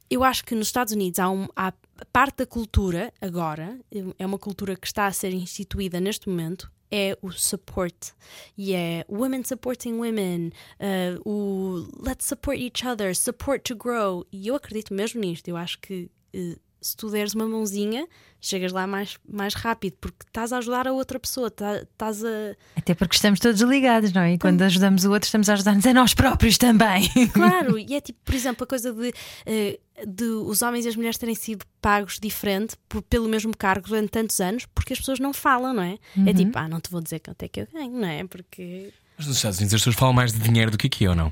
eu 0.09 0.23
acho 0.23 0.45
que 0.45 0.53
nos 0.55 0.67
Estados 0.67 0.93
Unidos 0.93 1.19
há, 1.19 1.29
um, 1.29 1.47
há 1.55 1.73
parte 2.11 2.37
da 2.37 2.45
cultura, 2.45 3.11
agora, 3.19 3.79
é 4.19 4.25
uma 4.25 4.37
cultura 4.37 4.75
que 4.75 4.85
está 4.85 5.07
a 5.07 5.11
ser 5.11 5.33
instituída 5.33 5.99
neste 5.99 6.29
momento, 6.29 6.71
é 6.91 7.17
o 7.21 7.31
support. 7.31 8.11
E 8.55 8.73
é 8.73 9.03
women 9.09 9.43
supporting 9.43 9.93
women, 9.93 10.51
uh, 10.79 11.19
o 11.27 11.87
let's 11.99 12.25
support 12.25 12.59
each 12.59 12.85
other, 12.85 13.15
support 13.15 13.63
to 13.63 13.75
grow. 13.75 14.23
E 14.31 14.47
eu 14.47 14.55
acredito 14.55 14.93
mesmo 14.93 15.19
nisto. 15.21 15.47
Eu 15.47 15.57
acho 15.57 15.79
que 15.79 16.11
uh, 16.35 16.59
se 16.83 16.95
tu 16.97 17.09
deres 17.09 17.33
uma 17.33 17.47
mãozinha, 17.47 18.07
chegas 18.41 18.71
lá 18.73 18.85
mais, 18.85 19.17
mais 19.27 19.53
rápido, 19.53 19.95
porque 20.01 20.17
estás 20.27 20.51
a 20.53 20.57
ajudar 20.59 20.87
a 20.87 20.91
outra 20.91 21.19
pessoa, 21.19 21.49
tá- 21.49 21.77
estás 21.77 22.23
a. 22.23 22.55
Até 22.75 22.93
porque 22.93 23.15
estamos 23.15 23.39
todos 23.39 23.61
ligados, 23.61 24.11
não 24.13 24.21
é? 24.21 24.33
E 24.33 24.37
quando 24.37 24.61
ajudamos 24.61 25.05
o 25.05 25.11
outro, 25.11 25.25
estamos 25.27 25.47
a 25.49 25.53
ajudar-nos 25.53 25.85
a 25.87 25.93
nós 25.93 26.13
próprios 26.13 26.57
também. 26.57 27.09
Claro, 27.33 27.79
e 27.79 27.95
é 27.95 28.01
tipo, 28.01 28.19
por 28.23 28.35
exemplo, 28.35 28.63
a 28.65 28.67
coisa 28.67 28.91
de, 28.93 29.13
eh, 29.45 29.79
de 30.05 30.25
os 30.25 30.61
homens 30.61 30.85
e 30.85 30.89
as 30.89 30.95
mulheres 30.95 31.17
terem 31.17 31.33
sido 31.35 31.65
pagos 31.81 32.19
diferente 32.19 32.75
por- 32.89 33.01
pelo 33.03 33.27
mesmo 33.29 33.55
cargo 33.55 33.87
durante 33.87 34.09
tantos 34.09 34.39
anos, 34.41 34.65
porque 34.75 34.91
as 34.93 34.99
pessoas 34.99 35.19
não 35.19 35.33
falam, 35.33 35.73
não 35.73 35.83
é? 35.83 35.97
É 36.27 36.33
tipo, 36.33 36.57
ah, 36.59 36.67
não 36.67 36.79
te 36.81 36.91
vou 36.91 37.01
dizer 37.01 37.19
quanto 37.19 37.41
é 37.43 37.47
que 37.47 37.61
eu 37.61 37.67
ganho, 37.73 37.93
não 37.93 38.07
é? 38.07 38.23
Porque. 38.25 38.91
Mas 39.17 39.27
nos 39.27 39.37
Estados 39.37 39.57
Unidos 39.59 39.73
as 39.75 39.79
pessoas 39.81 39.95
falam 39.95 40.13
mais 40.13 40.33
de 40.33 40.39
dinheiro 40.39 40.69
do 40.69 40.77
que 40.77 40.87
aqui, 40.87 41.07
ou 41.07 41.15
não? 41.15 41.31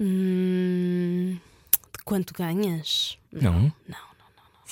hum, 0.00 1.38
de 1.96 2.04
quanto 2.04 2.34
ganhas? 2.34 3.18
Não. 3.32 3.66
Isso 3.66 4.13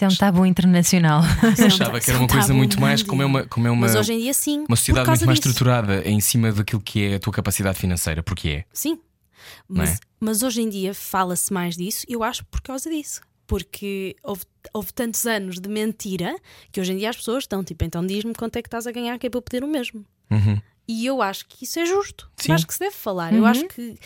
é 0.04 0.08
um 0.08 0.14
tabu 0.14 0.46
internacional. 0.46 1.22
Um 1.42 1.66
Achava 1.66 2.00
que 2.00 2.10
era 2.10 2.18
uma 2.18 2.24
um 2.24 2.28
coisa 2.28 2.54
muito 2.54 2.80
mais 2.80 3.02
como 3.02 3.22
é 3.22 3.26
uma, 3.26 3.46
como 3.46 3.66
é 3.66 3.70
uma, 3.70 3.86
Mas 3.86 3.94
hoje 3.94 4.12
em 4.12 4.18
dia, 4.18 4.34
sim. 4.34 4.64
uma 4.68 4.76
sociedade 4.76 5.08
muito 5.08 5.26
mais 5.26 5.38
disso. 5.38 5.48
estruturada 5.48 6.08
em 6.08 6.20
cima 6.20 6.52
daquilo 6.52 6.80
que 6.80 7.04
é 7.04 7.14
a 7.16 7.18
tua 7.18 7.32
capacidade 7.32 7.78
financeira, 7.78 8.22
porque 8.22 8.48
é. 8.48 8.64
Sim. 8.72 8.98
Mas, 9.68 9.90
é? 9.90 9.98
mas 10.20 10.42
hoje 10.42 10.62
em 10.62 10.68
dia 10.68 10.94
fala-se 10.94 11.52
mais 11.52 11.76
disso, 11.76 12.04
eu 12.08 12.22
acho 12.22 12.44
por 12.46 12.60
causa 12.60 12.90
disso. 12.90 13.20
Porque 13.46 14.16
houve, 14.22 14.44
houve 14.72 14.92
tantos 14.92 15.26
anos 15.26 15.58
de 15.60 15.68
mentira 15.68 16.34
que 16.70 16.80
hoje 16.80 16.92
em 16.92 16.96
dia 16.96 17.10
as 17.10 17.16
pessoas 17.16 17.44
estão 17.44 17.62
tipo, 17.62 17.84
então 17.84 18.06
diz-me 18.06 18.34
quanto 18.34 18.56
é 18.56 18.62
que 18.62 18.68
estás 18.68 18.86
a 18.86 18.92
ganhar 18.92 19.18
que 19.18 19.26
é 19.26 19.30
para 19.30 19.38
eu 19.38 19.42
pedir 19.42 19.64
o 19.64 19.68
mesmo. 19.68 20.04
Uhum. 20.30 20.60
E 20.88 21.06
eu 21.06 21.22
acho 21.22 21.46
que 21.46 21.64
isso 21.64 21.78
é 21.78 21.86
justo. 21.86 22.30
Sim. 22.36 22.50
Eu 22.50 22.54
acho 22.54 22.66
que 22.66 22.74
se 22.74 22.80
deve 22.80 22.94
falar. 22.94 23.32
Eu 23.32 23.46
acho 23.46 23.66
que. 23.68 23.96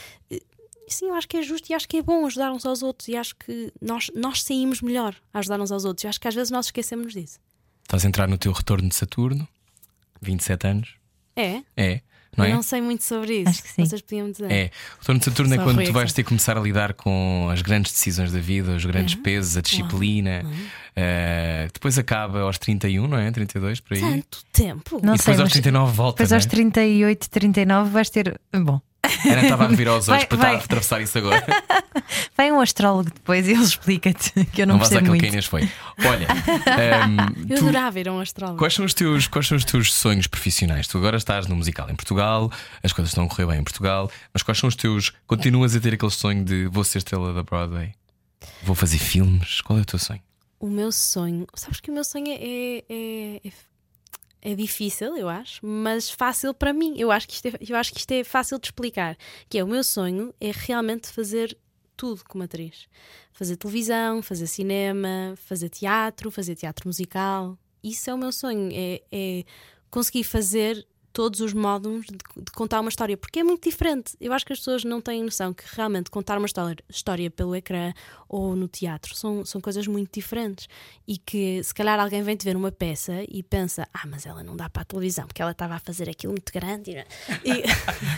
Eh, 0.87 0.93
Sim, 0.93 1.09
eu 1.09 1.14
acho 1.14 1.28
que 1.28 1.37
é 1.37 1.43
justo 1.43 1.70
e 1.70 1.74
acho 1.74 1.89
que 1.89 1.99
é 1.99 2.03
bom 2.03 2.26
ajudar 2.26 2.53
uns 2.53 2.64
aos 2.64 2.82
outros. 2.82 3.09
E 3.09 3.16
acho 3.16 3.34
que 3.37 3.72
nós, 3.80 4.11
nós 4.14 4.43
saímos 4.43 4.80
melhor 4.80 5.14
a 5.32 5.39
ajudar 5.41 5.61
uns 5.61 5.72
aos 5.72 5.84
outros. 5.84 6.05
E 6.05 6.07
acho 6.09 6.20
que 6.20 6.28
às 6.28 6.34
vezes 6.34 6.51
nós 6.51 6.66
esquecemos 6.66 7.12
disso. 7.12 7.39
Estás 7.82 8.05
a 8.05 8.09
entrar 8.09 8.28
no 8.28 8.39
teu 8.39 8.53
retorno 8.53 8.89
de 8.89 8.95
Saturno, 8.95 9.47
27 10.20 10.66
anos. 10.66 10.95
É? 11.37 11.62
É, 11.76 12.01
não 12.37 12.45
eu 12.45 12.51
é? 12.51 12.55
não 12.55 12.62
sei 12.62 12.80
muito 12.82 13.03
sobre 13.03 13.39
isso. 13.39 13.49
Acho 13.49 13.62
que 13.62 13.68
sim. 13.70 13.87
Vocês 13.87 14.03
podiam 14.03 14.30
dizer. 14.30 14.51
É. 14.51 14.70
O 14.97 15.01
retorno 15.01 15.18
de 15.18 15.24
Saturno 15.24 15.55
é 15.55 15.59
quando 15.59 15.80
é 15.80 15.84
tu 15.84 15.93
vais 15.93 16.12
ter 16.12 16.22
que 16.22 16.28
começar 16.28 16.57
a 16.59 16.61
lidar 16.61 16.93
com 16.93 17.49
as 17.51 17.62
grandes 17.62 17.93
decisões 17.93 18.30
da 18.30 18.41
vida, 18.41 18.72
os 18.72 18.84
grandes 18.84 19.14
pesos, 19.14 19.57
a 19.57 19.62
disciplina. 19.62 20.45
Eh, 20.95 21.68
depois 21.72 21.99
acaba 21.99 22.41
aos 22.41 22.59
31, 22.59 23.07
não 23.07 23.18
é? 23.18 23.30
32 23.30 23.80
por 23.80 23.95
aí. 23.95 24.01
Tanto 24.01 24.45
tempo. 24.53 25.01
Não 25.03 25.14
e 25.14 25.18
depois 25.18 25.22
sei, 25.22 25.32
aos 25.34 25.43
mas 25.43 25.53
39 25.53 25.93
volta. 25.93 26.16
depois 26.16 26.32
é? 26.32 26.34
aos 26.34 26.47
38, 26.47 27.30
39 27.30 27.91
vais 27.91 28.11
ter. 28.11 28.41
Bom, 28.53 28.80
Ana 29.24 29.42
estava 29.42 29.64
a 29.64 29.68
revirar 29.68 29.96
os 29.96 30.08
olhos 30.08 30.22
Vai- 30.22 30.26
para 30.26 30.36
estar 30.36 30.46
vai. 30.48 30.56
a 30.56 30.64
atravessar 30.64 31.00
isso 31.00 31.18
agora. 31.18 31.44
vem 32.36 32.52
um 32.52 32.60
astrólogo 32.60 33.10
depois 33.12 33.46
e 33.48 33.52
ele 33.52 33.62
explica-te 33.62 34.32
que 34.46 34.62
eu 34.62 34.66
não, 34.66 34.74
Não 34.74 34.78
vais 34.80 34.88
percebo 34.90 34.98
àquele 34.98 35.08
muito. 35.08 35.20
que 35.20 35.26
a 35.26 35.28
Inês 35.30 35.46
foi. 35.46 35.70
Olha, 36.04 36.26
ehm, 36.80 37.50
Eu 37.50 37.58
tu- 37.58 37.62
adorava 37.64 38.00
ir 38.00 38.08
a 38.08 38.12
um 38.12 38.20
astrólogo. 38.20 38.58
Quais 38.58 38.74
são, 38.74 38.84
os 38.84 38.94
teus, 38.94 39.26
quais 39.26 39.46
são 39.46 39.56
os 39.56 39.64
teus 39.64 39.92
sonhos 39.94 40.26
profissionais? 40.26 40.86
Tu 40.86 40.96
agora 40.98 41.16
estás 41.16 41.46
no 41.46 41.56
musical 41.56 41.88
em 41.90 41.94
Portugal, 41.94 42.50
as 42.82 42.92
coisas 42.92 43.10
estão 43.10 43.24
a 43.24 43.28
correr 43.28 43.46
bem 43.46 43.60
em 43.60 43.64
Portugal, 43.64 44.10
mas 44.32 44.42
quais 44.42 44.58
são 44.58 44.68
os 44.68 44.76
teus. 44.76 45.12
Continuas 45.26 45.74
a 45.74 45.80
ter 45.80 45.94
aquele 45.94 46.12
sonho 46.12 46.44
de 46.44 46.66
vou 46.68 46.84
ser 46.84 46.98
estrela 46.98 47.32
da 47.32 47.42
Broadway? 47.42 47.92
Vou 48.62 48.74
fazer 48.74 48.98
filmes? 48.98 49.60
Qual 49.62 49.78
é 49.78 49.82
o 49.82 49.84
teu 49.84 49.98
sonho? 49.98 50.20
O 50.60 50.68
meu 50.68 50.90
sonho. 50.92 51.46
Sabes 51.54 51.80
que 51.80 51.90
o 51.90 51.94
meu 51.94 52.04
sonho 52.04 52.28
é, 52.28 52.82
é, 52.88 53.40
é, 53.44 53.50
é 54.47 54.55
difícil, 54.55 55.16
eu 55.16 55.28
acho, 55.28 55.66
mas 55.66 56.09
fácil 56.09 56.55
para 56.55 56.72
mim. 56.72 56.94
Eu 56.97 57.11
acho, 57.11 57.26
que 57.26 57.34
isto 57.34 57.47
é, 57.47 57.53
eu 57.68 57.74
acho 57.74 57.92
que 57.92 57.99
isto 57.99 58.12
é 58.12 58.22
fácil 58.22 58.61
de 58.61 58.68
explicar. 58.68 59.18
Que 59.49 59.59
é 59.59 59.64
o 59.64 59.66
meu 59.66 59.82
sonho 59.82 60.32
é 60.40 60.53
realmente 60.55 61.09
fazer 61.09 61.59
tudo 61.97 62.22
como 62.24 62.44
atriz. 62.44 62.86
Fazer 63.32 63.57
televisão, 63.57 64.22
fazer 64.22 64.47
cinema, 64.47 65.34
fazer 65.34 65.68
teatro, 65.68 66.30
fazer 66.30 66.55
teatro 66.55 66.86
musical. 66.86 67.59
Isso 67.82 68.09
é 68.09 68.14
o 68.14 68.18
meu 68.18 68.30
sonho. 68.30 68.70
É, 68.72 69.03
é 69.11 69.44
conseguir 69.90 70.22
fazer 70.22 70.86
todos 71.16 71.40
os 71.40 71.54
modos 71.54 72.04
de, 72.04 72.12
de, 72.12 72.52
contar 72.52 72.78
uma 72.78 72.90
história, 72.90 73.16
porque 73.16 73.38
é 73.38 73.42
muito 73.42 73.66
diferente. 73.66 74.14
Eu 74.20 74.34
acho 74.34 74.44
que 74.44 74.52
as 74.52 74.58
pessoas 74.58 74.84
não 74.84 75.00
têm 75.00 75.22
noção 75.22 75.54
que 75.54 75.64
realmente 75.74 76.10
contar 76.10 76.36
uma 76.36 76.44
história, 76.44 76.76
história 76.90 77.30
pelo 77.30 77.56
ecrã 77.56 77.94
ou 78.28 78.54
no 78.54 78.68
teatro 78.68 79.14
são, 79.14 79.42
são 79.42 79.58
coisas 79.58 79.86
muito 79.86 80.12
diferentes. 80.12 80.68
E 81.08 81.16
que 81.16 81.64
se 81.64 81.72
calhar 81.72 81.98
alguém 81.98 82.22
vem 82.22 82.36
te 82.36 82.44
ver 82.44 82.54
uma 82.54 82.70
peça 82.70 83.24
e 83.30 83.42
pensa: 83.42 83.88
ah, 83.94 84.06
mas 84.06 84.26
ela 84.26 84.44
não 84.44 84.54
dá 84.54 84.68
para 84.68 84.82
a 84.82 84.84
televisão, 84.84 85.26
porque 85.26 85.40
ela 85.40 85.52
estava 85.52 85.76
a 85.76 85.78
fazer 85.78 86.06
aquilo 86.10 86.34
muito 86.34 86.52
grande. 86.52 87.02
E... 87.42 87.60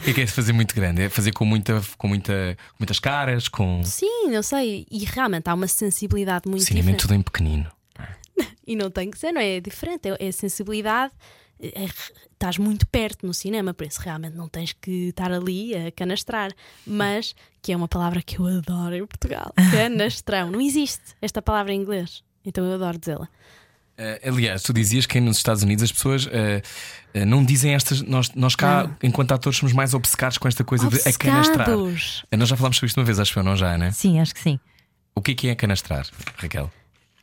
o 0.01 0.03
que 0.03 0.11
é, 0.11 0.15
que 0.15 0.21
é 0.23 0.27
fazer 0.27 0.53
muito 0.53 0.75
grande? 0.75 1.03
É 1.03 1.09
fazer 1.09 1.31
com, 1.31 1.45
muita, 1.45 1.81
com, 1.97 2.09
muita, 2.09 2.59
com 2.73 2.79
muitas 2.81 2.99
caras? 2.99 3.47
Com... 3.47 3.81
Sim, 3.85 4.29
não 4.29 4.43
sei. 4.43 4.89
E 4.91 5.05
realmente 5.05 5.49
há 5.49 5.55
uma 5.55 5.69
sensibilidade 5.69 6.49
muito 6.49 6.65
Cinema 6.65 6.87
diferente. 6.87 7.03
tudo 7.03 7.15
em 7.15 7.23
pequenino. 7.23 7.71
e 8.67 8.75
não 8.75 8.91
tem 8.91 9.09
que 9.09 9.17
ser, 9.17 9.31
não 9.31 9.41
é? 9.41 9.59
É 9.59 9.61
diferente, 9.61 10.09
é, 10.09 10.17
é 10.19 10.33
sensibilidade 10.33 11.13
é, 11.13 11.48
estás 11.61 12.59
muito 12.59 12.87
perto 12.87 13.27
no 13.27 13.35
cinema, 13.35 13.75
por 13.75 13.87
isso 13.87 14.01
realmente 14.01 14.37
não 14.37 14.49
tens 14.49 14.73
que 14.73 15.09
estar 15.09 15.33
ali 15.33 15.75
a 15.75 15.91
canastrar. 15.91 16.53
Mas, 16.87 17.35
que 17.63 17.73
é 17.73 17.77
uma 17.77 17.89
palavra 17.89 18.23
que 18.23 18.39
eu 18.39 18.47
adoro 18.47 18.95
em 18.95 19.07
Portugal, 19.07 19.53
canastrão. 19.73 20.51
Não 20.51 20.61
existe 20.61 21.17
esta 21.21 21.43
palavra 21.43 21.73
em 21.73 21.81
inglês, 21.81 22.23
então 22.45 22.65
eu 22.65 22.75
adoro 22.75 22.99
dizê-la. 22.99 23.29
Uh, 23.99 24.29
aliás, 24.29 24.63
tu 24.63 24.73
dizias 24.73 25.07
que 25.07 25.19
nos 25.19 25.39
Estados 25.39 25.65
Unidos 25.65 25.83
as 25.83 25.91
pessoas 25.91 26.27
uh, 26.27 26.31
uh, 27.17 27.27
não 27.27 27.45
dizem 27.45 27.75
estas. 27.75 28.01
Nós, 28.01 28.33
nós 28.33 28.55
cá, 28.55 28.85
não. 28.85 28.97
enquanto 29.03 29.33
atores, 29.33 29.59
somos 29.59 29.73
mais 29.73 29.93
obcecados 29.93 30.39
com 30.39 30.47
esta 30.47 30.63
coisa 30.63 30.87
Obcecados. 30.87 31.19
de 31.19 31.29
acanastrar. 31.29 31.69
Nós 31.69 32.49
já 32.49 32.57
falámos 32.57 32.77
sobre 32.77 32.87
isto 32.87 33.01
uma 33.01 33.05
vez, 33.05 33.19
acho 33.19 33.35
que 33.35 33.43
não 33.43 33.57
já, 33.57 33.77
né? 33.77 33.91
Sim, 33.91 34.21
acho 34.21 34.33
que 34.33 34.41
sim. 34.41 34.61
O 35.17 35.21
que 35.21 35.33
é 35.33 35.35
que 35.35 35.49
é 35.49 35.51
acanastrar, 35.51 36.07
Raquel? 36.37 36.71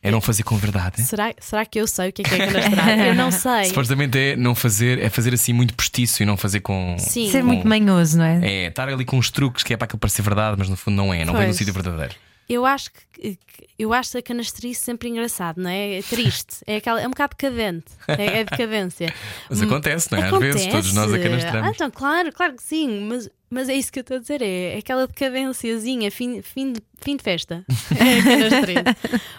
É 0.05 0.11
não 0.11 0.21
fazer 0.21 0.43
com 0.43 0.55
verdade. 0.55 1.01
Será, 1.01 1.33
será 1.39 1.65
que 1.65 1.79
eu 1.79 1.87
sei 1.87 2.09
o 2.09 2.13
que 2.13 2.21
é 2.21 2.25
que 2.25 2.35
é 2.35 2.45
cadastrar? 2.45 2.99
eu 2.99 3.15
não 3.15 3.31
sei. 3.31 3.65
Supostamente 3.69 4.17
é 4.17 4.35
não 4.35 4.53
fazer, 4.53 4.99
é 4.99 5.09
fazer 5.09 5.33
assim 5.33 5.51
muito 5.51 5.73
postiço 5.73 6.21
e 6.21 6.25
não 6.25 6.37
fazer 6.37 6.59
com. 6.59 6.95
Sim. 6.99 7.31
Ser 7.31 7.41
com, 7.41 7.47
muito 7.47 7.67
manhoso, 7.67 8.19
não 8.19 8.25
é? 8.25 8.39
É, 8.43 8.67
estar 8.67 8.87
ali 8.87 9.03
com 9.03 9.17
uns 9.17 9.31
truques 9.31 9.63
que 9.63 9.73
é 9.73 9.77
para 9.77 9.85
aquilo 9.85 9.99
parecer 9.99 10.21
verdade, 10.21 10.57
mas 10.59 10.69
no 10.69 10.77
fundo 10.77 10.95
não 10.95 11.11
é, 11.11 11.25
não 11.25 11.33
pois. 11.33 11.45
vem 11.45 11.51
do 11.51 11.57
sítio 11.57 11.73
verdadeiro. 11.73 12.13
Eu 12.47 12.63
acho 12.63 12.91
que 12.91 13.39
eu 13.77 13.91
acho 13.91 14.17
a 14.17 14.21
canastrice 14.21 14.81
sempre 14.81 15.09
engraçado, 15.09 15.61
não 15.61 15.69
é? 15.69 15.97
É 15.97 16.01
triste, 16.01 16.57
é, 16.65 16.77
aquela, 16.77 17.01
é 17.01 17.07
um 17.07 17.09
bocado 17.09 17.35
decadente, 17.37 17.91
é, 18.07 18.39
é 18.39 18.43
decadência. 18.43 19.13
Mas 19.49 19.61
acontece, 19.61 20.11
não 20.11 20.19
é? 20.19 20.27
Acontece. 20.27 20.47
Às 20.47 20.53
vezes 20.53 20.71
todos 20.71 20.93
nós 20.93 21.13
a 21.13 21.19
canastramos. 21.19 21.67
Ah, 21.67 21.71
então, 21.73 21.91
claro, 21.91 22.31
claro 22.31 22.53
que 22.53 22.63
sim, 22.63 23.07
mas, 23.09 23.29
mas 23.49 23.69
é 23.69 23.75
isso 23.75 23.91
que 23.91 23.99
eu 23.99 24.01
estou 24.01 24.17
a 24.17 24.19
dizer, 24.19 24.41
é, 24.41 24.77
aquela 24.77 25.07
decadênciazinha, 25.07 26.09
fim, 26.11 26.41
fim, 26.41 26.73
de, 26.73 26.81
fim 26.99 27.15
de 27.15 27.23
festa. 27.23 27.65
É 27.95 28.95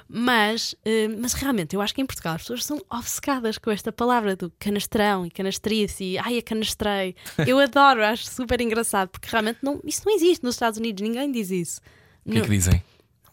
mas, 0.08 0.72
uh, 0.72 1.20
mas 1.20 1.32
realmente, 1.34 1.74
eu 1.74 1.82
acho 1.82 1.94
que 1.94 2.00
em 2.00 2.06
Portugal 2.06 2.34
as 2.34 2.42
pessoas 2.42 2.64
são 2.64 2.80
obcecadas 2.90 3.58
com 3.58 3.70
esta 3.70 3.92
palavra 3.92 4.36
do 4.36 4.52
canastrão 4.58 5.26
e 5.26 5.30
canastrice 5.30 6.04
e 6.04 6.18
ai, 6.18 6.38
a 6.38 6.42
canastrei. 6.42 7.14
Eu 7.46 7.58
adoro, 7.58 8.04
acho 8.04 8.28
super 8.28 8.60
engraçado, 8.60 9.08
porque 9.08 9.28
realmente 9.30 9.58
não, 9.62 9.80
isso 9.84 10.02
não 10.06 10.14
existe 10.14 10.44
nos 10.44 10.54
Estados 10.54 10.78
Unidos, 10.78 11.02
ninguém 11.02 11.30
diz 11.30 11.50
isso. 11.50 11.80
O 12.24 12.30
que 12.30 12.38
é 12.38 12.40
que 12.40 12.48
dizem? 12.48 12.82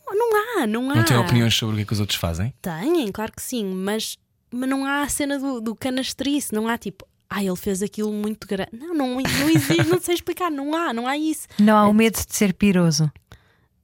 Não 0.07 0.61
há, 0.61 0.67
não 0.67 0.91
há. 0.91 0.95
Não 0.95 1.05
têm 1.05 1.17
opiniões 1.17 1.55
sobre 1.55 1.73
o 1.73 1.77
que, 1.77 1.83
é 1.83 1.85
que 1.85 1.93
os 1.93 1.99
outros 1.99 2.19
fazem? 2.19 2.53
Têm, 2.61 3.11
claro 3.11 3.31
que 3.31 3.41
sim, 3.41 3.65
mas, 3.65 4.17
mas 4.51 4.69
não 4.69 4.85
há 4.85 5.01
a 5.01 5.09
cena 5.09 5.39
do, 5.39 5.61
do 5.61 5.75
canastrice, 5.75 6.53
não 6.53 6.67
há 6.67 6.77
tipo, 6.77 7.05
ah, 7.35 7.43
ele 7.43 7.55
fez 7.55 7.81
aquilo 7.81 8.13
muito 8.13 8.47
grande. 8.47 8.69
Não, 8.71 8.93
não, 8.93 9.07
não 9.15 9.49
existe, 9.49 9.89
não 9.89 9.99
sei 9.99 10.13
explicar, 10.13 10.51
não 10.51 10.75
há, 10.75 10.93
não 10.93 11.07
há 11.07 11.17
isso. 11.17 11.47
Não 11.57 11.75
há 11.75 11.87
o 11.87 11.93
medo 11.93 12.23
de 12.23 12.31
ser 12.31 12.53
piroso. 12.53 13.11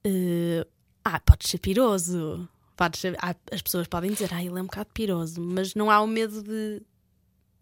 Uh, 0.06 0.64
ah, 1.04 1.20
pode 1.20 1.50
ser 1.50 1.58
piroso. 1.58 2.47
Pode 2.78 3.00
ser, 3.00 3.18
ah, 3.20 3.36
as 3.52 3.64
pessoas 3.64 3.88
podem 3.88 4.12
dizer, 4.12 4.32
ah, 4.32 4.43
ele 4.43 4.60
é 4.60 4.62
um 4.62 4.68
bocado 4.68 4.91
piroso, 4.93 5.41
mas 5.41 5.74
não 5.74 5.89
há 5.89 6.00
o 6.00 6.06
medo 6.06 6.43
de. 6.43 6.84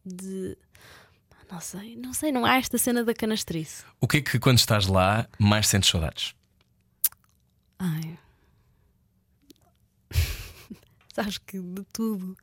de 0.06 0.58
não 1.50 1.62
sei, 1.62 1.96
não 1.96 2.14
sei, 2.14 2.34
não 2.34 2.46
há 2.46 2.58
esta 2.58 2.78
cena 2.78 3.06
da 3.06 3.14
canastrice. 3.14 3.86
O 4.02 4.10
que 4.10 4.18
é 4.18 4.22
que 4.22 4.38
quando 4.40 4.58
estás 4.58 4.88
lá 4.88 5.26
mais 5.40 5.70
sentes 5.70 5.90
saudades? 5.90 6.36
Ai. 7.80 8.20
Sabes 11.16 11.38
que 11.38 11.58
de 11.58 11.86
tudo. 11.94 12.36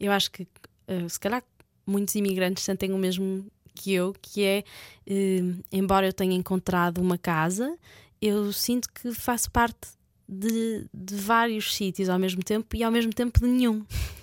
Eu 0.00 0.10
acho 0.10 0.32
que 0.32 0.42
uh, 0.42 1.08
se 1.08 1.20
calhar 1.20 1.44
muitos 1.88 2.14
imigrantes 2.14 2.64
sentem 2.64 2.92
o 2.92 2.98
mesmo 2.98 3.46
que 3.74 3.92
eu, 3.92 4.14
que 4.20 4.44
é 4.44 4.64
uh, 5.08 5.64
embora 5.72 6.06
eu 6.06 6.12
tenha 6.12 6.34
encontrado 6.34 6.98
uma 6.98 7.16
casa, 7.16 7.76
eu 8.20 8.52
sinto 8.52 8.88
que 8.92 9.12
faço 9.12 9.50
parte 9.50 9.88
de, 10.28 10.86
de 10.92 11.14
vários 11.14 11.74
sítios 11.74 12.08
ao 12.08 12.18
mesmo 12.18 12.42
tempo 12.42 12.76
e 12.76 12.82
ao 12.82 12.90
mesmo 12.90 13.12
tempo 13.12 13.40
de 13.40 13.46
nenhum. 13.46 13.84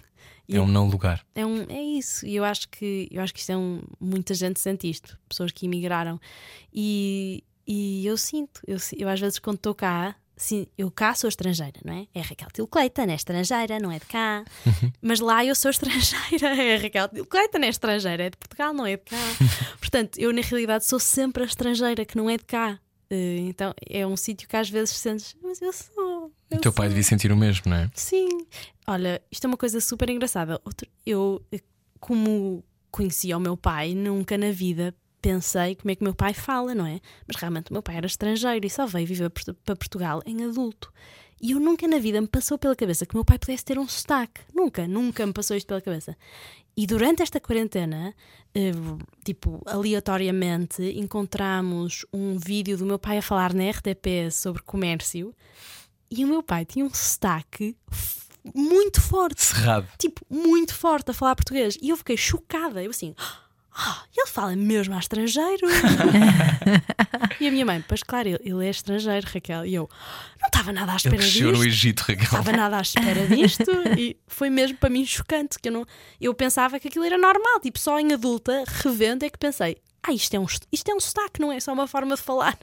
É 0.47 0.61
um 0.61 0.67
não 0.67 0.87
lugar. 0.87 1.25
É, 1.33 1.43
um, 1.43 1.63
é 1.69 1.81
isso. 1.81 2.23
E 2.23 2.35
eu 2.35 2.43
acho 2.43 2.69
que 2.69 3.07
eu 3.09 3.19
acho 3.19 3.33
que 3.33 3.39
isto 3.39 3.51
é 3.51 3.57
um, 3.57 3.81
muita 3.99 4.31
gente 4.35 4.59
sente 4.59 4.87
isto, 4.87 5.17
pessoas 5.27 5.51
que 5.51 5.65
imigraram. 5.65 6.21
E, 6.71 7.43
e 7.65 8.05
eu 8.05 8.15
sinto, 8.15 8.61
eu, 8.67 8.77
eu 8.95 9.09
às 9.09 9.19
vezes 9.19 9.39
quando 9.39 9.57
estou 9.57 9.73
cá, 9.73 10.15
Sim, 10.37 10.67
eu 10.77 10.91
cá 10.91 11.15
sou 11.15 11.29
estrangeira, 11.29 11.79
não 11.83 11.93
é? 11.93 12.07
É 12.13 12.21
Raquel 12.21 12.49
Til 12.51 12.67
Cleiton, 12.67 13.03
é 13.03 13.15
estrangeira, 13.15 13.79
não 13.79 13.91
é 13.91 13.99
de 13.99 14.05
cá. 14.05 14.43
Uhum. 14.65 14.91
Mas 15.01 15.19
lá 15.19 15.45
eu 15.45 15.55
sou 15.55 15.71
estrangeira, 15.71 16.47
é 16.61 16.75
Raquel 16.75 17.07
Til 17.07 17.25
Cleiton, 17.25 17.59
é 17.59 17.69
estrangeira, 17.69 18.23
é 18.23 18.29
de 18.29 18.37
Portugal, 18.37 18.73
não 18.73 18.85
é 18.85 18.97
de 18.97 19.03
cá. 19.03 19.17
Portanto, 19.79 20.17
eu 20.17 20.33
na 20.33 20.41
realidade 20.41 20.85
sou 20.85 20.99
sempre 20.99 21.43
a 21.43 21.45
estrangeira 21.45 22.03
que 22.05 22.17
não 22.17 22.29
é 22.29 22.37
de 22.37 22.43
cá. 22.43 22.79
Uh, 23.09 23.47
então 23.47 23.73
é 23.87 24.05
um 24.05 24.17
sítio 24.17 24.49
que 24.49 24.57
às 24.57 24.69
vezes 24.69 24.97
sentes, 24.97 25.37
mas 25.41 25.61
eu 25.61 25.71
sou. 25.71 26.31
o 26.51 26.57
teu 26.57 26.73
pai 26.73 26.89
devia 26.89 27.03
sentir 27.03 27.31
o 27.31 27.37
mesmo, 27.37 27.63
não 27.67 27.77
é? 27.77 27.89
Sim. 27.93 28.27
Olha, 28.87 29.21
isto 29.31 29.45
é 29.45 29.47
uma 29.47 29.57
coisa 29.57 29.79
super 29.79 30.09
engraçada. 30.09 30.59
Eu, 31.05 31.41
como 31.99 32.63
conhecia 32.91 33.37
o 33.37 33.39
meu 33.39 33.55
pai, 33.55 33.93
nunca 33.93 34.37
na 34.37 34.51
vida 34.51 34.93
pensei 35.25 35.73
como 35.73 35.89
é 35.89 35.95
que 35.95 36.03
meu 36.03 36.13
pai 36.13 36.35
fala, 36.35 36.75
não 36.75 36.85
é? 36.85 36.99
Mas 37.27 37.37
realmente 37.37 37.71
o 37.71 37.73
meu 37.73 37.81
pai 37.81 37.97
era 37.97 38.05
estrangeiro 38.05 38.63
e 38.63 38.69
só 38.69 38.85
veio 38.85 39.07
viver 39.07 39.31
para 39.31 39.75
Portugal 39.75 40.21
em 40.23 40.43
adulto. 40.43 40.93
E 41.41 41.51
eu 41.51 41.59
nunca 41.59 41.87
na 41.87 41.97
vida 41.97 42.21
me 42.21 42.27
passou 42.27 42.59
pela 42.59 42.75
cabeça 42.75 43.07
que 43.07 43.15
meu 43.15 43.25
pai 43.25 43.39
pudesse 43.39 43.65
ter 43.65 43.79
um 43.79 43.87
sotaque. 43.87 44.41
Nunca, 44.53 44.87
nunca 44.87 45.25
me 45.25 45.33
passou 45.33 45.57
isto 45.57 45.65
pela 45.65 45.81
cabeça. 45.81 46.15
E 46.77 46.85
durante 46.85 47.23
esta 47.23 47.39
quarentena, 47.39 48.13
eh, 48.53 48.71
tipo, 49.23 49.63
aleatoriamente, 49.65 50.83
encontramos 50.95 52.05
um 52.13 52.37
vídeo 52.37 52.77
do 52.77 52.85
meu 52.85 52.99
pai 52.99 53.17
a 53.17 53.21
falar 53.21 53.51
na 53.51 53.67
RTP 53.69 54.31
sobre 54.31 54.61
comércio 54.61 55.33
e 56.11 56.23
o 56.23 56.27
meu 56.27 56.43
pai 56.43 56.65
tinha 56.65 56.85
um 56.85 56.93
sotaque 56.93 57.75
muito 58.53 59.01
forte. 59.01 59.43
Cerrado. 59.43 59.87
Tipo, 59.97 60.21
muito 60.29 60.75
forte 60.75 61.09
a 61.09 61.13
falar 61.15 61.35
português. 61.35 61.77
E 61.81 61.89
eu 61.89 61.97
fiquei 61.97 62.15
chocada. 62.15 62.83
Eu 62.83 62.91
assim. 62.91 63.15
Oh, 63.19 63.44
ele 64.15 64.27
fala 64.27 64.55
mesmo 64.55 64.95
a 64.95 64.99
estrangeiro. 64.99 65.67
e 67.39 67.47
a 67.47 67.51
minha 67.51 67.65
mãe, 67.65 67.83
pois 67.85 68.01
claro, 68.01 68.29
ele, 68.29 68.39
ele, 68.41 68.65
é 68.65 68.69
estrangeiro, 68.69 69.27
Raquel. 69.31 69.65
E 69.65 69.75
eu 69.75 69.89
não 70.39 70.47
estava 70.47 70.71
nada 70.71 70.93
à 70.93 70.95
espera 70.95 71.15
ele 71.15 71.25
disto. 71.25 71.51
no 71.51 71.63
Egito, 71.63 71.99
Raquel. 72.01 72.17
Não 72.31 72.39
estava 72.39 72.57
nada 72.57 72.77
à 72.77 72.81
espera 72.81 73.27
disto. 73.27 73.71
e 73.97 74.17
foi 74.27 74.49
mesmo 74.49 74.77
para 74.77 74.89
mim 74.89 75.05
chocante. 75.05 75.59
que 75.59 75.67
Eu, 75.67 75.73
não, 75.73 75.85
eu 76.21 76.33
pensava 76.33 76.79
que 76.79 76.87
aquilo 76.87 77.03
era 77.03 77.17
normal. 77.17 77.59
Tipo, 77.59 77.77
só 77.77 77.99
em 77.99 78.13
adulta, 78.13 78.63
revendo, 78.81 79.25
é 79.25 79.29
que 79.29 79.37
pensei: 79.37 79.77
ah, 80.01 80.13
isto 80.13 80.33
é 80.33 80.39
um, 80.39 80.45
isto 80.71 80.89
é 80.89 80.95
um 80.95 80.99
sotaque, 80.99 81.41
não 81.41 81.51
é 81.51 81.59
só 81.59 81.73
uma 81.73 81.87
forma 81.87 82.15
de 82.15 82.21
falar. 82.21 82.57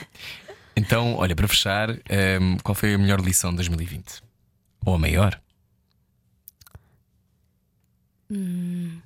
então, 0.76 1.16
olha, 1.16 1.34
para 1.34 1.48
fechar, 1.48 1.90
um, 1.90 1.96
ehm, 2.08 2.56
qual 2.62 2.74
foi 2.74 2.94
a 2.94 2.98
melhor 2.98 3.20
lição 3.20 3.50
de 3.50 3.56
2020? 3.56 4.22
Ou 4.84 4.94
a 4.94 4.98
maior? 4.98 5.40
Hum 8.30 9.00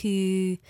que 0.00 0.60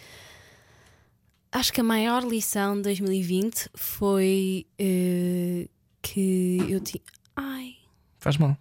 acho 1.52 1.72
que 1.72 1.80
a 1.82 1.84
maior 1.84 2.24
lição 2.24 2.76
de 2.76 2.82
2020 2.82 3.68
foi 3.74 4.66
uh, 4.80 5.68
que 6.00 6.58
eu 6.68 6.80
tinha. 6.80 7.02
Ai. 7.36 7.76
Faz 8.18 8.38
mal. 8.38 8.56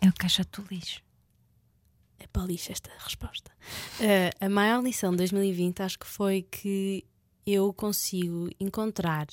É 0.00 0.08
o 0.08 0.12
caixa 0.12 0.44
do 0.44 0.64
lixo. 0.68 1.00
É 2.18 2.26
para 2.26 2.42
o 2.42 2.46
lixo 2.46 2.72
esta 2.72 2.90
resposta. 2.98 3.52
Uh, 4.00 4.44
a 4.44 4.48
maior 4.48 4.82
lição 4.82 5.12
de 5.12 5.18
2020 5.18 5.82
acho 5.82 5.98
que 6.00 6.06
foi 6.06 6.42
que 6.42 7.04
eu 7.46 7.72
consigo 7.72 8.50
encontrar 8.58 9.28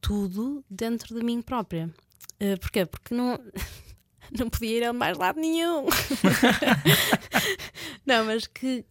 tudo 0.00 0.64
dentro 0.70 1.14
de 1.14 1.22
mim 1.22 1.42
própria. 1.42 1.90
Uh, 2.40 2.58
porquê? 2.58 2.86
Porque 2.86 3.14
não. 3.14 3.38
não 4.32 4.48
podia 4.48 4.78
ir 4.78 4.84
a 4.84 4.92
mais 4.92 5.16
lado 5.16 5.38
nenhum. 5.38 5.86
não, 8.04 8.24
mas 8.24 8.46
que, 8.46 8.84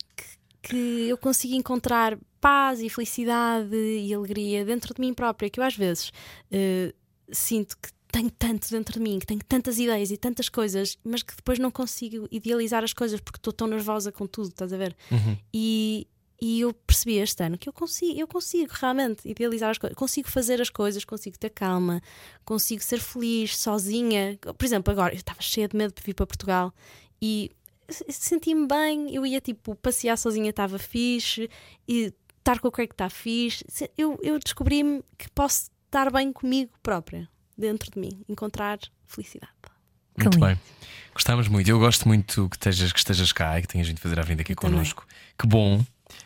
que, 0.65 1.07
eu 1.07 1.17
consigo 1.17 1.53
encontrar 1.53 2.17
paz 2.41 2.81
e 2.81 2.89
felicidade 2.89 3.75
e 3.75 4.13
alegria 4.13 4.65
dentro 4.65 4.93
de 4.93 5.01
mim 5.01 5.13
própria, 5.13 5.49
que 5.49 5.59
eu 5.59 5.63
às 5.63 5.75
vezes 5.75 6.09
uh, 6.09 6.93
sinto 7.31 7.77
que 7.77 7.89
tenho 8.11 8.31
tanto 8.31 8.69
dentro 8.69 8.93
de 8.93 8.99
mim, 8.99 9.19
que 9.19 9.25
tenho 9.25 9.41
tantas 9.47 9.77
ideias 9.77 10.09
e 10.09 10.17
tantas 10.17 10.47
coisas, 10.47 10.97
mas 11.03 11.21
que 11.21 11.35
depois 11.35 11.59
não 11.59 11.69
consigo 11.69 12.27
idealizar 12.31 12.83
as 12.83 12.93
coisas 12.93 13.19
porque 13.19 13.37
estou 13.37 13.51
tão 13.51 13.67
nervosa 13.67 14.11
com 14.11 14.25
tudo, 14.25 14.49
estás 14.49 14.71
a 14.71 14.77
ver? 14.77 14.95
E, 15.53 16.07
e 16.41 16.61
eu 16.61 16.73
percebi 16.73 17.17
este 17.17 17.43
ano 17.43 17.57
que 17.57 17.67
eu 17.67 17.73
consigo, 17.73 18.17
eu 18.17 18.27
consigo 18.27 18.71
realmente 18.73 19.27
idealizar 19.27 19.69
as 19.69 19.77
coisas, 19.77 19.97
consigo 19.97 20.29
fazer 20.29 20.61
as 20.61 20.69
coisas, 20.69 21.03
consigo 21.03 21.37
ter 21.37 21.49
calma, 21.49 22.01
consigo 22.45 22.81
ser 22.81 22.99
feliz 22.99 23.57
sozinha. 23.57 24.39
Por 24.57 24.65
exemplo, 24.65 24.91
agora 24.93 25.13
eu 25.13 25.17
estava 25.17 25.41
cheia 25.41 25.67
de 25.67 25.75
medo 25.75 25.93
de 25.93 26.01
vir 26.01 26.13
para 26.13 26.25
Portugal 26.25 26.73
e 27.21 27.51
senti-me 27.89 28.67
bem, 28.67 29.13
eu 29.13 29.25
ia 29.25 29.39
tipo 29.41 29.75
passear 29.75 30.17
sozinha, 30.17 30.49
estava 30.49 30.77
fixe, 30.79 31.49
e 31.87 32.13
estar 32.39 32.59
com 32.59 32.67
o 32.67 32.71
Craig 32.71 32.91
está 32.91 33.09
fixe. 33.09 33.65
Eu, 33.97 34.19
eu 34.21 34.39
descobri-me 34.39 35.03
que 35.17 35.29
posso 35.31 35.69
estar 35.85 36.11
bem 36.11 36.31
comigo 36.31 36.71
própria, 36.83 37.27
dentro 37.57 37.91
de 37.91 37.99
mim, 37.99 38.23
encontrar 38.27 38.79
felicidade. 39.05 39.51
Muito 40.17 40.39
bem. 40.39 40.57
Gostávamos 41.13 41.47
muito. 41.47 41.69
Eu 41.69 41.79
gosto 41.79 42.07
muito 42.07 42.49
que 42.49 42.55
estejas, 42.55 42.91
que 42.93 42.99
estejas 42.99 43.31
cá 43.33 43.59
e 43.59 43.61
que 43.61 43.67
tenhas 43.67 43.87
vindo 43.87 43.99
fazer 43.99 44.19
a 44.19 44.23
vinda 44.23 44.41
aqui 44.41 44.55
também. 44.55 44.73
connosco. 44.73 45.05
Que 45.37 45.45
bom. 45.47 45.83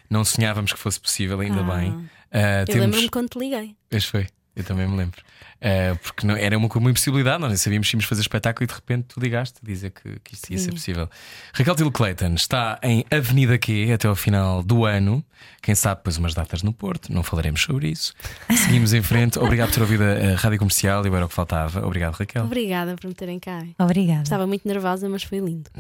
Não 0.10 0.23
sonhávamos 0.23 0.73
que 0.73 0.80
fosse 0.80 0.99
possível, 0.99 1.40
ainda 1.40 1.61
Ah. 1.61 1.77
bem. 1.77 2.10
Ah, 2.31 2.60
Eu 2.61 2.65
temos... 2.65 2.81
lembro-me 2.81 3.10
quando 3.10 3.30
te 3.30 3.40
liguei. 3.40 3.76
Pois 3.90 4.06
foi, 4.06 4.27
eu 4.56 4.64
também 4.64 4.88
me 4.88 4.98
lembro. 4.98 5.22
Ah, 5.62 5.98
porque 6.02 6.26
não, 6.26 6.36
era 6.36 6.58
uma, 6.58 6.68
uma 6.68 6.90
impossibilidade, 6.90 7.40
nós 7.40 7.50
nem 7.50 7.58
sabíamos 7.58 7.90
se 7.90 7.96
íamos 7.96 8.06
fazer 8.06 8.22
espetáculo 8.22 8.64
e 8.64 8.68
de 8.68 8.74
repente 8.74 9.08
tu 9.10 9.20
ligaste 9.20 9.60
a 9.62 9.66
dizer 9.66 9.92
que, 9.92 10.20
que 10.24 10.34
isto 10.34 10.50
ia 10.52 10.58
ser 10.58 10.72
possível. 10.72 11.10
Raquel 11.54 11.76
Tilo 11.76 11.92
Clayton 11.92 12.34
está 12.36 12.80
em 12.82 13.06
Avenida 13.12 13.58
Q 13.58 13.92
até 13.92 14.08
ao 14.08 14.16
final 14.16 14.64
do 14.64 14.86
ano. 14.86 15.24
Quem 15.62 15.76
sabe, 15.76 16.00
depois 16.00 16.18
umas 16.18 16.34
datas 16.34 16.64
no 16.64 16.72
Porto, 16.72 17.12
não 17.12 17.24
falaremos 17.24 17.62
sobre 17.62 17.90
isso. 17.90 18.14
Seguimos 18.50 18.94
em 18.94 19.02
frente. 19.02 19.38
Obrigado 19.38 19.68
por 19.68 19.76
ter 19.76 19.82
ouvido 19.82 20.04
a, 20.04 20.36
rádio 20.36 20.60
comercial 20.60 21.06
e 21.06 21.10
era 21.10 21.26
o 21.26 21.30
que 21.30 21.36
faltava. 21.36 21.86
Obrigado, 21.86 22.14
Raquel. 22.16 22.46
Obrigada 22.46 22.96
por 22.96 23.08
me 23.08 23.14
terem 23.14 23.40
cá. 23.40 23.66
Obrigada. 23.78 24.24
Estava 24.24 24.48
muito 24.48 24.68
nervosa, 24.68 25.10
mas 25.10 25.24
foi 25.24 25.40
lindo. 25.40 25.70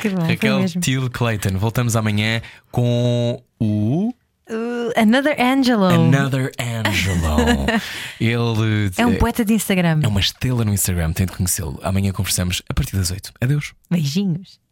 Que 0.00 0.08
bom, 0.08 0.22
Raquel. 0.22 0.64
Till 0.80 1.10
Clayton. 1.10 1.56
Voltamos 1.58 1.96
amanhã 1.96 2.42
com 2.70 3.40
o 3.58 4.08
Uh, 4.08 4.14
Another 4.96 5.36
Angelo. 5.40 5.84
Another 5.84 6.52
Angelo. 6.58 7.66
Ele 8.20 8.90
É 8.96 9.06
um 9.06 9.16
poeta 9.16 9.44
de 9.44 9.54
Instagram. 9.54 10.00
é 10.02 10.08
uma 10.08 10.20
estrela 10.20 10.64
no 10.64 10.72
Instagram, 10.72 11.12
tem 11.12 11.26
de 11.26 11.32
conhecê-lo. 11.32 11.78
Amanhã 11.82 12.12
conversamos 12.12 12.62
a 12.68 12.74
partir 12.74 12.96
das 12.96 13.10
8. 13.10 13.32
Adeus. 13.40 13.72
Beijinhos. 13.90 14.63